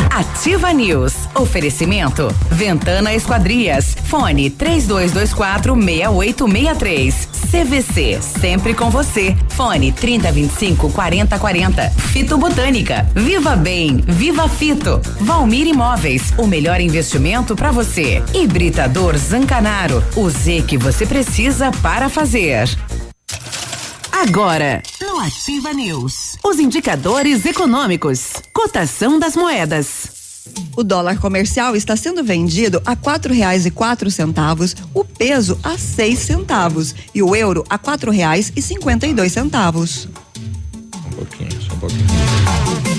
Ativa 0.09 0.73
News. 0.73 1.13
Oferecimento. 1.35 2.27
Ventana 2.49 3.13
Esquadrias. 3.13 3.95
Fone 4.05 4.49
3224 4.49 5.75
6863. 5.75 7.29
CVC. 7.51 8.19
Sempre 8.21 8.73
com 8.73 8.89
você. 8.89 9.35
Fone 9.49 9.91
3025 9.91 10.91
4040. 10.91 11.89
Fito 11.89 12.37
Botânica. 12.37 13.07
Viva 13.13 13.55
Bem. 13.55 13.97
Viva 13.97 14.49
Fito. 14.49 14.99
Valmir 15.21 15.67
Imóveis. 15.67 16.33
O 16.37 16.47
melhor 16.47 16.81
investimento 16.81 17.55
para 17.55 17.71
você. 17.71 18.23
Hibridador 18.33 19.15
Zancanaro. 19.17 20.03
O 20.15 20.29
Z 20.29 20.63
que 20.67 20.77
você 20.77 21.05
precisa 21.05 21.71
para 21.83 22.09
fazer. 22.09 22.67
Agora, 24.27 24.81
no 24.99 25.19
Ativa 25.19 25.71
News, 25.71 26.35
os 26.43 26.57
indicadores 26.57 27.45
econômicos, 27.45 28.31
cotação 28.51 29.19
das 29.19 29.35
moedas. 29.35 30.41
O 30.75 30.83
dólar 30.83 31.19
comercial 31.19 31.75
está 31.75 31.95
sendo 31.95 32.23
vendido 32.23 32.81
a 32.87 32.95
quatro 32.95 33.31
reais 33.31 33.67
e 33.67 33.71
quatro 33.71 34.09
centavos, 34.09 34.75
o 34.95 35.05
peso 35.05 35.59
a 35.61 35.77
seis 35.77 36.17
centavos 36.17 36.95
e 37.13 37.21
o 37.21 37.35
euro 37.35 37.63
a 37.69 37.77
quatro 37.77 38.09
reais 38.09 38.51
e 38.55 38.63
cinquenta 38.63 39.05
e 39.05 39.13
dois 39.13 39.31
centavos. 39.31 40.09
Um 41.05 41.09
pouquinho, 41.11 41.61
só 41.61 41.73
um 41.75 41.77
pouquinho. 41.77 42.94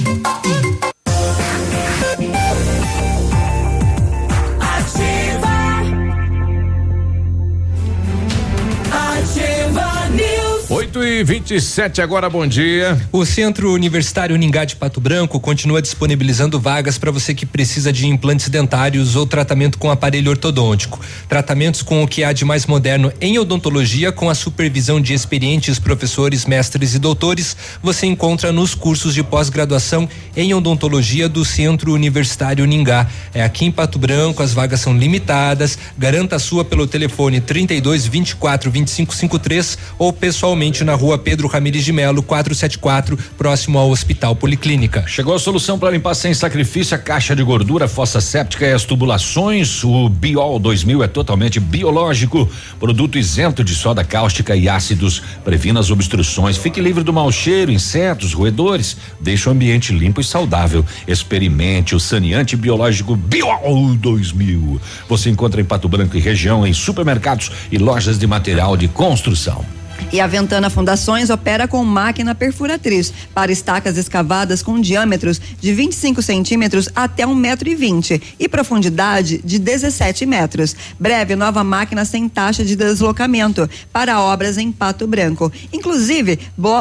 8 10.97 11.05
e 11.05 11.25
27 11.25 12.01
agora, 12.01 12.31
bom 12.31 12.47
dia. 12.47 12.99
O 13.13 13.27
Centro 13.27 13.73
Universitário 13.73 14.35
Uningá 14.35 14.65
de 14.65 14.77
Pato 14.77 14.99
Branco 14.99 15.39
continua 15.39 15.83
disponibilizando 15.83 16.59
vagas 16.59 16.97
para 16.97 17.11
você 17.11 17.35
que 17.35 17.45
precisa 17.45 17.93
de 17.93 18.07
implantes 18.07 18.49
dentários 18.49 19.15
ou 19.15 19.27
tratamento 19.27 19.79
com 19.79 19.91
aparelho 19.91 20.31
ortodôntico. 20.31 20.99
Tratamentos 21.29 21.83
com 21.83 22.03
o 22.03 22.09
que 22.09 22.25
há 22.25 22.33
de 22.33 22.47
mais 22.47 22.65
moderno 22.65 23.13
em 23.21 23.39
odontologia, 23.39 24.11
com 24.11 24.31
a 24.31 24.35
supervisão 24.35 24.99
de 24.99 25.13
experientes 25.13 25.79
professores, 25.79 26.47
mestres 26.47 26.95
e 26.95 26.99
doutores, 26.99 27.57
você 27.83 28.07
encontra 28.07 28.51
nos 28.51 28.75
cursos 28.75 29.13
de 29.13 29.23
pós-graduação 29.23 30.09
em 30.35 30.55
odontologia 30.55 31.29
do 31.29 31.45
Centro 31.45 31.93
Universitário 31.93 32.65
Uningá. 32.65 33.07
É 33.35 33.43
aqui 33.43 33.67
em 33.67 33.73
Pato 33.73 33.99
Branco, 33.99 34.43
as 34.43 34.55
vagas 34.55 34.81
são 34.81 34.97
limitadas. 34.97 35.79
Garanta 35.99 36.37
a 36.37 36.39
sua 36.39 36.65
pelo 36.65 36.87
telefone 36.87 37.41
32 37.41 38.07
24 38.07 38.71
25 38.71 39.15
53 39.15 39.79
ou 39.99 40.13
pessoalmente 40.13 40.86
na 40.87 40.95
rua 40.95 41.19
Pedro 41.19 41.49
Ramires 41.49 41.85
de 41.85 41.93
Melo, 41.93 42.23
474, 42.23 43.19
próximo 43.37 43.79
ao 43.79 43.91
Hospital 43.91 44.37
Policlínica. 44.37 45.05
Chegou 45.07 45.35
a 45.35 45.39
solução 45.39 45.79
para 45.79 45.91
limpar 45.91 46.15
sem 46.15 46.33
sacrifício 46.33 46.95
a 46.95 46.99
caixa 46.99 47.35
de 47.35 47.43
gordura, 47.43 47.89
fossa 47.89 48.21
séptica 48.21 48.65
e 48.65 48.73
as 48.73 48.85
tubulações. 48.85 49.83
O 49.83 50.09
Biol 50.09 50.59
2000 50.59 51.03
é 51.03 51.09
totalmente 51.09 51.59
biológico, 51.59 52.49
produto 52.79 53.19
isento 53.19 53.65
de 53.65 53.75
soda 53.75 54.05
cáustica 54.05 54.55
e 54.55 54.69
ácidos, 54.69 55.23
previna 55.45 55.81
as 55.81 55.91
obstruções, 55.91 56.57
fique 56.57 56.81
livre 56.81 57.03
do 57.03 57.13
mau 57.13 57.31
cheiro, 57.33 57.73
insetos, 57.73 58.33
roedores, 58.33 58.97
deixa 59.21 59.51
o 59.51 59.53
ambiente 59.53 59.93
limpo 59.93 60.21
e 60.21 60.25
saudável. 60.25 60.85
Experimente 61.07 61.95
o 61.95 62.01
saneante 62.01 62.57
biológico 62.57 63.17
Biol 63.17 63.95
2000. 63.97 64.81
Você 65.09 65.29
encontra 65.29 65.61
em 65.61 65.65
Pato 65.65 65.89
Branco 65.89 66.17
e 66.17 66.21
região 66.21 66.65
em 66.65 66.73
supermercados 66.73 67.51
e 67.73 67.77
lojas 67.77 68.19
de 68.19 68.27
material 68.27 68.77
de 68.77 68.87
construção. 68.87 69.76
E 70.13 70.21
a 70.21 70.27
Ventana 70.27 70.71
Fundações 70.71 71.31
opera 71.31 71.67
com 71.67 71.85
máquina 71.85 72.35
perfuratriz 72.35 73.13
para 73.35 73.53
estacas 73.53 73.97
escavadas 73.97 74.63
com 74.63 74.81
diâmetros 74.81 75.41
de 75.61 75.73
25 75.73 76.23
centímetros 76.23 76.89
até 76.95 77.27
um 77.27 77.35
metro 77.35 77.69
e 77.69 77.75
vinte 77.75 78.21
e 78.39 78.49
profundidade 78.49 79.41
de 79.45 79.59
17 79.59 80.25
metros. 80.27 80.77
Breve 80.99 81.35
nova 81.35 81.65
máquina 81.65 82.05
sem 82.05 82.29
taxa 82.29 82.65
de 82.65 82.77
deslocamento 82.77 83.69
para 83.93 84.21
obras 84.21 84.59
em 84.59 84.71
Pato 84.71 85.07
Branco. 85.07 85.53
Inclusive, 85.73 86.39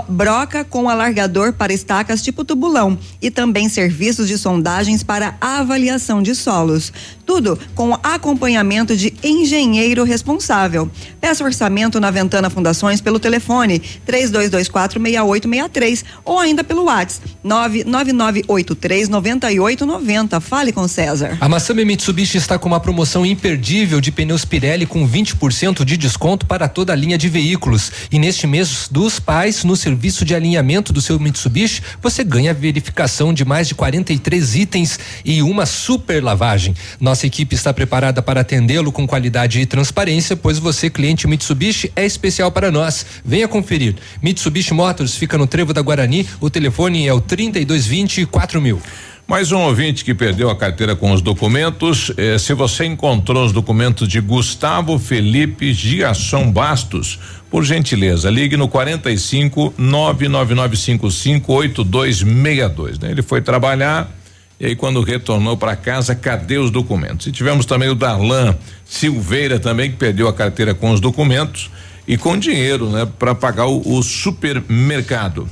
broca 0.07 0.63
com 0.63 0.89
alargador 0.89 1.53
para 1.53 1.73
estacas 1.73 2.21
tipo 2.21 2.45
tubulão 2.45 2.97
e 3.21 3.31
também 3.31 3.67
serviços 3.69 4.27
de 4.27 4.37
sondagens 4.37 5.03
para 5.03 5.35
avaliação 5.41 6.21
de 6.21 6.35
solos. 6.35 6.93
Tudo 7.26 7.57
com 7.73 7.97
acompanhamento 8.03 8.95
de 8.95 9.11
engenheiro 9.23 10.03
responsável. 10.03 10.88
Peça 11.19 11.43
orçamento 11.43 11.99
na 11.99 12.11
Ventana 12.11 12.47
Fundações 12.49 13.02
pelo 13.02 13.19
telefone 13.19 13.81
32246863 14.07 16.03
ou 16.23 16.39
ainda 16.39 16.64
pelo 16.64 16.84
WhatsApp 16.84 17.27
999839890. 17.43 20.39
Fale 20.39 20.72
com 20.72 20.88
César. 20.88 21.35
A 21.41 21.49
Massami 21.49 21.84
Mitsubishi 21.84 22.38
está 22.38 22.60
com 22.60 22.68
uma 22.68 22.80
promoção 22.80 23.26
imperdível 23.26 23.99
de 23.99 24.11
pneus 24.11 24.45
Pirelli 24.45 24.85
com 24.85 25.07
20% 25.07 25.84
de 25.84 25.97
desconto 25.97 26.45
para 26.45 26.68
toda 26.68 26.93
a 26.93 26.95
linha 26.95 27.18
de 27.18 27.27
veículos. 27.27 27.91
E 28.11 28.19
neste 28.19 28.45
mês 28.45 28.88
dos 28.89 29.19
pais, 29.19 29.64
no 29.64 29.76
serviço 29.76 30.23
de 30.23 30.35
alinhamento 30.35 30.93
do 30.93 31.02
seu 31.02 31.19
Mitsubishi, 31.19 31.81
você 32.02 32.23
ganha 32.23 32.53
verificação 32.53 33.34
de 33.34 33.43
mais 33.43 33.68
de 33.68 33.73
43 33.73 34.56
itens 34.56 34.99
e 35.23 35.41
uma 35.41 35.65
super 35.65 36.23
lavagem. 36.23 36.76
Nossa 37.15 37.27
equipe 37.27 37.55
está 37.55 37.73
preparada 37.73 38.21
para 38.21 38.41
atendê-lo 38.41 38.91
com 38.91 39.07
qualidade 39.07 39.61
e 39.61 39.65
transparência, 39.65 40.35
pois 40.35 40.59
você, 40.59 40.89
cliente 40.89 41.29
Mitsubishi, 41.29 41.89
é 41.95 42.05
especial 42.05 42.51
para 42.51 42.69
nós. 42.69 43.05
Venha 43.23 43.47
conferir. 43.47 43.95
Mitsubishi 44.21 44.73
Motors 44.73 45.15
fica 45.15 45.37
no 45.37 45.47
Trevo 45.47 45.71
da 45.71 45.81
Guarani. 45.81 46.27
O 46.41 46.49
telefone 46.49 47.07
é 47.07 47.13
o 47.13 47.21
3220 47.21 48.25
4000. 48.25 48.81
Mais 49.25 49.53
um 49.53 49.59
ouvinte 49.59 50.03
que 50.03 50.13
perdeu 50.13 50.49
a 50.49 50.57
carteira 50.57 50.93
com 50.93 51.09
os 51.13 51.21
documentos. 51.21 52.11
Eh, 52.17 52.37
se 52.37 52.53
você 52.53 52.83
encontrou 52.83 53.45
os 53.45 53.53
documentos 53.53 54.09
de 54.09 54.19
Gustavo 54.19 54.99
Felipe 54.99 55.71
Giasson 55.71 56.51
Bastos, 56.51 57.17
por 57.49 57.63
gentileza, 57.63 58.29
ligue 58.29 58.57
no 58.57 58.67
45 58.67 59.73
99955 59.77 61.53
8262. 61.53 62.99
Né? 62.99 63.11
Ele 63.11 63.21
foi 63.21 63.39
trabalhar 63.39 64.13
e 64.60 64.68
aí 64.68 64.76
quando 64.76 65.02
retornou 65.02 65.57
para 65.57 65.76
casa, 65.76 66.15
cadê 66.15 66.57
os 66.57 66.72
documentos? 66.72 67.27
E 67.27 67.32
tivemos 67.32 67.65
também 67.65 67.90
o 67.90 67.95
Darlan 67.95 68.56
Silveira 68.86 69.60
também 69.60 69.91
que 69.91 69.98
perdeu 69.98 70.27
a 70.27 70.34
carteira 70.34 70.73
com 70.73 70.91
os 70.91 70.99
documentos 70.99 71.69
e 72.07 72.18
com 72.18 72.38
dinheiro, 72.38 72.90
né, 72.90 73.07
para 73.19 73.34
pagar 73.36 73.65
o, 73.65 73.82
o 73.98 74.02
supermercado. 74.03 75.48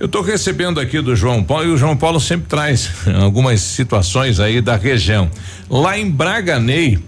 Eu 0.00 0.06
estou 0.06 0.22
recebendo 0.22 0.80
aqui 0.80 1.00
do 1.00 1.14
João 1.14 1.44
Paulo 1.44 1.66
e 1.66 1.68
o 1.68 1.76
João 1.76 1.96
Paulo 1.96 2.18
sempre 2.18 2.48
traz 2.48 2.90
algumas 3.22 3.60
situações 3.60 4.40
aí 4.40 4.60
da 4.60 4.74
região. 4.74 5.30
Lá 5.70 5.96
em 5.96 6.10
Braganei, 6.10 6.96
o 6.96 7.02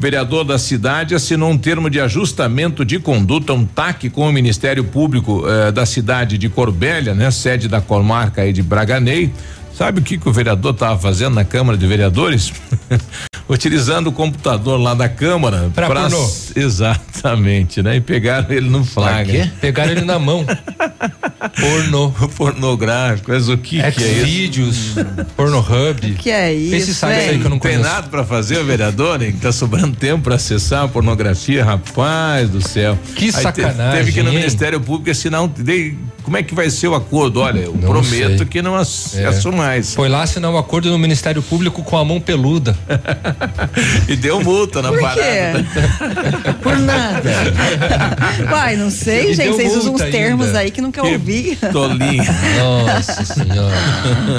vereador 0.00 0.44
da 0.44 0.58
cidade 0.58 1.14
assinou 1.14 1.50
um 1.50 1.58
termo 1.58 1.90
de 1.90 2.00
ajustamento 2.00 2.84
de 2.86 2.98
conduta, 2.98 3.52
um 3.52 3.66
TAC 3.66 4.08
com 4.08 4.26
o 4.26 4.32
Ministério 4.32 4.84
Público 4.84 5.44
eh, 5.46 5.72
da 5.72 5.84
cidade 5.84 6.38
de 6.38 6.48
Corbélia, 6.48 7.14
né, 7.14 7.30
sede 7.30 7.68
da 7.68 7.80
comarca 7.82 8.40
aí 8.40 8.52
de 8.52 8.62
Braganei. 8.62 9.30
Sabe 9.78 10.00
o 10.00 10.02
que, 10.02 10.18
que 10.18 10.28
o 10.28 10.32
vereador 10.32 10.72
estava 10.74 10.98
fazendo 10.98 11.34
na 11.34 11.44
Câmara 11.44 11.78
de 11.78 11.86
Vereadores? 11.86 12.52
utilizando 13.48 14.08
o 14.08 14.12
computador 14.12 14.78
lá 14.78 14.92
da 14.92 15.08
Câmara. 15.08 15.70
Pra 15.72 15.86
pornô. 15.86 16.30
Exatamente, 16.54 17.80
né? 17.80 17.94
E 17.96 18.00
pegaram 18.00 18.50
ele 18.50 18.68
no 18.68 18.84
flagra. 18.84 19.50
Pegaram 19.60 19.92
ele 19.92 20.00
na 20.04 20.18
mão. 20.18 20.44
Pornô. 21.60 22.10
Pornográfico, 22.36 23.30
mas 23.30 23.48
o 23.48 23.56
que, 23.56 23.78
que 23.92 24.02
é 24.04 24.12
isso? 24.12 24.24
Vídeos, 24.26 24.94
Pornohub. 25.36 26.14
Que 26.18 26.30
é 26.30 26.52
isso? 26.52 26.74
Esse 26.74 26.94
site 26.94 27.20
hein? 27.22 27.28
aí 27.30 27.38
que 27.38 27.46
eu 27.46 27.50
não 27.50 27.58
Tem 27.58 27.72
conheço. 27.76 27.88
nada 27.94 28.08
pra 28.08 28.24
fazer, 28.24 28.62
vereador, 28.64 29.22
hein? 29.22 29.32
Que 29.32 29.38
tá 29.38 29.52
sobrando 29.52 29.96
tempo 29.96 30.24
pra 30.24 30.34
acessar 30.34 30.84
a 30.84 30.88
pornografia, 30.88 31.64
rapaz 31.64 32.50
do 32.50 32.60
céu. 32.66 32.98
Que 33.14 33.26
Aí 33.26 33.32
sacanagem, 33.32 33.98
Teve 33.98 34.12
que 34.12 34.20
ir 34.20 34.22
no 34.24 34.30
hein? 34.30 34.36
Ministério 34.38 34.80
Público 34.80 35.10
assinar 35.10 35.42
um. 35.42 35.48
de- 35.48 35.94
como 36.28 36.36
é 36.36 36.42
que 36.42 36.54
vai 36.54 36.68
ser 36.68 36.88
o 36.88 36.94
acordo? 36.94 37.40
Olha, 37.40 37.60
eu 37.60 37.72
Não 37.72 37.88
prometo 37.88 38.36
sei. 38.38 38.46
que 38.46 38.60
não 38.60 38.76
É. 38.76 38.82
acesso 38.82 39.50
mais. 39.50 39.94
Foi 39.94 40.10
lá 40.10 40.22
assinar 40.22 40.50
um 40.50 40.58
acordo 40.58 40.90
no 40.90 40.98
Ministério 40.98 41.40
Público 41.42 41.82
com 41.82 41.96
a 41.96 42.04
mão 42.04 42.20
peluda. 42.20 42.76
E 44.08 44.14
deu 44.16 44.42
multa 44.42 44.82
na 44.82 44.88
Por 44.90 45.00
parada. 45.00 45.20
quê? 45.22 46.52
Por 46.62 46.78
nada. 46.78 47.30
Uai, 48.50 48.76
não 48.76 48.90
sei, 48.90 49.30
E 49.30 49.34
gente. 49.34 49.48
Vocês 49.52 49.74
usam 49.76 49.94
uns 49.94 50.02
termos 50.02 50.46
ainda. 50.48 50.58
aí 50.60 50.70
que 50.70 50.80
nunca 50.82 51.02
ouvi. 51.02 51.56
Tolinho. 51.72 52.24
Nossa 52.58 53.24
senhora. 53.24 53.74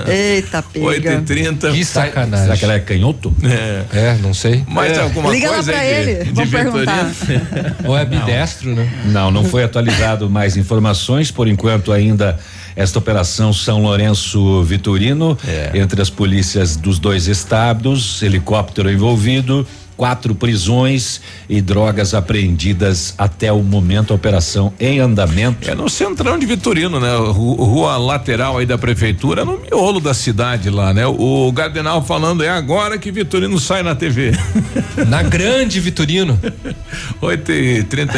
Eita, 0.07 0.61
pega. 0.61 1.22
8h30. 1.22 1.72
Que 1.74 1.86
sacanagem. 1.86 2.45
Será 2.45 2.57
que 2.57 2.64
ela 2.66 2.74
é 2.76 2.80
canhoto? 2.80 3.34
É. 3.44 3.84
É, 3.98 4.18
não 4.22 4.34
sei. 4.34 4.64
Mais 4.68 4.95
É. 4.98 5.02
alguma 5.02 5.32
Liga 5.32 5.48
lá 5.48 5.53
coisa 5.56 5.72
pra 5.72 5.82
aí 5.82 5.88
de- 5.90 6.10
ele, 6.11 6.24
de, 6.26 6.32
vamos 6.32 6.49
perguntar. 6.52 7.03
Vitorino? 7.06 7.76
Ou 7.86 7.98
é 7.98 8.06
bidestro, 8.06 8.76
né? 8.76 8.90
Não, 9.06 9.32
não 9.32 9.44
foi 9.44 9.64
atualizado 9.64 10.30
mais 10.30 10.57
informações, 10.57 11.32
por 11.32 11.48
enquanto 11.48 11.79
ainda 11.92 12.38
esta 12.76 13.00
operação 13.00 13.52
São 13.52 13.82
Lourenço 13.82 14.64
Vitorino, 14.64 15.38
entre 15.74 16.02
as 16.02 16.10
polícias 16.10 16.76
dos 16.76 17.00
dois 17.00 17.28
estados, 17.28 18.22
helicóptero 18.22 18.90
envolvido, 18.90 19.68
quatro 20.00 20.34
prisões 20.34 21.20
e 21.50 21.60
drogas 21.60 22.14
apreendidas 22.14 23.14
até 23.18 23.52
o 23.52 23.62
momento, 23.62 24.14
a 24.14 24.16
operação 24.16 24.72
em 24.80 24.98
andamento. 25.00 25.70
É 25.70 25.76
no 25.76 25.90
centrão 25.90 26.40
de 26.40 26.46
Vitorino, 26.46 27.02
né? 27.02 27.14
Ru- 27.18 27.56
Rua 27.66 27.98
lateral 27.98 28.58
aí 28.58 28.66
da 28.66 28.78
prefeitura, 28.78 29.44
no 29.44 29.60
miolo 29.60 30.00
da 30.00 30.14
cidade 30.14 30.70
lá, 30.70 30.94
né? 30.94 31.06
O 31.06 31.52
Gardenal 31.52 32.02
falando 32.02 32.42
é 32.46 32.48
agora 32.50 32.98
que 32.98 33.12
Vitorino 33.12 33.60
sai 33.60 33.84
na 33.84 33.94
TV. 33.94 34.32
Na 35.10 35.22
grande 35.22 35.82
Vitorino. 35.82 36.40
8 37.22 37.52
e 37.52 37.84
30 37.84 38.14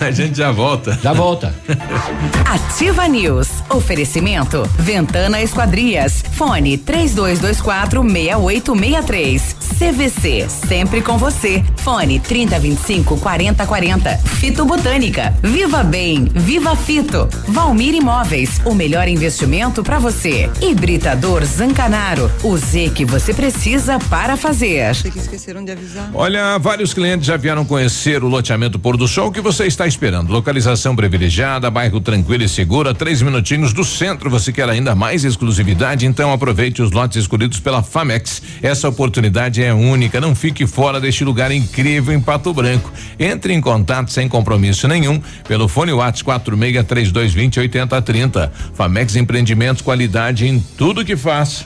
a 0.00 0.10
gente 0.12 0.38
já 0.38 0.52
volta. 0.52 0.96
Já 1.02 1.12
volta. 1.12 1.52
Ativa 2.46 3.08
News. 3.08 3.48
Oferecimento. 3.68 4.62
Ventana 4.78 5.42
Esquadrias. 5.42 6.22
Fone 6.32 6.78
3224 6.78 8.02
6863. 8.02 9.56
CVC. 9.78 10.46
Sempre 10.48 11.02
com 11.02 11.15
você. 11.16 11.64
Fone 11.76 12.20
3025 12.20 13.18
4040. 13.18 14.18
Fito 14.18 14.64
Botânica. 14.64 15.34
Viva 15.42 15.82
Bem. 15.82 16.28
Viva 16.34 16.74
Fito. 16.76 17.28
Valmir 17.48 17.94
Imóveis. 17.94 18.60
O 18.64 18.74
melhor 18.74 19.08
investimento 19.08 19.82
para 19.82 19.98
você. 19.98 20.50
Hibridador 20.60 21.44
Zancanaro. 21.44 22.30
O 22.42 22.56
Z 22.56 22.90
que 22.94 23.04
você 23.04 23.32
precisa 23.32 23.98
para 24.10 24.36
fazer. 24.36 24.82
Achei 24.82 25.10
que 25.10 25.18
esqueceram 25.18 25.64
de 25.64 25.72
avisar. 25.72 26.10
Olha, 26.14 26.58
vários 26.58 26.92
clientes 26.92 27.26
já 27.26 27.36
vieram 27.36 27.64
conhecer 27.64 28.22
o 28.22 28.28
loteamento 28.28 28.78
Pôr 28.78 28.96
do 28.96 29.08
Sol. 29.08 29.28
O 29.28 29.32
que 29.32 29.40
você 29.40 29.66
está 29.66 29.86
esperando? 29.86 30.30
Localização 30.30 30.94
privilegiada, 30.94 31.70
bairro 31.70 32.00
tranquilo 32.00 32.44
e 32.44 32.48
segura, 32.48 32.94
três 32.94 33.22
minutinhos 33.22 33.72
do 33.72 33.84
centro. 33.84 34.30
Você 34.30 34.52
quer 34.52 34.68
ainda 34.68 34.94
mais 34.94 35.24
exclusividade? 35.24 36.06
Então 36.06 36.32
aproveite 36.32 36.82
os 36.82 36.90
lotes 36.90 37.16
escolhidos 37.16 37.60
pela 37.60 37.82
Famex. 37.82 38.42
Essa 38.62 38.88
oportunidade 38.88 39.62
é 39.62 39.72
única. 39.72 40.20
Não 40.20 40.34
fique 40.34 40.66
fora 40.66 41.00
deste 41.06 41.24
lugar 41.24 41.52
incrível 41.52 42.12
em 42.12 42.20
Pato 42.20 42.52
Branco. 42.52 42.92
Entre 43.18 43.52
em 43.52 43.60
contato 43.60 44.10
sem 44.10 44.28
compromisso 44.28 44.88
nenhum 44.88 45.20
pelo 45.46 45.68
fone 45.68 45.92
WhatsApp 45.92 46.24
46 46.24 46.84
3220 46.84 47.60
8030. 47.60 48.52
Famex 48.74 49.16
Empreendimentos, 49.16 49.82
qualidade 49.82 50.46
em 50.46 50.58
tudo 50.58 51.04
que 51.04 51.16
faz. 51.16 51.64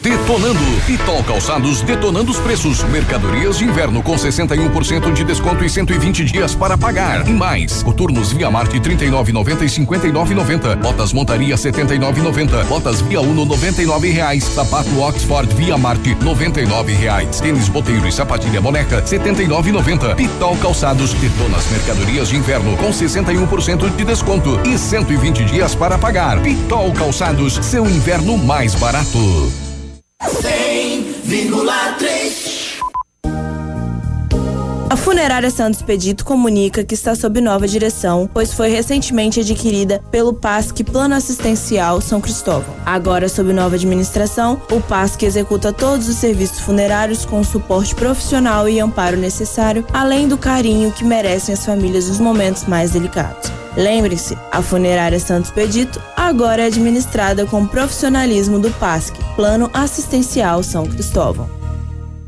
Detonando. 0.00 0.60
Pitol 0.86 1.24
Calçados 1.24 1.82
detonando 1.82 2.30
os 2.30 2.38
preços. 2.38 2.84
Mercadorias 2.84 3.58
de 3.58 3.64
inverno 3.64 4.00
com 4.00 4.14
61% 4.14 5.12
de 5.12 5.24
desconto 5.24 5.64
e 5.64 5.68
120 5.68 6.24
dias 6.24 6.54
para 6.54 6.78
pagar. 6.78 7.28
E 7.28 7.32
mais. 7.32 7.82
Coturnos 7.82 8.32
Via 8.32 8.48
Marte 8.48 8.78
39,90 8.78 9.62
e 9.62 9.66
59,90. 9.66 10.76
Botas 10.76 11.12
Montaria 11.12 11.56
79,90. 11.56 12.64
Botas 12.66 13.00
Via 13.00 13.20
Uno 13.20 13.44
99 13.44 14.10
reais. 14.10 14.44
Sapato 14.44 15.00
Oxford 15.00 15.52
Via 15.56 15.76
Marte 15.76 16.14
99 16.14 16.92
reais. 16.92 17.40
Tênis 17.40 17.68
Boteiro 17.68 18.06
e 18.06 18.12
sapatilha 18.12 18.60
boneca 18.60 19.02
79,90. 19.02 20.14
Pitol 20.14 20.56
Calçados 20.58 21.12
detona 21.14 21.56
as 21.56 21.66
mercadorias 21.72 22.28
de 22.28 22.36
inverno 22.36 22.76
com 22.76 22.90
61% 22.90 23.96
de 23.96 24.04
desconto 24.04 24.60
e 24.64 24.78
120 24.78 25.44
dias 25.44 25.74
para 25.74 25.98
pagar. 25.98 26.40
Pitol 26.40 26.92
Calçados, 26.92 27.54
seu 27.62 27.84
inverno 27.84 28.38
mais 28.38 28.76
barato. 28.76 29.67
100,3 30.20 32.80
A 34.90 34.96
Funerária 34.96 35.48
Santos 35.48 35.80
Pedito 35.80 36.24
comunica 36.24 36.82
que 36.82 36.94
está 36.94 37.14
sob 37.14 37.40
nova 37.40 37.68
direção, 37.68 38.28
pois 38.32 38.52
foi 38.52 38.68
recentemente 38.68 39.38
adquirida 39.40 40.02
pelo 40.10 40.34
PASC 40.34 40.82
Plano 40.82 41.14
Assistencial 41.14 42.00
São 42.00 42.20
Cristóvão. 42.20 42.74
Agora, 42.84 43.28
sob 43.28 43.52
nova 43.52 43.76
administração, 43.76 44.60
o 44.72 44.80
PASC 44.80 45.22
executa 45.22 45.72
todos 45.72 46.08
os 46.08 46.16
serviços 46.16 46.58
funerários 46.60 47.24
com 47.24 47.38
o 47.38 47.44
suporte 47.44 47.94
profissional 47.94 48.68
e 48.68 48.80
amparo 48.80 49.16
necessário, 49.16 49.86
além 49.92 50.26
do 50.26 50.36
carinho 50.36 50.90
que 50.90 51.04
merecem 51.04 51.54
as 51.54 51.64
famílias 51.64 52.08
nos 52.08 52.18
momentos 52.18 52.64
mais 52.64 52.90
delicados. 52.90 53.52
Lembre-se, 53.78 54.36
a 54.50 54.60
Funerária 54.60 55.20
Santos 55.20 55.52
Pedito 55.52 56.02
agora 56.16 56.62
é 56.62 56.66
administrada 56.66 57.46
com 57.46 57.64
profissionalismo 57.64 58.58
do 58.58 58.72
PASC, 58.72 59.14
Plano 59.36 59.70
Assistencial 59.72 60.64
São 60.64 60.84
Cristóvão. 60.84 61.57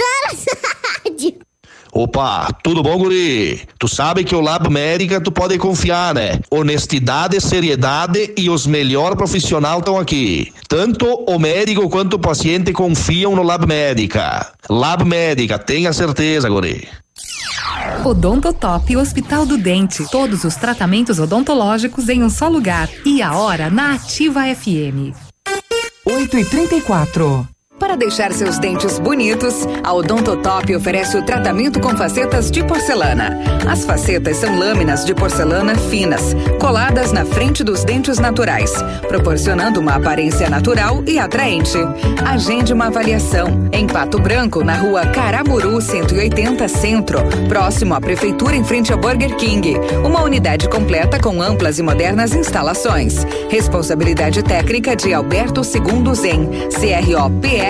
Adoro 0.00 0.32
essa 0.32 0.56
rádio. 1.04 1.34
Opa, 1.92 2.48
tudo 2.62 2.84
bom, 2.84 2.96
guri? 2.98 3.62
Tu 3.78 3.88
sabe 3.88 4.22
que 4.22 4.34
o 4.34 4.40
Lab 4.40 4.70
Médica 4.70 5.20
tu 5.20 5.32
pode 5.32 5.58
confiar, 5.58 6.14
né? 6.14 6.38
Honestidade, 6.48 7.40
seriedade 7.40 8.32
e 8.38 8.48
os 8.48 8.64
melhores 8.64 9.16
profissionais 9.16 9.78
estão 9.78 9.98
aqui. 9.98 10.52
Tanto 10.68 11.06
o 11.26 11.38
médico 11.38 11.90
quanto 11.90 12.14
o 12.14 12.18
paciente 12.18 12.72
confiam 12.72 13.34
no 13.34 13.42
Lab 13.42 13.66
Médica. 13.66 14.52
Lab 14.68 15.04
Médica, 15.04 15.58
tenha 15.58 15.92
certeza, 15.92 16.48
guri. 16.48 16.88
Odontotop 18.04 18.96
Hospital 18.96 19.44
do 19.44 19.58
Dente. 19.58 20.08
Todos 20.10 20.44
os 20.44 20.54
tratamentos 20.54 21.18
odontológicos 21.18 22.08
em 22.08 22.22
um 22.22 22.30
só 22.30 22.48
lugar. 22.48 22.88
E 23.04 23.20
a 23.20 23.34
hora 23.34 23.68
na 23.68 23.94
Ativa 23.94 24.42
FM. 24.54 25.12
8 26.06 26.38
e 26.38 26.44
34 26.44 27.48
Para 27.80 27.96
deixar 27.96 28.30
seus 28.34 28.58
dentes 28.58 28.98
bonitos, 28.98 29.66
a 29.82 29.90
Odontotop 29.94 30.76
oferece 30.76 31.16
o 31.16 31.24
tratamento 31.24 31.80
com 31.80 31.96
facetas 31.96 32.50
de 32.50 32.62
porcelana. 32.62 33.38
As 33.66 33.86
facetas 33.86 34.36
são 34.36 34.58
lâminas 34.58 35.02
de 35.02 35.14
porcelana 35.14 35.74
finas, 35.74 36.36
coladas 36.60 37.10
na 37.10 37.24
frente 37.24 37.64
dos 37.64 37.82
dentes 37.82 38.18
naturais, 38.18 38.70
proporcionando 39.08 39.80
uma 39.80 39.94
aparência 39.94 40.50
natural 40.50 41.02
e 41.06 41.18
atraente. 41.18 41.78
Agende 42.22 42.74
uma 42.74 42.88
avaliação 42.88 43.70
em 43.72 43.86
Pato 43.86 44.20
Branco, 44.20 44.62
na 44.62 44.74
rua 44.74 45.06
Caramuru 45.06 45.80
180 45.80 46.68
Centro, 46.68 47.20
próximo 47.48 47.94
à 47.94 48.00
Prefeitura 48.00 48.54
em 48.54 48.62
frente 48.62 48.92
ao 48.92 48.98
Burger 48.98 49.34
King. 49.36 49.74
Uma 50.04 50.22
unidade 50.22 50.68
completa 50.68 51.18
com 51.18 51.40
amplas 51.40 51.78
e 51.78 51.82
modernas 51.82 52.34
instalações. 52.34 53.24
Responsabilidade 53.48 54.42
técnica 54.42 54.94
de 54.94 55.14
Alberto 55.14 55.64
Segundo 55.64 56.14
Zen, 56.14 56.50
CROPR 56.78 57.69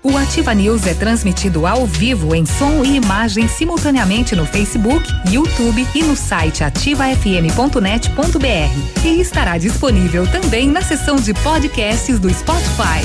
O 0.00 0.16
Ativa 0.16 0.54
News 0.54 0.86
é 0.86 0.94
transmitido 0.94 1.66
ao 1.66 1.84
vivo 1.84 2.32
em 2.32 2.46
som 2.46 2.84
e 2.84 2.94
imagem 2.96 3.48
simultaneamente 3.48 4.36
no 4.36 4.46
Facebook, 4.46 5.04
YouTube 5.28 5.84
e 5.92 6.04
no 6.04 6.14
site 6.14 6.62
ativafm.net.br. 6.62 9.04
E 9.04 9.20
estará 9.20 9.58
disponível 9.58 10.24
também 10.30 10.68
na 10.68 10.82
seção 10.82 11.16
de 11.16 11.34
podcasts 11.34 12.20
do 12.20 12.32
Spotify. 12.32 13.02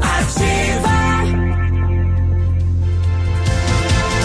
Ativa. 0.00 0.88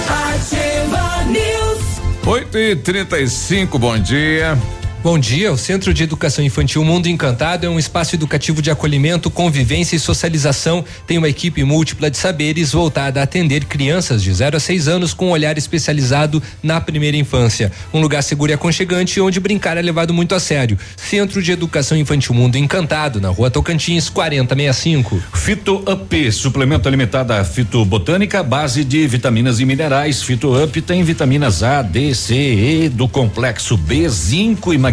Ativa 0.08 1.24
News. 1.26 1.80
8 2.26 2.58
e 2.58 2.76
35 2.78 3.78
bom 3.78 4.00
dia. 4.00 4.58
Bom 5.04 5.20
dia. 5.20 5.52
O 5.52 5.58
Centro 5.58 5.94
de 5.94 6.02
Educação 6.02 6.46
Infantil 6.46 6.82
Mundo 6.82 7.08
Encantado 7.08 7.66
é 7.66 7.70
um 7.70 7.78
espaço 7.78 8.16
educativo 8.16 8.62
de 8.62 8.72
acolhimento, 8.72 9.30
convivência 9.30 9.98
e 9.98 10.00
socialização. 10.00 10.86
Tem 11.06 11.18
uma 11.18 11.28
equipe 11.28 11.62
múltipla 11.62 12.10
de 12.10 12.16
saberes 12.16 12.72
voltada 12.72 13.20
a 13.20 13.24
atender 13.24 13.66
crianças 13.66 14.24
de 14.24 14.34
0 14.34 14.56
a 14.56 14.60
6 14.62 14.88
anos 14.88 15.14
com 15.14 15.28
um 15.28 15.32
olhar 15.32 15.58
especializado 15.58 16.42
na 16.64 16.80
primeira 16.80 17.18
infância. 17.18 17.70
Um 17.94 18.00
lugar 18.00 18.24
seguro 18.24 18.54
e 18.54 18.56
aconchegante 18.56 19.20
onde 19.20 19.42
brincar 19.42 19.76
é 19.76 19.82
levado 19.82 20.14
muito 20.14 20.36
a 20.36 20.40
sério. 20.40 20.80
Centro 20.96 21.44
de 21.44 21.52
Educação 21.52 21.98
Infantil 21.98 22.34
Mundo 22.34 22.56
Encantado, 22.56 23.20
na 23.20 23.28
Rua 23.28 23.52
Tocantins, 23.52 24.08
4065. 24.08 25.22
Fito 25.34 25.84
Up, 25.86 26.32
suplemento 26.32 26.88
alimentar 26.88 27.24
da 27.24 27.44
Fito 27.44 27.84
Botânica, 27.84 28.42
base 28.42 28.86
de 28.86 29.06
vitaminas 29.06 29.60
e 29.60 29.66
minerais. 29.66 30.24
Fito 30.24 30.64
Up 30.64 30.82
tem 30.82 31.04
vitaminas 31.04 31.62
A, 31.62 31.82
D, 31.82 32.16
C, 32.16 32.36
E 32.36 32.88
do 32.88 33.10
complexo 33.10 33.76
B, 33.76 34.08
zinco 34.08 34.74
e 34.74 34.78
magnésio, 34.78 34.93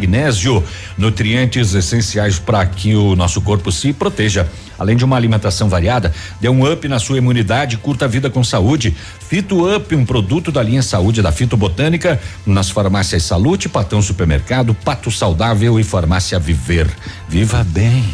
nutrientes 0.97 1.75
essenciais 1.75 2.39
para 2.39 2.65
que 2.67 2.95
o 2.95 3.15
nosso 3.17 3.41
corpo 3.41 3.71
se 3.71 3.93
proteja. 3.93 4.49
Além 4.79 4.97
de 4.97 5.05
uma 5.05 5.17
alimentação 5.17 5.69
variada, 5.69 6.13
dê 6.41 6.49
um 6.49 6.71
up 6.71 6.89
na 6.89 6.99
sua 6.99 7.19
imunidade, 7.19 7.77
curta 7.77 8.07
a 8.07 8.09
vida 8.09 8.31
com 8.31 8.43
saúde. 8.43 8.97
Fito 9.29 9.77
Up, 9.77 9.95
um 9.95 10.07
produto 10.07 10.51
da 10.51 10.63
linha 10.63 10.83
Saúde 10.83 11.21
da 11.21 11.31
Fito 11.31 11.55
Botânica, 11.57 12.19
nas 12.47 12.71
farmácias 12.71 13.23
Salute, 13.25 13.69
Patão 13.69 14.01
Supermercado, 14.01 14.75
Pato 14.75 15.11
Saudável 15.11 15.79
e 15.79 15.85
Farmácia 15.85 16.39
Viver. 16.39 16.89
Viva 17.29 17.63
bem, 17.63 18.05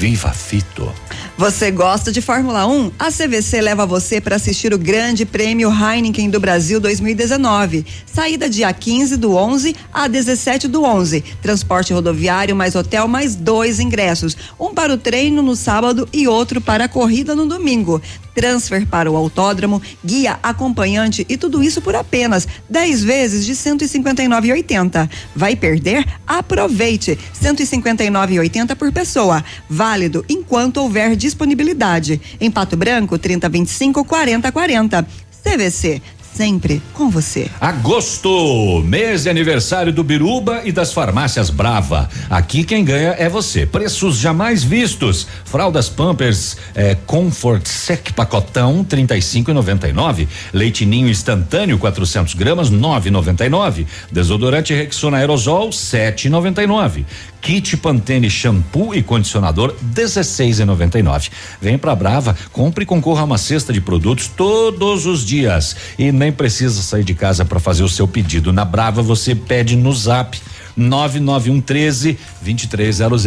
viva 0.00 0.32
Fito. 0.32 0.90
Você 1.36 1.70
gosta 1.70 2.10
de 2.10 2.22
Fórmula 2.22 2.66
1? 2.66 2.92
A 2.98 3.10
CVC 3.10 3.60
leva 3.60 3.84
você 3.84 4.18
para 4.18 4.36
assistir 4.36 4.72
o 4.72 4.78
Grande 4.78 5.26
Prêmio 5.26 5.70
Heineken 5.70 6.30
do 6.30 6.40
Brasil 6.40 6.80
2019. 6.80 7.84
Saída 8.06 8.48
dia 8.48 8.72
15 8.72 9.18
do 9.18 9.36
11 9.36 9.76
a 9.92 10.08
17 10.08 10.68
do 10.68 10.84
11. 10.84 11.22
Transporte 11.42 11.92
rodoviário 11.92 12.56
mais 12.56 12.74
hotel 12.74 13.06
mais 13.06 13.34
dois 13.34 13.78
ingressos. 13.78 14.34
Um 14.58 14.72
para 14.72 14.94
o 14.94 14.96
treino 14.96 15.42
no 15.42 15.54
sábado 15.54 16.08
e 16.14 16.26
outro 16.26 16.62
para 16.62 16.84
a 16.84 16.88
corrida 16.88 17.34
no 17.34 17.44
domingo. 17.44 18.00
Transfer 18.34 18.86
para 18.86 19.10
o 19.10 19.16
autódromo, 19.16 19.82
guia 20.04 20.38
acompanhante 20.42 21.26
e 21.28 21.36
tudo 21.36 21.62
isso 21.62 21.82
por 21.82 21.94
apenas 21.94 22.46
10 22.68 23.02
vezes 23.02 23.44
de 23.44 23.52
159,80. 23.52 25.10
Vai 25.34 25.56
perder? 25.56 26.06
Aproveite! 26.26 27.18
159,80 27.42 28.76
por 28.76 28.92
pessoa. 28.92 29.44
Válido 29.90 30.24
enquanto 30.28 30.76
houver 30.76 31.16
disponibilidade. 31.16 32.20
Em 32.40 32.48
Pato 32.48 32.76
Branco, 32.76 33.18
3025 33.18 34.04
4040. 34.04 35.04
CVC, 35.42 36.00
sempre 36.32 36.80
com 36.94 37.10
você. 37.10 37.50
Agosto, 37.60 38.82
mês 38.86 39.24
de 39.24 39.28
aniversário 39.28 39.92
do 39.92 40.04
Biruba 40.04 40.62
e 40.64 40.70
das 40.70 40.92
farmácias 40.92 41.50
Brava. 41.50 42.08
Aqui 42.30 42.62
quem 42.62 42.84
ganha 42.84 43.16
é 43.18 43.28
você. 43.28 43.66
Preços 43.66 44.16
jamais 44.16 44.62
vistos. 44.62 45.26
Fraldas 45.44 45.88
Pampers 45.88 46.56
eh, 46.76 46.96
Comfort 47.04 47.66
Sec 47.66 48.12
pacotão 48.12 48.86
35,99. 48.88 50.28
Leite 50.52 50.86
Ninho 50.86 51.08
instantâneo 51.08 51.78
400 51.78 52.34
gramas 52.34 52.70
9,99. 52.70 53.86
Desodorante 54.12 54.72
Rexona 54.72 55.16
aerosol 55.16 55.70
7,99. 55.70 57.04
Kit 57.40 57.76
Pantene 57.76 58.28
shampoo 58.28 58.94
e 58.94 59.02
condicionador 59.02 59.74
16,99. 59.94 61.30
Vem 61.60 61.78
pra 61.78 61.94
Brava, 61.94 62.36
compre 62.52 62.84
e 62.84 62.86
concorra 62.86 63.22
a 63.22 63.24
uma 63.24 63.38
cesta 63.38 63.72
de 63.72 63.80
produtos 63.80 64.28
todos 64.28 65.06
os 65.06 65.24
dias 65.24 65.76
e 65.98 66.12
nem 66.12 66.30
precisa 66.30 66.82
sair 66.82 67.04
de 67.04 67.14
casa 67.14 67.44
para 67.44 67.58
fazer 67.58 67.82
o 67.82 67.88
seu 67.88 68.06
pedido. 68.06 68.52
Na 68.52 68.64
Brava 68.64 69.02
você 69.02 69.34
pede 69.34 69.76
no 69.76 69.92
Zap 69.92 70.38
991 70.76 71.60
13 71.60 72.18
2300. 72.42 73.26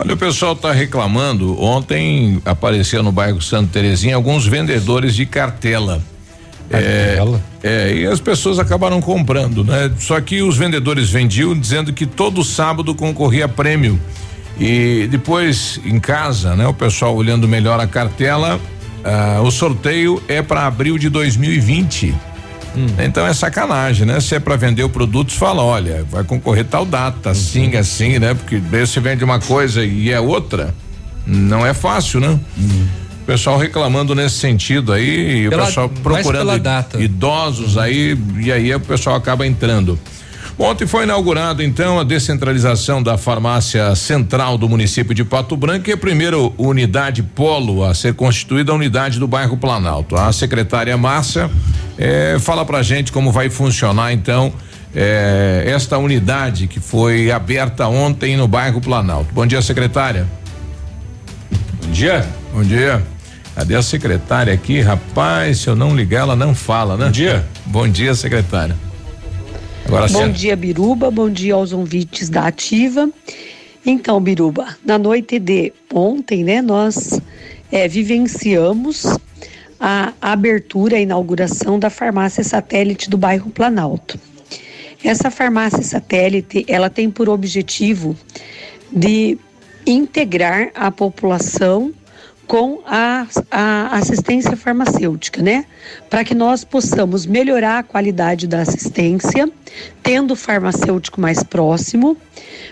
Olha, 0.00 0.14
o 0.14 0.16
pessoal 0.16 0.52
está 0.52 0.72
reclamando. 0.72 1.60
Ontem 1.60 2.40
apareceu 2.44 3.02
no 3.02 3.10
bairro 3.10 3.42
Santa 3.42 3.72
Terezinha 3.72 4.14
alguns 4.14 4.46
vendedores 4.46 5.14
de 5.16 5.26
cartela. 5.26 6.00
É, 6.70 7.18
é, 7.62 7.94
e 7.94 8.06
as 8.06 8.20
pessoas 8.20 8.58
acabaram 8.58 9.00
comprando, 9.00 9.64
né? 9.64 9.90
Só 9.98 10.20
que 10.20 10.42
os 10.42 10.56
vendedores 10.56 11.10
vendiam 11.10 11.58
dizendo 11.58 11.92
que 11.92 12.06
todo 12.06 12.44
sábado 12.44 12.94
concorria 12.94 13.48
prêmio. 13.48 13.98
E 14.60 15.08
depois 15.10 15.80
em 15.84 15.98
casa, 15.98 16.54
né? 16.56 16.66
O 16.66 16.74
pessoal 16.74 17.14
olhando 17.14 17.48
melhor 17.48 17.80
a 17.80 17.86
cartela, 17.86 18.60
ah, 19.04 19.40
o 19.42 19.50
sorteio 19.50 20.22
é 20.28 20.42
para 20.42 20.66
abril 20.66 20.98
de 20.98 21.08
2020. 21.08 22.14
Então 23.04 23.26
é 23.26 23.32
sacanagem, 23.32 24.06
né? 24.06 24.20
Se 24.20 24.34
é 24.34 24.40
para 24.40 24.54
vender 24.56 24.84
o 24.84 24.88
produto, 24.88 25.32
fala, 25.32 25.62
olha, 25.62 26.04
vai 26.10 26.22
concorrer 26.22 26.64
tal 26.64 26.84
data, 26.84 27.30
assim, 27.30 27.76
assim, 27.76 28.18
né? 28.18 28.34
Porque 28.34 28.58
daí 28.58 28.86
você 28.86 29.00
vende 29.00 29.24
uma 29.24 29.40
coisa 29.40 29.84
e 29.84 30.10
é 30.10 30.20
outra, 30.20 30.74
não 31.26 31.66
é 31.66 31.74
fácil, 31.74 32.20
né? 32.20 32.38
O 33.07 33.07
pessoal 33.28 33.58
reclamando 33.58 34.14
nesse 34.14 34.36
sentido 34.36 34.90
aí, 34.90 35.42
e 35.42 35.46
o 35.48 35.50
Pela- 35.50 35.66
pessoal 35.66 35.90
mais 36.02 36.26
procurando 36.26 36.62
idosos 36.98 37.76
aí, 37.76 38.18
e 38.38 38.50
aí 38.50 38.74
o 38.74 38.80
pessoal 38.80 39.16
acaba 39.16 39.46
entrando. 39.46 39.98
Ontem 40.58 40.86
foi 40.86 41.04
inaugurado 41.04 41.62
então 41.62 42.00
a 42.00 42.04
descentralização 42.04 43.02
da 43.02 43.18
farmácia 43.18 43.94
central 43.94 44.56
do 44.56 44.66
município 44.66 45.14
de 45.14 45.24
Pato 45.26 45.58
Branco 45.58 45.90
e 45.90 45.92
a 45.92 45.96
primeira 45.96 46.38
unidade 46.56 47.22
polo 47.22 47.84
a 47.84 47.94
ser 47.94 48.14
constituída 48.14 48.72
a 48.72 48.74
unidade 48.74 49.18
do 49.18 49.28
bairro 49.28 49.58
Planalto. 49.58 50.16
A 50.16 50.32
secretária 50.32 50.96
Márcia 50.96 51.50
eh, 51.98 52.38
fala 52.40 52.64
pra 52.64 52.82
gente 52.82 53.12
como 53.12 53.30
vai 53.30 53.50
funcionar 53.50 54.10
então 54.10 54.50
eh, 54.94 55.64
esta 55.66 55.98
unidade 55.98 56.66
que 56.66 56.80
foi 56.80 57.30
aberta 57.30 57.86
ontem 57.88 58.38
no 58.38 58.48
bairro 58.48 58.80
Planalto. 58.80 59.34
Bom 59.34 59.46
dia, 59.46 59.60
secretária. 59.60 60.26
Bom 61.84 61.92
dia. 61.92 62.26
Bom 62.54 62.62
dia. 62.62 63.17
Cadê 63.58 63.74
a 63.74 63.82
secretária 63.82 64.52
aqui? 64.54 64.80
Rapaz, 64.80 65.58
se 65.58 65.68
eu 65.68 65.74
não 65.74 65.92
ligar, 65.92 66.20
ela 66.20 66.36
não 66.36 66.54
fala, 66.54 66.96
né? 66.96 67.06
Bom 67.06 67.10
dia. 67.10 67.44
Bom 67.66 67.88
dia, 67.88 68.14
secretária. 68.14 68.76
Agora 69.84 70.06
Bom 70.06 70.26
sim. 70.26 70.30
dia, 70.30 70.54
Biruba. 70.54 71.10
Bom 71.10 71.28
dia 71.28 71.54
aos 71.54 71.72
ouvintes 71.72 72.28
da 72.28 72.46
Ativa. 72.46 73.10
Então, 73.84 74.20
Biruba, 74.20 74.76
na 74.84 74.96
noite 74.96 75.40
de 75.40 75.72
ontem, 75.92 76.44
né, 76.44 76.62
nós 76.62 77.20
eh, 77.72 77.88
vivenciamos 77.88 79.18
a 79.80 80.12
abertura, 80.20 80.96
a 80.96 81.00
inauguração 81.00 81.80
da 81.80 81.90
farmácia 81.90 82.44
satélite 82.44 83.10
do 83.10 83.18
bairro 83.18 83.50
Planalto. 83.50 84.20
Essa 85.02 85.32
farmácia 85.32 85.82
satélite, 85.82 86.64
ela 86.68 86.88
tem 86.88 87.10
por 87.10 87.28
objetivo 87.28 88.16
de 88.92 89.36
integrar 89.84 90.70
a 90.76 90.92
população 90.92 91.92
com 92.48 92.80
a, 92.86 93.26
a 93.50 93.96
assistência 93.98 94.56
farmacêutica, 94.56 95.42
né? 95.42 95.66
Para 96.08 96.24
que 96.24 96.34
nós 96.34 96.64
possamos 96.64 97.26
melhorar 97.26 97.78
a 97.78 97.82
qualidade 97.82 98.46
da 98.46 98.62
assistência, 98.62 99.48
tendo 100.02 100.32
o 100.32 100.36
farmacêutico 100.36 101.20
mais 101.20 101.42
próximo, 101.42 102.16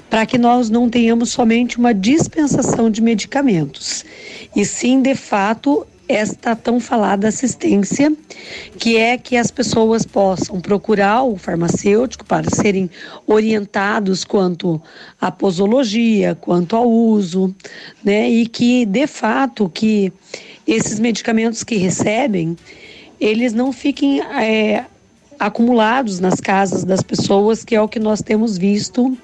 para 0.09 0.24
que 0.24 0.39
nós 0.39 0.70
não 0.70 0.89
tenhamos 0.89 1.31
somente 1.31 1.77
uma 1.77 1.93
dispensação 1.93 2.90
de 2.90 3.03
medicamentos, 3.03 4.03
e 4.55 4.65
sim, 4.65 5.03
de 5.03 5.15
fato, 5.15 5.86
esta 6.08 6.54
tão 6.54 6.78
falada 6.78 7.28
assistência, 7.28 8.12
que 8.78 8.96
é 8.96 9.18
que 9.18 9.36
as 9.36 9.50
pessoas 9.50 10.04
possam 10.04 10.60
procurar 10.60 11.22
o 11.24 11.36
farmacêutico 11.36 12.24
para 12.24 12.48
serem 12.54 12.88
orientados 13.26 14.24
quanto 14.24 14.80
à 15.20 15.30
posologia, 15.30 16.36
quanto 16.40 16.76
ao 16.76 16.88
uso, 16.88 17.54
né? 18.04 18.28
E 18.30 18.46
que 18.46 18.86
de 18.86 19.06
fato 19.06 19.68
que 19.68 20.12
esses 20.66 20.98
medicamentos 20.98 21.64
que 21.64 21.76
recebem 21.76 22.56
eles 23.20 23.52
não 23.52 23.72
fiquem 23.72 24.20
é, 24.20 24.84
acumulados 25.38 26.20
nas 26.20 26.40
casas 26.40 26.84
das 26.84 27.02
pessoas, 27.02 27.64
que 27.64 27.74
é 27.74 27.80
o 27.80 27.88
que 27.88 27.98
nós 27.98 28.22
temos 28.22 28.58
visto, 28.58 29.16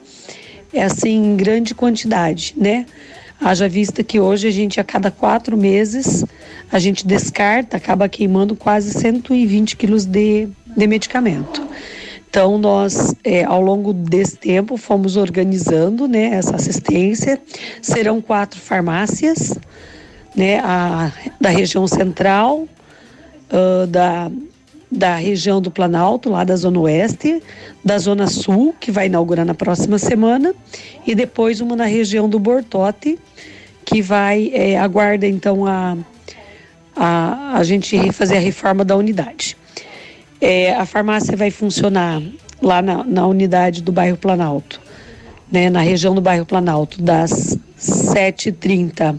é 0.72 0.82
assim, 0.82 1.32
em 1.32 1.36
grande 1.36 1.74
quantidade, 1.74 2.54
né? 2.56 2.86
Haja 3.40 3.68
vista 3.68 4.02
que 4.04 4.20
hoje 4.20 4.48
a 4.48 4.50
gente, 4.50 4.80
a 4.80 4.84
cada 4.84 5.10
quatro 5.10 5.56
meses, 5.56 6.24
a 6.70 6.78
gente 6.78 7.06
descarta, 7.06 7.76
acaba 7.76 8.08
queimando 8.08 8.54
quase 8.54 8.92
120 8.92 9.76
quilos 9.76 10.04
de, 10.04 10.48
de 10.76 10.86
medicamento. 10.86 11.66
Então, 12.28 12.56
nós, 12.56 13.14
é, 13.22 13.44
ao 13.44 13.60
longo 13.60 13.92
desse 13.92 14.36
tempo, 14.38 14.78
fomos 14.78 15.16
organizando 15.16 16.08
né, 16.08 16.28
essa 16.28 16.56
assistência. 16.56 17.38
Serão 17.82 18.22
quatro 18.22 18.58
farmácias 18.58 19.58
né, 20.34 20.58
a, 20.60 21.12
da 21.40 21.50
região 21.50 21.86
central, 21.86 22.66
uh, 23.50 23.86
da, 23.86 24.30
da 24.92 25.16
região 25.16 25.58
do 25.58 25.70
Planalto, 25.70 26.28
lá 26.28 26.44
da 26.44 26.54
Zona 26.54 26.78
Oeste, 26.80 27.42
da 27.82 27.96
Zona 27.96 28.26
Sul, 28.26 28.74
que 28.78 28.90
vai 28.90 29.06
inaugurar 29.06 29.46
na 29.46 29.54
próxima 29.54 29.98
semana, 29.98 30.54
e 31.06 31.14
depois 31.14 31.62
uma 31.62 31.74
na 31.74 31.86
região 31.86 32.28
do 32.28 32.38
Bortote, 32.38 33.18
que 33.86 34.02
vai, 34.02 34.50
é, 34.52 34.78
aguarda 34.78 35.26
então 35.26 35.66
a, 35.66 35.96
a, 36.94 37.56
a 37.56 37.64
gente 37.64 38.12
fazer 38.12 38.36
a 38.36 38.40
reforma 38.40 38.84
da 38.84 38.94
unidade. 38.94 39.56
É, 40.38 40.74
a 40.74 40.84
farmácia 40.84 41.34
vai 41.36 41.50
funcionar 41.50 42.20
lá 42.60 42.82
na, 42.82 43.02
na 43.02 43.26
unidade 43.26 43.82
do 43.82 43.92
bairro 43.92 44.18
Planalto, 44.18 44.78
né, 45.50 45.70
na 45.70 45.80
região 45.80 46.14
do 46.14 46.20
bairro 46.20 46.44
Planalto, 46.44 47.00
das 47.00 47.56
7h30 47.78 49.18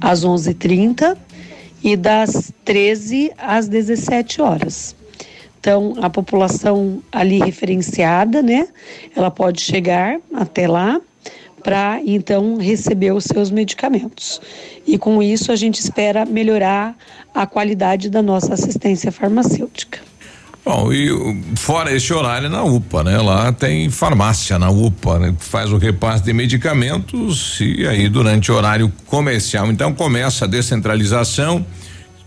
às 0.00 0.24
11h30 0.24 1.16
e 1.82 1.96
das 1.96 2.52
13 2.64 3.32
às 3.36 3.66
17 3.66 4.40
horas. 4.40 4.99
Então, 5.60 5.94
a 6.00 6.08
população 6.08 7.02
ali 7.12 7.38
referenciada, 7.38 8.40
né, 8.40 8.66
ela 9.14 9.30
pode 9.30 9.60
chegar 9.60 10.18
até 10.34 10.66
lá 10.66 10.98
para 11.62 12.00
então 12.04 12.56
receber 12.56 13.12
os 13.12 13.24
seus 13.24 13.50
medicamentos. 13.50 14.40
E 14.86 14.96
com 14.96 15.22
isso 15.22 15.52
a 15.52 15.56
gente 15.56 15.78
espera 15.78 16.24
melhorar 16.24 16.96
a 17.34 17.46
qualidade 17.46 18.08
da 18.08 18.22
nossa 18.22 18.54
assistência 18.54 19.12
farmacêutica. 19.12 20.00
Bom, 20.64 20.92
e 20.92 21.08
fora 21.56 21.94
esse 21.94 22.12
horário 22.12 22.48
na 22.50 22.62
UPA, 22.62 23.02
né? 23.02 23.18
Lá 23.18 23.52
tem 23.52 23.88
farmácia 23.88 24.58
na 24.58 24.70
UPA, 24.70 25.18
né? 25.18 25.34
Faz 25.38 25.72
o 25.72 25.78
repasse 25.78 26.22
de 26.22 26.32
medicamentos 26.32 27.58
e 27.60 27.86
aí 27.86 28.08
durante 28.08 28.52
o 28.52 28.54
horário 28.54 28.92
comercial. 29.06 29.70
Então 29.70 29.94
começa 29.94 30.44
a 30.44 30.48
descentralização. 30.48 31.64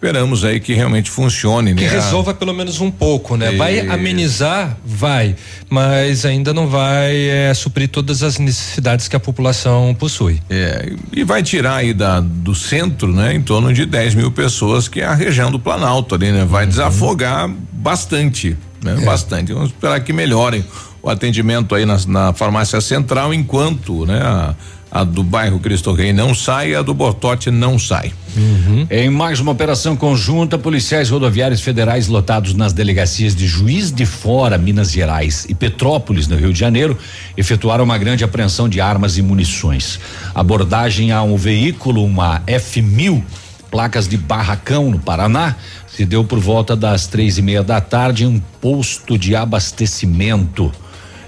Esperamos 0.03 0.43
aí 0.43 0.59
que 0.59 0.73
realmente 0.73 1.09
funcione, 1.09 1.73
que 1.73 1.81
né? 1.81 1.89
Que 1.89 1.95
resolva 1.95 2.33
pelo 2.33 2.53
menos 2.53 2.81
um 2.81 2.91
pouco, 2.91 3.37
né? 3.37 3.51
Vai 3.51 3.79
amenizar, 3.87 4.77
vai, 4.85 5.33
mas 5.69 6.25
ainda 6.25 6.53
não 6.53 6.67
vai 6.67 7.15
é, 7.15 7.53
suprir 7.53 7.87
todas 7.87 8.21
as 8.21 8.37
necessidades 8.37 9.07
que 9.07 9.15
a 9.15 9.19
população 9.19 9.95
possui. 9.97 10.41
É, 10.49 10.91
e 11.13 11.23
vai 11.23 11.41
tirar 11.41 11.77
aí 11.77 11.93
da, 11.93 12.19
do 12.19 12.53
centro, 12.53 13.13
né? 13.13 13.33
Em 13.33 13.41
torno 13.41 13.71
de 13.73 13.85
10 13.85 14.15
mil 14.15 14.29
pessoas, 14.29 14.89
que 14.89 14.99
é 14.99 15.05
a 15.05 15.13
região 15.13 15.49
do 15.49 15.57
Planalto 15.57 16.15
ali, 16.15 16.33
né? 16.33 16.43
Vai 16.43 16.65
uhum. 16.65 16.69
desafogar 16.69 17.49
bastante, 17.71 18.57
né? 18.83 18.97
É. 18.99 19.05
Bastante. 19.05 19.53
Vamos 19.53 19.69
esperar 19.69 20.01
que 20.01 20.11
melhorem 20.11 20.65
o 21.03 21.09
atendimento 21.09 21.75
aí 21.75 21.85
na, 21.85 21.97
na 22.07 22.33
farmácia 22.33 22.79
central, 22.79 23.33
enquanto, 23.33 24.05
né? 24.05 24.19
A, 24.21 24.55
a 24.89 25.03
do 25.03 25.23
bairro 25.23 25.59
Cristo 25.59 25.91
Rei 25.91 26.13
não 26.13 26.35
sai, 26.35 26.75
a 26.75 26.83
do 26.83 26.93
Bortote 26.93 27.49
não 27.49 27.79
sai. 27.79 28.13
Uhum. 28.37 28.85
Em 28.91 29.09
mais 29.09 29.39
uma 29.39 29.51
operação 29.51 29.95
conjunta, 29.95 30.55
policiais 30.55 31.09
rodoviários 31.09 31.61
federais 31.61 32.07
lotados 32.07 32.53
nas 32.53 32.73
delegacias 32.73 33.35
de 33.35 33.47
Juiz 33.47 33.91
de 33.91 34.05
Fora, 34.05 34.55
Minas 34.55 34.91
Gerais 34.91 35.47
e 35.49 35.55
Petrópolis, 35.55 36.27
no 36.27 36.35
Rio 36.35 36.53
de 36.53 36.59
Janeiro, 36.59 36.95
efetuaram 37.35 37.83
uma 37.83 37.97
grande 37.97 38.23
apreensão 38.23 38.69
de 38.69 38.79
armas 38.79 39.17
e 39.17 39.23
munições. 39.23 39.99
Abordagem 40.35 41.11
a 41.11 41.23
um 41.23 41.37
veículo, 41.37 42.05
uma 42.05 42.41
F1000, 42.41 43.23
placas 43.71 44.07
de 44.07 44.15
Barracão, 44.15 44.91
no 44.91 44.99
Paraná, 44.99 45.55
se 45.87 46.05
deu 46.05 46.23
por 46.23 46.39
volta 46.39 46.75
das 46.75 47.07
três 47.07 47.39
e 47.39 47.41
meia 47.41 47.63
da 47.63 47.81
tarde 47.81 48.25
em 48.25 48.27
um 48.27 48.39
posto 48.61 49.17
de 49.17 49.35
abastecimento 49.35 50.71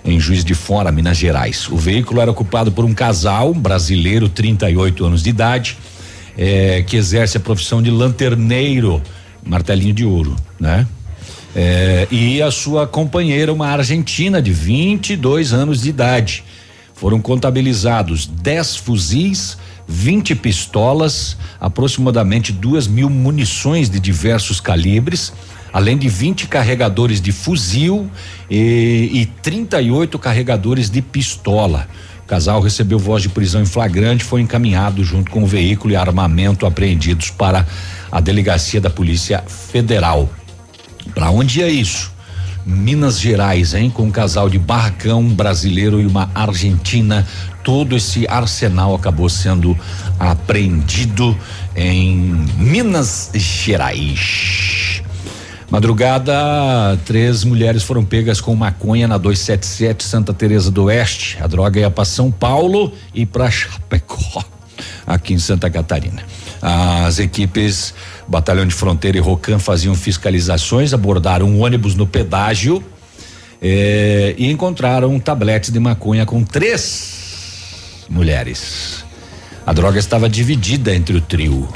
em 0.05 0.19
Juiz 0.19 0.45
de 0.45 0.53
Fora, 0.53 0.91
Minas 0.91 1.17
Gerais. 1.17 1.67
O 1.69 1.75
veículo 1.75 2.21
era 2.21 2.29
ocupado 2.29 2.71
por 2.71 2.85
um 2.85 2.93
casal 2.93 3.53
brasileiro, 3.53 4.29
38 4.29 5.03
anos 5.03 5.23
de 5.23 5.31
idade, 5.31 5.77
eh, 6.37 6.83
que 6.85 6.95
exerce 6.95 7.37
a 7.37 7.39
profissão 7.39 7.81
de 7.81 7.89
lanterneiro, 7.89 9.01
martelinho 9.43 9.93
de 9.93 10.05
ouro, 10.05 10.35
né? 10.59 10.85
Eh, 11.55 12.07
e 12.11 12.41
a 12.41 12.51
sua 12.51 12.85
companheira, 12.85 13.51
uma 13.51 13.67
argentina 13.67 14.41
de 14.41 14.51
22 14.51 15.53
anos 15.53 15.81
de 15.81 15.89
idade. 15.89 16.43
Foram 16.93 17.19
contabilizados 17.19 18.27
10 18.27 18.75
fuzis, 18.75 19.57
20 19.87 20.35
pistolas, 20.35 21.35
aproximadamente 21.59 22.51
duas 22.51 22.87
mil 22.87 23.09
munições 23.09 23.89
de 23.89 23.99
diversos 23.99 24.59
calibres 24.59 25.33
além 25.75 25.97
de 25.97 26.07
20 26.07 26.47
carregadores 26.47 27.19
de 27.19 27.33
fuzil 27.33 28.09
e, 28.49 29.09
e 29.11 29.25
38 29.43 30.17
carregadores 30.17 30.89
de 30.89 31.01
pistola. 31.01 31.85
O 32.23 32.25
casal 32.25 32.61
recebeu 32.61 32.97
voz 32.97 33.21
de 33.21 33.27
prisão 33.27 33.61
em 33.61 33.65
flagrante, 33.65 34.23
foi 34.23 34.39
encaminhado 34.39 35.03
junto 35.03 35.29
com 35.29 35.43
o 35.43 35.45
veículo 35.45 35.91
e 35.91 35.97
armamento 35.97 36.65
apreendidos 36.65 37.29
para 37.29 37.67
a 38.09 38.21
delegacia 38.21 38.79
da 38.79 38.89
Polícia 38.89 39.43
Federal. 39.47 40.29
Para 41.13 41.29
onde 41.29 41.61
é 41.61 41.69
isso? 41.69 42.09
Minas 42.65 43.19
Gerais, 43.19 43.73
hein? 43.73 43.89
Com 43.89 44.03
um 44.03 44.11
casal 44.11 44.49
de 44.49 44.57
barracão 44.57 45.27
brasileiro 45.27 45.99
e 45.99 46.05
uma 46.05 46.31
argentina. 46.33 47.27
Todo 47.65 47.97
esse 47.97 48.25
arsenal 48.29 48.95
acabou 48.95 49.27
sendo 49.27 49.77
apreendido 50.17 51.37
em 51.75 52.45
Minas 52.57 53.29
Gerais. 53.33 54.94
Madrugada, 55.69 56.33
três 57.05 57.43
mulheres 57.43 57.83
foram 57.83 58.05
pegas 58.05 58.39
com 58.39 58.55
maconha 58.55 59.07
na 59.07 59.17
277 59.17 60.03
Santa 60.03 60.33
Teresa 60.33 60.69
do 60.69 60.83
Oeste. 60.83 61.37
A 61.41 61.47
droga 61.47 61.79
ia 61.79 61.89
para 61.89 62.05
São 62.05 62.31
Paulo 62.31 62.93
e 63.13 63.25
para 63.25 63.49
Chapecó, 63.49 64.43
aqui 65.07 65.33
em 65.33 65.39
Santa 65.39 65.69
Catarina. 65.69 66.23
As 66.61 67.19
equipes 67.19 67.93
Batalhão 68.27 68.65
de 68.65 68.73
Fronteira 68.73 69.17
e 69.17 69.21
Rocan 69.21 69.59
faziam 69.59 69.95
fiscalizações, 69.95 70.93
abordaram 70.93 71.47
um 71.47 71.61
ônibus 71.61 71.95
no 71.95 72.07
pedágio 72.07 72.83
eh, 73.61 74.35
e 74.37 74.49
encontraram 74.51 75.19
tabletes 75.19 75.71
de 75.71 75.79
maconha 75.79 76.25
com 76.25 76.43
três 76.43 78.05
mulheres. 78.09 79.03
A 79.65 79.73
droga 79.73 79.97
estava 79.97 80.29
dividida 80.29 80.93
entre 80.95 81.17
o 81.17 81.21
trio. 81.21 81.67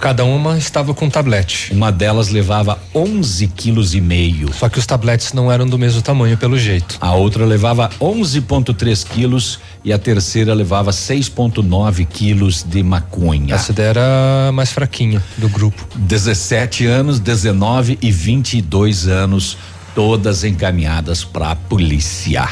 Cada 0.00 0.24
uma 0.24 0.58
estava 0.58 0.92
com 0.94 1.06
um 1.06 1.10
tablete. 1.10 1.72
Uma 1.72 1.90
delas 1.90 2.28
levava 2.28 2.78
11 2.94 3.48
quilos 3.48 3.94
e 3.94 4.00
meio. 4.00 4.52
Só 4.52 4.68
que 4.68 4.78
os 4.78 4.86
tabletes 4.86 5.32
não 5.32 5.50
eram 5.50 5.66
do 5.66 5.78
mesmo 5.78 6.02
tamanho, 6.02 6.36
pelo 6.36 6.58
jeito. 6.58 6.96
A 7.00 7.14
outra 7.14 7.44
levava 7.44 7.90
11,3 8.00 9.06
quilos 9.06 9.58
e 9.84 9.92
a 9.92 9.98
terceira 9.98 10.54
levava 10.54 10.90
6,9 10.90 12.06
quilos 12.06 12.62
de 12.62 12.82
maconha. 12.82 13.54
Essa 13.54 13.72
daí 13.72 13.86
era 13.86 14.50
mais 14.52 14.72
fraquinha 14.72 15.22
do 15.36 15.48
grupo. 15.48 15.86
17 15.94 16.86
anos, 16.86 17.18
19 17.20 17.98
e 18.00 18.10
22 18.10 19.08
anos, 19.08 19.56
todas 19.94 20.44
encaminhadas 20.44 21.24
para 21.24 21.50
a 21.50 21.56
polícia. 21.56 22.48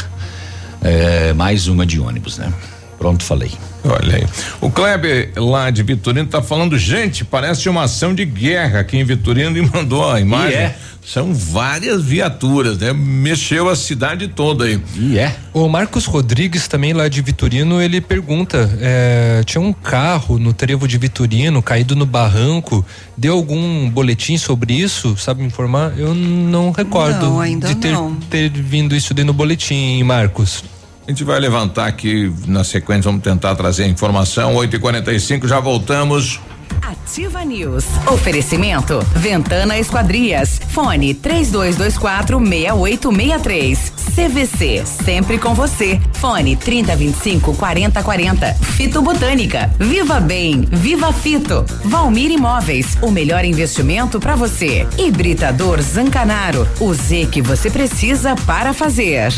É, 0.82 1.32
mais 1.32 1.68
uma 1.68 1.86
de 1.86 2.00
ônibus, 2.00 2.38
né? 2.38 2.52
Pronto, 2.98 3.22
falei. 3.22 3.52
Olha 3.84 4.16
aí. 4.16 4.26
O 4.60 4.70
Kleber 4.70 5.32
lá 5.36 5.70
de 5.70 5.82
Vitorino 5.82 6.26
tá 6.28 6.40
falando, 6.42 6.78
gente, 6.78 7.24
parece 7.24 7.68
uma 7.68 7.84
ação 7.84 8.14
de 8.14 8.24
guerra 8.24 8.80
aqui 8.80 8.96
em 8.96 9.04
Vitorino 9.04 9.56
e 9.58 9.62
mandou 9.68 10.08
a 10.10 10.20
imagem. 10.20 10.56
é? 10.56 10.76
São 11.04 11.34
várias 11.34 12.04
viaturas, 12.04 12.78
né? 12.78 12.92
Mexeu 12.92 13.68
a 13.68 13.74
cidade 13.74 14.28
toda 14.28 14.66
aí. 14.66 14.80
E 14.94 15.18
é. 15.18 15.34
O 15.52 15.68
Marcos 15.68 16.06
Rodrigues, 16.06 16.68
também 16.68 16.92
lá 16.92 17.08
de 17.08 17.20
Vitorino, 17.20 17.82
ele 17.82 18.00
pergunta: 18.00 18.70
é, 18.80 19.42
tinha 19.44 19.60
um 19.60 19.72
carro 19.72 20.38
no 20.38 20.52
trevo 20.52 20.86
de 20.86 20.96
Vitorino 20.98 21.60
caído 21.60 21.96
no 21.96 22.06
barranco. 22.06 22.86
Deu 23.16 23.34
algum 23.34 23.90
boletim 23.90 24.38
sobre 24.38 24.74
isso? 24.74 25.16
Sabe 25.16 25.40
me 25.40 25.48
informar? 25.48 25.92
Eu 25.98 26.14
não 26.14 26.70
recordo 26.70 27.26
Não, 27.26 27.40
ainda 27.40 27.66
de 27.66 27.74
ter, 27.74 27.90
não. 27.90 28.14
ter 28.30 28.48
vindo 28.48 28.94
isso 28.94 29.12
daí 29.12 29.24
no 29.24 29.32
boletim, 29.32 30.00
Marcos. 30.04 30.62
A 31.06 31.10
gente 31.10 31.24
vai 31.24 31.40
levantar 31.40 31.86
aqui 31.86 32.32
na 32.46 32.62
sequência, 32.62 33.10
vamos 33.10 33.22
tentar 33.22 33.54
trazer 33.56 33.84
a 33.84 33.88
informação. 33.88 34.54
8 34.54 34.76
e 34.76 34.78
45 34.78 35.48
já 35.48 35.58
voltamos. 35.58 36.40
Ativa 36.80 37.44
News. 37.44 37.84
Oferecimento. 38.06 39.00
Ventana 39.16 39.78
Esquadrias. 39.78 40.60
Fone 40.70 41.12
3224 41.14 42.38
6863. 42.38 43.92
CVC, 44.14 44.84
sempre 44.84 45.38
com 45.38 45.54
você. 45.54 46.00
Fone 46.14 46.54
3025 46.56 47.54
4040. 47.56 48.54
Fito 48.54 49.02
Botânica. 49.02 49.70
Viva 49.78 50.20
Bem, 50.20 50.62
Viva 50.70 51.12
Fito. 51.12 51.64
Valmir 51.84 52.30
Imóveis, 52.30 52.96
o 53.02 53.10
melhor 53.10 53.44
investimento 53.44 54.20
para 54.20 54.36
você. 54.36 54.86
Hibridador 54.98 55.80
Zancanaro, 55.80 56.68
o 56.80 56.92
Z 56.94 57.28
que 57.30 57.42
você 57.42 57.70
precisa 57.70 58.36
para 58.46 58.72
fazer. 58.72 59.32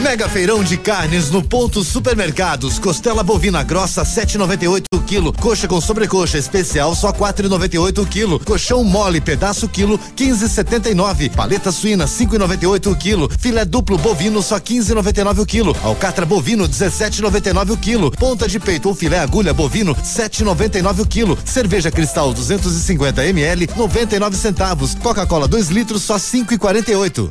Mega 0.00 0.28
feirão 0.28 0.62
de 0.62 0.76
carnes 0.76 1.28
no 1.28 1.42
ponto 1.42 1.82
supermercados. 1.82 2.78
Costela 2.78 3.24
bovina 3.24 3.64
grossa 3.64 4.04
7,98 4.04 4.84
o 4.94 5.00
quilo. 5.00 5.32
Coxa 5.32 5.66
com 5.66 5.80
sobrecoxa 5.80 6.38
especial 6.38 6.94
só 6.94 7.12
4,98 7.12 7.98
o 7.98 8.06
quilo. 8.06 8.38
Colchão 8.38 8.84
mole 8.84 9.20
pedaço 9.20 9.68
quilo 9.68 9.98
15,79. 10.16 11.34
Paleta 11.34 11.72
suína 11.72 12.06
5,98 12.06 12.92
o 12.92 12.96
quilo. 12.96 13.28
Filé 13.40 13.64
duplo 13.64 13.98
bovino 13.98 14.40
só 14.40 14.60
15,99 14.60 15.40
o 15.40 15.46
quilo. 15.46 15.76
Alcatra 15.82 16.24
bovino 16.24 16.68
17,99 16.68 17.70
o 17.72 17.76
quilo. 17.76 18.10
Ponta 18.12 18.46
de 18.46 18.60
peito 18.60 18.88
ou 18.88 18.94
filé 18.94 19.18
agulha 19.18 19.52
bovino 19.52 19.96
7,99 19.96 21.00
o 21.00 21.06
quilo. 21.06 21.36
Cerveja 21.44 21.90
cristal 21.90 22.32
250 22.32 23.26
ml 23.26 23.68
99 23.76 24.36
centavos. 24.36 24.94
Coca-Cola 24.94 25.48
2 25.48 25.68
litros 25.70 26.02
só 26.02 26.16
5,48. 26.16 27.30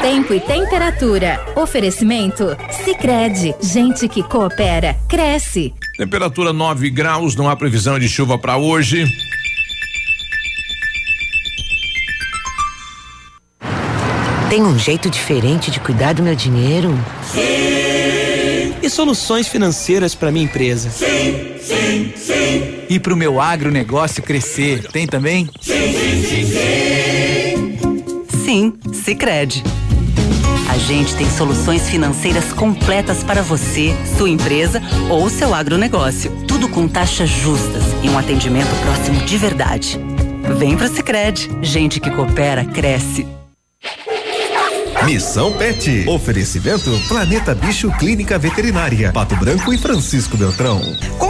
Tempo 0.00 0.32
e 0.32 0.40
temperatura. 0.40 1.38
Oferecimento? 1.54 2.56
Sicredi 2.84 3.54
Gente 3.60 4.08
que 4.08 4.22
coopera, 4.22 4.96
cresce. 5.06 5.74
Temperatura 5.98 6.54
9 6.54 6.88
graus, 6.88 7.36
não 7.36 7.50
há 7.50 7.54
previsão 7.54 7.98
de 7.98 8.08
chuva 8.08 8.38
para 8.38 8.56
hoje. 8.56 9.04
Tem 14.48 14.62
um 14.62 14.78
jeito 14.78 15.10
diferente 15.10 15.70
de 15.70 15.78
cuidar 15.78 16.14
do 16.14 16.22
meu 16.22 16.34
dinheiro? 16.34 16.98
Sim. 17.22 18.74
E 18.82 18.88
soluções 18.88 19.48
financeiras 19.48 20.14
para 20.14 20.32
minha 20.32 20.46
empresa? 20.46 20.88
Sim, 20.88 21.56
sim, 21.60 22.12
sim. 22.16 22.84
E 22.88 22.98
para 22.98 23.12
o 23.12 23.16
meu 23.16 23.38
agronegócio 23.38 24.22
crescer? 24.22 24.88
Tem 24.90 25.06
também? 25.06 25.46
Sim, 25.60 25.92
sim, 25.92 26.22
sim, 26.24 26.46
sim. 26.46 28.40
Sim, 28.44 28.72
Sicredi. 28.94 29.62
A 30.80 30.92
gente 30.92 31.14
tem 31.14 31.30
soluções 31.30 31.88
financeiras 31.90 32.54
completas 32.54 33.22
para 33.22 33.42
você, 33.42 33.94
sua 34.16 34.30
empresa 34.30 34.80
ou 35.10 35.28
seu 35.28 35.54
agronegócio. 35.54 36.32
Tudo 36.48 36.70
com 36.70 36.88
taxas 36.88 37.28
justas 37.28 37.82
e 38.02 38.08
um 38.08 38.18
atendimento 38.18 38.74
próximo 38.82 39.20
de 39.26 39.36
verdade. 39.36 40.00
Vem 40.56 40.78
pro 40.78 40.88
Sicredi. 40.88 41.50
Gente 41.60 42.00
que 42.00 42.10
coopera 42.10 42.64
cresce. 42.64 43.26
Missão 45.04 45.52
Pet. 45.52 46.08
Oferecimento 46.08 46.90
Planeta 47.06 47.54
Bicho 47.54 47.92
Clínica 47.98 48.38
Veterinária. 48.38 49.12
Pato 49.12 49.36
Branco 49.36 49.72
e 49.74 49.78
Francisco 49.78 50.36
Beltrão. 50.38 50.80
Com 51.18 51.29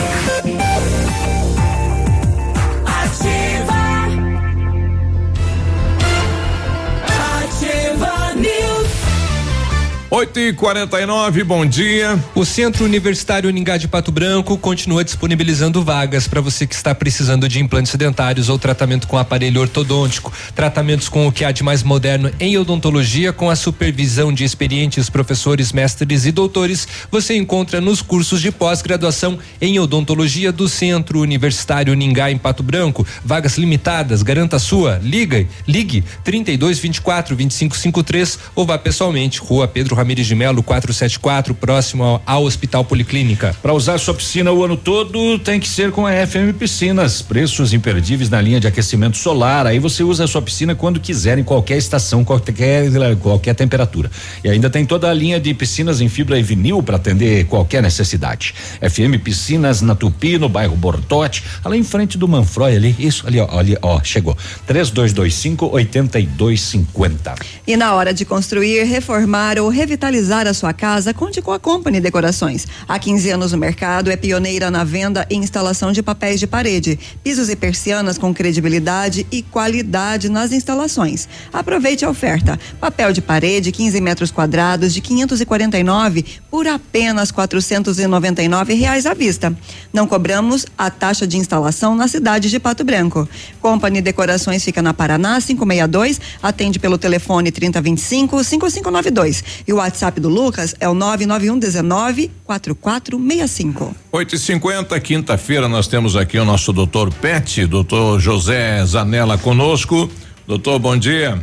8 10.13 10.39
e 10.41 10.53
49 10.53 11.41
bom 11.45 11.65
dia. 11.65 12.21
O 12.35 12.43
Centro 12.43 12.83
Universitário 12.83 13.49
Uningá 13.49 13.77
de 13.77 13.87
Pato 13.87 14.11
Branco 14.11 14.57
continua 14.57 15.05
disponibilizando 15.05 15.81
vagas 15.85 16.27
para 16.27 16.41
você 16.41 16.67
que 16.67 16.75
está 16.75 16.93
precisando 16.93 17.47
de 17.47 17.61
implantes 17.61 17.95
dentários 17.95 18.49
ou 18.49 18.59
tratamento 18.59 19.07
com 19.07 19.17
aparelho 19.17 19.61
ortodôntico. 19.61 20.33
Tratamentos 20.53 21.07
com 21.07 21.25
o 21.25 21.31
que 21.31 21.45
há 21.45 21.51
de 21.53 21.63
mais 21.63 21.81
moderno 21.81 22.29
em 22.41 22.57
odontologia, 22.57 23.31
com 23.31 23.49
a 23.49 23.55
supervisão 23.55 24.33
de 24.33 24.43
experientes 24.43 25.09
professores, 25.09 25.71
mestres 25.71 26.25
e 26.25 26.31
doutores, 26.33 26.85
você 27.09 27.37
encontra 27.37 27.79
nos 27.79 28.01
cursos 28.01 28.41
de 28.41 28.51
pós-graduação 28.51 29.39
em 29.61 29.79
odontologia 29.79 30.51
do 30.51 30.67
Centro 30.67 31.21
Universitário 31.21 31.93
Uningá 31.93 32.29
em 32.29 32.37
Pato 32.37 32.61
Branco. 32.61 33.07
Vagas 33.23 33.57
limitadas, 33.57 34.23
garanta 34.23 34.57
a 34.57 34.59
sua. 34.59 34.99
Liga, 35.01 35.47
ligue 35.65 36.03
32 36.25 36.79
24 36.79 37.33
25 37.33 37.77
53 37.77 38.39
ou 38.53 38.65
vá 38.65 38.77
pessoalmente, 38.77 39.39
Rua 39.39 39.69
Pedro 39.69 40.00
Ramires 40.01 40.25
de 40.25 40.33
Melo 40.33 40.63
474, 40.63 41.53
próximo 41.53 42.03
ao, 42.03 42.23
ao 42.25 42.43
Hospital 42.43 42.83
Policlínica. 42.83 43.55
Para 43.61 43.71
usar 43.71 43.99
sua 43.99 44.15
piscina 44.15 44.51
o 44.51 44.63
ano 44.63 44.75
todo, 44.75 45.37
tem 45.37 45.59
que 45.59 45.69
ser 45.69 45.91
com 45.91 46.07
a 46.07 46.11
FM 46.25 46.57
Piscinas. 46.57 47.21
Preços 47.21 47.71
imperdíveis 47.71 48.27
na 48.27 48.41
linha 48.41 48.59
de 48.59 48.65
aquecimento 48.65 49.15
solar. 49.15 49.67
Aí 49.67 49.77
você 49.77 50.01
usa 50.01 50.23
a 50.23 50.27
sua 50.27 50.41
piscina 50.41 50.73
quando 50.73 50.99
quiser, 50.99 51.37
em 51.37 51.43
qualquer 51.43 51.77
estação, 51.77 52.25
qualquer, 52.25 52.89
qualquer 53.21 53.53
temperatura. 53.53 54.09
E 54.43 54.49
ainda 54.49 54.71
tem 54.71 54.87
toda 54.87 55.07
a 55.07 55.13
linha 55.13 55.39
de 55.39 55.53
piscinas 55.53 56.01
em 56.01 56.09
fibra 56.09 56.39
e 56.39 56.41
vinil 56.41 56.81
para 56.81 56.95
atender 56.95 57.45
qualquer 57.45 57.83
necessidade. 57.83 58.55
FM 58.81 59.21
Piscinas 59.23 59.83
na 59.83 59.93
Tupi, 59.93 60.39
no 60.39 60.49
bairro 60.49 60.75
Bortote, 60.75 61.43
ali 61.63 61.77
em 61.77 61.83
frente 61.83 62.17
do 62.17 62.27
Manfroy 62.27 62.75
ali. 62.75 62.95
Isso, 62.97 63.27
ali, 63.27 63.39
ó, 63.39 63.59
ali, 63.59 63.77
ó, 63.83 64.01
chegou. 64.03 64.35
3225 64.65 65.69
8250. 65.71 67.35
E 67.67 67.77
na 67.77 67.93
hora 67.93 68.11
de 68.11 68.25
construir, 68.25 68.83
reformar 68.85 69.59
ou 69.59 69.69
reviver 69.69 69.90
revitalizar 69.91 70.47
a 70.47 70.53
sua 70.53 70.71
casa, 70.71 71.13
conte 71.13 71.41
com 71.41 71.51
a 71.51 71.59
Company 71.59 71.99
Decorações. 71.99 72.65
Há 72.87 72.97
15 72.97 73.29
anos 73.31 73.51
no 73.51 73.57
mercado, 73.57 74.09
é 74.09 74.15
pioneira 74.15 74.71
na 74.71 74.85
venda 74.85 75.27
e 75.29 75.35
instalação 75.35 75.91
de 75.91 76.01
papéis 76.01 76.39
de 76.39 76.47
parede, 76.47 76.97
pisos 77.21 77.49
e 77.49 77.57
persianas 77.57 78.17
com 78.17 78.33
credibilidade 78.33 79.27
e 79.29 79.41
qualidade 79.41 80.29
nas 80.29 80.53
instalações. 80.53 81.27
Aproveite 81.51 82.05
a 82.05 82.09
oferta. 82.09 82.57
Papel 82.79 83.11
de 83.11 83.21
parede, 83.21 83.69
15 83.69 83.99
metros 83.99 84.31
quadrados, 84.31 84.93
de 84.93 85.01
549 85.01 86.23
por 86.49 86.65
apenas 86.67 87.29
499 87.29 88.73
reais 88.73 89.05
à 89.05 89.13
vista. 89.13 89.53
Não 89.91 90.07
cobramos 90.07 90.65
a 90.77 90.89
taxa 90.89 91.27
de 91.27 91.37
instalação 91.37 91.95
na 91.95 92.07
cidade 92.07 92.49
de 92.49 92.59
Pato 92.61 92.85
Branco. 92.85 93.27
Company 93.59 94.01
Decorações 94.01 94.63
fica 94.63 94.81
na 94.81 94.93
Paraná 94.93 95.41
562, 95.41 96.21
atende 96.41 96.79
pelo 96.79 96.97
telefone 96.97 97.51
3025 97.51 98.41
5592 98.41 99.43
e 99.67 99.73
o 99.73 99.80
WhatsApp 99.81 100.19
do 100.19 100.29
Lucas 100.29 100.75
é 100.79 100.87
o 100.87 100.93
99119 100.93 102.31
4465. 102.43 103.95
8 104.11 104.35
e 104.35 104.39
50 104.39 104.99
quinta-feira, 104.99 105.67
nós 105.67 105.87
temos 105.87 106.15
aqui 106.15 106.37
o 106.37 106.45
nosso 106.45 106.71
doutor 106.71 107.11
Pet, 107.13 107.65
doutor 107.65 108.19
José 108.19 108.85
Zanella 108.85 109.37
conosco. 109.37 110.09
Doutor, 110.47 110.79
bom 110.79 110.97
dia. 110.97 111.41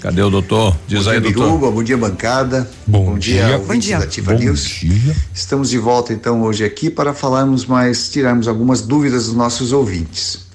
Cadê 0.00 0.22
o 0.22 0.30
doutor? 0.30 0.74
Diz 0.86 1.04
bom 1.04 1.10
aí, 1.10 1.20
dia, 1.20 1.30
doutor. 1.30 1.46
Biruba, 1.46 1.70
bom 1.70 1.82
dia, 1.82 1.96
bancada. 1.96 2.70
Bom, 2.86 3.04
bom 3.04 3.18
dia, 3.18 3.46
dia 3.46 3.58
bom 3.58 3.74
dia. 3.76 3.98
Ativa 3.98 4.32
bom 4.32 4.38
News. 4.38 4.62
Dia. 4.62 5.16
Estamos 5.34 5.68
de 5.70 5.78
volta 5.78 6.12
então 6.12 6.42
hoje 6.42 6.64
aqui 6.64 6.88
para 6.88 7.12
falarmos 7.12 7.66
mais, 7.66 8.08
tirarmos 8.08 8.48
algumas 8.48 8.80
dúvidas 8.80 9.26
dos 9.26 9.34
nossos 9.34 9.72
ouvintes. 9.72 10.46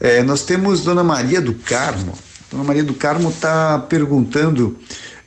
É, 0.00 0.22
nós 0.22 0.42
temos 0.42 0.82
Dona 0.82 1.02
Maria 1.02 1.40
do 1.40 1.54
Carmo. 1.54 2.12
Dona 2.50 2.62
Maria 2.62 2.84
do 2.84 2.94
Carmo 2.94 3.30
está 3.30 3.78
perguntando 3.80 4.78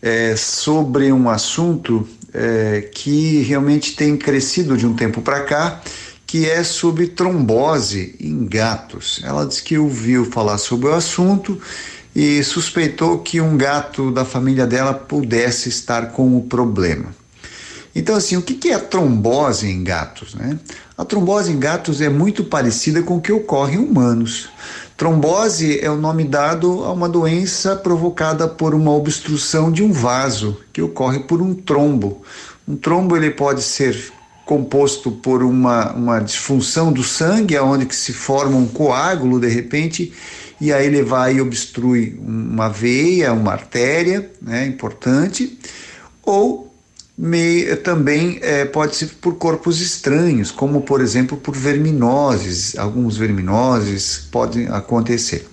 é, 0.01 0.35
sobre 0.35 1.11
um 1.11 1.29
assunto 1.29 2.07
é, 2.33 2.89
que 2.93 3.41
realmente 3.41 3.95
tem 3.95 4.17
crescido 4.17 4.77
de 4.77 4.85
um 4.85 4.95
tempo 4.95 5.21
para 5.21 5.41
cá, 5.41 5.81
que 6.25 6.49
é 6.49 6.63
sobre 6.63 7.07
trombose 7.07 8.15
em 8.19 8.45
gatos. 8.45 9.21
Ela 9.23 9.45
disse 9.45 9.61
que 9.61 9.77
ouviu 9.77 10.25
falar 10.25 10.57
sobre 10.57 10.87
o 10.87 10.93
assunto 10.93 11.59
e 12.15 12.43
suspeitou 12.43 13.19
que 13.19 13.39
um 13.41 13.57
gato 13.57 14.11
da 14.11 14.25
família 14.25 14.65
dela 14.65 14.93
pudesse 14.93 15.69
estar 15.69 16.11
com 16.11 16.37
o 16.37 16.43
problema. 16.43 17.13
Então, 17.93 18.15
assim, 18.15 18.37
o 18.37 18.41
que 18.41 18.69
é 18.69 18.73
a 18.73 18.79
trombose 18.79 19.67
em 19.67 19.83
gatos? 19.83 20.33
Né? 20.33 20.57
A 20.97 21.03
trombose 21.03 21.51
em 21.51 21.59
gatos 21.59 21.99
é 21.99 22.07
muito 22.07 22.43
parecida 22.45 23.03
com 23.03 23.17
o 23.17 23.21
que 23.21 23.31
ocorre 23.31 23.75
em 23.75 23.79
humanos. 23.79 24.49
Trombose 25.01 25.79
é 25.79 25.89
o 25.89 25.97
nome 25.97 26.23
dado 26.23 26.83
a 26.83 26.91
uma 26.91 27.09
doença 27.09 27.75
provocada 27.75 28.47
por 28.47 28.75
uma 28.75 28.91
obstrução 28.91 29.71
de 29.71 29.81
um 29.81 29.91
vaso 29.91 30.61
que 30.71 30.79
ocorre 30.79 31.21
por 31.21 31.41
um 31.41 31.55
trombo. 31.55 32.21
Um 32.67 32.75
trombo 32.75 33.17
ele 33.17 33.31
pode 33.31 33.63
ser 33.63 34.13
composto 34.45 35.09
por 35.09 35.41
uma, 35.41 35.91
uma 35.93 36.19
disfunção 36.19 36.93
do 36.93 37.03
sangue, 37.03 37.57
aonde 37.57 37.87
que 37.87 37.95
se 37.95 38.13
forma 38.13 38.55
um 38.55 38.67
coágulo 38.67 39.39
de 39.39 39.47
repente 39.47 40.13
e 40.61 40.71
aí 40.71 40.85
ele 40.85 41.01
vai 41.01 41.37
e 41.37 41.41
obstrui 41.41 42.21
uma 42.23 42.69
veia, 42.69 43.33
uma 43.33 43.53
artéria, 43.53 44.31
né, 44.39 44.67
importante, 44.67 45.57
ou 46.21 46.70
me, 47.17 47.75
também 47.77 48.39
é, 48.41 48.65
pode 48.65 48.95
ser 48.95 49.07
por 49.21 49.35
corpos 49.35 49.81
estranhos, 49.81 50.49
como 50.49 50.81
por 50.81 51.01
exemplo 51.01 51.37
por 51.37 51.55
verminoses, 51.55 52.77
alguns 52.77 53.17
verminoses 53.17 54.27
podem 54.31 54.67
acontecer. 54.67 55.47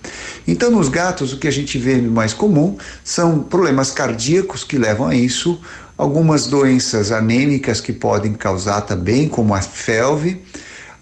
Então, 0.47 0.71
nos 0.71 0.89
gatos, 0.89 1.33
o 1.33 1.37
que 1.37 1.47
a 1.47 1.51
gente 1.51 1.77
vê 1.77 2.01
mais 2.01 2.33
comum 2.33 2.77
são 3.03 3.39
problemas 3.43 3.91
cardíacos 3.91 4.63
que 4.63 4.77
levam 4.77 5.07
a 5.07 5.15
isso, 5.15 5.61
algumas 5.97 6.47
doenças 6.47 7.11
anêmicas 7.11 7.81
que 7.81 7.93
podem 7.93 8.33
causar 8.33 8.81
também, 8.81 9.27
como 9.27 9.53
a 9.53 9.61
felve. 9.61 10.41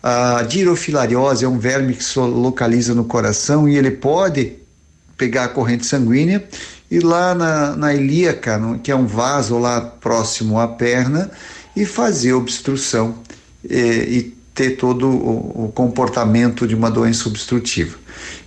A 0.01 0.41
dirofilariose 0.43 1.45
é 1.45 1.47
um 1.47 1.59
verme 1.59 1.93
que 1.93 2.03
se 2.03 2.19
localiza 2.19 2.93
no 2.93 3.05
coração 3.05 3.69
e 3.69 3.77
ele 3.77 3.91
pode 3.91 4.53
pegar 5.15 5.45
a 5.45 5.47
corrente 5.47 5.85
sanguínea 5.85 6.43
e 6.89 6.99
lá 6.99 7.35
na, 7.35 7.75
na 7.75 7.93
ilíaca, 7.93 8.59
que 8.81 8.91
é 8.91 8.95
um 8.95 9.05
vaso 9.05 9.57
lá 9.57 9.81
próximo 9.81 10.59
à 10.59 10.67
perna, 10.67 11.29
e 11.75 11.85
fazer 11.85 12.33
obstrução 12.33 13.19
e, 13.63 13.77
e 13.77 14.37
ter 14.57 14.71
todo 14.71 15.07
o, 15.07 15.65
o, 15.65 15.71
comportamento 15.71 16.65
de 16.67 16.73
uma 16.73 16.89
doença 16.89 17.29
obstrutiva. 17.29 17.95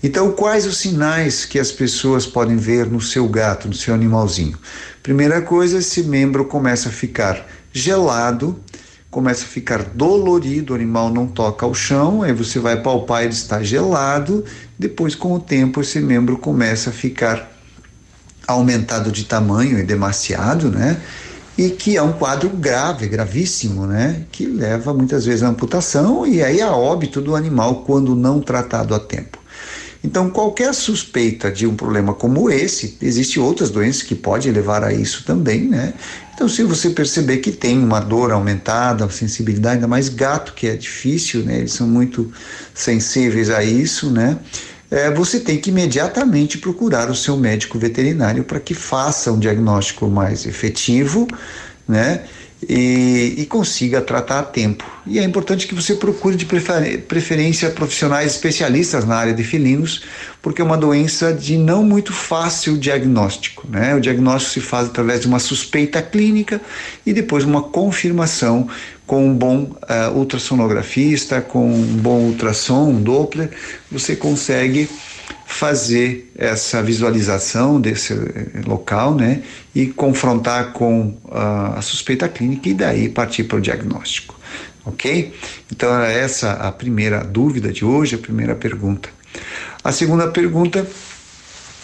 Então, 0.02 0.32
quais 0.32 0.66
os 0.66 0.78
sinais 0.78 1.44
que 1.44 1.56
as 1.56 1.70
pessoas 1.70 2.26
podem 2.26 2.56
ver 2.56 2.86
no 2.86 3.00
seu 3.00 3.28
gato, 3.28 3.68
no 3.68 3.74
seu 3.74 3.94
animalzinho? 3.94 4.58
Primeira 5.04 5.40
coisa, 5.40 5.78
esse 5.78 6.02
membro 6.02 6.44
começa 6.44 6.88
a 6.88 6.92
ficar 6.92 7.46
gelado, 7.72 8.58
começa 9.08 9.44
a 9.44 9.48
ficar 9.48 9.84
dolorido, 9.84 10.72
o 10.72 10.76
animal 10.76 11.10
não 11.10 11.28
toca 11.28 11.64
ao 11.64 11.72
chão, 11.72 12.24
aí 12.24 12.32
você 12.32 12.58
vai 12.58 12.82
palpar, 12.82 13.22
ele 13.22 13.32
está 13.32 13.62
gelado, 13.62 14.44
depois 14.76 15.14
com 15.14 15.34
o 15.34 15.38
tempo 15.38 15.80
esse 15.80 16.00
membro 16.00 16.38
começa 16.38 16.90
a 16.90 16.92
ficar 16.92 17.59
aumentado 18.50 19.10
de 19.10 19.24
tamanho 19.24 19.78
e 19.78 19.82
demasiado, 19.82 20.70
né? 20.70 21.00
E 21.56 21.70
que 21.70 21.96
é 21.96 22.02
um 22.02 22.12
quadro 22.12 22.48
grave, 22.48 23.06
gravíssimo, 23.08 23.86
né? 23.86 24.22
Que 24.30 24.46
leva 24.46 24.94
muitas 24.94 25.26
vezes 25.26 25.42
à 25.42 25.48
amputação 25.48 26.26
e 26.26 26.42
aí 26.42 26.60
a 26.60 26.74
óbito 26.74 27.20
do 27.20 27.36
animal 27.36 27.82
quando 27.84 28.14
não 28.14 28.40
tratado 28.40 28.94
a 28.94 29.00
tempo. 29.00 29.38
Então, 30.02 30.30
qualquer 30.30 30.72
suspeita 30.72 31.50
de 31.50 31.66
um 31.66 31.76
problema 31.76 32.14
como 32.14 32.50
esse, 32.50 32.96
existem 33.02 33.42
outras 33.42 33.68
doenças 33.68 34.02
que 34.02 34.14
podem 34.14 34.50
levar 34.50 34.82
a 34.82 34.92
isso 34.92 35.24
também, 35.24 35.68
né? 35.68 35.92
Então, 36.34 36.48
se 36.48 36.62
você 36.62 36.88
perceber 36.88 37.38
que 37.38 37.52
tem 37.52 37.78
uma 37.78 38.00
dor 38.00 38.32
aumentada, 38.32 39.08
sensibilidade, 39.10 39.74
ainda 39.74 39.86
mais 39.86 40.08
gato, 40.08 40.54
que 40.54 40.66
é 40.66 40.74
difícil, 40.74 41.42
né? 41.42 41.58
Eles 41.58 41.74
são 41.74 41.86
muito 41.86 42.32
sensíveis 42.72 43.50
a 43.50 43.62
isso, 43.62 44.10
né? 44.10 44.38
É, 44.90 45.10
você 45.10 45.38
tem 45.38 45.58
que 45.58 45.70
imediatamente 45.70 46.58
procurar 46.58 47.08
o 47.08 47.14
seu 47.14 47.36
médico 47.36 47.78
veterinário 47.78 48.42
para 48.42 48.58
que 48.58 48.74
faça 48.74 49.30
um 49.30 49.38
diagnóstico 49.38 50.08
mais 50.08 50.44
efetivo, 50.46 51.28
né? 51.86 52.24
E, 52.68 53.36
e, 53.38 53.46
consiga 53.46 54.02
tratar 54.02 54.40
a 54.40 54.42
tempo. 54.42 54.84
E 55.06 55.18
é 55.18 55.24
importante 55.24 55.66
que 55.66 55.74
você 55.74 55.94
procure 55.94 56.36
de 56.36 56.44
preferência 56.44 57.70
profissionais 57.70 58.32
especialistas 58.32 59.06
na 59.06 59.16
área 59.16 59.32
de 59.32 59.42
felinos, 59.42 60.04
porque 60.42 60.60
é 60.60 60.64
uma 60.64 60.76
doença 60.76 61.32
de 61.32 61.56
não 61.56 61.82
muito 61.82 62.12
fácil 62.12 62.76
diagnóstico. 62.76 63.66
Né? 63.66 63.94
O 63.94 64.00
diagnóstico 64.00 64.52
se 64.52 64.60
faz 64.60 64.88
através 64.88 65.22
de 65.22 65.26
uma 65.26 65.38
suspeita 65.38 66.02
clínica 66.02 66.60
e 67.06 67.14
depois 67.14 67.44
uma 67.44 67.62
confirmação 67.62 68.68
com 69.10 69.26
um 69.26 69.34
bom 69.34 69.62
uh, 69.64 70.16
ultrassonografista, 70.16 71.40
com 71.40 71.68
um 71.68 71.96
bom 71.96 72.20
ultrassom, 72.26 72.90
um 72.90 73.02
Doppler, 73.02 73.50
você 73.90 74.14
consegue 74.14 74.88
fazer 75.44 76.30
essa 76.38 76.80
visualização 76.80 77.80
desse 77.80 78.12
eh, 78.12 78.60
local, 78.64 79.16
né, 79.16 79.42
e 79.74 79.86
confrontar 79.86 80.72
com 80.72 81.18
uh, 81.24 81.74
a 81.74 81.82
suspeita 81.82 82.28
clínica 82.28 82.68
e 82.68 82.74
daí 82.74 83.08
partir 83.08 83.42
para 83.42 83.58
o 83.58 83.60
diagnóstico, 83.60 84.38
ok? 84.84 85.34
Então 85.72 85.92
era 85.92 86.12
essa 86.12 86.52
a 86.52 86.70
primeira 86.70 87.24
dúvida 87.24 87.72
de 87.72 87.84
hoje, 87.84 88.14
a 88.14 88.18
primeira 88.18 88.54
pergunta. 88.54 89.08
A 89.82 89.90
segunda 89.90 90.28
pergunta 90.28 90.86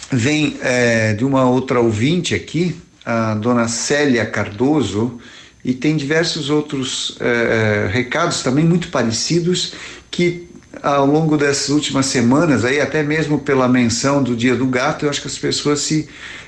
vem 0.09 0.55
é, 0.61 1.11
de 1.11 1.25
uma 1.25 1.43
outra 1.43 1.81
ouvinte 1.81 2.33
aqui, 2.33 2.73
a 3.05 3.33
dona 3.33 3.67
Célia 3.67 4.25
Cardoso 4.25 5.19
e 5.63 5.73
tem 5.73 5.97
diversos 5.97 6.49
outros 6.49 7.17
eh, 7.19 7.89
recados 7.91 8.41
também 8.41 8.63
muito 8.63 8.89
parecidos 8.89 9.73
que 10.09 10.47
ao 10.81 11.05
longo 11.05 11.37
dessas 11.37 11.69
últimas 11.69 12.05
semanas, 12.05 12.63
aí 12.63 12.79
até 12.79 13.03
mesmo 13.03 13.39
pela 13.39 13.67
menção 13.67 14.21
do 14.21 14.35
Dia 14.35 14.55
do 14.55 14.65
Gato, 14.67 15.05
eu 15.05 15.09
acho 15.09 15.21
que 15.21 15.27
as 15.27 15.37
pessoas 15.37 15.81
se 15.81 16.07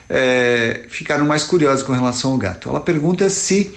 eh, 0.10 0.86
ficaram 0.90 1.26
mais 1.26 1.44
curiosas 1.44 1.84
com 1.84 1.94
relação 1.94 2.32
ao 2.32 2.38
gato. 2.38 2.70
Ela 2.70 2.80
pergunta 2.80 3.30
se 3.30 3.72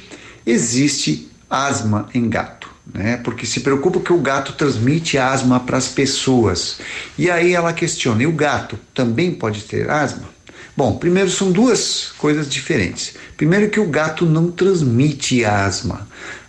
existe 0.46 1.30
asma 1.48 2.08
em 2.14 2.28
gato. 2.28 2.70
Né, 2.92 3.16
porque 3.18 3.46
se 3.46 3.60
preocupa 3.60 4.00
que 4.00 4.12
o 4.12 4.18
gato 4.18 4.54
transmite 4.54 5.16
asma 5.16 5.60
para 5.60 5.78
as 5.78 5.86
pessoas. 5.86 6.80
E 7.16 7.30
aí 7.30 7.54
ela 7.54 7.72
questiona: 7.72 8.24
e 8.24 8.26
o 8.26 8.32
gato 8.32 8.76
também 8.92 9.32
pode 9.32 9.62
ter 9.62 9.88
asma? 9.88 10.31
Bom, 10.76 10.96
primeiro 10.96 11.30
são 11.30 11.52
duas 11.52 12.12
coisas 12.16 12.48
diferentes. 12.48 13.14
Primeiro 13.36 13.68
que 13.68 13.78
o 13.78 13.88
gato 13.88 14.24
não 14.24 14.50
transmite 14.50 15.44
asma, 15.44 16.08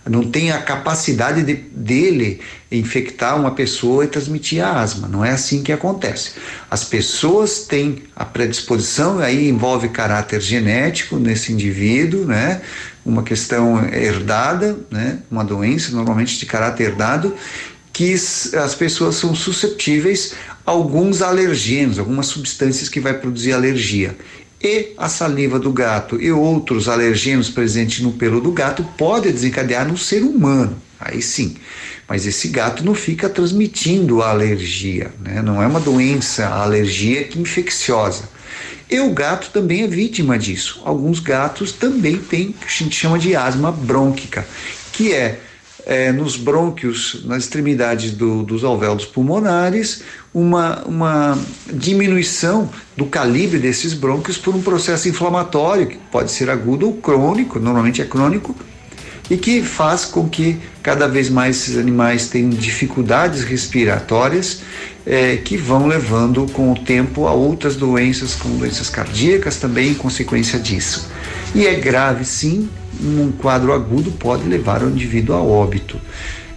não 0.10 0.30
tem 0.30 0.52
a 0.52 0.62
capacidade 0.62 1.44
de, 1.44 1.54
dele 1.54 2.42
infectar 2.72 3.38
uma 3.40 3.52
pessoa 3.52 4.04
e 4.04 4.08
transmitir 4.08 4.64
a 4.64 4.82
asma. 4.82 5.08
Não 5.08 5.24
é 5.24 5.32
assim 5.32 5.64
que 5.64 5.72
acontece. 5.72 6.32
As 6.70 6.84
pessoas 6.84 7.60
têm 7.60 8.04
a 8.16 8.26
predisposição, 8.26 9.20
aí 9.20 9.48
envolve 9.48 9.90
caráter 9.90 10.42
genético 10.42 11.18
nesse 11.18 11.54
indivíduo, 11.54 12.26
né? 12.26 12.62
Uma 13.06 13.24
questão 13.24 13.86
herdada, 13.94 14.78
né? 14.90 15.20
Uma 15.32 15.44
doença 15.44 15.92
normalmente 15.92 16.38
de 16.38 16.46
caráter 16.46 16.90
herdado 16.90 17.34
que 17.94 18.16
as 18.16 18.74
pessoas 18.74 19.16
são 19.16 19.36
susceptíveis 19.36 20.34
a 20.66 20.72
alguns 20.72 21.22
alergenos, 21.22 22.00
algumas 22.00 22.26
substâncias 22.26 22.90
que 22.90 23.00
vai 23.00 23.14
produzir 23.14 23.54
alergia. 23.54 24.18
E 24.60 24.94
a 24.98 25.08
saliva 25.08 25.60
do 25.60 25.72
gato 25.72 26.20
e 26.20 26.32
outros 26.32 26.90
alergenos 26.90 27.50
presentes 27.50 28.00
no 28.00 28.14
pelo 28.14 28.42
do 28.42 28.52
gato 28.52 28.84
pode 28.98 29.32
desencadear 29.32 29.88
no 29.88 29.98
ser 29.98 30.24
humano. 30.24 30.76
Aí 31.00 31.22
sim. 31.22 31.58
Mas 32.08 32.26
esse 32.26 32.48
gato 32.48 32.84
não 32.84 32.96
fica 32.96 33.30
transmitindo 33.30 34.22
a 34.22 34.30
alergia, 34.32 35.12
né? 35.20 35.42
Não 35.42 35.62
é 35.62 35.68
uma 35.68 35.80
doença, 35.80 36.48
a 36.48 36.64
alergia 36.64 37.26
que 37.26 37.40
infecciosa. 37.40 38.24
E 38.90 39.00
o 39.00 39.12
gato 39.12 39.50
também 39.52 39.84
é 39.84 39.88
vítima 39.88 40.38
disso. 40.38 40.82
Alguns 40.86 41.20
gatos 41.20 41.74
também 41.74 42.18
têm 42.18 42.50
o 42.50 42.54
que 42.54 42.66
a 42.66 42.70
gente 42.70 42.96
chama 42.96 43.20
de 43.20 43.36
asma 43.36 43.72
brônquica, 43.72 44.48
que 44.94 45.12
é 45.12 45.40
é, 45.86 46.12
nos 46.12 46.36
brônquios, 46.36 47.24
nas 47.26 47.44
extremidades 47.44 48.12
do, 48.12 48.44
dos 48.44 48.64
alvéolos 48.64 49.06
pulmonares, 49.06 50.04
uma, 50.34 50.84
uma 50.86 51.38
diminuição 51.72 52.70
do 52.96 53.06
calibre 53.06 53.60
desses 53.60 53.94
brônquios 53.94 54.38
por 54.38 54.56
um 54.56 54.62
processo 54.62 55.10
inflamatório, 55.10 55.88
que 55.88 55.98
pode 56.12 56.32
ser 56.32 56.50
agudo 56.50 56.88
ou 56.88 56.94
crônico, 56.94 57.60
normalmente 57.60 58.02
é 58.02 58.06
crônico, 58.06 58.56
e 59.30 59.38
que 59.38 59.62
faz 59.62 60.06
com 60.06 60.28
que 60.28 60.58
cada 60.82 61.08
vez 61.08 61.30
mais 61.30 61.58
esses 61.58 61.78
animais 61.78 62.28
tenham 62.28 62.50
dificuldades 62.50 63.44
respiratórias 63.44 64.62
é, 65.06 65.38
que 65.38 65.58
vão 65.58 65.88
levando 65.88 66.46
com 66.52 66.72
o 66.72 66.76
tempo 66.76 67.28
a 67.28 67.32
outras 67.32 67.76
doenças, 67.76 68.36
como 68.36 68.58
doenças 68.58 68.90
cardíacas 68.90 69.58
também 69.58 69.92
em 69.92 69.94
consequência 69.94 70.60
disso. 70.60 71.10
E 71.56 71.66
é 71.66 71.76
grave 71.76 72.26
sim, 72.26 72.70
um 73.02 73.32
quadro 73.32 73.74
agudo 73.74 74.12
pode 74.12 74.48
levar 74.48 74.84
o 74.84 74.90
indivíduo 74.90 75.36
a 75.36 75.42
óbito. 75.42 76.00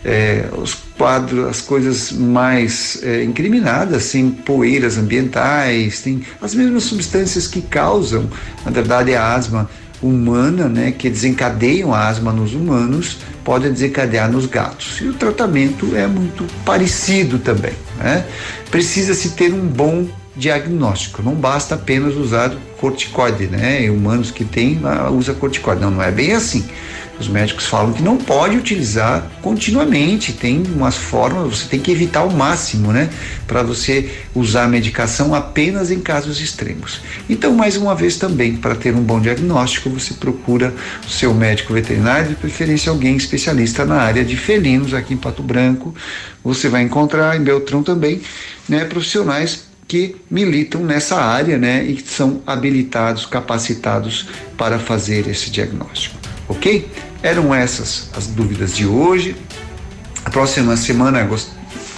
É, 0.05 0.49
os 0.57 0.75
quadros, 0.97 1.47
as 1.49 1.61
coisas 1.61 2.13
mais 2.13 3.01
é, 3.03 3.25
incriminadas, 3.25 4.11
tem 4.13 4.31
poeiras 4.31 4.97
ambientais, 4.97 6.01
tem 6.01 6.23
as 6.41 6.55
mesmas 6.55 6.85
substâncias 6.85 7.49
que 7.49 7.61
causam, 7.61 8.29
na 8.65 8.71
verdade, 8.71 9.15
a 9.15 9.35
asma 9.35 9.69
humana, 10.01 10.69
né, 10.69 10.93
que 10.93 11.11
desencadeiam 11.11 11.93
a 11.93 12.07
asma 12.07 12.33
nos 12.33 12.55
humanos, 12.55 13.19
podem 13.43 13.73
desencadear 13.73 14.31
nos 14.31 14.47
gatos. 14.47 15.01
E 15.01 15.09
o 15.09 15.15
tratamento 15.15 15.97
é 15.97 16.07
muito 16.07 16.45
parecido 16.65 17.39
também. 17.39 17.73
Né? 17.99 18.27
Precisa-se 18.71 19.31
ter 19.31 19.53
um 19.53 19.67
bom 19.67 20.07
diagnóstico. 20.37 21.23
Não 21.23 21.35
basta 21.35 21.75
apenas 21.75 22.15
usar 22.15 22.53
corticoide, 22.79 23.47
né? 23.47 23.91
Humanos 23.91 24.31
que 24.31 24.45
têm 24.45 24.81
ah, 24.85 25.11
usa 25.11 25.35
corticoide. 25.35 25.81
Não, 25.81 25.91
não 25.91 26.03
é 26.03 26.11
bem 26.11 26.33
assim. 26.33 26.65
Os 27.19 27.29
médicos 27.29 27.65
falam 27.65 27.95
que 27.95 28.03
não 28.03 28.19
pode 28.19 28.59
utilizar 28.59 29.27
continuamente, 29.41 30.35
tem 30.35 30.63
umas 30.75 30.97
formas, 30.97 31.59
você 31.59 31.67
tem 31.67 31.81
que 31.81 31.91
evitar 31.91 32.21
ao 32.21 32.31
máximo, 32.31 32.93
né? 32.93 33.09
Para 33.47 33.63
você 33.63 34.11
usar 34.35 34.65
a 34.65 34.69
medicação 34.69 35.35
apenas 35.35 35.91
em 35.91 36.01
casos 36.01 36.41
extremos. 36.41 37.01
Então, 37.29 37.55
mais 37.55 37.77
uma 37.77 37.95
vez 37.95 38.17
também, 38.17 38.57
para 38.57 38.75
ter 38.75 38.95
um 38.95 39.03
bom 39.03 39.19
diagnóstico, 39.19 39.89
você 39.89 40.13
procura 40.13 40.75
o 41.07 41.11
seu 41.11 41.33
médico 41.33 41.73
veterinário, 41.73 42.29
de 42.29 42.35
preferência 42.35 42.91
alguém 42.91 43.17
especialista 43.17 43.87
na 43.87 43.97
área 43.97 44.23
de 44.23 44.37
felinos 44.37 44.93
aqui 44.93 45.15
em 45.15 45.19
Pato 45.19 45.43
Branco. 45.43 45.95
Você 46.45 46.69
vai 46.69 46.83
encontrar 46.83 47.35
em 47.35 47.43
Beltrão 47.43 47.83
também, 47.83 48.21
né, 48.69 48.85
profissionais 48.85 49.66
que 49.89 50.17
militam 50.31 50.83
nessa 50.83 51.17
área, 51.17 51.57
né, 51.57 51.85
e 51.85 52.01
são 52.01 52.43
habilitados, 52.47 53.25
capacitados 53.25 54.29
para 54.57 54.79
fazer 54.79 55.29
esse 55.29 55.51
diagnóstico. 55.51 56.17
Ok? 56.49 56.89
Eram 57.23 57.55
essas 57.55 58.11
as 58.17 58.27
dúvidas 58.27 58.75
de 58.75 58.87
hoje. 58.87 59.37
A 60.25 60.31
próxima 60.31 60.77
semana, 60.77 61.29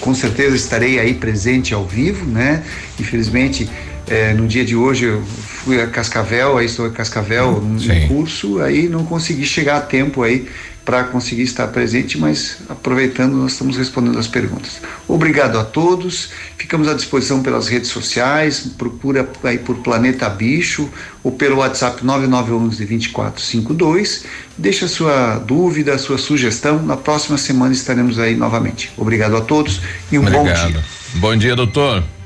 com 0.01 0.15
certeza, 0.15 0.55
estarei 0.55 0.99
aí 0.99 1.15
presente 1.15 1.73
ao 1.73 1.87
vivo, 1.87 2.27
né? 2.27 2.63
Infelizmente, 3.01 3.69
é, 4.07 4.33
no 4.33 4.47
dia 4.47 4.65
de 4.65 4.75
hoje 4.75 5.05
eu 5.05 5.23
fui 5.23 5.81
a 5.81 5.87
Cascavel, 5.87 6.57
aí 6.57 6.67
estou 6.67 6.87
em 6.87 6.93
Cascavel 6.93 7.61
no 7.61 8.09
curso, 8.09 8.61
aí 8.61 8.89
não 8.89 9.05
consegui 9.05 9.45
chegar 9.45 9.77
a 9.77 9.81
tempo 9.81 10.23
aí 10.23 10.47
para 10.89 11.05
conseguir 11.05 11.43
estar 11.43 11.67
presente, 11.67 12.17
mas 12.17 12.61
aproveitando, 12.67 13.35
nós 13.35 13.53
estamos 13.53 13.77
respondendo 13.77 14.19
as 14.19 14.27
perguntas. 14.27 14.81
Obrigado 15.07 15.59
a 15.59 15.65
todos, 15.65 16.31
ficamos 16.57 16.89
à 16.89 16.95
disposição 16.95 17.43
pelas 17.43 17.69
redes 17.69 17.91
sociais, 17.91 18.61
procura 18.79 19.29
aí 19.45 19.59
por 19.59 19.77
Planeta 19.81 20.27
Bicho 20.31 20.89
ou 21.23 21.31
pelo 21.31 21.57
WhatsApp 21.57 22.03
9911 22.03 22.87
2452, 22.87 24.25
deixa 24.57 24.89
sua 24.89 25.35
dúvida, 25.37 25.99
sua 25.99 26.17
sugestão, 26.17 26.83
na 26.83 26.97
próxima 26.97 27.37
semana 27.37 27.75
estaremos 27.75 28.19
aí 28.19 28.35
novamente. 28.35 28.91
Obrigado 28.97 29.37
a 29.37 29.43
todos 29.43 29.83
e 30.11 30.19
um 30.19 30.23
Obrigado. 30.23 30.47
bom 30.47 30.71
dia. 30.71 30.85
Bom 31.17 31.37
dia, 31.37 31.55
doutor. 31.55 32.18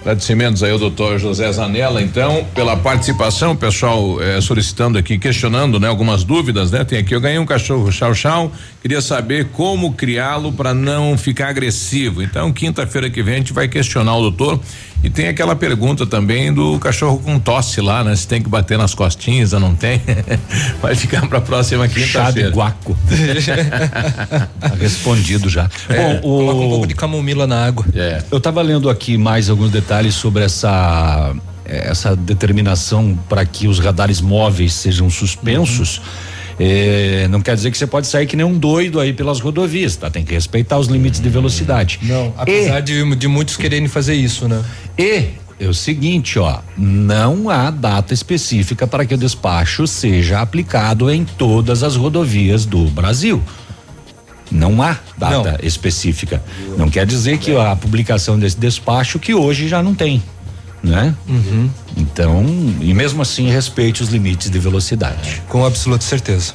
Agradecimentos 0.00 0.62
aí 0.62 0.70
ao 0.70 0.78
doutor 0.78 1.18
José 1.18 1.52
Zanella, 1.52 2.00
então, 2.00 2.46
pela 2.54 2.74
participação, 2.74 3.54
pessoal 3.54 4.20
eh, 4.22 4.40
solicitando 4.40 4.96
aqui, 4.96 5.18
questionando, 5.18 5.78
né, 5.78 5.88
algumas 5.88 6.24
dúvidas, 6.24 6.70
né? 6.70 6.82
Tem 6.84 6.98
aqui, 6.98 7.14
eu 7.14 7.20
ganhei 7.20 7.38
um 7.38 7.44
cachorro 7.44 7.92
chau 7.92 8.14
chau, 8.14 8.50
queria 8.80 9.02
saber 9.02 9.48
como 9.52 9.92
criá-lo 9.92 10.54
para 10.54 10.72
não 10.72 11.18
ficar 11.18 11.48
agressivo. 11.48 12.22
Então, 12.22 12.50
quinta-feira 12.50 13.10
que 13.10 13.22
vem 13.22 13.34
a 13.34 13.36
gente 13.38 13.52
vai 13.52 13.68
questionar 13.68 14.16
o 14.16 14.30
doutor 14.30 14.58
e 15.02 15.08
tem 15.08 15.28
aquela 15.28 15.56
pergunta 15.56 16.06
também 16.06 16.52
do 16.52 16.78
cachorro 16.78 17.18
com 17.18 17.38
tosse 17.38 17.80
lá, 17.80 18.04
né? 18.04 18.14
Se 18.14 18.28
tem 18.28 18.42
que 18.42 18.48
bater 18.48 18.76
nas 18.76 18.94
costinhas 18.94 19.52
ou 19.52 19.60
não 19.60 19.74
tem. 19.74 20.00
Vai 20.82 20.94
ficar 20.94 21.26
para 21.26 21.38
a 21.38 21.40
próxima 21.40 21.88
quinta-feira. 21.88 22.50
guaco. 22.50 22.96
tá 24.60 24.74
respondido 24.78 25.48
já. 25.48 25.68
É, 25.88 25.96
Bom, 25.96 26.16
o, 26.18 26.20
coloca 26.20 26.60
um 26.60 26.68
pouco 26.68 26.86
de 26.86 26.94
camomila 26.94 27.46
na 27.46 27.66
água. 27.66 27.84
É. 27.94 28.22
Eu 28.30 28.38
estava 28.38 28.60
lendo 28.60 28.90
aqui 28.90 29.16
mais 29.16 29.48
alguns 29.48 29.70
detalhes 29.70 30.14
sobre 30.14 30.44
essa 30.44 31.34
essa 31.64 32.16
determinação 32.16 33.16
para 33.28 33.44
que 33.46 33.68
os 33.68 33.78
radares 33.78 34.20
móveis 34.20 34.74
sejam 34.74 35.08
suspensos. 35.08 35.98
Uhum 35.98 36.30
é, 36.58 37.28
não 37.28 37.40
quer 37.40 37.54
dizer 37.54 37.70
que 37.70 37.78
você 37.78 37.86
pode 37.86 38.06
sair 38.06 38.26
que 38.26 38.36
nem 38.36 38.44
um 38.44 38.58
doido 38.58 39.00
aí 39.00 39.12
pelas 39.12 39.40
rodovias, 39.40 39.96
tá? 39.96 40.10
Tem 40.10 40.24
que 40.24 40.34
respeitar 40.34 40.78
os 40.78 40.88
limites 40.88 41.20
de 41.20 41.28
velocidade. 41.28 42.00
Não, 42.02 42.34
apesar 42.36 42.80
e, 42.80 42.82
de, 42.82 43.16
de 43.16 43.28
muitos 43.28 43.56
quererem 43.56 43.88
fazer 43.88 44.14
isso, 44.14 44.48
né? 44.48 44.62
E 44.98 45.28
é 45.58 45.68
o 45.68 45.74
seguinte, 45.74 46.38
ó, 46.38 46.60
não 46.76 47.50
há 47.50 47.70
data 47.70 48.14
específica 48.14 48.86
para 48.86 49.04
que 49.04 49.14
o 49.14 49.18
despacho 49.18 49.86
seja 49.86 50.40
aplicado 50.40 51.10
em 51.10 51.24
todas 51.24 51.82
as 51.82 51.96
rodovias 51.96 52.64
do 52.64 52.86
Brasil. 52.86 53.42
Não 54.50 54.82
há 54.82 54.96
data 55.16 55.52
não. 55.52 55.58
específica. 55.62 56.42
Não 56.76 56.88
quer 56.88 57.06
dizer 57.06 57.38
que 57.38 57.54
a 57.54 57.76
publicação 57.76 58.38
desse 58.38 58.58
despacho 58.58 59.18
que 59.18 59.34
hoje 59.34 59.68
já 59.68 59.82
não 59.82 59.94
tem, 59.94 60.22
né? 60.82 61.14
Uhum. 61.28 61.70
Então, 61.96 62.44
e 62.80 62.92
mesmo 62.94 63.22
assim 63.22 63.50
respeite 63.50 64.02
os 64.02 64.08
limites 64.08 64.50
de 64.50 64.58
velocidade. 64.58 65.42
Com 65.48 65.64
absoluta 65.64 66.04
certeza. 66.04 66.54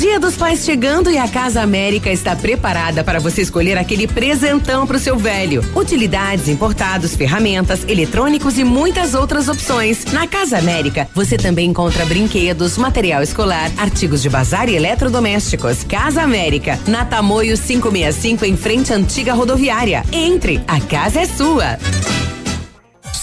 Dia 0.00 0.18
dos 0.18 0.34
Pais 0.34 0.64
chegando 0.64 1.10
e 1.10 1.18
a 1.18 1.28
Casa 1.28 1.60
América 1.60 2.10
está 2.10 2.34
preparada 2.34 3.04
para 3.04 3.20
você 3.20 3.42
escolher 3.42 3.76
aquele 3.76 4.08
presentão 4.08 4.86
para 4.86 4.96
o 4.96 4.98
seu 4.98 5.18
velho. 5.18 5.62
Utilidades, 5.76 6.48
importados, 6.48 7.14
ferramentas, 7.14 7.84
eletrônicos 7.86 8.58
e 8.58 8.64
muitas 8.64 9.12
outras 9.12 9.46
opções. 9.46 10.06
Na 10.06 10.26
Casa 10.26 10.56
América, 10.56 11.06
você 11.14 11.36
também 11.36 11.68
encontra 11.68 12.06
brinquedos, 12.06 12.78
material 12.78 13.22
escolar, 13.22 13.70
artigos 13.76 14.22
de 14.22 14.30
bazar 14.30 14.70
e 14.70 14.74
eletrodomésticos. 14.74 15.84
Casa 15.84 16.22
América, 16.22 16.80
na 16.86 17.04
Tamoio 17.04 17.58
565 17.58 18.46
em 18.46 18.56
frente 18.56 18.94
à 18.94 18.96
antiga 18.96 19.34
rodoviária. 19.34 20.02
Entre, 20.10 20.62
a 20.66 20.80
casa 20.80 21.20
é 21.20 21.26
sua. 21.26 21.78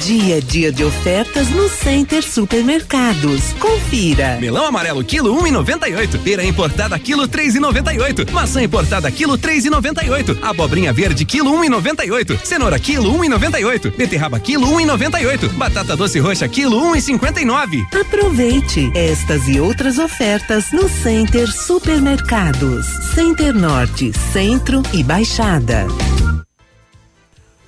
dia 0.00 0.38
é 0.38 0.40
dia 0.40 0.72
de 0.72 0.82
ofertas 0.82 1.50
no 1.50 1.68
Center 1.68 2.22
Supermercados. 2.22 3.52
Confira. 3.60 4.38
Melão 4.40 4.64
amarelo 4.64 5.04
quilo 5.04 5.34
1,98. 5.42 6.18
Pera 6.22 6.42
importada 6.42 6.98
quilo 6.98 7.28
3,98. 7.28 8.30
Maçã 8.30 8.62
importada 8.62 9.10
quilo 9.10 9.36
3,98. 9.36 10.38
Abobrinha 10.42 10.92
verde 10.92 11.24
quilo 11.24 11.52
1,98. 11.52 12.38
Cenoura 12.42 12.78
quilo 12.78 13.12
1,98. 13.18 13.94
Beterraba 13.94 14.40
quilo 14.40 14.66
1,98. 14.68 15.48
Batata 15.50 15.94
doce 15.94 16.18
roxa 16.18 16.48
quilo 16.48 16.80
1,59. 16.94 18.00
Aproveite 18.00 18.90
estas 18.94 19.46
e 19.48 19.60
outras 19.60 19.98
ofertas 19.98 20.72
no 20.72 20.88
Center 20.88 21.50
Supermercados. 21.50 22.86
Center 23.14 23.52
Norte, 23.52 24.12
Centro 24.32 24.82
e 24.94 25.02
Baixada. 25.02 25.86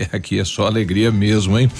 É, 0.00 0.16
aqui 0.16 0.38
é 0.38 0.44
só 0.46 0.66
alegria 0.66 1.12
mesmo, 1.12 1.58
hein? 1.58 1.70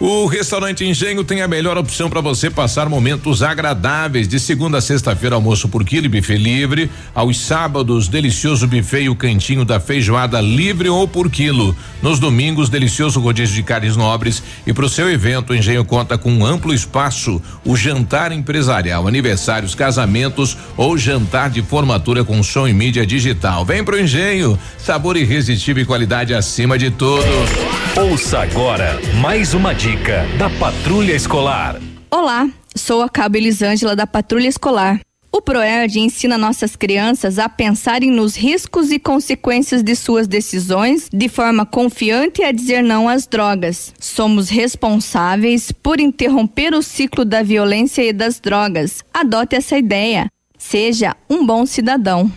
O 0.00 0.26
restaurante 0.26 0.84
Engenho 0.84 1.22
tem 1.22 1.42
a 1.42 1.48
melhor 1.48 1.78
opção 1.78 2.10
para 2.10 2.20
você 2.20 2.50
passar 2.50 2.88
momentos 2.88 3.40
agradáveis. 3.40 4.26
De 4.26 4.40
segunda 4.40 4.78
a 4.78 4.80
sexta-feira, 4.80 5.36
almoço 5.36 5.68
por 5.68 5.84
quilo 5.84 6.06
e 6.06 6.08
buffet 6.08 6.38
livre. 6.38 6.90
Aos 7.14 7.38
sábados, 7.38 8.08
delicioso 8.08 8.66
buffet 8.66 9.02
e 9.02 9.08
o 9.08 9.14
cantinho 9.14 9.64
da 9.64 9.78
feijoada 9.78 10.40
livre 10.40 10.88
ou 10.88 11.06
por 11.06 11.30
quilo. 11.30 11.76
Nos 12.02 12.18
domingos, 12.18 12.68
delicioso 12.68 13.20
rodízio 13.20 13.54
de 13.54 13.62
carnes 13.62 13.94
nobres. 13.94 14.42
E 14.66 14.72
para 14.72 14.84
o 14.84 14.88
seu 14.88 15.08
evento, 15.08 15.50
o 15.52 15.56
Engenho 15.56 15.84
conta 15.84 16.18
com 16.18 16.32
um 16.32 16.44
amplo 16.44 16.74
espaço. 16.74 17.40
O 17.64 17.76
jantar 17.76 18.32
empresarial, 18.32 19.06
aniversários, 19.06 19.76
casamentos 19.76 20.56
ou 20.76 20.98
jantar 20.98 21.50
de 21.50 21.62
formatura 21.62 22.24
com 22.24 22.42
som 22.42 22.66
e 22.66 22.74
mídia 22.74 23.06
digital. 23.06 23.64
Vem 23.64 23.84
pro 23.84 24.00
Engenho. 24.00 24.58
Sabor 24.78 25.16
irresistível 25.16 25.84
e 25.84 25.86
qualidade 25.86 26.34
acima 26.34 26.76
de 26.76 26.90
tudo. 26.90 27.67
Ouça 27.96 28.40
agora 28.40 28.98
mais 29.20 29.54
uma 29.54 29.74
dica 29.74 30.24
da 30.38 30.48
Patrulha 30.48 31.14
Escolar. 31.14 31.80
Olá, 32.10 32.48
sou 32.76 33.02
a 33.02 33.08
Cabo 33.08 33.36
Elisângela 33.36 33.96
da 33.96 34.06
Patrulha 34.06 34.48
Escolar. 34.48 35.00
O 35.30 35.42
PROERD 35.42 36.00
ensina 36.00 36.38
nossas 36.38 36.74
crianças 36.74 37.38
a 37.38 37.48
pensarem 37.48 38.10
nos 38.10 38.34
riscos 38.34 38.90
e 38.90 38.98
consequências 38.98 39.82
de 39.82 39.94
suas 39.94 40.26
decisões 40.26 41.08
de 41.12 41.28
forma 41.28 41.66
confiante 41.66 42.40
e 42.40 42.44
a 42.44 42.52
dizer 42.52 42.82
não 42.82 43.08
às 43.08 43.26
drogas. 43.26 43.92
Somos 44.00 44.48
responsáveis 44.48 45.70
por 45.70 46.00
interromper 46.00 46.74
o 46.74 46.82
ciclo 46.82 47.24
da 47.24 47.42
violência 47.42 48.02
e 48.02 48.12
das 48.12 48.40
drogas. 48.40 49.02
Adote 49.12 49.54
essa 49.54 49.76
ideia. 49.76 50.28
Seja 50.58 51.14
um 51.28 51.44
bom 51.46 51.66
cidadão. 51.66 52.30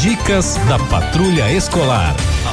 Dicas 0.00 0.56
da 0.68 0.78
Patrulha 0.78 1.52
Escolar. 1.52 2.14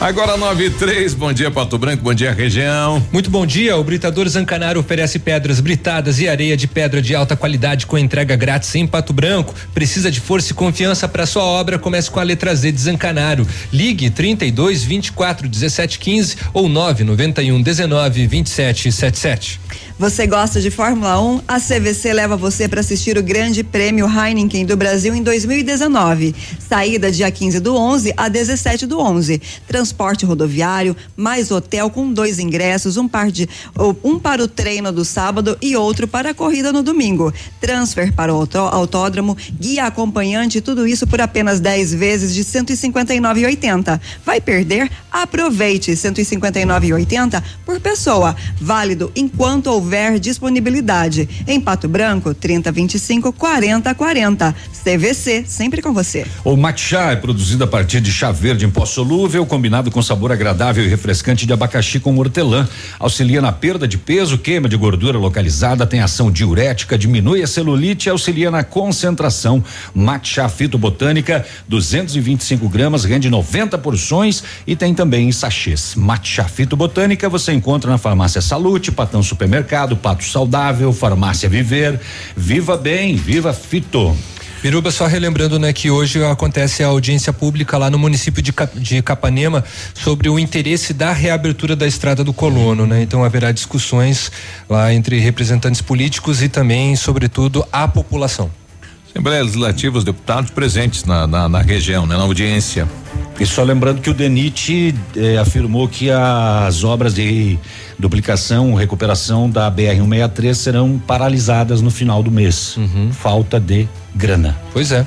Agora 0.00 0.34
9 0.34 0.64
e 0.64 0.70
3, 0.70 1.12
bom 1.12 1.30
dia 1.30 1.50
Pato 1.50 1.76
Branco, 1.76 2.02
bom 2.02 2.14
dia 2.14 2.32
região. 2.32 3.06
Muito 3.12 3.30
bom 3.30 3.44
dia, 3.44 3.76
o 3.76 3.84
Britador 3.84 4.26
Zancanaro 4.26 4.80
oferece 4.80 5.18
pedras 5.18 5.60
britadas 5.60 6.18
e 6.18 6.26
areia 6.26 6.56
de 6.56 6.66
pedra 6.66 7.02
de 7.02 7.14
alta 7.14 7.36
qualidade 7.36 7.84
com 7.84 7.98
entrega 7.98 8.34
grátis 8.34 8.74
em 8.74 8.86
Pato 8.86 9.12
Branco. 9.12 9.54
Precisa 9.74 10.10
de 10.10 10.18
força 10.18 10.52
e 10.52 10.54
confiança 10.54 11.06
para 11.06 11.26
sua 11.26 11.42
obra? 11.42 11.78
Comece 11.78 12.10
com 12.10 12.18
a 12.18 12.22
letra 12.22 12.54
Z 12.54 12.72
de 12.72 12.80
Zancanaro. 12.80 13.46
Ligue 13.70 14.08
32 14.08 14.84
24 14.84 15.46
17 15.46 15.98
15 15.98 16.36
ou 16.54 16.66
991 16.66 17.60
19 17.60 18.26
27 18.26 18.90
77. 18.90 19.60
Você 20.00 20.26
gosta 20.26 20.62
de 20.62 20.70
Fórmula 20.70 21.20
1? 21.20 21.42
A 21.46 21.60
CVC 21.60 22.14
leva 22.14 22.34
você 22.34 22.66
para 22.66 22.80
assistir 22.80 23.18
o 23.18 23.22
Grande 23.22 23.62
Prêmio 23.62 24.08
Heineken 24.08 24.64
do 24.64 24.74
Brasil 24.74 25.14
em 25.14 25.22
2019. 25.22 26.34
Saída 26.58 27.12
dia 27.12 27.30
15 27.30 27.60
do 27.60 27.76
11 27.76 28.14
a 28.16 28.26
17 28.26 28.86
do 28.86 28.98
11. 28.98 29.42
Transporte 29.68 30.24
rodoviário, 30.24 30.96
mais 31.14 31.50
hotel 31.50 31.90
com 31.90 32.10
dois 32.10 32.38
ingressos, 32.38 32.96
um 32.96 33.06
par 33.06 33.30
de 33.30 33.46
um 34.02 34.18
para 34.18 34.42
o 34.42 34.48
treino 34.48 34.90
do 34.90 35.04
sábado 35.04 35.58
e 35.60 35.76
outro 35.76 36.08
para 36.08 36.30
a 36.30 36.34
corrida 36.34 36.72
no 36.72 36.82
domingo. 36.82 37.30
Transfer 37.60 38.10
para 38.10 38.34
o 38.34 38.48
autódromo, 38.72 39.36
guia 39.52 39.84
acompanhante, 39.84 40.62
tudo 40.62 40.86
isso 40.86 41.06
por 41.06 41.20
apenas 41.20 41.60
10 41.60 41.92
vezes 41.92 42.34
de 42.34 42.42
159,80. 42.42 44.00
Vai 44.24 44.40
perder? 44.40 44.90
Aproveite 45.12 45.92
159,80 45.92 47.42
por 47.66 47.78
pessoa. 47.80 48.34
Válido 48.58 49.12
enquanto 49.14 49.66
houver 49.66 49.89
disponibilidade. 50.20 51.28
Em 51.46 51.60
Pato 51.60 51.88
Branco, 51.88 52.32
3025 52.34 53.32
4040. 53.32 54.54
CVC, 54.82 55.44
sempre 55.46 55.82
com 55.82 55.92
você. 55.92 56.26
O 56.44 56.56
matcha 56.56 57.12
é 57.12 57.16
produzido 57.16 57.64
a 57.64 57.66
partir 57.66 58.00
de 58.00 58.10
chá 58.10 58.32
verde 58.32 58.64
em 58.64 58.70
pó 58.70 58.86
solúvel, 58.86 59.44
combinado 59.44 59.90
com 59.90 60.00
sabor 60.00 60.32
agradável 60.32 60.84
e 60.84 60.88
refrescante 60.88 61.44
de 61.46 61.52
abacaxi 61.52 62.00
com 62.00 62.16
hortelã. 62.16 62.68
Auxilia 62.98 63.42
na 63.42 63.52
perda 63.52 63.86
de 63.86 63.98
peso, 63.98 64.38
queima 64.38 64.68
de 64.68 64.76
gordura 64.76 65.18
localizada, 65.18 65.86
tem 65.86 66.00
ação 66.00 66.30
diurética, 66.30 66.96
diminui 66.96 67.42
a 67.42 67.46
celulite 67.46 68.08
e 68.08 68.10
auxilia 68.10 68.50
na 68.50 68.64
concentração. 68.64 69.62
Matcha 69.94 70.48
fitobotânica, 70.48 71.44
225 71.68 72.68
gramas, 72.68 73.04
rende 73.04 73.28
90 73.28 73.76
porções 73.78 74.42
e 74.66 74.74
tem 74.74 74.94
também 74.94 75.28
em 75.28 75.32
sachês. 75.32 75.94
Matcha 75.94 76.44
fitobotânica 76.44 77.28
você 77.28 77.52
encontra 77.52 77.90
na 77.90 77.98
farmácia 77.98 78.40
Salute, 78.40 78.92
Patão 78.92 79.22
Supermercado, 79.22 79.69
Pato 79.96 80.24
Saudável, 80.24 80.92
Farmácia 80.92 81.48
Viver. 81.48 82.00
Viva 82.36 82.76
bem, 82.76 83.14
viva 83.16 83.52
Fito. 83.52 84.16
Biruba, 84.62 84.90
só 84.90 85.06
relembrando, 85.06 85.58
né, 85.58 85.72
que 85.72 85.90
hoje 85.90 86.22
acontece 86.22 86.84
a 86.84 86.88
audiência 86.88 87.32
pública 87.32 87.78
lá 87.78 87.88
no 87.88 87.98
município 87.98 88.42
de, 88.42 88.52
de 88.74 89.00
Capanema 89.00 89.64
sobre 89.94 90.28
o 90.28 90.38
interesse 90.38 90.92
da 90.92 91.12
reabertura 91.12 91.74
da 91.74 91.86
estrada 91.86 92.22
do 92.22 92.32
Colono, 92.32 92.86
né? 92.86 93.00
Então 93.00 93.24
haverá 93.24 93.52
discussões 93.52 94.30
lá 94.68 94.92
entre 94.92 95.18
representantes 95.18 95.80
políticos 95.80 96.42
e 96.42 96.48
também, 96.50 96.94
sobretudo, 96.94 97.66
a 97.72 97.88
população. 97.88 98.59
Assembleia 99.10 99.42
Legislativa, 99.42 99.98
os 99.98 100.04
deputados 100.04 100.50
presentes 100.50 101.04
na, 101.04 101.26
na, 101.26 101.48
na, 101.48 101.60
região, 101.60 102.06
né, 102.06 102.16
na 102.16 102.22
audiência. 102.22 102.88
E 103.40 103.46
só 103.46 103.62
lembrando 103.62 104.00
que 104.00 104.08
o 104.08 104.14
DENIT 104.14 104.94
eh, 105.16 105.36
afirmou 105.38 105.88
que 105.88 106.10
as 106.10 106.84
obras 106.84 107.14
de 107.14 107.58
duplicação, 107.98 108.74
recuperação 108.74 109.48
da 109.50 109.70
BR-163 109.70 110.54
serão 110.54 110.98
paralisadas 110.98 111.80
no 111.80 111.90
final 111.90 112.22
do 112.22 112.30
mês. 112.30 112.76
Uhum. 112.76 113.10
Falta 113.12 113.58
de 113.58 113.88
grana. 114.14 114.56
Pois 114.72 114.92
é. 114.92 115.06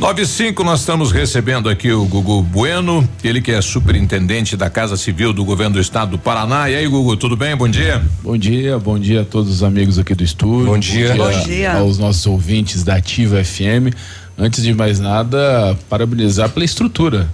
95, 0.00 0.64
nós 0.64 0.80
estamos 0.80 1.12
recebendo 1.12 1.68
aqui 1.68 1.92
o 1.92 2.06
Gugu 2.06 2.42
Bueno, 2.42 3.06
ele 3.22 3.42
que 3.42 3.52
é 3.52 3.60
superintendente 3.60 4.56
da 4.56 4.70
Casa 4.70 4.96
Civil 4.96 5.30
do 5.30 5.44
Governo 5.44 5.74
do 5.74 5.80
Estado 5.80 6.12
do 6.12 6.18
Paraná. 6.18 6.70
E 6.70 6.74
aí, 6.74 6.86
Gugu, 6.86 7.18
tudo 7.18 7.36
bem? 7.36 7.54
Bom 7.54 7.68
dia. 7.68 8.02
Bom 8.22 8.34
dia, 8.34 8.78
bom 8.78 8.98
dia 8.98 9.20
a 9.20 9.24
todos 9.26 9.52
os 9.52 9.62
amigos 9.62 9.98
aqui 9.98 10.14
do 10.14 10.24
estúdio. 10.24 10.64
Bom 10.64 10.78
dia. 10.78 11.08
Bom 11.08 11.28
dia, 11.28 11.38
bom 11.38 11.44
dia. 11.44 11.72
aos 11.74 11.98
nossos 11.98 12.26
ouvintes 12.26 12.82
da 12.82 12.94
Ativa 12.94 13.44
FM. 13.44 13.94
Antes 14.38 14.62
de 14.62 14.72
mais 14.72 14.98
nada, 14.98 15.76
parabenizar 15.86 16.48
pela 16.48 16.64
estrutura. 16.64 17.28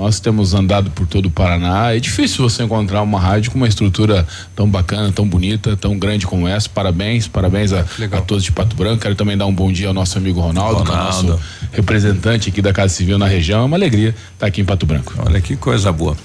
Nós 0.00 0.18
temos 0.18 0.54
andado 0.54 0.90
por 0.92 1.06
todo 1.06 1.26
o 1.26 1.30
Paraná. 1.30 1.94
É 1.94 2.00
difícil 2.00 2.48
você 2.48 2.62
encontrar 2.62 3.02
uma 3.02 3.20
rádio 3.20 3.50
com 3.50 3.58
uma 3.58 3.68
estrutura 3.68 4.26
tão 4.56 4.66
bacana, 4.66 5.12
tão 5.12 5.28
bonita, 5.28 5.76
tão 5.76 5.98
grande 5.98 6.26
como 6.26 6.48
essa. 6.48 6.70
Parabéns, 6.70 7.28
parabéns 7.28 7.70
a, 7.70 7.80
a 7.80 8.20
todos 8.22 8.42
de 8.42 8.50
Pato 8.50 8.74
Branco. 8.74 9.02
Quero 9.02 9.14
também 9.14 9.36
dar 9.36 9.44
um 9.44 9.52
bom 9.52 9.70
dia 9.70 9.88
ao 9.88 9.92
nosso 9.92 10.16
amigo 10.16 10.40
Ronaldo, 10.40 10.84
Ronaldo. 10.84 10.86
que 10.86 10.92
é 10.92 11.28
nosso 11.28 11.40
representante 11.72 12.48
aqui 12.48 12.62
da 12.62 12.72
Casa 12.72 12.94
Civil 12.94 13.18
na 13.18 13.26
região. 13.26 13.60
É 13.60 13.64
uma 13.66 13.76
alegria 13.76 14.14
estar 14.32 14.46
aqui 14.46 14.62
em 14.62 14.64
Pato 14.64 14.86
Branco. 14.86 15.12
Olha 15.18 15.38
que 15.38 15.54
coisa 15.54 15.92
boa. 15.92 16.16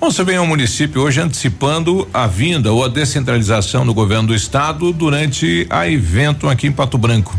Bom, 0.00 0.12
você 0.12 0.22
vem 0.22 0.36
ao 0.36 0.46
município 0.46 1.02
hoje 1.02 1.20
antecipando 1.20 2.06
a 2.14 2.28
vinda 2.28 2.72
ou 2.72 2.84
a 2.84 2.88
descentralização 2.88 3.84
do 3.84 3.92
governo 3.92 4.28
do 4.28 4.34
estado 4.36 4.92
durante 4.92 5.66
a 5.68 5.88
evento 5.88 6.48
aqui 6.48 6.68
em 6.68 6.72
Pato 6.72 6.96
Branco. 6.96 7.36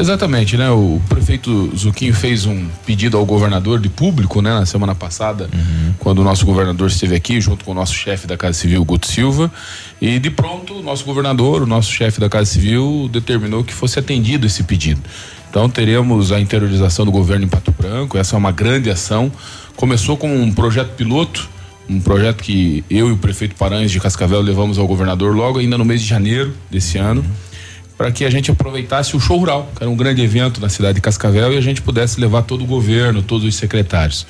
Exatamente, 0.00 0.56
né? 0.56 0.70
O 0.70 0.98
prefeito 1.10 1.76
Zuquinho 1.76 2.14
fez 2.14 2.46
um 2.46 2.66
pedido 2.86 3.18
ao 3.18 3.26
governador 3.26 3.78
de 3.78 3.90
público, 3.90 4.40
né? 4.40 4.50
Na 4.50 4.64
semana 4.64 4.94
passada, 4.94 5.50
uhum. 5.52 5.92
quando 5.98 6.20
o 6.20 6.24
nosso 6.24 6.46
governador 6.46 6.88
esteve 6.88 7.14
aqui, 7.14 7.38
junto 7.38 7.66
com 7.66 7.72
o 7.72 7.74
nosso 7.74 7.92
chefe 7.92 8.26
da 8.26 8.34
Casa 8.34 8.54
Civil, 8.54 8.82
Guto 8.82 9.06
Silva, 9.06 9.52
e 10.00 10.18
de 10.18 10.30
pronto, 10.30 10.78
o 10.78 10.82
nosso 10.82 11.04
governador, 11.04 11.60
o 11.60 11.66
nosso 11.66 11.92
chefe 11.92 12.18
da 12.18 12.30
Casa 12.30 12.46
Civil, 12.46 13.10
determinou 13.12 13.62
que 13.62 13.74
fosse 13.74 13.98
atendido 13.98 14.46
esse 14.46 14.62
pedido. 14.62 15.02
Então 15.50 15.68
teremos 15.68 16.32
a 16.32 16.40
interiorização 16.40 17.04
do 17.04 17.12
governo 17.12 17.44
em 17.44 17.48
Pato 17.48 17.70
Branco, 17.70 18.16
essa 18.16 18.36
é 18.36 18.38
uma 18.38 18.52
grande 18.52 18.88
ação. 18.88 19.30
Começou 19.76 20.16
com 20.16 20.34
um 20.34 20.50
projeto 20.50 20.94
piloto, 20.94 21.46
um 21.86 22.00
projeto 22.00 22.42
que 22.42 22.82
eu 22.88 23.10
e 23.10 23.12
o 23.12 23.18
prefeito 23.18 23.54
Paranhos 23.54 23.92
de 23.92 24.00
Cascavel 24.00 24.40
levamos 24.40 24.78
ao 24.78 24.86
governador 24.86 25.36
logo 25.36 25.58
ainda 25.58 25.76
no 25.76 25.84
mês 25.84 26.00
de 26.00 26.06
janeiro 26.06 26.54
desse 26.70 26.96
ano. 26.96 27.20
Uhum 27.20 27.49
para 28.00 28.10
que 28.10 28.24
a 28.24 28.30
gente 28.30 28.50
aproveitasse 28.50 29.14
o 29.14 29.20
show 29.20 29.36
rural, 29.36 29.70
que 29.76 29.82
era 29.82 29.90
um 29.90 29.94
grande 29.94 30.22
evento 30.22 30.58
na 30.58 30.70
cidade 30.70 30.94
de 30.94 31.00
Cascavel, 31.02 31.52
e 31.52 31.58
a 31.58 31.60
gente 31.60 31.82
pudesse 31.82 32.18
levar 32.18 32.40
todo 32.40 32.64
o 32.64 32.66
governo, 32.66 33.22
todos 33.22 33.44
os 33.44 33.54
secretários. 33.54 34.26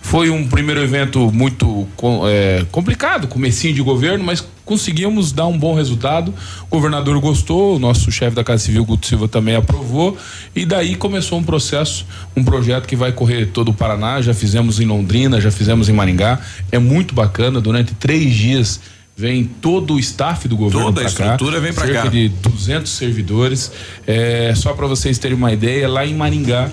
Foi 0.00 0.30
um 0.30 0.48
primeiro 0.48 0.80
evento 0.80 1.30
muito 1.30 1.86
é, 2.26 2.64
complicado, 2.72 3.28
comecinho 3.28 3.74
de 3.74 3.82
governo, 3.82 4.24
mas 4.24 4.42
conseguimos 4.64 5.32
dar 5.32 5.46
um 5.48 5.58
bom 5.58 5.74
resultado. 5.74 6.32
O 6.70 6.76
governador 6.76 7.20
gostou, 7.20 7.76
o 7.76 7.78
nosso 7.78 8.10
chefe 8.10 8.34
da 8.34 8.42
Casa 8.42 8.64
Civil, 8.64 8.86
Guto 8.86 9.06
Silva, 9.06 9.28
também 9.28 9.54
aprovou. 9.54 10.16
E 10.56 10.64
daí 10.64 10.94
começou 10.94 11.38
um 11.38 11.42
processo, 11.42 12.06
um 12.34 12.42
projeto 12.42 12.86
que 12.86 12.96
vai 12.96 13.12
correr 13.12 13.48
todo 13.48 13.68
o 13.68 13.74
Paraná. 13.74 14.22
Já 14.22 14.32
fizemos 14.32 14.80
em 14.80 14.86
Londrina, 14.86 15.38
já 15.42 15.50
fizemos 15.50 15.90
em 15.90 15.92
Maringá. 15.92 16.40
É 16.72 16.78
muito 16.78 17.14
bacana. 17.14 17.60
Durante 17.60 17.92
três 17.92 18.34
dias 18.34 18.80
vem 19.20 19.44
todo 19.44 19.94
o 19.94 19.98
staff 19.98 20.48
do 20.48 20.56
governo 20.56 20.86
Toda 20.86 21.02
a 21.02 21.04
estrutura 21.04 21.56
cá, 21.56 21.60
vem 21.60 21.72
para 21.74 21.86
cá. 21.86 21.92
Cerca 21.92 22.10
de 22.10 22.28
200 22.30 22.90
servidores. 22.90 23.70
É, 24.06 24.54
só 24.56 24.72
para 24.72 24.86
vocês 24.86 25.18
terem 25.18 25.36
uma 25.36 25.52
ideia, 25.52 25.86
lá 25.86 26.06
em 26.06 26.14
Maringá, 26.14 26.70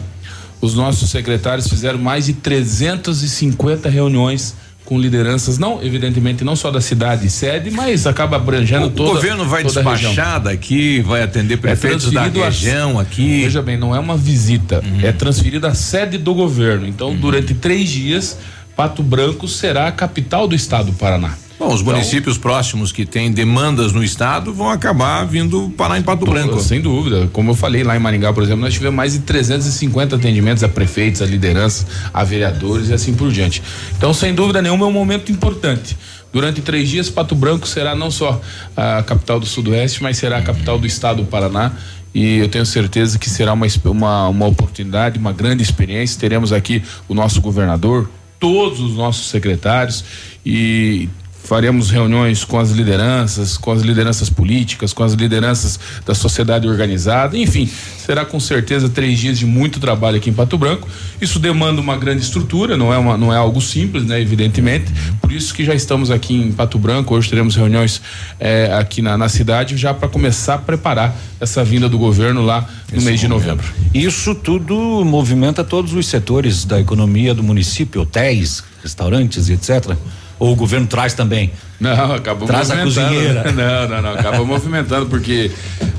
os 0.61 0.73
nossos 0.73 1.09
secretários 1.09 1.67
fizeram 1.67 1.99
mais 1.99 2.27
de 2.27 2.33
350 2.33 3.89
reuniões 3.89 4.55
com 4.85 4.97
lideranças, 4.97 5.57
não, 5.57 5.83
evidentemente, 5.83 6.45
não 6.45 6.55
só 6.55 6.71
da 6.71 6.79
cidade 6.79 7.29
sede, 7.29 7.69
mas 7.69 8.07
acaba 8.07 8.37
abrangendo 8.37 8.85
o, 8.85 8.89
toda 8.89 9.09
O 9.09 9.13
governo 9.15 9.43
vai 9.43 9.61
despachar 9.61 10.39
daqui, 10.41 11.01
vai 11.01 11.21
atender 11.21 11.55
é 11.55 11.57
prefeitos 11.57 12.07
é 12.07 12.11
da 12.11 12.23
região 12.45 12.97
a, 12.97 13.01
aqui. 13.01 13.41
Veja 13.41 13.61
bem, 13.61 13.75
não 13.75 13.93
é 13.93 13.99
uma 13.99 14.15
visita, 14.15 14.81
uhum. 14.81 15.01
é 15.05 15.11
transferida 15.11 15.67
a 15.67 15.75
sede 15.75 16.17
do 16.17 16.33
governo. 16.33 16.87
Então, 16.87 17.09
uhum. 17.09 17.17
durante 17.17 17.53
três 17.53 17.89
dias, 17.89 18.37
Pato 18.77 19.03
Branco 19.03 19.45
será 19.45 19.87
a 19.87 19.91
capital 19.91 20.47
do 20.47 20.55
estado 20.55 20.85
do 20.91 20.93
Paraná. 20.93 21.35
Bom, 21.59 21.73
os 21.73 21.81
então, 21.81 21.93
municípios 21.93 22.37
próximos 22.37 22.91
que 22.91 23.03
têm 23.03 23.31
demandas 23.31 23.91
no 23.91 24.03
estado 24.03 24.53
vão 24.53 24.69
acabar 24.69 25.25
vindo 25.25 25.73
parar 25.75 25.97
em 25.97 26.03
Pato 26.03 26.25
Branco. 26.25 26.59
Sem 26.61 26.79
dúvida. 26.79 27.27
Como 27.33 27.51
eu 27.51 27.55
falei 27.55 27.83
lá 27.83 27.95
em 27.95 27.99
Maringá, 27.99 28.31
por 28.31 28.43
exemplo, 28.43 28.61
nós 28.61 28.73
tivemos 28.73 28.95
mais 28.95 29.13
de 29.13 29.19
350 29.19 30.15
atendimentos 30.15 30.63
a 30.63 30.69
prefeitos, 30.69 31.21
a 31.21 31.25
lideranças, 31.25 31.87
a 32.13 32.23
vereadores 32.23 32.89
e 32.89 32.93
assim 32.93 33.15
por 33.15 33.31
diante. 33.31 33.63
Então, 33.97 34.13
sem 34.13 34.35
dúvida 34.35 34.61
nenhuma, 34.61 34.85
é 34.85 34.89
um 34.89 34.93
momento 34.93 35.31
importante. 35.31 35.97
Durante 36.31 36.61
três 36.61 36.89
dias, 36.89 37.09
Pato 37.09 37.33
Branco 37.33 37.67
será 37.67 37.95
não 37.95 38.11
só 38.11 38.39
a 38.75 39.01
capital 39.01 39.39
do 39.39 39.45
Sudoeste, 39.47 40.03
mas 40.03 40.17
será 40.17 40.37
a 40.37 40.41
capital 40.43 40.77
do 40.77 40.85
estado 40.85 41.23
do 41.23 41.25
Paraná 41.25 41.71
e 42.13 42.37
eu 42.39 42.49
tenho 42.49 42.65
certeza 42.65 43.19
que 43.19 43.29
será 43.29 43.53
uma, 43.53 43.67
uma, 43.85 44.27
uma 44.29 44.45
oportunidade, 44.47 45.19
uma 45.19 45.31
grande 45.31 45.61
experiência. 45.63 46.19
Teremos 46.19 46.51
aqui 46.51 46.83
o 47.07 47.13
nosso 47.13 47.41
governador, 47.41 48.09
todos 48.39 48.79
os 48.79 48.95
nossos 48.95 49.27
secretários 49.29 50.03
e 50.45 51.09
faremos 51.43 51.89
reuniões 51.89 52.43
com 52.43 52.59
as 52.59 52.71
lideranças, 52.71 53.57
com 53.57 53.71
as 53.71 53.81
lideranças 53.81 54.29
políticas, 54.29 54.91
com 54.91 55.03
as 55.03 55.13
lideranças 55.13 55.79
da 56.05 56.13
sociedade 56.13 56.67
organizada, 56.67 57.37
enfim, 57.37 57.69
será 57.97 58.25
com 58.25 58.39
certeza 58.39 58.89
três 58.89 59.17
dias 59.17 59.39
de 59.39 59.45
muito 59.45 59.79
trabalho 59.79 60.17
aqui 60.17 60.29
em 60.29 60.33
Pato 60.33 60.57
Branco. 60.57 60.87
Isso 61.21 61.39
demanda 61.39 61.79
uma 61.79 61.95
grande 61.97 62.21
estrutura, 62.21 62.75
não 62.75 62.93
é, 62.93 62.97
uma, 62.97 63.17
não 63.17 63.33
é 63.33 63.37
algo 63.37 63.61
simples, 63.61 64.03
né? 64.03 64.19
Evidentemente. 64.19 64.91
Por 65.21 65.31
isso 65.31 65.53
que 65.53 65.63
já 65.63 65.73
estamos 65.73 66.11
aqui 66.11 66.35
em 66.35 66.51
Pato 66.51 66.77
Branco, 66.77 67.15
hoje 67.15 67.29
teremos 67.29 67.55
reuniões 67.55 68.01
eh, 68.39 68.69
aqui 68.77 69.01
na, 69.01 69.17
na 69.17 69.29
cidade 69.29 69.77
já 69.77 69.93
para 69.93 70.09
começar 70.09 70.55
a 70.55 70.57
preparar 70.57 71.15
essa 71.39 71.63
vinda 71.63 71.87
do 71.87 71.97
governo 71.97 72.41
lá 72.41 72.67
no 72.91 72.97
Esse 72.97 73.05
mês 73.05 73.19
de 73.19 73.27
novembro. 73.27 73.65
Isso 73.93 74.35
tudo 74.35 74.75
movimenta 75.05 75.63
todos 75.63 75.93
os 75.93 76.07
setores 76.07 76.65
da 76.65 76.79
economia 76.79 77.33
do 77.33 77.43
município, 77.43 78.01
hotéis, 78.01 78.63
restaurantes, 78.81 79.49
etc. 79.49 79.95
Ou 80.39 80.53
o 80.53 80.55
governo 80.55 80.87
traz 80.87 81.13
também? 81.13 81.51
Não, 81.79 82.13
acaba 82.13 82.45
Traz 82.45 82.71
a 82.71 82.77
cozinheira. 82.77 83.51
Não, 83.53 83.87
não, 83.87 84.01
não, 84.01 84.11
acaba 84.11 84.43
movimentando 84.43 85.05
porque 85.05 85.51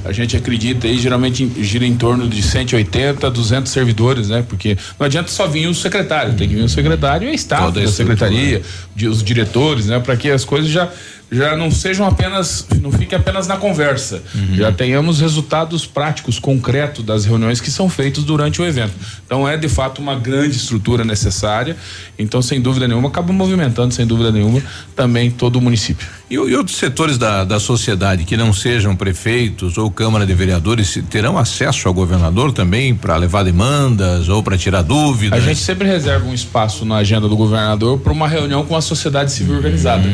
a 0.05 0.13
gente 0.13 0.37
acredita 0.37 0.87
aí, 0.87 0.99
geralmente 0.99 1.51
gira 1.63 1.87
em 1.87 1.97
torno 1.97 2.29
de 2.29 2.43
180 2.43 3.27
a 3.27 3.31
200 3.31 3.71
servidores, 3.71 4.29
né? 4.29 4.45
Porque 4.49 4.77
não 4.99 5.07
adianta 5.07 5.29
só 5.29 5.47
vir 5.47 5.67
o 5.67 5.75
secretário, 5.75 6.35
tem 6.35 6.49
que 6.49 6.55
vir 6.55 6.63
o 6.63 6.69
secretário 6.69 7.29
e 7.29 7.31
a 7.31 7.35
staff 7.35 7.73
da 7.73 7.87
secretaria, 7.87 8.63
os 9.09 9.23
diretores, 9.23 9.87
né? 9.87 9.99
Para 10.01 10.17
que 10.17 10.31
as 10.31 10.45
coisas 10.45 10.71
já 10.71 10.89
já 11.31 11.57
não 11.57 11.71
sejam 11.71 12.07
apenas, 12.07 12.67
não 12.81 12.91
fique 12.91 13.15
apenas 13.15 13.47
na 13.47 13.57
conversa, 13.57 14.23
uhum. 14.35 14.57
já 14.57 14.73
tenhamos 14.73 15.21
resultados 15.21 15.87
práticos, 15.87 16.39
concretos 16.39 17.05
das 17.05 17.25
reuniões 17.25 17.61
que 17.61 17.71
são 17.71 17.89
feitas 17.89 18.25
durante 18.25 18.63
o 18.63 18.67
evento. 18.67 18.93
Então 19.27 19.47
é 19.47 19.57
de 19.57 19.69
fato 19.69 20.01
uma 20.01 20.15
grande 20.15 20.57
estrutura 20.57 21.05
necessária, 21.05 21.77
então 22.19 22.41
sem 22.41 22.61
dúvida 22.61 22.89
nenhuma 22.89 23.09
acaba 23.09 23.33
movimentando, 23.33 23.93
sem 23.93 24.07
dúvida 24.07 24.33
nenhuma, 24.33 24.63
também 24.97 25.31
todo 25.31 25.57
o 25.57 25.61
município. 25.61 26.07
E, 26.31 26.35
e 26.35 26.57
outros 26.57 26.79
setores 26.79 27.19
da, 27.19 27.45
da 27.45 27.61
sociedade 27.61 28.25
que 28.25 28.37
não 28.37 28.53
sejam 28.53 28.97
prefeitos 28.97 29.77
ou 29.77 29.91
Câmara 29.91 30.27
de 30.27 30.35
Vereadores 30.35 30.99
terão 31.11 31.37
acesso 31.37 31.89
ao 31.89 31.95
governador 31.95 32.53
também 32.53 32.95
para 32.95 33.17
levar 33.17 33.43
demandas 33.43 34.29
ou 34.29 34.43
para 34.43 34.57
tirar 34.57 34.83
dúvidas? 34.83 35.39
A 35.39 35.47
gente 35.47 35.61
sempre 35.61 35.87
reserva 35.87 36.27
um 36.27 36.35
espaço 36.35 36.87
na 36.87 36.97
agenda 36.97 37.29
do 37.29 37.37
governador 37.37 37.99
para 37.99 38.13
uma 38.13 38.29
reunião 38.29 38.65
com 38.65 38.75
a 38.75 38.81
sociedade 38.81 39.31
civil 39.31 39.53
uhum. 39.53 39.59
organizada 39.59 40.09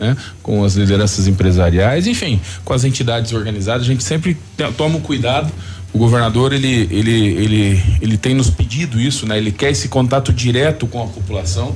né? 0.00 0.16
Com 0.42 0.64
as 0.64 0.74
lideranças 0.74 1.28
empresariais, 1.28 2.06
enfim, 2.06 2.40
com 2.64 2.72
as 2.72 2.82
entidades 2.82 3.32
organizadas, 3.32 3.82
a 3.82 3.86
gente 3.86 4.02
sempre 4.02 4.36
toma 4.76 4.96
o 4.96 5.00
cuidado 5.00 5.52
o 5.92 5.98
governador 5.98 6.52
ele, 6.52 6.88
ele, 6.90 7.10
ele, 7.10 7.82
ele 8.00 8.16
tem 8.16 8.34
nos 8.34 8.48
pedido 8.48 9.00
isso, 9.00 9.26
né? 9.26 9.36
Ele 9.38 9.50
quer 9.50 9.70
esse 9.70 9.88
contato 9.88 10.32
direto 10.32 10.86
com 10.86 11.02
a 11.02 11.06
população. 11.06 11.74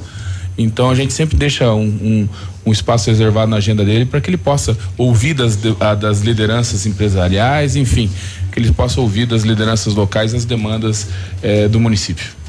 Então 0.56 0.88
a 0.88 0.94
gente 0.94 1.12
sempre 1.12 1.36
deixa 1.36 1.72
um, 1.72 1.82
um, 1.82 2.28
um 2.66 2.72
espaço 2.72 3.10
reservado 3.10 3.50
na 3.50 3.56
agenda 3.56 3.84
dele 3.84 4.04
para 4.04 4.20
que 4.20 4.30
ele 4.30 4.36
possa 4.36 4.76
ouvir 4.96 5.34
das, 5.34 5.58
das 6.00 6.20
lideranças 6.20 6.86
empresariais, 6.86 7.74
enfim, 7.74 8.08
que 8.52 8.60
ele 8.60 8.70
possa 8.70 9.00
ouvir 9.00 9.26
das 9.26 9.42
lideranças 9.42 9.94
locais 9.94 10.32
as 10.32 10.44
demandas 10.44 11.08
eh, 11.42 11.66
do 11.66 11.80
município. 11.80 12.43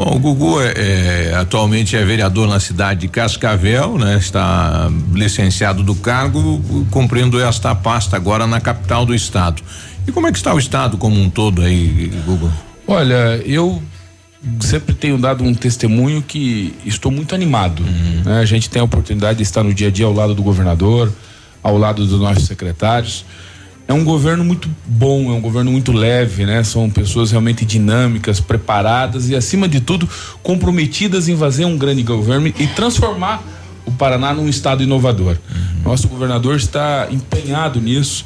Bom, 0.00 0.16
o 0.16 0.18
Gugu 0.18 0.62
é, 0.62 0.72
é, 0.76 1.34
atualmente 1.34 1.94
é 1.94 2.02
vereador 2.02 2.48
na 2.48 2.58
cidade 2.58 3.00
de 3.00 3.08
Cascavel, 3.08 3.98
né? 3.98 4.16
Está 4.16 4.90
licenciado 5.12 5.82
do 5.82 5.94
cargo, 5.94 6.58
cumprindo 6.90 7.38
esta 7.38 7.74
pasta 7.74 8.16
agora 8.16 8.46
na 8.46 8.62
capital 8.62 9.04
do 9.04 9.14
estado. 9.14 9.62
E 10.08 10.10
como 10.10 10.26
é 10.26 10.32
que 10.32 10.38
está 10.38 10.54
o 10.54 10.58
estado 10.58 10.96
como 10.96 11.20
um 11.20 11.28
todo 11.28 11.60
aí, 11.60 12.10
Gugu? 12.24 12.50
Olha, 12.86 13.42
eu 13.44 13.82
sempre 14.60 14.94
tenho 14.94 15.18
dado 15.18 15.44
um 15.44 15.52
testemunho 15.52 16.22
que 16.22 16.74
estou 16.86 17.12
muito 17.12 17.34
animado. 17.34 17.82
Uhum. 17.82 18.22
Né? 18.24 18.40
A 18.40 18.46
gente 18.46 18.70
tem 18.70 18.80
a 18.80 18.84
oportunidade 18.86 19.36
de 19.36 19.42
estar 19.42 19.62
no 19.62 19.74
dia 19.74 19.88
a 19.88 19.90
dia 19.90 20.06
ao 20.06 20.14
lado 20.14 20.34
do 20.34 20.42
governador, 20.42 21.12
ao 21.62 21.76
lado 21.76 22.06
dos 22.06 22.18
nossos 22.18 22.46
secretários 22.46 23.26
é 23.90 23.92
um 23.92 24.04
governo 24.04 24.44
muito 24.44 24.70
bom, 24.86 25.32
é 25.32 25.34
um 25.34 25.40
governo 25.40 25.72
muito 25.72 25.90
leve, 25.90 26.46
né? 26.46 26.62
São 26.62 26.88
pessoas 26.88 27.32
realmente 27.32 27.64
dinâmicas, 27.64 28.38
preparadas 28.38 29.28
e, 29.28 29.34
acima 29.34 29.68
de 29.68 29.80
tudo, 29.80 30.08
comprometidas 30.44 31.28
em 31.28 31.36
fazer 31.36 31.64
um 31.64 31.76
grande 31.76 32.04
governo 32.04 32.46
e 32.46 32.66
transformar 32.68 33.42
o 33.84 33.90
Paraná 33.90 34.32
num 34.32 34.48
estado 34.48 34.84
inovador. 34.84 35.36
Uhum. 35.50 35.90
Nosso 35.90 36.06
governador 36.06 36.54
está 36.54 37.08
empenhado 37.10 37.80
nisso. 37.80 38.24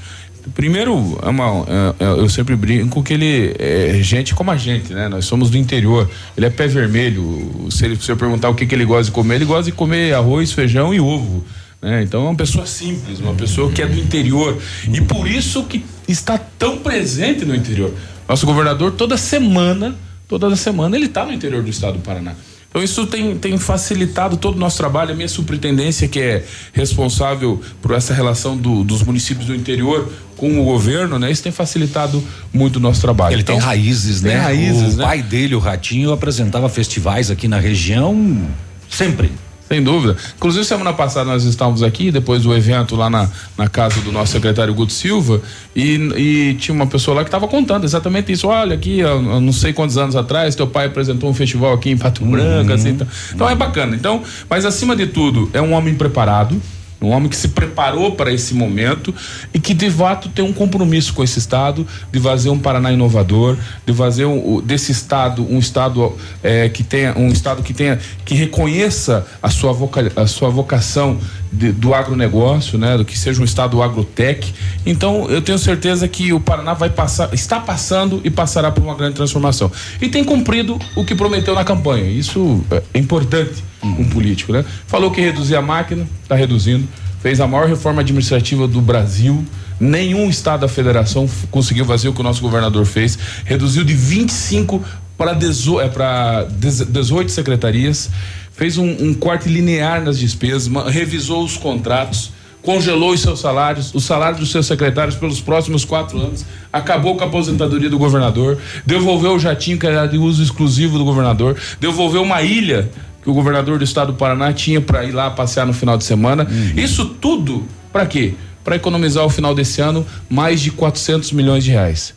Primeiro, 0.54 1.18
é 1.22 2.04
é, 2.04 2.04
é, 2.04 2.10
eu 2.10 2.28
sempre 2.28 2.54
brinco 2.54 3.02
que 3.02 3.14
ele 3.14 3.56
é 3.58 3.98
gente 4.02 4.34
como 4.34 4.50
a 4.50 4.58
gente, 4.58 4.92
né? 4.92 5.08
Nós 5.08 5.24
somos 5.24 5.48
do 5.48 5.56
interior. 5.56 6.10
Ele 6.36 6.44
é 6.44 6.50
pé 6.50 6.66
vermelho. 6.66 7.68
Se, 7.70 7.98
eu 8.06 8.16
perguntar 8.18 8.50
o 8.50 8.54
que, 8.54 8.66
que 8.66 8.74
ele 8.74 8.84
gosta 8.84 9.04
de 9.04 9.12
comer, 9.12 9.36
ele 9.36 9.46
gosta 9.46 9.64
de 9.64 9.72
comer 9.72 10.12
arroz, 10.12 10.52
feijão 10.52 10.92
e 10.92 11.00
ovo. 11.00 11.42
Né? 11.84 12.02
Então 12.02 12.22
é 12.24 12.28
uma 12.30 12.34
pessoa 12.34 12.64
simples, 12.64 13.20
uma 13.20 13.34
pessoa 13.34 13.70
que 13.70 13.82
é 13.82 13.86
do 13.86 13.98
interior. 13.98 14.56
E 14.90 15.02
por 15.02 15.28
isso 15.28 15.64
que 15.64 15.84
está 16.08 16.38
tão 16.38 16.78
presente 16.78 17.44
no 17.44 17.54
interior. 17.54 17.92
Nosso 18.26 18.46
governador, 18.46 18.92
toda 18.92 19.18
semana, 19.18 19.94
toda 20.26 20.56
semana, 20.56 20.96
ele 20.96 21.04
está 21.04 21.26
no 21.26 21.32
interior 21.34 21.62
do 21.62 21.68
estado 21.68 21.98
do 21.98 22.00
Paraná. 22.00 22.34
Então 22.70 22.82
isso 22.82 23.06
tem, 23.06 23.36
tem 23.36 23.58
facilitado 23.58 24.38
todo 24.38 24.56
o 24.56 24.58
nosso 24.58 24.78
trabalho. 24.78 25.12
A 25.12 25.14
minha 25.14 25.28
superintendência, 25.28 26.08
que 26.08 26.18
é 26.18 26.44
responsável 26.72 27.60
por 27.82 27.92
essa 27.92 28.14
relação 28.14 28.56
do, 28.56 28.82
dos 28.82 29.02
municípios 29.02 29.46
do 29.46 29.54
interior 29.54 30.10
com 30.38 30.58
o 30.58 30.64
governo, 30.64 31.18
né? 31.18 31.30
Isso 31.30 31.42
tem 31.42 31.52
facilitado 31.52 32.24
muito 32.50 32.76
o 32.76 32.80
nosso 32.80 33.02
trabalho. 33.02 33.34
Ele 33.34 33.42
então, 33.42 33.56
tem 33.56 33.64
raízes, 33.64 34.22
tem 34.22 34.32
né? 34.32 34.38
Raízes, 34.38 34.94
o 34.94 34.96
né? 34.96 35.04
pai 35.04 35.22
dele, 35.22 35.54
o 35.54 35.58
Ratinho, 35.58 36.12
apresentava 36.12 36.66
festivais 36.70 37.30
aqui 37.30 37.46
na 37.46 37.60
região 37.60 38.42
sempre. 38.88 39.30
Sem 39.68 39.82
dúvida. 39.82 40.16
Inclusive, 40.36 40.64
semana 40.64 40.92
passada 40.92 41.30
nós 41.30 41.44
estávamos 41.44 41.82
aqui, 41.82 42.10
depois 42.10 42.42
do 42.42 42.54
evento 42.54 42.94
lá 42.94 43.08
na, 43.08 43.28
na 43.56 43.66
casa 43.66 44.00
do 44.02 44.12
nosso 44.12 44.32
secretário 44.32 44.74
Guto 44.74 44.92
Silva, 44.92 45.40
e, 45.74 45.94
e 46.16 46.54
tinha 46.54 46.74
uma 46.74 46.86
pessoa 46.86 47.16
lá 47.16 47.22
que 47.22 47.28
estava 47.28 47.48
contando 47.48 47.84
exatamente 47.84 48.30
isso. 48.30 48.46
Olha, 48.46 48.74
aqui, 48.74 48.98
eu, 48.98 49.08
eu 49.08 49.40
não 49.40 49.52
sei 49.52 49.72
quantos 49.72 49.96
anos 49.96 50.16
atrás, 50.16 50.54
teu 50.54 50.66
pai 50.66 50.86
apresentou 50.86 51.30
um 51.30 51.34
festival 51.34 51.72
aqui 51.72 51.90
em 51.90 51.96
Pato 51.96 52.24
Branco, 52.24 52.68
uhum. 52.68 52.74
assim. 52.74 52.90
Então, 52.90 53.06
então 53.34 53.48
é 53.48 53.54
bacana. 53.54 53.96
Então, 53.96 54.22
mas 54.48 54.64
acima 54.66 54.94
de 54.94 55.06
tudo, 55.06 55.48
é 55.52 55.62
um 55.62 55.72
homem 55.72 55.94
preparado, 55.94 56.60
um 57.00 57.08
homem 57.10 57.28
que 57.28 57.36
se 57.36 57.48
preparou 57.48 58.12
para 58.12 58.32
esse 58.32 58.54
momento 58.54 59.14
e 59.52 59.58
que 59.58 59.74
de 59.74 59.90
fato 59.90 60.28
tem 60.28 60.44
um 60.44 60.52
compromisso 60.52 61.12
com 61.12 61.22
esse 61.22 61.38
estado 61.38 61.86
de 62.10 62.18
fazer 62.18 62.50
um 62.50 62.58
Paraná 62.58 62.92
inovador, 62.92 63.56
de 63.86 63.92
fazer 63.92 64.24
um, 64.24 64.60
desse 64.60 64.92
estado 64.92 65.46
um 65.48 65.58
estado 65.58 66.14
é, 66.42 66.68
que 66.68 66.82
tenha 66.82 67.16
um 67.16 67.28
estado 67.28 67.62
que 67.62 67.74
tenha 67.74 67.98
que 68.24 68.34
reconheça 68.34 69.26
a 69.42 69.50
sua 69.50 69.72
voca, 69.72 70.10
a 70.16 70.26
sua 70.26 70.50
vocação 70.50 71.18
de, 71.54 71.72
do 71.72 71.94
agronegócio, 71.94 72.78
né, 72.78 72.96
do 72.96 73.04
que 73.04 73.18
seja 73.18 73.40
um 73.40 73.44
estado 73.44 73.82
agrotech. 73.82 74.54
Então 74.84 75.28
eu 75.30 75.40
tenho 75.40 75.58
certeza 75.58 76.08
que 76.08 76.32
o 76.32 76.40
Paraná 76.40 76.74
vai 76.74 76.90
passar, 76.90 77.32
está 77.32 77.60
passando 77.60 78.20
e 78.24 78.30
passará 78.30 78.70
por 78.70 78.82
uma 78.82 78.94
grande 78.94 79.14
transformação 79.14 79.70
e 80.00 80.08
tem 80.08 80.24
cumprido 80.24 80.78
o 80.96 81.04
que 81.04 81.14
prometeu 81.14 81.54
na 81.54 81.64
campanha. 81.64 82.10
Isso 82.10 82.62
é 82.92 82.98
importante 82.98 83.62
um 83.82 84.08
político, 84.08 84.52
né? 84.52 84.64
Falou 84.86 85.10
que 85.10 85.20
reduzir 85.20 85.56
a 85.56 85.62
máquina, 85.62 86.06
está 86.22 86.34
reduzindo. 86.34 86.86
Fez 87.20 87.40
a 87.40 87.46
maior 87.46 87.68
reforma 87.68 88.02
administrativa 88.02 88.66
do 88.66 88.80
Brasil. 88.80 89.44
Nenhum 89.78 90.28
estado 90.28 90.60
da 90.60 90.68
federação 90.68 91.28
conseguiu 91.50 91.84
fazer 91.84 92.08
o 92.08 92.12
que 92.12 92.20
o 92.20 92.22
nosso 92.22 92.40
governador 92.40 92.84
fez. 92.84 93.18
Reduziu 93.44 93.84
de 93.84 93.94
25 93.94 94.82
para 95.16 95.32
18, 95.32 96.02
é, 96.02 96.46
18 96.88 97.30
secretarias. 97.30 98.10
Fez 98.54 98.78
um, 98.78 98.88
um 98.88 99.14
corte 99.14 99.48
linear 99.48 100.02
nas 100.02 100.18
despesas, 100.18 100.70
revisou 100.86 101.44
os 101.44 101.56
contratos 101.56 102.32
congelou 102.64 103.12
os 103.12 103.20
seus 103.20 103.40
salários, 103.40 103.94
os 103.94 104.04
salários 104.04 104.40
dos 104.40 104.50
seus 104.50 104.66
secretários 104.66 105.14
pelos 105.16 105.40
próximos 105.40 105.84
quatro 105.84 106.18
anos, 106.18 106.44
acabou 106.72 107.14
com 107.14 107.22
a 107.22 107.26
aposentadoria 107.26 107.90
do 107.90 107.98
governador, 107.98 108.58
devolveu 108.84 109.34
o 109.34 109.38
jatinho 109.38 109.78
que 109.78 109.86
era 109.86 110.06
de 110.06 110.16
uso 110.16 110.42
exclusivo 110.42 110.98
do 110.98 111.04
governador, 111.04 111.56
devolveu 111.78 112.22
uma 112.22 112.42
ilha 112.42 112.90
que 113.22 113.30
o 113.30 113.34
governador 113.34 113.78
do 113.78 113.84
estado 113.84 114.12
do 114.12 114.18
Paraná 114.18 114.52
tinha 114.52 114.80
para 114.80 115.04
ir 115.04 115.12
lá 115.12 115.30
passear 115.30 115.66
no 115.66 115.72
final 115.72 115.96
de 115.96 116.04
semana. 116.04 116.46
Uhum. 116.50 116.72
Isso 116.76 117.06
tudo 117.06 117.66
para 117.92 118.06
quê? 118.06 118.34
Para 118.62 118.76
economizar 118.76 119.22
ao 119.22 119.30
final 119.30 119.54
desse 119.54 119.80
ano 119.80 120.06
mais 120.28 120.60
de 120.60 120.70
400 120.70 121.32
milhões 121.32 121.64
de 121.64 121.70
reais. 121.70 122.14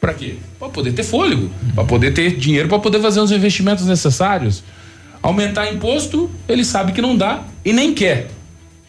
Para 0.00 0.14
quê? 0.14 0.36
Para 0.58 0.68
poder 0.68 0.92
ter 0.92 1.02
fôlego, 1.02 1.42
uhum. 1.42 1.70
para 1.74 1.84
poder 1.84 2.12
ter 2.12 2.36
dinheiro 2.36 2.68
para 2.68 2.78
poder 2.78 3.00
fazer 3.00 3.20
os 3.20 3.32
investimentos 3.32 3.86
necessários. 3.86 4.62
Aumentar 5.24 5.72
imposto, 5.72 6.30
ele 6.46 6.62
sabe 6.62 6.92
que 6.92 7.00
não 7.00 7.16
dá 7.16 7.44
e 7.64 7.72
nem 7.72 7.94
quer. 7.94 8.28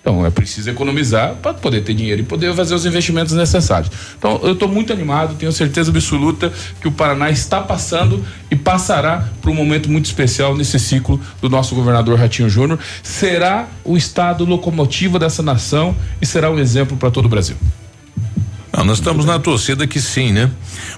Então 0.01 0.25
é 0.25 0.29
preciso 0.29 0.69
economizar 0.69 1.35
para 1.35 1.53
poder 1.53 1.81
ter 1.81 1.93
dinheiro 1.93 2.21
e 2.21 2.25
poder 2.25 2.53
fazer 2.53 2.75
os 2.75 2.85
investimentos 2.85 3.33
necessários. 3.33 3.89
Então 4.17 4.41
eu 4.43 4.51
estou 4.51 4.67
muito 4.67 4.91
animado, 4.91 5.35
tenho 5.35 5.51
certeza 5.53 5.91
absoluta 5.91 6.51
que 6.81 6.89
o 6.89 6.91
Paraná 6.91 7.29
está 7.29 7.61
passando 7.61 8.21
e 8.51 8.55
passará 8.55 9.29
por 9.41 9.49
um 9.49 9.55
momento 9.55 9.89
muito 9.89 10.07
especial 10.07 10.57
nesse 10.57 10.77
ciclo 10.77 11.21
do 11.41 11.49
nosso 11.49 11.73
governador 11.73 12.19
Ratinho 12.19 12.49
Júnior. 12.49 12.79
Será 13.01 13.69
o 13.85 13.95
estado 13.95 14.43
locomotiva 14.43 15.17
dessa 15.17 15.41
nação 15.41 15.95
e 16.21 16.25
será 16.25 16.51
um 16.51 16.59
exemplo 16.59 16.97
para 16.97 17.09
todo 17.09 17.27
o 17.27 17.29
Brasil. 17.29 17.55
Ah, 18.77 18.83
nós 18.83 18.97
estamos 18.97 19.23
na 19.23 19.39
torcida 19.39 19.87
que 19.87 20.01
sim, 20.01 20.33
né? 20.33 20.51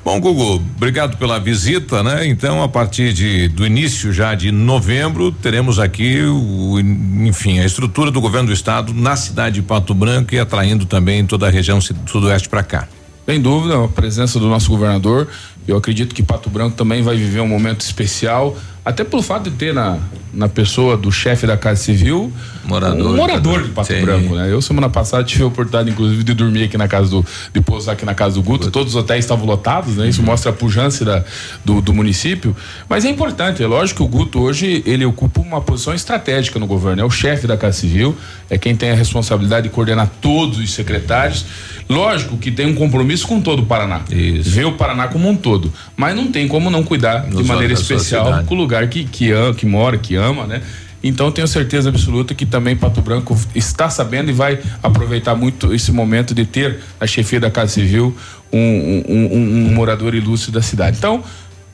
Bom, 0.04 0.20
Gugu, 0.20 0.56
obrigado 0.56 1.16
pela 1.16 1.40
visita, 1.40 2.02
né? 2.02 2.26
Então, 2.26 2.64
a 2.64 2.68
partir 2.68 3.14
de 3.14 3.48
do 3.50 3.64
início 3.64 4.12
já 4.12 4.34
de 4.34 4.52
novembro, 4.52 5.32
teremos 5.32 5.78
aqui 5.78 6.24
o, 6.24 6.80
enfim, 6.80 7.60
a 7.60 7.66
estrutura 7.68 8.10
do 8.10 8.20
governo 8.20 8.48
do 8.48 8.54
estado 8.54 8.96
na 8.96 9.16
cidade 9.16 9.58
de 9.58 9.62
Pato 9.62 9.94
Branco 9.94 10.34
e 10.34 10.40
atraindo 10.40 10.88
também 10.88 11.24
toda 11.24 11.46
a 11.46 11.52
região 11.52 11.80
sudoeste 11.80 12.50
para 12.50 12.64
cá. 12.64 12.88
Sem 13.28 13.40
dúvida, 13.40 13.84
a 13.84 13.88
presença 13.88 14.40
do 14.40 14.48
nosso 14.48 14.72
governador. 14.72 15.28
Eu 15.68 15.78
acredito 15.78 16.16
que 16.16 16.24
Pato 16.24 16.50
Branco 16.50 16.76
também 16.76 17.04
vai 17.04 17.16
viver 17.16 17.42
um 17.42 17.48
momento 17.48 17.82
especial 17.82 18.58
até 18.88 19.04
pelo 19.04 19.22
fato 19.22 19.50
de 19.50 19.58
ter 19.58 19.74
na, 19.74 19.98
na 20.34 20.48
pessoa 20.48 20.96
do 20.96 21.12
chefe 21.12 21.46
da 21.46 21.58
Casa 21.58 21.84
Civil 21.84 22.32
morador, 22.64 23.12
um 23.12 23.16
morador 23.18 23.64
de 23.64 23.70
Pato 23.70 23.94
Sim. 23.94 24.02
Branco, 24.02 24.36
né? 24.36 24.50
Eu 24.50 24.62
semana 24.62 24.90
passada 24.90 25.26
tive 25.26 25.44
a 25.44 25.48
oportunidade, 25.48 25.90
inclusive, 25.90 26.24
de 26.24 26.34
dormir 26.34 26.64
aqui 26.64 26.78
na 26.78 26.88
casa 26.88 27.10
do, 27.10 27.26
de 27.54 27.60
pousar 27.60 27.94
aqui 27.94 28.06
na 28.06 28.14
casa 28.14 28.36
do 28.36 28.44
Guto. 28.44 28.72
Todos 28.72 28.96
os 28.96 29.02
hotéis 29.02 29.26
estavam 29.26 29.46
lotados, 29.46 29.98
né? 29.98 30.08
Isso 30.08 30.22
uhum. 30.22 30.28
mostra 30.28 30.52
a 30.52 30.54
pujança 30.54 31.04
da, 31.04 31.24
do, 31.66 31.82
do 31.82 31.94
município. 31.94 32.56
Mas 32.88 33.04
é 33.04 33.10
importante, 33.10 33.62
é 33.62 33.68
lógico 33.68 33.98
que 33.98 34.04
o 34.04 34.08
Guto 34.08 34.40
hoje 34.40 34.84
ele 34.86 35.06
ocupa 35.06 35.42
uma 35.42 35.60
posição 35.60 35.94
estratégica 35.94 36.58
no 36.58 36.66
governo. 36.66 37.02
É 37.02 37.06
o 37.06 37.10
chefe 37.10 37.46
da 37.46 37.58
Casa 37.58 37.80
Civil, 37.80 38.16
é 38.50 38.58
quem 38.58 38.76
tem 38.76 38.92
a 38.92 38.96
responsabilidade 38.96 39.68
de 39.68 39.74
coordenar 39.74 40.10
todos 40.22 40.60
os 40.60 40.74
secretários. 40.74 41.46
Lógico 41.90 42.38
que 42.38 42.52
tem 42.52 42.66
um 42.68 42.76
compromisso 42.76 43.26
com 43.28 43.40
todo 43.40 43.62
o 43.62 43.66
Paraná. 43.66 44.02
Isso. 44.12 44.50
Vê 44.50 44.66
o 44.66 44.74
Paraná 44.74 45.08
como 45.08 45.30
um 45.30 45.36
todo. 45.36 45.72
Mas 45.96 46.16
não 46.16 46.30
tem 46.30 46.48
como 46.48 46.70
não 46.70 46.84
cuidar 46.84 47.26
Nos 47.28 47.44
de 47.44 47.48
maneira 47.48 47.74
especial 47.74 48.44
com 48.44 48.56
o 48.56 48.58
lugar 48.58 48.77
que, 48.86 49.06
que, 49.06 49.32
ama, 49.32 49.56
que 49.56 49.66
mora, 49.66 49.98
que 49.98 50.16
ama, 50.16 50.46
né? 50.46 50.62
Então 51.04 51.32
tenho 51.32 51.48
certeza 51.48 51.90
absoluta 51.90 52.34
que 52.34 52.46
também 52.46 52.76
Pato 52.76 53.02
Branco 53.02 53.38
está 53.56 53.90
sabendo 53.90 54.30
e 54.30 54.34
vai 54.34 54.60
aproveitar 54.82 55.36
muito 55.36 55.74
esse 55.74 55.92
momento 55.92 56.34
de 56.34 56.46
ter 56.46 56.80
a 57.00 57.08
chefia 57.08 57.40
da 57.40 57.50
Casa 57.50 57.74
Civil 57.74 58.16
um, 58.52 58.60
um, 58.60 59.04
um, 59.10 59.68
um 59.68 59.74
morador 59.74 60.16
ilustre 60.16 60.52
da 60.52 60.62
cidade. 60.62 60.98
Então, 60.98 61.24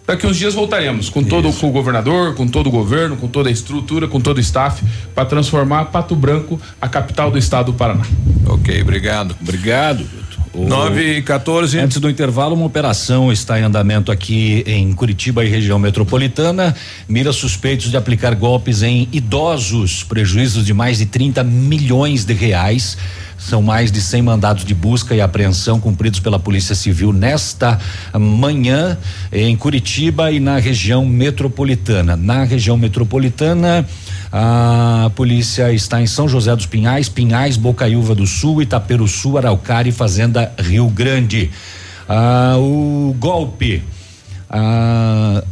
daqui 0.05 0.27
uns 0.27 0.37
dias 0.37 0.53
voltaremos 0.53 1.09
com 1.09 1.23
todo 1.23 1.51
com 1.53 1.67
o 1.67 1.71
governador, 1.71 2.35
com 2.35 2.47
todo 2.47 2.67
o 2.67 2.71
governo, 2.71 3.15
com 3.15 3.27
toda 3.27 3.49
a 3.49 3.51
estrutura, 3.51 4.07
com 4.07 4.19
todo 4.19 4.37
o 4.37 4.41
staff 4.41 4.83
para 5.15 5.25
transformar 5.25 5.85
Pato 5.85 6.15
Branco 6.15 6.59
a 6.81 6.87
capital 6.87 7.31
do 7.31 7.37
estado 7.37 7.71
do 7.71 7.73
Paraná. 7.77 8.05
Ok, 8.45 8.81
obrigado. 8.81 9.35
Obrigado. 9.41 10.22
O- 10.53 10.67
9 10.67 11.17
e 11.17 11.21
14. 11.23 11.79
Antes 11.79 11.97
do 11.99 12.07
intervalo, 12.09 12.53
uma 12.55 12.65
operação 12.65 13.31
está 13.31 13.59
em 13.59 13.63
andamento 13.63 14.11
aqui 14.11 14.63
em 14.67 14.93
Curitiba 14.93 15.43
e 15.43 15.49
região 15.49 15.79
metropolitana. 15.79 16.75
Mira 17.09 17.33
suspeitos 17.33 17.89
de 17.89 17.97
aplicar 17.97 18.35
golpes 18.35 18.83
em 18.83 19.07
idosos, 19.11 20.03
prejuízos 20.03 20.63
de 20.65 20.73
mais 20.73 20.99
de 20.99 21.07
30 21.07 21.43
milhões 21.43 22.23
de 22.23 22.33
reais. 22.33 22.95
São 23.35 23.61
mais 23.61 23.91
de 23.91 23.99
100 23.99 24.21
mandados 24.21 24.63
de 24.63 24.73
busca 24.73 25.13
e 25.15 25.19
apreensão 25.19 25.77
cumpridos 25.79 26.19
pela 26.21 26.39
Polícia 26.39 26.75
Civil 26.75 27.11
nesta 27.11 27.77
manhã 28.17 28.97
em 29.33 29.53
Curitiba 29.57 30.31
e 30.31 30.39
na 30.39 30.59
região 30.59 31.03
metropolitana. 31.05 32.15
Na 32.15 32.43
região 32.45 32.77
metropolitana, 32.77 33.85
a 34.35 35.11
polícia 35.15 35.71
está 35.71 36.01
em 36.01 36.07
São 36.07 36.27
José 36.27 36.55
dos 36.55 36.65
Pinhais, 36.65 37.07
Pinhais, 37.07 37.55
Bocaiúva 37.55 38.15
do 38.15 38.25
Sul, 38.25 38.63
Itaperuçu, 38.63 39.37
Araucária 39.37 39.91
e 39.91 39.93
Fazenda 39.93 40.51
Rio 40.57 40.87
Grande. 40.87 41.51
Ah, 42.09 42.55
o 42.57 43.15
golpe. 43.19 43.83
ah, 44.49 45.43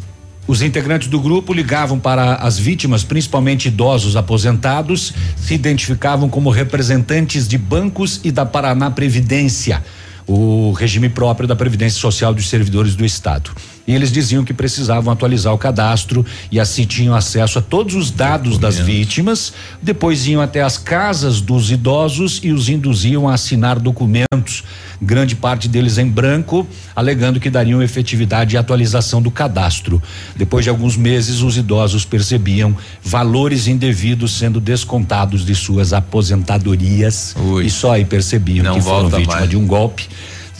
os 0.48 0.64
integrantes 0.64 1.08
do 1.08 1.20
grupo 1.20 1.54
ligavam 1.54 2.00
para 2.00 2.36
as 2.38 2.58
vítimas, 2.58 3.04
principalmente 3.04 3.68
idosos 3.68 4.16
aposentados, 4.16 5.14
se 5.38 5.54
identificavam 5.54 6.28
como 6.28 6.50
representantes 6.50 7.48
de 7.48 7.60
bancos 7.60 8.20
e 8.24 8.32
da 8.32 8.46
Paraná 8.48 8.90
Previdência, 8.90 9.84
o 10.28 10.72
regime 10.72 11.08
próprio 11.08 11.48
da 11.48 11.56
Previdência 11.56 12.02
Social 12.02 12.34
dos 12.34 12.50
servidores 12.50 12.96
do 12.96 13.06
Estado. 13.06 13.52
E 13.88 13.94
eles 13.96 14.12
diziam 14.12 14.44
que 14.44 14.54
precisavam 14.54 15.12
atualizar 15.12 15.54
o 15.54 15.58
cadastro 15.58 16.26
e 16.52 16.60
assim 16.60 16.86
tinham 16.86 17.16
acesso 17.16 17.60
a 17.60 17.62
todos 17.62 17.96
os 17.96 18.12
dados 18.12 18.58
das 18.58 18.78
vítimas. 18.78 19.54
Depois 19.82 20.28
iam 20.28 20.42
até 20.42 20.62
as 20.62 20.78
casas 20.78 21.42
dos 21.42 21.72
idosos 21.72 22.40
e 22.44 22.52
os 22.52 22.70
induziam 22.70 23.28
a 23.28 23.34
assinar 23.34 23.80
documentos, 23.80 24.64
grande 25.02 25.36
parte 25.36 25.68
deles 25.68 25.98
em 25.98 26.08
branco, 26.08 26.68
alegando 26.96 27.40
que 27.40 27.50
dariam 27.50 27.82
efetividade 27.82 28.56
e 28.56 28.58
atualização 28.58 29.22
do 29.22 29.32
cadastro. 29.32 30.02
Depois 30.36 30.64
de 30.64 30.70
alguns 30.70 30.96
meses, 30.96 31.42
os 31.42 31.58
idosos 31.58 32.06
percebiam 32.06 32.76
valores 33.04 33.68
indevidos 33.68 34.38
sendo 34.38 34.60
descontados 34.60 35.46
de 35.46 35.56
suas 35.56 35.92
aposentadorias 35.92 37.36
e 37.64 37.70
só 37.70 37.94
aí 37.94 38.06
percebiam 38.06 38.64
Não 38.64 38.76
que 38.76 38.82
foram 38.82 39.10
vítima 39.10 39.36
mais. 39.38 39.50
de 39.50 39.58
um 39.58 39.66
golpe 39.66 40.08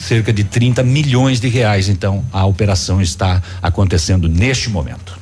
cerca 0.02 0.32
de 0.32 0.44
30 0.44 0.82
milhões 0.82 1.40
de 1.40 1.48
reais. 1.48 1.88
Então, 1.88 2.24
a 2.32 2.44
operação 2.44 3.00
está 3.00 3.40
acontecendo 3.62 4.28
neste 4.28 4.68
momento. 4.68 5.21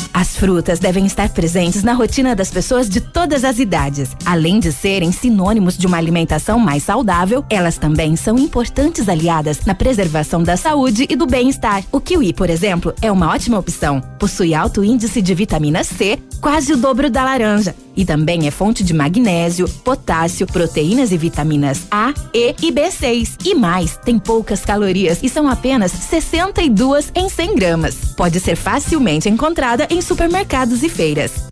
As 0.13 0.35
frutas 0.35 0.79
devem 0.79 1.05
estar 1.05 1.29
presentes 1.29 1.83
na 1.83 1.93
rotina 1.93 2.35
das 2.35 2.51
pessoas 2.51 2.89
de 2.89 2.99
todas 2.99 3.43
as 3.43 3.59
idades. 3.59 4.11
Além 4.25 4.59
de 4.59 4.71
serem 4.71 5.11
sinônimos 5.11 5.77
de 5.77 5.87
uma 5.87 5.97
alimentação 5.97 6.59
mais 6.59 6.83
saudável, 6.83 7.45
elas 7.49 7.77
também 7.77 8.15
são 8.15 8.37
importantes 8.37 9.07
aliadas 9.07 9.65
na 9.65 9.73
preservação 9.73 10.43
da 10.43 10.57
saúde 10.57 11.07
e 11.09 11.15
do 11.15 11.25
bem-estar. 11.25 11.83
O 11.91 12.01
kiwi, 12.01 12.33
por 12.33 12.49
exemplo, 12.49 12.93
é 13.01 13.11
uma 13.11 13.29
ótima 13.29 13.57
opção. 13.57 14.01
Possui 14.19 14.53
alto 14.53 14.83
índice 14.83 15.21
de 15.21 15.33
vitamina 15.33 15.83
C, 15.83 16.19
quase 16.41 16.73
o 16.73 16.77
dobro 16.77 17.09
da 17.09 17.23
laranja. 17.23 17.73
E 17.95 18.05
também 18.05 18.47
é 18.47 18.51
fonte 18.51 18.83
de 18.83 18.93
magnésio, 18.93 19.67
potássio, 19.83 20.47
proteínas 20.47 21.11
e 21.11 21.17
vitaminas 21.17 21.81
A, 21.91 22.13
E 22.33 22.55
e 22.61 22.71
B6. 22.71 23.35
E 23.45 23.53
mais, 23.53 23.97
tem 23.97 24.17
poucas 24.17 24.63
calorias 24.63 25.19
e 25.21 25.29
são 25.29 25.47
apenas 25.47 25.91
62 25.91 27.11
em 27.13 27.29
100 27.29 27.55
gramas. 27.55 27.95
Pode 28.15 28.39
ser 28.39 28.55
facilmente 28.55 29.29
encontrada 29.29 29.87
em 29.89 30.00
supermercados 30.05 30.83
e 30.83 30.89
feiras. 30.89 31.47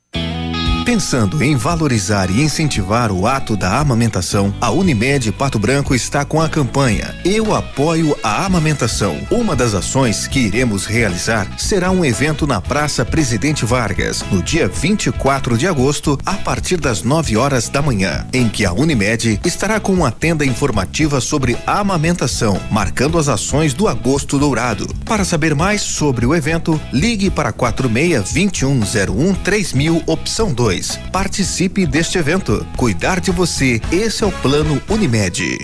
Pensando 0.90 1.44
em 1.44 1.56
valorizar 1.56 2.32
e 2.32 2.42
incentivar 2.42 3.12
o 3.12 3.28
ato 3.28 3.56
da 3.56 3.78
amamentação, 3.78 4.52
a 4.60 4.72
Unimed 4.72 5.32
Pato 5.34 5.60
Branco 5.60 5.94
está 5.94 6.26
com 6.26 6.42
a 6.42 6.50
campanha 6.50 7.16
Eu 7.24 7.54
Apoio 7.54 8.18
a 8.24 8.44
Amamentação. 8.44 9.16
Uma 9.30 9.56
das 9.56 9.76
ações 9.76 10.26
que 10.26 10.40
iremos 10.40 10.88
realizar 10.88 11.48
será 11.60 11.92
um 11.92 12.04
evento 12.04 12.48
na 12.48 12.60
Praça 12.60 13.06
Presidente 13.06 13.66
Vargas, 13.66 14.26
no 14.32 14.42
dia 14.42 14.68
24 14.68 15.60
de 15.60 15.68
agosto, 15.68 16.18
a 16.26 16.34
partir 16.34 16.78
das 16.78 17.04
9 17.04 17.38
horas 17.38 17.70
da 17.70 17.84
manhã, 17.84 18.26
em 18.34 18.50
que 18.50 18.66
a 18.66 18.74
Unimed 18.74 19.40
estará 19.46 19.80
com 19.80 19.94
uma 19.94 20.10
tenda 20.10 20.44
informativa 20.44 21.22
sobre 21.22 21.56
amamentação, 21.68 22.60
marcando 22.72 23.20
as 23.20 23.28
ações 23.28 23.76
do 23.76 23.88
Agosto 23.88 24.40
Dourado. 24.40 24.88
Para 25.06 25.24
saber 25.24 25.54
mais 25.54 25.84
sobre 25.84 26.26
o 26.26 26.34
evento, 26.34 26.82
ligue 26.92 27.30
para 27.30 27.54
46 27.54 28.34
2101 28.34 29.36
3000 29.36 30.04
opção 30.08 30.52
2. 30.52 30.79
Participe 31.12 31.86
deste 31.86 32.18
evento. 32.18 32.66
Cuidar 32.78 33.20
de 33.20 33.32
você, 33.32 33.82
esse 33.92 34.24
é 34.24 34.28
o 34.28 34.32
plano 34.32 34.82
Unimed. 34.90 35.58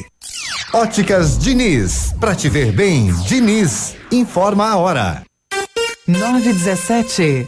Óticas 0.73 1.37
Diniz, 1.37 2.13
pra 2.19 2.35
te 2.35 2.49
ver 2.49 2.71
bem, 2.71 3.13
Diniz, 3.27 3.95
informa 4.11 4.67
a 4.69 4.77
hora. 4.77 5.23
917. 6.07 7.47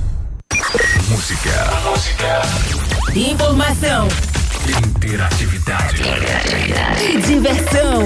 Música. 1.09 2.41
Informação 3.15 4.07
Interatividade. 4.67 6.01
e 7.01 7.21
diversão. 7.21 8.05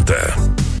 Санта. 0.01 0.80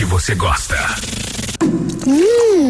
Que 0.00 0.06
você 0.06 0.34
gosta. 0.34 0.78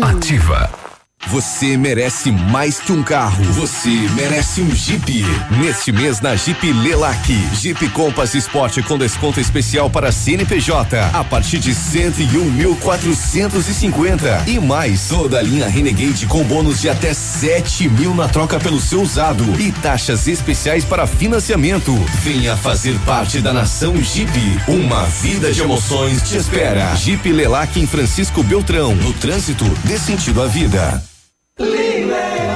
Ativa. 0.03 0.90
Você 1.31 1.77
merece 1.77 2.33
mais 2.33 2.81
que 2.81 2.91
um 2.91 3.05
carro. 3.05 3.45
Você 3.53 3.89
merece 4.17 4.63
um 4.63 4.75
Jeep. 4.75 5.25
Neste 5.61 5.93
mês 5.93 6.21
na 6.21 6.35
Jeep 6.35 6.73
Lelac, 6.73 7.33
Jeep 7.55 7.89
Compass 7.91 8.35
Sport 8.35 8.83
com 8.83 8.99
desconto 8.99 9.39
especial 9.39 9.89
para 9.89 10.11
CNPJ 10.11 10.99
a 11.13 11.23
partir 11.23 11.61
de 11.61 11.73
101.450 11.73 14.49
e 14.49 14.59
mais 14.59 15.07
toda 15.07 15.39
a 15.39 15.43
linha 15.43 15.69
Renegade 15.69 16.27
com 16.27 16.43
bônus 16.43 16.81
de 16.81 16.89
até 16.89 17.15
7 17.15 17.89
mil 17.89 18.13
na 18.13 18.29
troca 18.29 18.59
pelo 18.59 18.81
seu 18.81 19.01
usado 19.01 19.45
e 19.61 19.71
taxas 19.71 20.27
especiais 20.27 20.85
para 20.85 21.07
financiamento. 21.07 21.95
Venha 22.23 22.57
fazer 22.57 22.99
parte 23.07 23.41
da 23.41 23.53
nação 23.53 23.95
Jeep. 24.03 24.33
Uma 24.67 25.05
vida 25.05 25.53
de 25.53 25.61
emoções 25.61 26.29
te 26.29 26.37
espera. 26.37 26.93
Jeep 26.97 27.31
Lelac 27.31 27.79
em 27.79 27.87
Francisco 27.87 28.43
Beltrão. 28.43 28.97
No 28.97 29.13
trânsito, 29.13 29.65
dê 29.85 29.97
sentido 29.97 30.43
à 30.43 30.49
vida. 30.49 31.01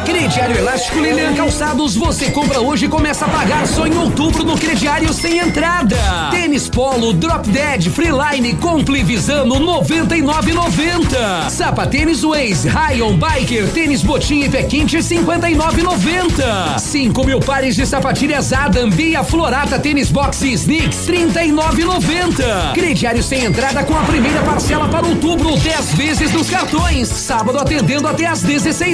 Crediário 0.04 0.56
Elástico 0.56 0.98
Lilian 0.98 1.34
Calçados, 1.34 1.94
você 1.94 2.30
compra 2.30 2.58
hoje 2.60 2.86
e 2.86 2.88
começa 2.88 3.26
a 3.26 3.28
pagar 3.28 3.66
só 3.66 3.86
em 3.86 3.94
outubro 3.96 4.42
no 4.42 4.56
crediário 4.56 5.12
sem 5.12 5.38
entrada. 5.38 5.96
Tênis 6.30 6.68
Polo, 6.68 7.12
Drop 7.12 7.46
Dead, 7.50 7.90
Freeline, 7.90 8.54
Compli 8.54 9.02
Visano, 9.02 9.56
99,90. 9.56 11.50
Sapatênis 11.50 12.22
Waze, 12.22 12.68
Rayon, 12.68 13.18
Biker, 13.18 13.68
Tênis 13.70 14.02
Botim 14.02 14.44
e 14.44 14.48
Pé 14.48 14.62
Quente, 14.62 14.96
59,90. 14.96 16.78
5 16.78 17.24
mil 17.24 17.40
pares 17.40 17.76
de 17.76 17.86
sapatilhas 17.86 18.52
Adam, 18.52 18.88
Bia 18.88 19.22
Florata, 19.22 19.78
Tênis 19.78 20.10
Box 20.10 20.42
e 20.42 20.54
Sneaks, 20.54 21.06
39,90. 21.06 22.72
Crediário 22.72 23.22
sem 23.22 23.44
entrada 23.44 23.84
com 23.84 23.94
a 23.94 24.02
primeira 24.04 24.40
parcela 24.42 24.88
para 24.88 25.06
outubro, 25.06 25.56
10 25.58 25.94
vezes 25.94 26.32
nos 26.32 26.48
cartões. 26.48 27.08
Sábado 27.08 27.58
atendendo 27.58 28.08
até 28.08 28.26
às 28.26 28.42
16 28.42 28.93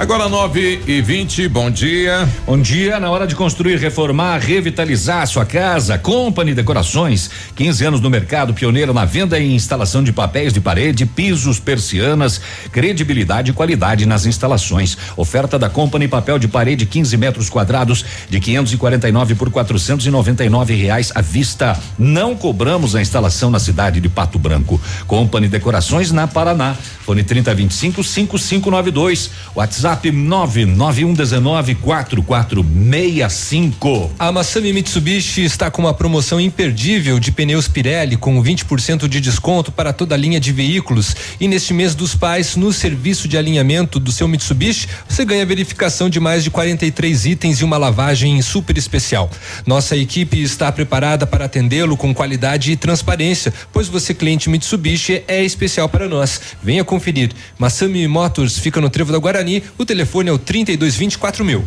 Agora 0.00 0.30
9 0.30 0.80
e 0.86 1.02
20 1.02 1.46
bom 1.48 1.70
dia. 1.70 2.26
Bom 2.46 2.58
dia, 2.58 2.98
na 2.98 3.10
hora 3.10 3.26
de 3.26 3.36
construir, 3.36 3.76
reformar, 3.76 4.38
revitalizar 4.38 5.26
sua 5.26 5.44
casa, 5.44 5.98
Company 5.98 6.54
Decorações, 6.54 7.28
15 7.54 7.84
anos 7.84 8.00
no 8.00 8.08
mercado, 8.08 8.54
pioneiro 8.54 8.94
na 8.94 9.04
venda 9.04 9.38
e 9.38 9.54
instalação 9.54 10.02
de 10.02 10.10
papéis 10.10 10.54
de 10.54 10.60
parede, 10.60 11.04
pisos, 11.04 11.60
persianas, 11.60 12.40
credibilidade 12.72 13.50
e 13.50 13.52
qualidade 13.52 14.06
nas 14.06 14.24
instalações. 14.24 14.96
Oferta 15.18 15.58
da 15.58 15.68
Company 15.68 16.08
papel 16.08 16.38
de 16.38 16.48
parede 16.48 16.86
15 16.86 17.18
metros 17.18 17.50
quadrados 17.50 18.02
de 18.26 18.40
549 18.40 19.34
por 19.34 19.50
499 19.50 20.74
reais 20.76 21.12
à 21.14 21.20
vista. 21.20 21.78
Não 21.98 22.34
cobramos 22.34 22.96
a 22.96 23.02
instalação 23.02 23.50
na 23.50 23.58
cidade 23.58 24.00
de 24.00 24.08
Pato 24.08 24.38
Branco. 24.38 24.80
Company 25.06 25.46
Decorações 25.46 26.10
na 26.10 26.26
Paraná. 26.26 26.74
Fone 27.04 27.22
3025 27.22 28.02
5592. 28.02 29.30
WhatsApp 29.54 29.89
99119 29.96 31.74
4465. 31.76 34.10
A 34.18 34.32
Massami 34.32 34.72
Mitsubishi 34.72 35.44
está 35.44 35.70
com 35.70 35.82
uma 35.82 35.94
promoção 35.94 36.40
imperdível 36.40 37.18
de 37.18 37.32
pneus 37.32 37.68
Pirelli 37.68 38.16
com 38.16 38.42
20% 38.42 39.08
de 39.08 39.20
desconto 39.20 39.72
para 39.72 39.92
toda 39.92 40.14
a 40.14 40.18
linha 40.18 40.40
de 40.40 40.52
veículos. 40.52 41.14
E 41.40 41.48
neste 41.48 41.72
mês 41.72 41.94
dos 41.94 42.14
pais, 42.14 42.56
no 42.56 42.72
serviço 42.72 43.28
de 43.28 43.36
alinhamento 43.36 43.98
do 43.98 44.12
seu 44.12 44.28
Mitsubishi, 44.28 44.88
você 45.08 45.24
ganha 45.24 45.46
verificação 45.46 46.08
de 46.08 46.20
mais 46.20 46.44
de 46.44 46.50
43 46.50 47.26
itens 47.26 47.60
e 47.60 47.64
uma 47.64 47.76
lavagem 47.76 48.40
super 48.42 48.76
especial. 48.76 49.30
Nossa 49.66 49.96
equipe 49.96 50.40
está 50.40 50.70
preparada 50.70 51.26
para 51.26 51.46
atendê-lo 51.46 51.96
com 51.96 52.14
qualidade 52.14 52.72
e 52.72 52.76
transparência, 52.76 53.52
pois 53.72 53.88
você, 53.88 54.14
cliente 54.14 54.50
Mitsubishi, 54.50 55.22
é 55.26 55.44
especial 55.44 55.88
para 55.88 56.08
nós. 56.08 56.40
Venha 56.62 56.84
conferir. 56.84 57.30
Massami 57.58 58.06
Motors 58.06 58.58
fica 58.58 58.80
no 58.80 58.90
Trevo 58.90 59.12
da 59.12 59.18
Guarani. 59.18 59.62
O 59.80 59.86
telefone 59.86 60.28
é 60.28 60.32
o 60.32 60.38
3224 60.38 61.42
mil. 61.42 61.64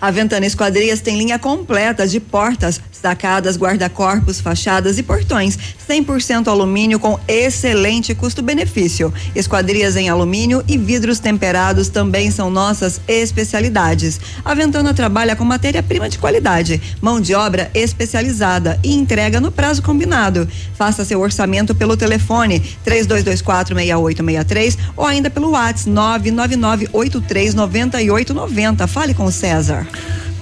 A 0.00 0.10
Ventana 0.10 0.46
Esquadrias 0.46 1.02
tem 1.02 1.18
linha 1.18 1.38
completa 1.38 2.08
de 2.08 2.18
portas, 2.18 2.80
sacadas, 3.00 3.56
guarda-corpos, 3.56 4.40
fachadas 4.40 4.98
e 4.98 5.02
portões. 5.02 5.58
100% 5.88 6.48
alumínio 6.48 7.00
com 7.00 7.18
excelente 7.26 8.14
custo-benefício. 8.14 9.12
Esquadrias 9.34 9.96
em 9.96 10.08
alumínio 10.08 10.62
e 10.68 10.78
vidros 10.78 11.18
temperados 11.18 11.88
também 11.88 12.30
são 12.30 12.48
nossas 12.50 13.00
especialidades. 13.08 14.20
A 14.44 14.54
Ventana 14.54 14.94
trabalha 14.94 15.34
com 15.34 15.44
matéria-prima 15.44 16.08
de 16.08 16.18
qualidade, 16.18 16.80
mão 17.00 17.20
de 17.20 17.34
obra 17.34 17.68
especializada 17.74 18.78
e 18.84 18.94
entrega 18.94 19.40
no 19.40 19.50
prazo 19.50 19.82
combinado. 19.82 20.48
Faça 20.74 21.04
seu 21.04 21.20
orçamento 21.20 21.74
pelo 21.74 21.96
telefone 21.96 22.62
32246863 22.86 24.78
ou 24.96 25.04
ainda 25.06 25.28
pelo 25.30 25.50
WhatsApp 25.50 25.80
999839890. 25.88 28.86
Fale 28.86 29.14
com 29.14 29.24
o 29.24 29.32
César. 29.32 29.86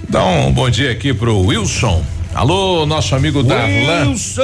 Dá 0.09 0.25
um 0.25 0.51
bom 0.53 0.71
dia 0.71 0.91
aqui 0.91 1.13
pro 1.13 1.39
Wilson. 1.39 2.18
Alô, 2.35 2.87
nosso 2.87 3.15
amigo 3.15 3.43
Darlan. 3.43 4.09
Wilson! 4.11 4.43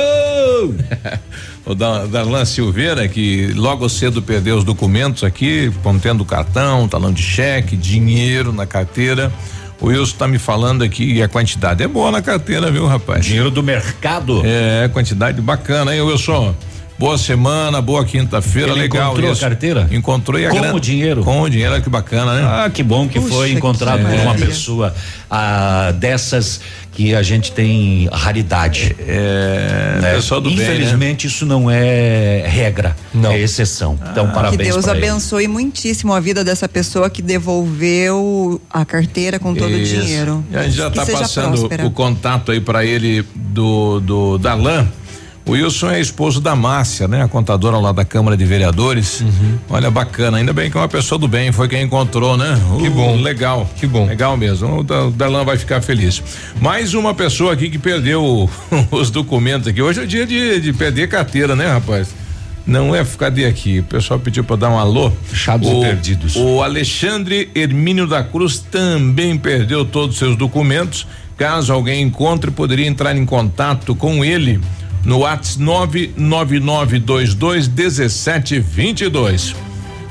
o 1.65 1.75
Da- 1.75 2.07
Darlan 2.07 2.45
Silveira, 2.45 3.07
que 3.07 3.53
logo 3.55 3.89
cedo 3.89 4.21
perdeu 4.21 4.57
os 4.57 4.65
documentos 4.65 5.23
aqui, 5.23 5.71
contendo 5.83 6.25
cartão, 6.25 6.89
talão 6.89 7.13
de 7.13 7.23
cheque, 7.23 7.77
dinheiro 7.77 8.53
na 8.53 8.67
carteira. 8.67 9.33
O 9.81 9.87
Wilson 9.89 10.17
tá 10.17 10.27
me 10.29 10.39
falando 10.39 10.83
aqui 10.83 11.15
e 11.15 11.23
a 11.23 11.29
quantidade 11.29 11.83
é 11.83 11.89
boa 11.89 12.11
na 12.11 12.23
carteira, 12.23 12.71
viu, 12.71 12.87
rapaz? 12.87 13.25
Dinheiro 13.25 13.51
do 13.51 13.63
mercado. 13.63 14.43
É, 14.45 14.89
quantidade 14.89 15.41
bacana, 15.41 15.95
hein, 15.95 16.01
Wilson? 16.01 16.55
Boa 16.97 17.19
semana, 17.19 17.83
boa 17.83 18.05
quinta-feira, 18.05 18.73
legal 18.73 19.09
encontrou 19.11 19.33
isso. 19.33 19.45
a 19.45 19.49
carteira? 19.49 19.89
Encontrou 19.91 20.39
e 20.39 20.47
a 20.47 20.51
Com 20.51 20.61
grana- 20.61 20.75
o 20.77 20.81
dinheiro? 20.81 21.25
Com 21.25 21.43
o 21.43 21.51
dinheiro, 21.51 21.73
olha 21.73 21.83
que 21.83 21.91
bacana, 21.91 22.35
né? 22.35 22.43
Ah, 22.47 22.71
que 22.71 22.85
bom 22.85 23.09
que 23.09 23.19
Puxa, 23.19 23.35
foi 23.35 23.51
que 23.51 23.57
encontrado 23.57 24.01
por 24.07 24.15
uma 24.21 24.35
pessoa 24.37 24.95
ah, 25.29 25.93
dessas 25.99 26.61
que 26.95 27.15
a 27.15 27.23
gente 27.23 27.51
tem 27.53 28.09
raridade. 28.13 28.95
É, 29.01 29.99
né? 30.01 30.15
pessoal 30.15 30.41
do 30.41 30.49
bem, 30.49 30.59
né? 30.59 30.65
Infelizmente 30.65 31.27
isso 31.27 31.45
não 31.45 31.71
é 31.71 32.45
regra, 32.47 32.97
é 33.33 33.39
exceção. 33.41 33.99
Então 34.13 34.27
Ah, 34.27 34.33
parabéns 34.33 34.63
que 34.63 34.73
Deus 34.73 34.85
pra 34.85 34.97
ele. 34.97 35.07
abençoe 35.09 35.49
muitíssimo 35.49 36.13
a 36.13 36.21
vida 36.21 36.45
dessa 36.45 36.69
pessoa 36.69 37.11
que 37.11 37.21
devolveu 37.21 38.61
a 38.71 38.85
carteira 38.85 39.39
com 39.39 39.55
todo 39.55 39.71
Isso. 39.71 39.97
o 39.97 40.01
dinheiro. 40.01 40.45
E 40.51 40.57
a 40.57 40.63
gente 40.63 40.77
já 40.77 40.91
tá 40.91 41.05
seja 41.05 41.19
passando 41.19 41.57
próspera. 41.59 41.87
o 41.87 41.91
contato 41.91 42.53
aí 42.53 42.61
para 42.61 42.85
ele 42.85 43.25
do 43.35 44.01
do 44.01 44.39
Darlan. 44.39 44.87
O 45.47 45.51
Wilson 45.53 45.91
é 45.91 46.01
esposo 46.01 46.41
da 46.41 46.57
Márcia, 46.57 47.07
né? 47.07 47.23
A 47.23 47.29
contadora 47.29 47.77
lá 47.77 47.93
da 47.93 48.03
Câmara 48.03 48.35
de 48.35 48.47
Vereadores. 48.47 49.21
Uhum. 49.21 49.59
Olha, 49.69 49.91
bacana. 49.91 50.39
Ainda 50.39 50.55
bem 50.55 50.71
que 50.71 50.77
é 50.79 50.81
uma 50.81 50.89
pessoa 50.89 51.19
do 51.19 51.29
bem 51.29 51.53
foi 51.53 51.69
quem 51.69 51.83
encontrou, 51.83 52.35
né? 52.37 52.59
Que 52.81 52.89
Uh, 52.89 52.91
bom. 52.91 53.17
Legal. 53.17 53.69
Que 53.77 53.87
bom. 53.87 54.07
Legal 54.07 54.39
mesmo. 54.39 54.79
O 54.79 54.83
Da- 54.83 55.05
o 55.05 55.11
Darlan 55.11 55.45
vai 55.45 55.59
ficar 55.59 55.83
feliz. 55.83 56.23
Mais 56.63 56.95
uma 56.95 57.13
pessoa 57.13 57.53
aqui 57.53 57.69
que 57.69 57.79
perdeu 57.79 58.49
os 58.91 59.11
documentos 59.11 59.69
aqui. 59.69 59.83
Hoje 59.83 60.01
é 60.01 60.05
o 60.05 60.07
dia 60.07 60.27
de, 60.27 60.61
de 60.61 60.73
perder 60.73 61.09
carteira, 61.11 61.55
né, 61.55 61.67
rapaz? 61.67 62.09
Não 62.67 62.95
é, 62.95 63.05
cadê 63.05 63.45
aqui? 63.45 63.81
O 63.81 63.85
pessoal 63.85 64.19
pediu 64.19 64.43
para 64.45 64.57
dar 64.57 64.71
um 64.71 64.79
alô. 64.79 65.13
Fechados 65.25 65.69
o, 65.69 65.77
e 65.77 65.81
perdidos. 65.83 66.37
O 66.37 66.63
Alexandre 66.63 67.51
Hermínio 67.55 68.07
da 68.07 68.25
Cruz 68.25 68.61
também 68.61 69.37
perdeu 69.37 69.85
todos 69.85 70.15
os 70.15 70.19
seus 70.19 70.37
documentos. 70.37 71.07
Caso 71.37 71.71
alguém 71.71 72.01
encontre, 72.01 72.51
poderia 72.51 72.87
entrar 72.87 73.15
em 73.15 73.27
contato 73.27 73.95
com 73.95 74.25
ele 74.25 74.59
no 75.05 75.18
WhatsApp 75.18 76.15
99922 76.16 77.68
1722. 77.68 79.55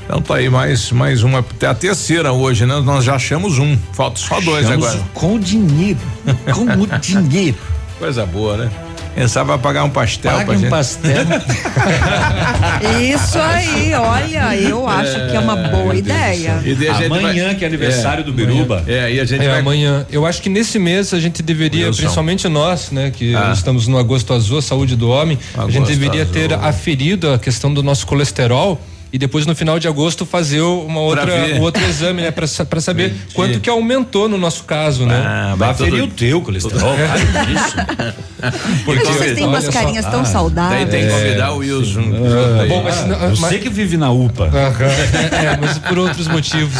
Então 0.05 0.21
tá 0.21 0.35
aí 0.35 0.49
mais 0.49 0.91
mais 0.91 1.23
uma, 1.23 1.39
até 1.39 1.67
a 1.67 1.73
terceira 1.73 2.31
hoje, 2.33 2.65
né? 2.65 2.79
Nós 2.81 3.05
já 3.05 3.15
achamos 3.15 3.57
um, 3.57 3.77
falta 3.93 4.19
só 4.19 4.39
dois 4.41 4.65
Achamos 4.65 4.87
agora. 4.87 5.03
Com 5.13 5.39
dinheiro, 5.39 5.99
com 6.53 6.65
o 6.65 6.87
dinheiro. 6.99 7.57
Coisa 8.03 8.25
boa, 8.25 8.57
né? 8.57 8.69
Pensava 9.15 9.53
vai 9.53 9.59
pagar 9.59 9.83
um 9.85 9.89
pastel 9.89 10.31
Pague 10.33 10.45
pra 10.45 10.55
um 10.55 10.59
gente. 10.59 10.69
pastel. 10.69 11.23
Isso 12.99 13.39
aí, 13.39 13.93
olha, 13.93 14.55
eu 14.57 14.85
acho 14.89 15.13
que 15.29 15.35
é 15.35 15.39
uma 15.39 15.55
boa 15.55 15.95
ideia. 15.95 16.59
E 16.65 17.05
Amanhã, 17.05 17.45
vai- 17.45 17.55
que 17.55 17.63
é 17.63 17.67
aniversário 17.67 18.21
É, 18.21 18.23
do 18.25 18.33
Biruba. 18.33 18.83
É, 18.87 19.13
e 19.13 19.19
a 19.19 19.25
gente 19.25 19.45
É, 19.45 19.49
vai 19.49 19.59
amanhã. 19.59 20.05
Eu 20.11 20.25
acho 20.25 20.41
que 20.41 20.49
nesse 20.49 20.77
mês 20.79 21.13
a 21.13 21.19
gente 21.19 21.41
deveria, 21.41 21.85
Wilson. 21.87 22.01
principalmente 22.01 22.47
nós, 22.49 22.91
né, 22.91 23.09
que 23.15 23.33
Ah. 23.35 23.51
estamos 23.53 23.87
no 23.87 23.97
agosto 23.97 24.33
azul, 24.33 24.57
a 24.57 24.61
saúde 24.61 24.95
do 24.95 25.09
homem, 25.09 25.37
a 25.55 25.61
gente 25.65 25.77
Agosto 25.77 25.91
deveria 25.91 26.25
ter 26.25 26.53
azul. 26.53 26.67
aferido 26.67 27.31
a 27.31 27.39
questão 27.39 27.73
do 27.73 27.81
nosso 27.83 28.05
colesterol 28.07 28.81
e 29.13 29.17
depois 29.19 29.45
no 29.45 29.55
final 29.55 29.77
de 29.79 29.87
agosto 29.87 30.25
fazer 30.25 30.59
uma 30.61 30.99
outra 30.99 31.31
um 31.55 31.61
outro 31.61 31.81
exame, 31.85 32.23
né, 32.23 32.31
para 32.31 32.47
saber 32.81 33.13
quanto 33.33 33.59
que 33.59 33.69
aumentou 33.69 34.27
no 34.27 34.37
nosso 34.39 34.63
caso, 34.63 35.05
né? 35.05 35.23
Ah, 35.23 35.53
Vai 35.55 35.67
vai 35.69 35.77
ferir 35.77 35.99
todo- 36.01 36.09
o 36.09 36.13
teu 36.15 36.41
colesterol, 36.41 36.95
cara, 36.97 37.51
isso. 37.51 38.23
Porque 38.83 39.05
Vocês 39.05 39.35
têm 39.35 39.45
umas 39.47 39.63
só- 39.65 39.71
carinhas 39.71 40.03
tão 40.05 40.23
Daí 40.23 40.31
saudáveis. 40.33 40.89
tem 40.89 41.05
que 41.07 41.13
convidar 41.13 41.51
o 41.53 41.57
Wilson. 41.59 42.01
junto 42.01 42.15
aí. 42.61 42.67
Bom, 42.67 42.83
mas, 42.83 42.95
Você 43.37 43.41
mas- 43.41 43.57
que 43.63 43.69
vive 43.69 43.95
na 43.95 44.11
UPA. 44.11 44.45
Aham. 44.47 44.83
É, 45.43 45.57
mas 45.59 45.77
por 45.77 45.97
outros 45.97 46.27
motivos. 46.27 46.73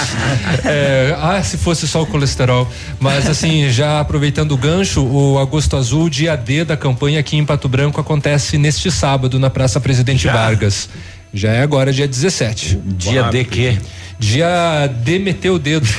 É, 0.65 1.15
ah, 1.21 1.41
se 1.43 1.57
fosse 1.57 1.87
só 1.87 2.01
o 2.01 2.05
colesterol. 2.05 2.67
Mas 2.99 3.29
assim, 3.29 3.69
já 3.69 3.99
aproveitando 3.99 4.51
o 4.53 4.57
gancho, 4.57 5.01
o 5.05 5.37
Agosto 5.39 5.75
Azul, 5.77 6.09
dia 6.09 6.35
D 6.35 6.65
da 6.65 6.75
campanha 6.75 7.19
aqui 7.19 7.37
em 7.37 7.45
Pato 7.45 7.67
Branco 7.69 7.99
acontece 8.01 8.57
neste 8.57 8.89
sábado 8.91 9.39
na 9.39 9.49
Praça 9.49 9.79
Presidente 9.79 10.27
Vargas. 10.27 10.89
Já 11.33 11.51
é 11.51 11.63
agora 11.63 11.91
dia 11.91 12.07
17. 12.07 12.79
Dia 12.85 13.23
de 13.23 13.43
quê? 13.43 13.77
Dia 14.19 14.87
D 14.87 15.19
meteu 15.19 15.55
o 15.55 15.59
dedo. 15.59 15.85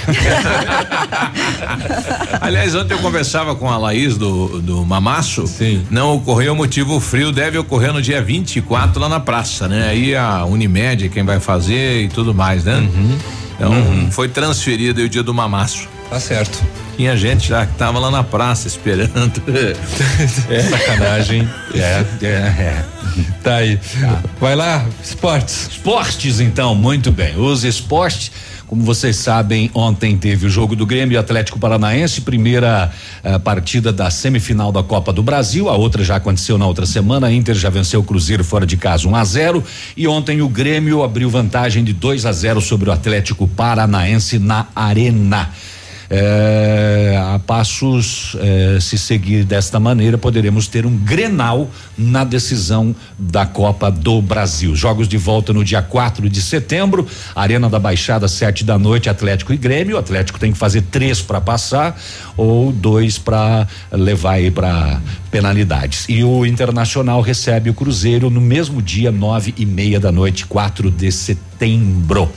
Aliás, 2.40 2.74
ontem 2.74 2.94
eu 2.94 2.98
conversava 3.00 3.54
com 3.54 3.68
a 3.68 3.76
Laís 3.76 4.16
do, 4.16 4.62
do 4.62 4.86
Mamaço. 4.86 5.46
Sim. 5.46 5.84
Não 5.90 6.14
ocorreu 6.14 6.54
motivo 6.54 7.00
frio, 7.00 7.32
deve 7.32 7.58
ocorrer 7.58 7.92
no 7.92 8.00
dia 8.00 8.22
24 8.22 9.00
lá 9.00 9.08
na 9.08 9.20
praça, 9.20 9.68
né? 9.68 9.88
Aí 9.88 10.14
a 10.14 10.44
Unimed, 10.44 11.08
quem 11.08 11.24
vai 11.24 11.40
fazer 11.40 12.02
e 12.02 12.08
tudo 12.08 12.32
mais, 12.32 12.64
né? 12.64 12.88
Então 13.56 14.10
foi 14.10 14.28
transferido 14.28 15.00
aí 15.00 15.06
o 15.06 15.08
dia 15.08 15.22
do 15.22 15.34
Mamaço. 15.34 15.88
Tá 16.08 16.20
certo. 16.20 16.62
Tinha 16.96 17.16
gente 17.16 17.48
já 17.48 17.66
que 17.66 17.74
tava 17.74 17.98
lá 17.98 18.10
na 18.10 18.22
praça 18.22 18.68
esperando. 18.68 19.42
Sacanagem. 20.70 21.48
É, 21.74 22.04
é, 22.22 22.26
é. 22.26 22.84
Tá 23.42 23.56
aí. 23.56 23.78
Vai 24.40 24.54
lá, 24.54 24.86
esportes. 25.02 25.68
Esportes, 25.72 26.40
então, 26.40 26.74
muito 26.74 27.10
bem. 27.10 27.36
Os 27.36 27.64
esportes, 27.64 28.30
como 28.66 28.82
vocês 28.82 29.16
sabem, 29.16 29.70
ontem 29.74 30.16
teve 30.16 30.46
o 30.46 30.48
jogo 30.48 30.76
do 30.76 30.86
Grêmio 30.86 31.14
e 31.14 31.18
Atlético 31.18 31.58
Paranaense, 31.58 32.20
primeira 32.20 32.92
eh, 33.22 33.38
partida 33.40 33.92
da 33.92 34.08
semifinal 34.08 34.70
da 34.70 34.82
Copa 34.82 35.12
do 35.12 35.22
Brasil. 35.22 35.68
A 35.68 35.76
outra 35.76 36.04
já 36.04 36.16
aconteceu 36.16 36.56
na 36.56 36.66
outra 36.66 36.86
semana. 36.86 37.26
A 37.26 37.32
Inter 37.32 37.56
já 37.56 37.70
venceu 37.70 38.00
o 38.00 38.04
Cruzeiro 38.04 38.44
fora 38.44 38.64
de 38.64 38.76
casa 38.76 39.08
1 39.08 39.16
a 39.16 39.24
0 39.24 39.64
e 39.96 40.06
ontem 40.06 40.40
o 40.42 40.48
Grêmio 40.48 41.02
abriu 41.02 41.28
vantagem 41.28 41.82
de 41.82 41.92
2 41.92 42.24
a 42.24 42.32
0 42.32 42.60
sobre 42.60 42.88
o 42.88 42.92
Atlético 42.92 43.48
Paranaense 43.48 44.38
na 44.38 44.68
Arena. 44.74 45.50
É, 46.10 47.18
a 47.34 47.38
passos, 47.38 48.36
é, 48.40 48.78
se 48.80 48.98
seguir 48.98 49.44
desta 49.44 49.80
maneira, 49.80 50.18
poderemos 50.18 50.66
ter 50.66 50.84
um 50.86 50.96
Grenal 50.96 51.70
na 51.96 52.24
decisão 52.24 52.94
da 53.18 53.46
Copa 53.46 53.90
do 53.90 54.20
Brasil. 54.20 54.74
Jogos 54.76 55.08
de 55.08 55.16
volta 55.16 55.52
no 55.52 55.64
dia 55.64 55.82
4 55.82 56.28
de 56.28 56.42
setembro, 56.42 57.06
Arena 57.34 57.68
da 57.68 57.78
Baixada, 57.78 58.28
sete 58.28 58.64
da 58.64 58.78
noite, 58.78 59.08
Atlético 59.08 59.52
e 59.52 59.56
Grêmio. 59.56 59.96
O 59.96 59.98
Atlético 59.98 60.38
tem 60.38 60.52
que 60.52 60.58
fazer 60.58 60.82
três 60.82 61.22
para 61.22 61.40
passar 61.40 61.98
ou 62.36 62.72
dois 62.72 63.18
para 63.18 63.66
levar 63.90 64.32
aí 64.32 64.50
para 64.50 65.00
penalidades. 65.30 66.06
E 66.08 66.22
o 66.22 66.46
Internacional 66.46 67.20
recebe 67.20 67.70
o 67.70 67.74
Cruzeiro 67.74 68.30
no 68.30 68.40
mesmo 68.40 68.80
dia, 68.80 69.10
nove 69.10 69.54
e 69.56 69.66
meia 69.66 69.98
da 69.98 70.12
noite, 70.12 70.46
4 70.46 70.90
de 70.90 71.10
setembro. 71.10 72.30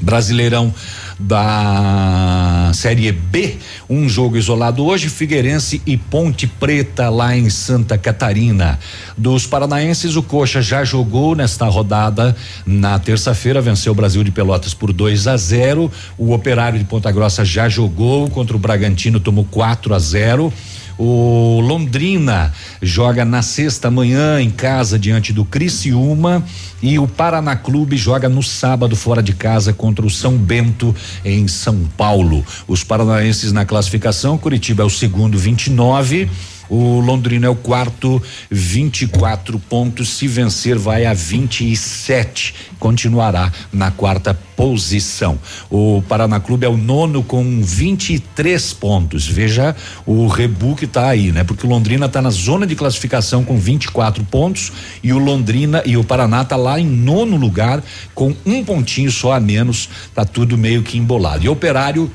Brasileirão 0.00 0.72
da 1.18 2.70
Série 2.74 3.10
B, 3.10 3.56
um 3.90 4.08
jogo 4.08 4.36
isolado 4.36 4.84
hoje, 4.84 5.08
Figueirense 5.08 5.82
e 5.84 5.96
Ponte 5.96 6.46
Preta 6.46 7.08
lá 7.08 7.36
em 7.36 7.50
Santa 7.50 7.98
Catarina. 7.98 8.78
Dos 9.16 9.46
paranaenses, 9.46 10.14
o 10.14 10.22
Coxa 10.22 10.62
já 10.62 10.84
jogou 10.84 11.34
nesta 11.34 11.66
rodada 11.66 12.36
na 12.64 12.98
terça-feira, 12.98 13.60
venceu 13.60 13.92
o 13.92 13.96
Brasil 13.96 14.22
de 14.22 14.30
Pelotas 14.30 14.74
por 14.74 14.92
2 14.92 15.26
a 15.26 15.36
0. 15.36 15.90
O 16.16 16.32
Operário 16.32 16.78
de 16.78 16.84
Ponta 16.84 17.10
Grossa 17.10 17.44
já 17.44 17.68
jogou 17.68 18.30
contra 18.30 18.56
o 18.56 18.58
Bragantino, 18.58 19.18
tomou 19.18 19.44
4 19.44 19.94
a 19.94 19.98
0. 19.98 20.52
O 20.98 21.60
Londrina 21.60 22.52
joga 22.82 23.24
na 23.24 23.40
sexta 23.40 23.88
manhã 23.88 24.40
em 24.40 24.50
casa 24.50 24.98
diante 24.98 25.32
do 25.32 25.44
Criciúma 25.44 26.44
e 26.82 26.98
o 26.98 27.06
Paraná 27.06 27.54
Clube 27.54 27.96
joga 27.96 28.28
no 28.28 28.42
sábado 28.42 28.96
fora 28.96 29.22
de 29.22 29.32
casa 29.32 29.72
contra 29.72 30.04
o 30.04 30.10
São 30.10 30.36
Bento 30.36 30.92
em 31.24 31.46
São 31.46 31.78
Paulo. 31.96 32.44
Os 32.66 32.82
paranaenses 32.82 33.52
na 33.52 33.64
classificação, 33.64 34.36
Curitiba 34.36 34.82
é 34.82 34.86
o 34.86 34.90
segundo 34.90 35.38
29, 35.38 36.28
o 36.68 37.00
Londrina 37.00 37.46
é 37.46 37.48
o 37.48 37.56
quarto, 37.56 38.22
24 38.50 39.58
pontos. 39.58 40.10
Se 40.10 40.28
vencer, 40.28 40.76
vai 40.76 41.06
a 41.06 41.14
27. 41.14 42.54
Continuará 42.78 43.50
na 43.72 43.90
quarta 43.90 44.38
posição. 44.56 45.38
O 45.70 46.02
Paraná 46.08 46.40
Clube 46.40 46.66
é 46.66 46.68
o 46.68 46.76
nono 46.76 47.22
com 47.22 47.62
23 47.62 48.72
pontos. 48.74 49.26
Veja 49.26 49.74
o 50.04 50.26
rebu 50.26 50.74
que 50.74 50.86
tá 50.86 51.08
aí, 51.08 51.32
né? 51.32 51.44
Porque 51.44 51.66
o 51.66 51.70
Londrina 51.70 52.08
tá 52.08 52.20
na 52.20 52.30
zona 52.30 52.66
de 52.66 52.74
classificação 52.74 53.44
com 53.44 53.56
24 53.56 54.24
pontos 54.24 54.72
e 55.02 55.12
o 55.12 55.18
Londrina 55.18 55.82
e 55.86 55.96
o 55.96 56.04
Paraná 56.04 56.44
tá 56.44 56.56
lá 56.56 56.78
em 56.78 56.86
nono 56.86 57.36
lugar 57.36 57.82
com 58.14 58.34
um 58.44 58.64
pontinho 58.64 59.10
só 59.10 59.32
a 59.32 59.40
menos. 59.40 59.88
Tá 60.14 60.24
tudo 60.24 60.58
meio 60.58 60.82
que 60.82 60.98
embolado. 60.98 61.44
E 61.44 61.48
o 61.48 61.52
Operário 61.52 62.10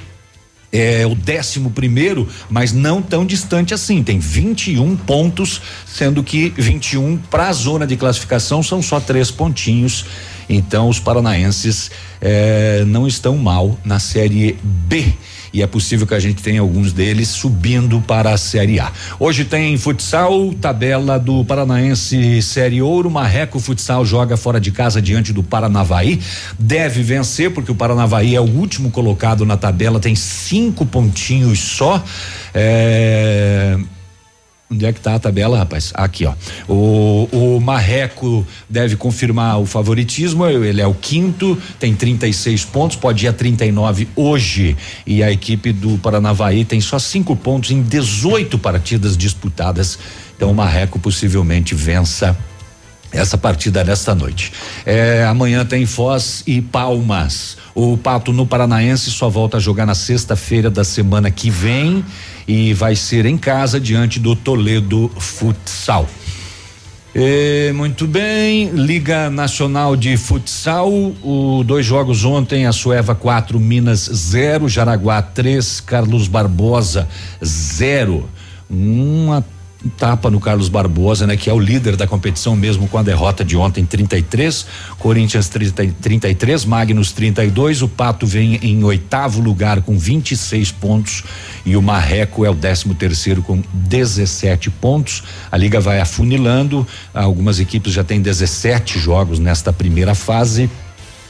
é 0.73 1.05
o 1.05 1.13
décimo 1.13 1.69
primeiro, 1.69 2.27
mas 2.49 2.73
não 2.73 2.99
tão 2.99 3.23
distante 3.23 3.75
assim. 3.75 4.03
Tem 4.03 4.17
21 4.17 4.97
pontos, 4.97 5.61
sendo 5.85 6.23
que 6.23 6.51
21 6.57 7.17
para 7.29 7.49
a 7.49 7.53
zona 7.53 7.85
de 7.85 7.95
classificação 7.95 8.63
são 8.63 8.81
só 8.81 8.99
três 8.99 9.29
pontinhos. 9.29 10.05
Então 10.49 10.89
os 10.89 10.99
paranaenses 10.99 11.91
eh, 12.19 12.83
não 12.87 13.07
estão 13.07 13.37
mal 13.37 13.77
na 13.85 13.99
série 13.99 14.57
B. 14.63 15.13
E 15.53 15.61
é 15.61 15.67
possível 15.67 16.07
que 16.07 16.15
a 16.15 16.19
gente 16.19 16.41
tenha 16.41 16.61
alguns 16.61 16.91
deles 16.91 17.27
subindo 17.27 18.01
para 18.01 18.31
a 18.31 18.37
Série 18.37 18.79
A. 18.79 18.91
Hoje 19.19 19.45
tem 19.45 19.77
futsal, 19.77 20.51
tabela 20.59 21.19
do 21.19 21.45
Paranaense 21.45 22.41
Série 22.41 22.81
Ouro. 22.81 23.11
Marreco 23.11 23.59
Futsal 23.59 24.03
joga 24.03 24.35
fora 24.35 24.59
de 24.59 24.71
casa 24.71 24.99
diante 24.99 25.31
do 25.31 25.43
Paranavaí. 25.43 26.19
Deve 26.57 27.03
vencer, 27.03 27.51
porque 27.51 27.71
o 27.71 27.75
Paranavaí 27.75 28.35
é 28.35 28.41
o 28.41 28.49
último 28.49 28.89
colocado 28.89 29.45
na 29.45 29.55
tabela, 29.55 29.99
tem 29.99 30.15
cinco 30.15 30.87
pontinhos 30.87 31.59
só. 31.59 32.03
É. 32.51 33.77
Onde 34.71 34.85
é 34.85 34.93
que 34.93 34.99
tá 34.99 35.13
a 35.15 35.19
tabela, 35.19 35.57
rapaz? 35.57 35.91
Aqui, 35.93 36.25
ó. 36.25 36.33
O, 36.67 37.27
o 37.31 37.59
Marreco 37.59 38.45
deve 38.67 38.95
confirmar 38.95 39.59
o 39.59 39.65
favoritismo, 39.65 40.47
ele 40.47 40.81
é 40.81 40.87
o 40.87 40.93
quinto, 40.93 41.57
tem 41.79 41.93
36 41.93 42.65
pontos, 42.65 42.97
pode 42.97 43.25
ir 43.25 43.27
a 43.27 43.33
39 43.33 44.07
hoje. 44.15 44.75
E 45.05 45.21
a 45.21 45.31
equipe 45.31 45.71
do 45.71 45.97
Paranavaí 45.99 46.65
tem 46.65 46.81
só 46.81 46.97
cinco 46.97 47.35
pontos 47.35 47.69
em 47.69 47.83
18 47.83 48.57
partidas 48.57 49.15
disputadas. 49.15 49.99
Então 50.35 50.49
o 50.49 50.55
Marreco 50.55 50.97
possivelmente 50.97 51.75
vença 51.75 52.35
essa 53.11 53.37
partida 53.37 53.83
desta 53.83 54.15
noite. 54.15 54.51
É, 54.85 55.23
amanhã 55.23 55.63
tem 55.63 55.85
Foz 55.85 56.41
e 56.47 56.61
Palmas. 56.61 57.57
O 57.75 57.95
Pato 57.95 58.33
no 58.33 58.45
Paranaense 58.45 59.11
só 59.11 59.29
volta 59.29 59.57
a 59.57 59.59
jogar 59.59 59.85
na 59.85 59.93
sexta-feira 59.95 60.69
da 60.69 60.83
semana 60.83 61.29
que 61.29 61.49
vem 61.49 62.03
e 62.47 62.73
vai 62.73 62.95
ser 62.95 63.25
em 63.25 63.37
casa 63.37 63.79
diante 63.79 64.19
do 64.19 64.35
Toledo 64.35 65.11
Futsal. 65.17 66.07
E, 67.15 67.71
muito 67.75 68.07
bem, 68.07 68.69
Liga 68.69 69.29
Nacional 69.29 69.95
de 69.95 70.17
Futsal, 70.17 70.91
o, 70.91 71.63
dois 71.63 71.85
jogos 71.85 72.25
ontem, 72.25 72.65
a 72.65 72.71
Sueva 72.71 73.13
4, 73.13 73.59
Minas 73.59 74.09
0, 74.11 74.67
Jaraguá 74.67 75.21
3, 75.21 75.79
Carlos 75.81 76.27
Barbosa 76.27 77.07
0. 77.43 78.27
Uma 78.67 79.45
tapa 79.89 80.29
no 80.29 80.39
Carlos 80.39 80.69
Barbosa, 80.69 81.27
né, 81.27 81.35
que 81.35 81.49
é 81.49 81.53
o 81.53 81.59
líder 81.59 81.95
da 81.95 82.07
competição 82.07 82.55
mesmo 82.55 82.87
com 82.87 82.97
a 82.97 83.03
derrota 83.03 83.43
de 83.43 83.57
ontem 83.57 83.85
33, 83.85 84.65
Corinthians 84.97 85.49
30, 85.49 85.87
33, 86.01 86.65
Magnus 86.65 87.11
32, 87.11 87.81
o 87.81 87.87
Pato 87.87 88.25
vem 88.25 88.55
em 88.61 88.83
oitavo 88.83 89.41
lugar 89.41 89.81
com 89.81 89.97
26 89.97 90.71
pontos 90.71 91.23
e 91.65 91.75
o 91.75 91.81
Marreco 91.81 92.45
é 92.45 92.49
o 92.49 92.53
décimo 92.53 92.95
terceiro 92.95 93.41
com 93.41 93.61
17 93.73 94.69
pontos. 94.69 95.23
A 95.51 95.57
liga 95.57 95.79
vai 95.79 95.99
afunilando, 95.99 96.87
algumas 97.13 97.59
equipes 97.59 97.93
já 97.93 98.03
têm 98.03 98.21
17 98.21 98.99
jogos 98.99 99.39
nesta 99.39 99.73
primeira 99.73 100.15
fase 100.15 100.69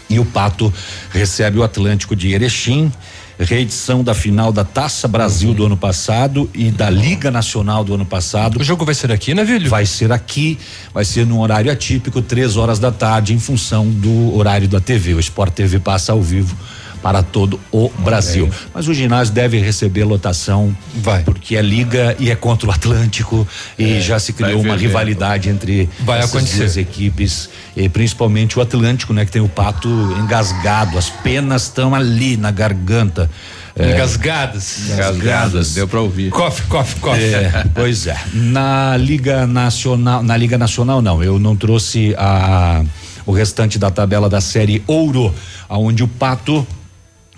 e 0.09 0.19
o 0.19 0.25
Pato 0.25 0.71
recebe 1.11 1.57
o 1.57 1.63
Atlântico 1.63 2.15
de 2.15 2.33
Erechim 2.33 2.91
reedição 3.39 4.03
da 4.03 4.13
final 4.13 4.51
da 4.51 4.63
Taça 4.63 5.07
Brasil 5.07 5.49
uhum. 5.49 5.55
do 5.55 5.65
ano 5.65 5.77
passado 5.77 6.49
e 6.53 6.71
da 6.71 6.89
Liga 6.89 7.31
Nacional 7.31 7.83
do 7.83 7.95
ano 7.95 8.05
passado. 8.05 8.59
O 8.59 8.63
jogo 8.63 8.85
vai 8.85 8.95
ser 8.95 9.11
aqui, 9.11 9.33
né, 9.33 9.43
Vílio? 9.43 9.69
Vai 9.69 9.85
ser 9.85 10.11
aqui, 10.11 10.57
vai 10.93 11.05
ser 11.05 11.25
num 11.25 11.39
horário 11.39 11.71
atípico, 11.71 12.21
três 12.21 12.57
horas 12.57 12.79
da 12.79 12.91
tarde, 12.91 13.33
em 13.33 13.39
função 13.39 13.89
do 13.89 14.35
horário 14.35 14.67
da 14.67 14.79
TV. 14.79 15.13
O 15.13 15.19
Sport 15.19 15.53
TV 15.53 15.79
passa 15.79 16.11
ao 16.11 16.21
vivo 16.21 16.55
para 17.03 17.21
todo 17.21 17.59
o 17.69 17.89
Brasil. 17.99 18.49
Mas 18.73 18.87
o 18.87 18.93
ginásio 18.93 19.33
deve 19.33 19.59
receber 19.59 20.05
lotação, 20.05 20.75
vai, 20.95 21.21
porque 21.23 21.57
é 21.57 21.61
liga 21.61 22.15
e 22.17 22.31
é 22.31 22.35
contra 22.35 22.69
o 22.69 22.71
Atlântico 22.71 23.45
e 23.77 23.97
é, 23.97 23.99
já 23.99 24.17
se 24.17 24.31
criou 24.31 24.61
uma 24.61 24.77
rivalidade 24.77 25.49
entre 25.49 25.89
vai 25.99 26.19
essas 26.19 26.31
acontecer. 26.31 26.59
duas 26.59 26.77
equipes, 26.77 27.49
e 27.75 27.89
principalmente 27.89 28.57
o 28.57 28.61
Atlântico, 28.61 29.11
né, 29.11 29.25
que 29.25 29.31
tem 29.31 29.41
o 29.41 29.49
pato 29.49 29.89
engasgado, 30.17 30.97
as 30.97 31.09
penas 31.09 31.63
estão 31.63 31.93
ali 31.93 32.37
na 32.37 32.51
garganta. 32.51 33.29
É, 33.75 33.91
engasgadas. 33.91 34.91
Engasgadas. 34.91 35.73
Deu 35.73 35.87
para 35.87 35.99
ouvir. 35.99 36.29
Cofe, 36.29 36.61
cofe, 36.63 36.95
cofe. 37.01 37.21
É, 37.21 37.65
pois 37.75 38.07
é. 38.07 38.15
Na 38.31 38.95
Liga 38.95 39.45
Nacional, 39.45 40.23
na 40.23 40.37
Liga 40.37 40.57
Nacional 40.57 41.01
não, 41.01 41.21
eu 41.21 41.37
não 41.37 41.55
trouxe 41.55 42.15
a 42.17 42.83
o 43.25 43.31
restante 43.31 43.79
da 43.79 43.89
tabela 43.89 44.29
da 44.29 44.41
série 44.41 44.83
Ouro, 44.85 45.33
aonde 45.69 46.03
o 46.03 46.07
Pato 46.07 46.67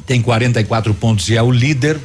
tem 0.05 0.21
44 0.21 0.93
pontos 0.93 1.29
e 1.29 1.35
é 1.35 1.41
o 1.41 1.51
líder. 1.51 1.99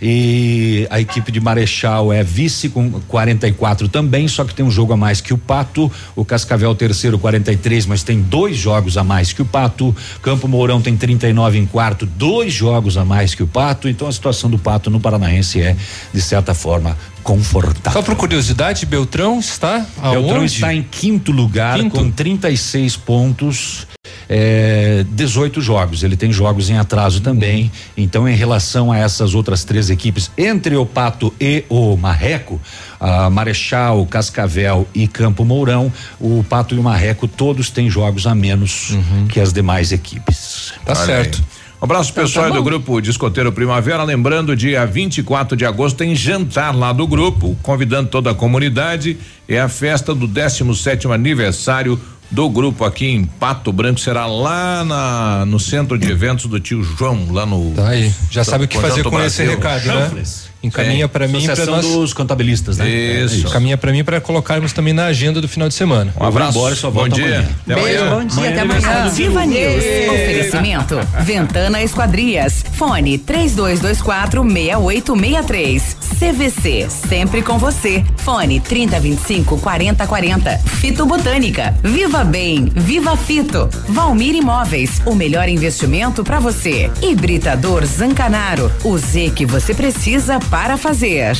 E 0.00 0.86
a 0.90 1.00
equipe 1.00 1.32
de 1.32 1.40
Marechal 1.40 2.12
é 2.12 2.22
vice 2.22 2.68
com 2.68 2.90
44 3.08 3.88
também, 3.88 4.28
só 4.28 4.44
que 4.44 4.54
tem 4.54 4.64
um 4.64 4.70
jogo 4.70 4.92
a 4.92 4.96
mais 4.96 5.20
que 5.20 5.32
o 5.32 5.38
Pato. 5.38 5.90
O 6.14 6.24
Cascavel 6.24 6.74
terceiro, 6.74 7.18
43, 7.18 7.86
mas 7.86 8.02
tem 8.02 8.20
dois 8.20 8.56
jogos 8.56 8.98
a 8.98 9.04
mais 9.04 9.32
que 9.32 9.40
o 9.40 9.46
Pato. 9.46 9.96
Campo 10.22 10.46
Mourão 10.46 10.82
tem 10.82 10.96
39 10.96 11.58
em 11.58 11.66
quarto, 11.66 12.04
dois 12.04 12.52
jogos 12.52 12.96
a 12.96 13.04
mais 13.04 13.34
que 13.34 13.42
o 13.42 13.46
Pato. 13.46 13.88
Então 13.88 14.06
a 14.06 14.12
situação 14.12 14.50
do 14.50 14.58
Pato 14.58 14.90
no 14.90 15.00
Paranaense 15.00 15.62
é, 15.62 15.74
de 16.12 16.20
certa 16.20 16.52
forma, 16.52 16.96
confortável. 17.26 17.90
Só 17.90 18.02
por 18.02 18.14
curiosidade, 18.14 18.86
Beltrão 18.86 19.40
está 19.40 19.84
aonde? 20.00 20.20
Beltrão 20.20 20.44
está 20.44 20.72
em 20.72 20.80
quinto 20.80 21.32
lugar 21.32 21.76
quinto? 21.76 21.96
com 21.96 22.08
36 22.08 22.96
pontos 22.98 23.84
é, 24.28 25.04
18 25.10 25.60
jogos. 25.60 26.04
Ele 26.04 26.16
tem 26.16 26.30
jogos 26.30 26.70
em 26.70 26.78
atraso 26.78 27.20
também. 27.20 27.72
Então, 27.96 28.28
em 28.28 28.36
relação 28.36 28.92
a 28.92 28.98
essas 28.98 29.34
outras 29.34 29.64
três 29.64 29.90
equipes, 29.90 30.30
entre 30.38 30.76
o 30.76 30.86
Pato 30.86 31.34
e 31.40 31.64
o 31.68 31.96
Marreco, 31.96 32.60
a 33.00 33.28
Marechal, 33.28 34.06
Cascavel 34.06 34.86
e 34.94 35.08
Campo 35.08 35.44
Mourão, 35.44 35.92
o 36.20 36.44
Pato 36.48 36.76
e 36.76 36.78
o 36.78 36.82
Marreco 36.82 37.26
todos 37.26 37.70
têm 37.70 37.90
jogos 37.90 38.24
a 38.24 38.36
menos 38.36 38.90
uhum. 38.90 39.26
que 39.28 39.40
as 39.40 39.52
demais 39.52 39.90
equipes. 39.90 40.72
Tá 40.84 40.92
Olha 40.92 41.06
certo. 41.06 41.38
Aí. 41.38 41.55
Um 41.86 41.88
abraço 41.88 42.10
então, 42.10 42.24
pessoal 42.24 42.48
tá 42.48 42.56
do 42.56 42.64
grupo 42.64 43.00
Discoteiro 43.00 43.52
Primavera. 43.52 44.02
Lembrando, 44.02 44.56
dia 44.56 44.84
24 44.84 45.56
de 45.56 45.64
agosto 45.64 45.96
tem 45.96 46.16
jantar 46.16 46.74
lá 46.76 46.92
do 46.92 47.06
grupo, 47.06 47.56
convidando 47.62 48.08
toda 48.08 48.32
a 48.32 48.34
comunidade. 48.34 49.16
É 49.48 49.60
a 49.60 49.68
festa 49.68 50.12
do 50.12 50.26
17 50.26 50.76
sétimo 50.76 51.12
aniversário 51.12 51.96
do 52.28 52.50
grupo 52.50 52.84
aqui 52.84 53.06
em 53.06 53.24
Pato 53.24 53.72
Branco 53.72 54.00
será 54.00 54.26
lá 54.26 54.84
na, 54.84 55.46
no 55.46 55.60
centro 55.60 55.96
de 55.96 56.10
eventos 56.10 56.46
do 56.46 56.58
tio 56.58 56.82
João, 56.82 57.28
lá 57.30 57.46
no. 57.46 57.70
Tá 57.70 57.90
aí. 57.90 58.12
Já 58.32 58.42
sabe 58.42 58.64
o 58.64 58.68
que 58.68 58.80
fazer 58.80 59.04
com 59.04 59.10
Brasil. 59.10 59.44
esse 59.44 59.54
recado, 59.54 59.86
né? 59.86 60.24
Encaminha 60.66 61.08
para 61.08 61.26
mim 61.28 61.46
para 61.46 61.66
nós 61.66 61.86
dos 61.86 62.12
contabilistas, 62.12 62.78
né? 62.78 62.88
Isso. 62.88 63.46
Encaminha 63.46 63.76
para 63.76 63.92
mim 63.92 64.04
para 64.04 64.20
colocarmos 64.20 64.72
também 64.72 64.92
na 64.92 65.06
agenda 65.06 65.40
do 65.40 65.48
final 65.48 65.68
de 65.68 65.74
semana. 65.74 66.12
Um 66.18 66.24
abraço. 66.24 66.58
Embora, 66.58 66.74
só 66.76 66.90
bom 66.90 67.08
dia. 67.08 67.48
Até 67.64 67.74
Beijo, 67.74 68.04
amanhã. 68.04 68.18
bom 68.18 68.24
dia, 68.24 68.50
até 68.50 68.60
amanhã. 68.60 69.08
Viva 69.10 69.46
News. 69.46 69.84
Oferecimento 70.10 71.00
Ventana 71.22 71.82
Esquadrias. 71.82 72.64
Fone 72.72 73.18
3224 73.18 74.42
6863. 74.42 75.96
CVC, 76.18 76.88
sempre 76.88 77.42
com 77.42 77.58
você. 77.58 78.04
Fone 78.18 78.60
3025 78.60 79.58
4040. 79.58 80.58
Fito 80.80 81.04
Botânica. 81.06 81.74
Viva 81.82 82.24
Bem, 82.24 82.70
Viva 82.74 83.16
Fito. 83.16 83.68
Valmir 83.88 84.34
Imóveis, 84.34 85.02
o 85.04 85.14
melhor 85.14 85.48
investimento 85.48 86.24
para 86.24 86.40
você. 86.40 86.90
Hibridador 87.02 87.84
Zancanaro, 87.84 88.70
o 88.84 88.96
Z 88.96 89.32
que 89.34 89.44
você 89.44 89.74
precisa 89.74 90.38
para 90.56 90.78
fazer. 90.78 91.36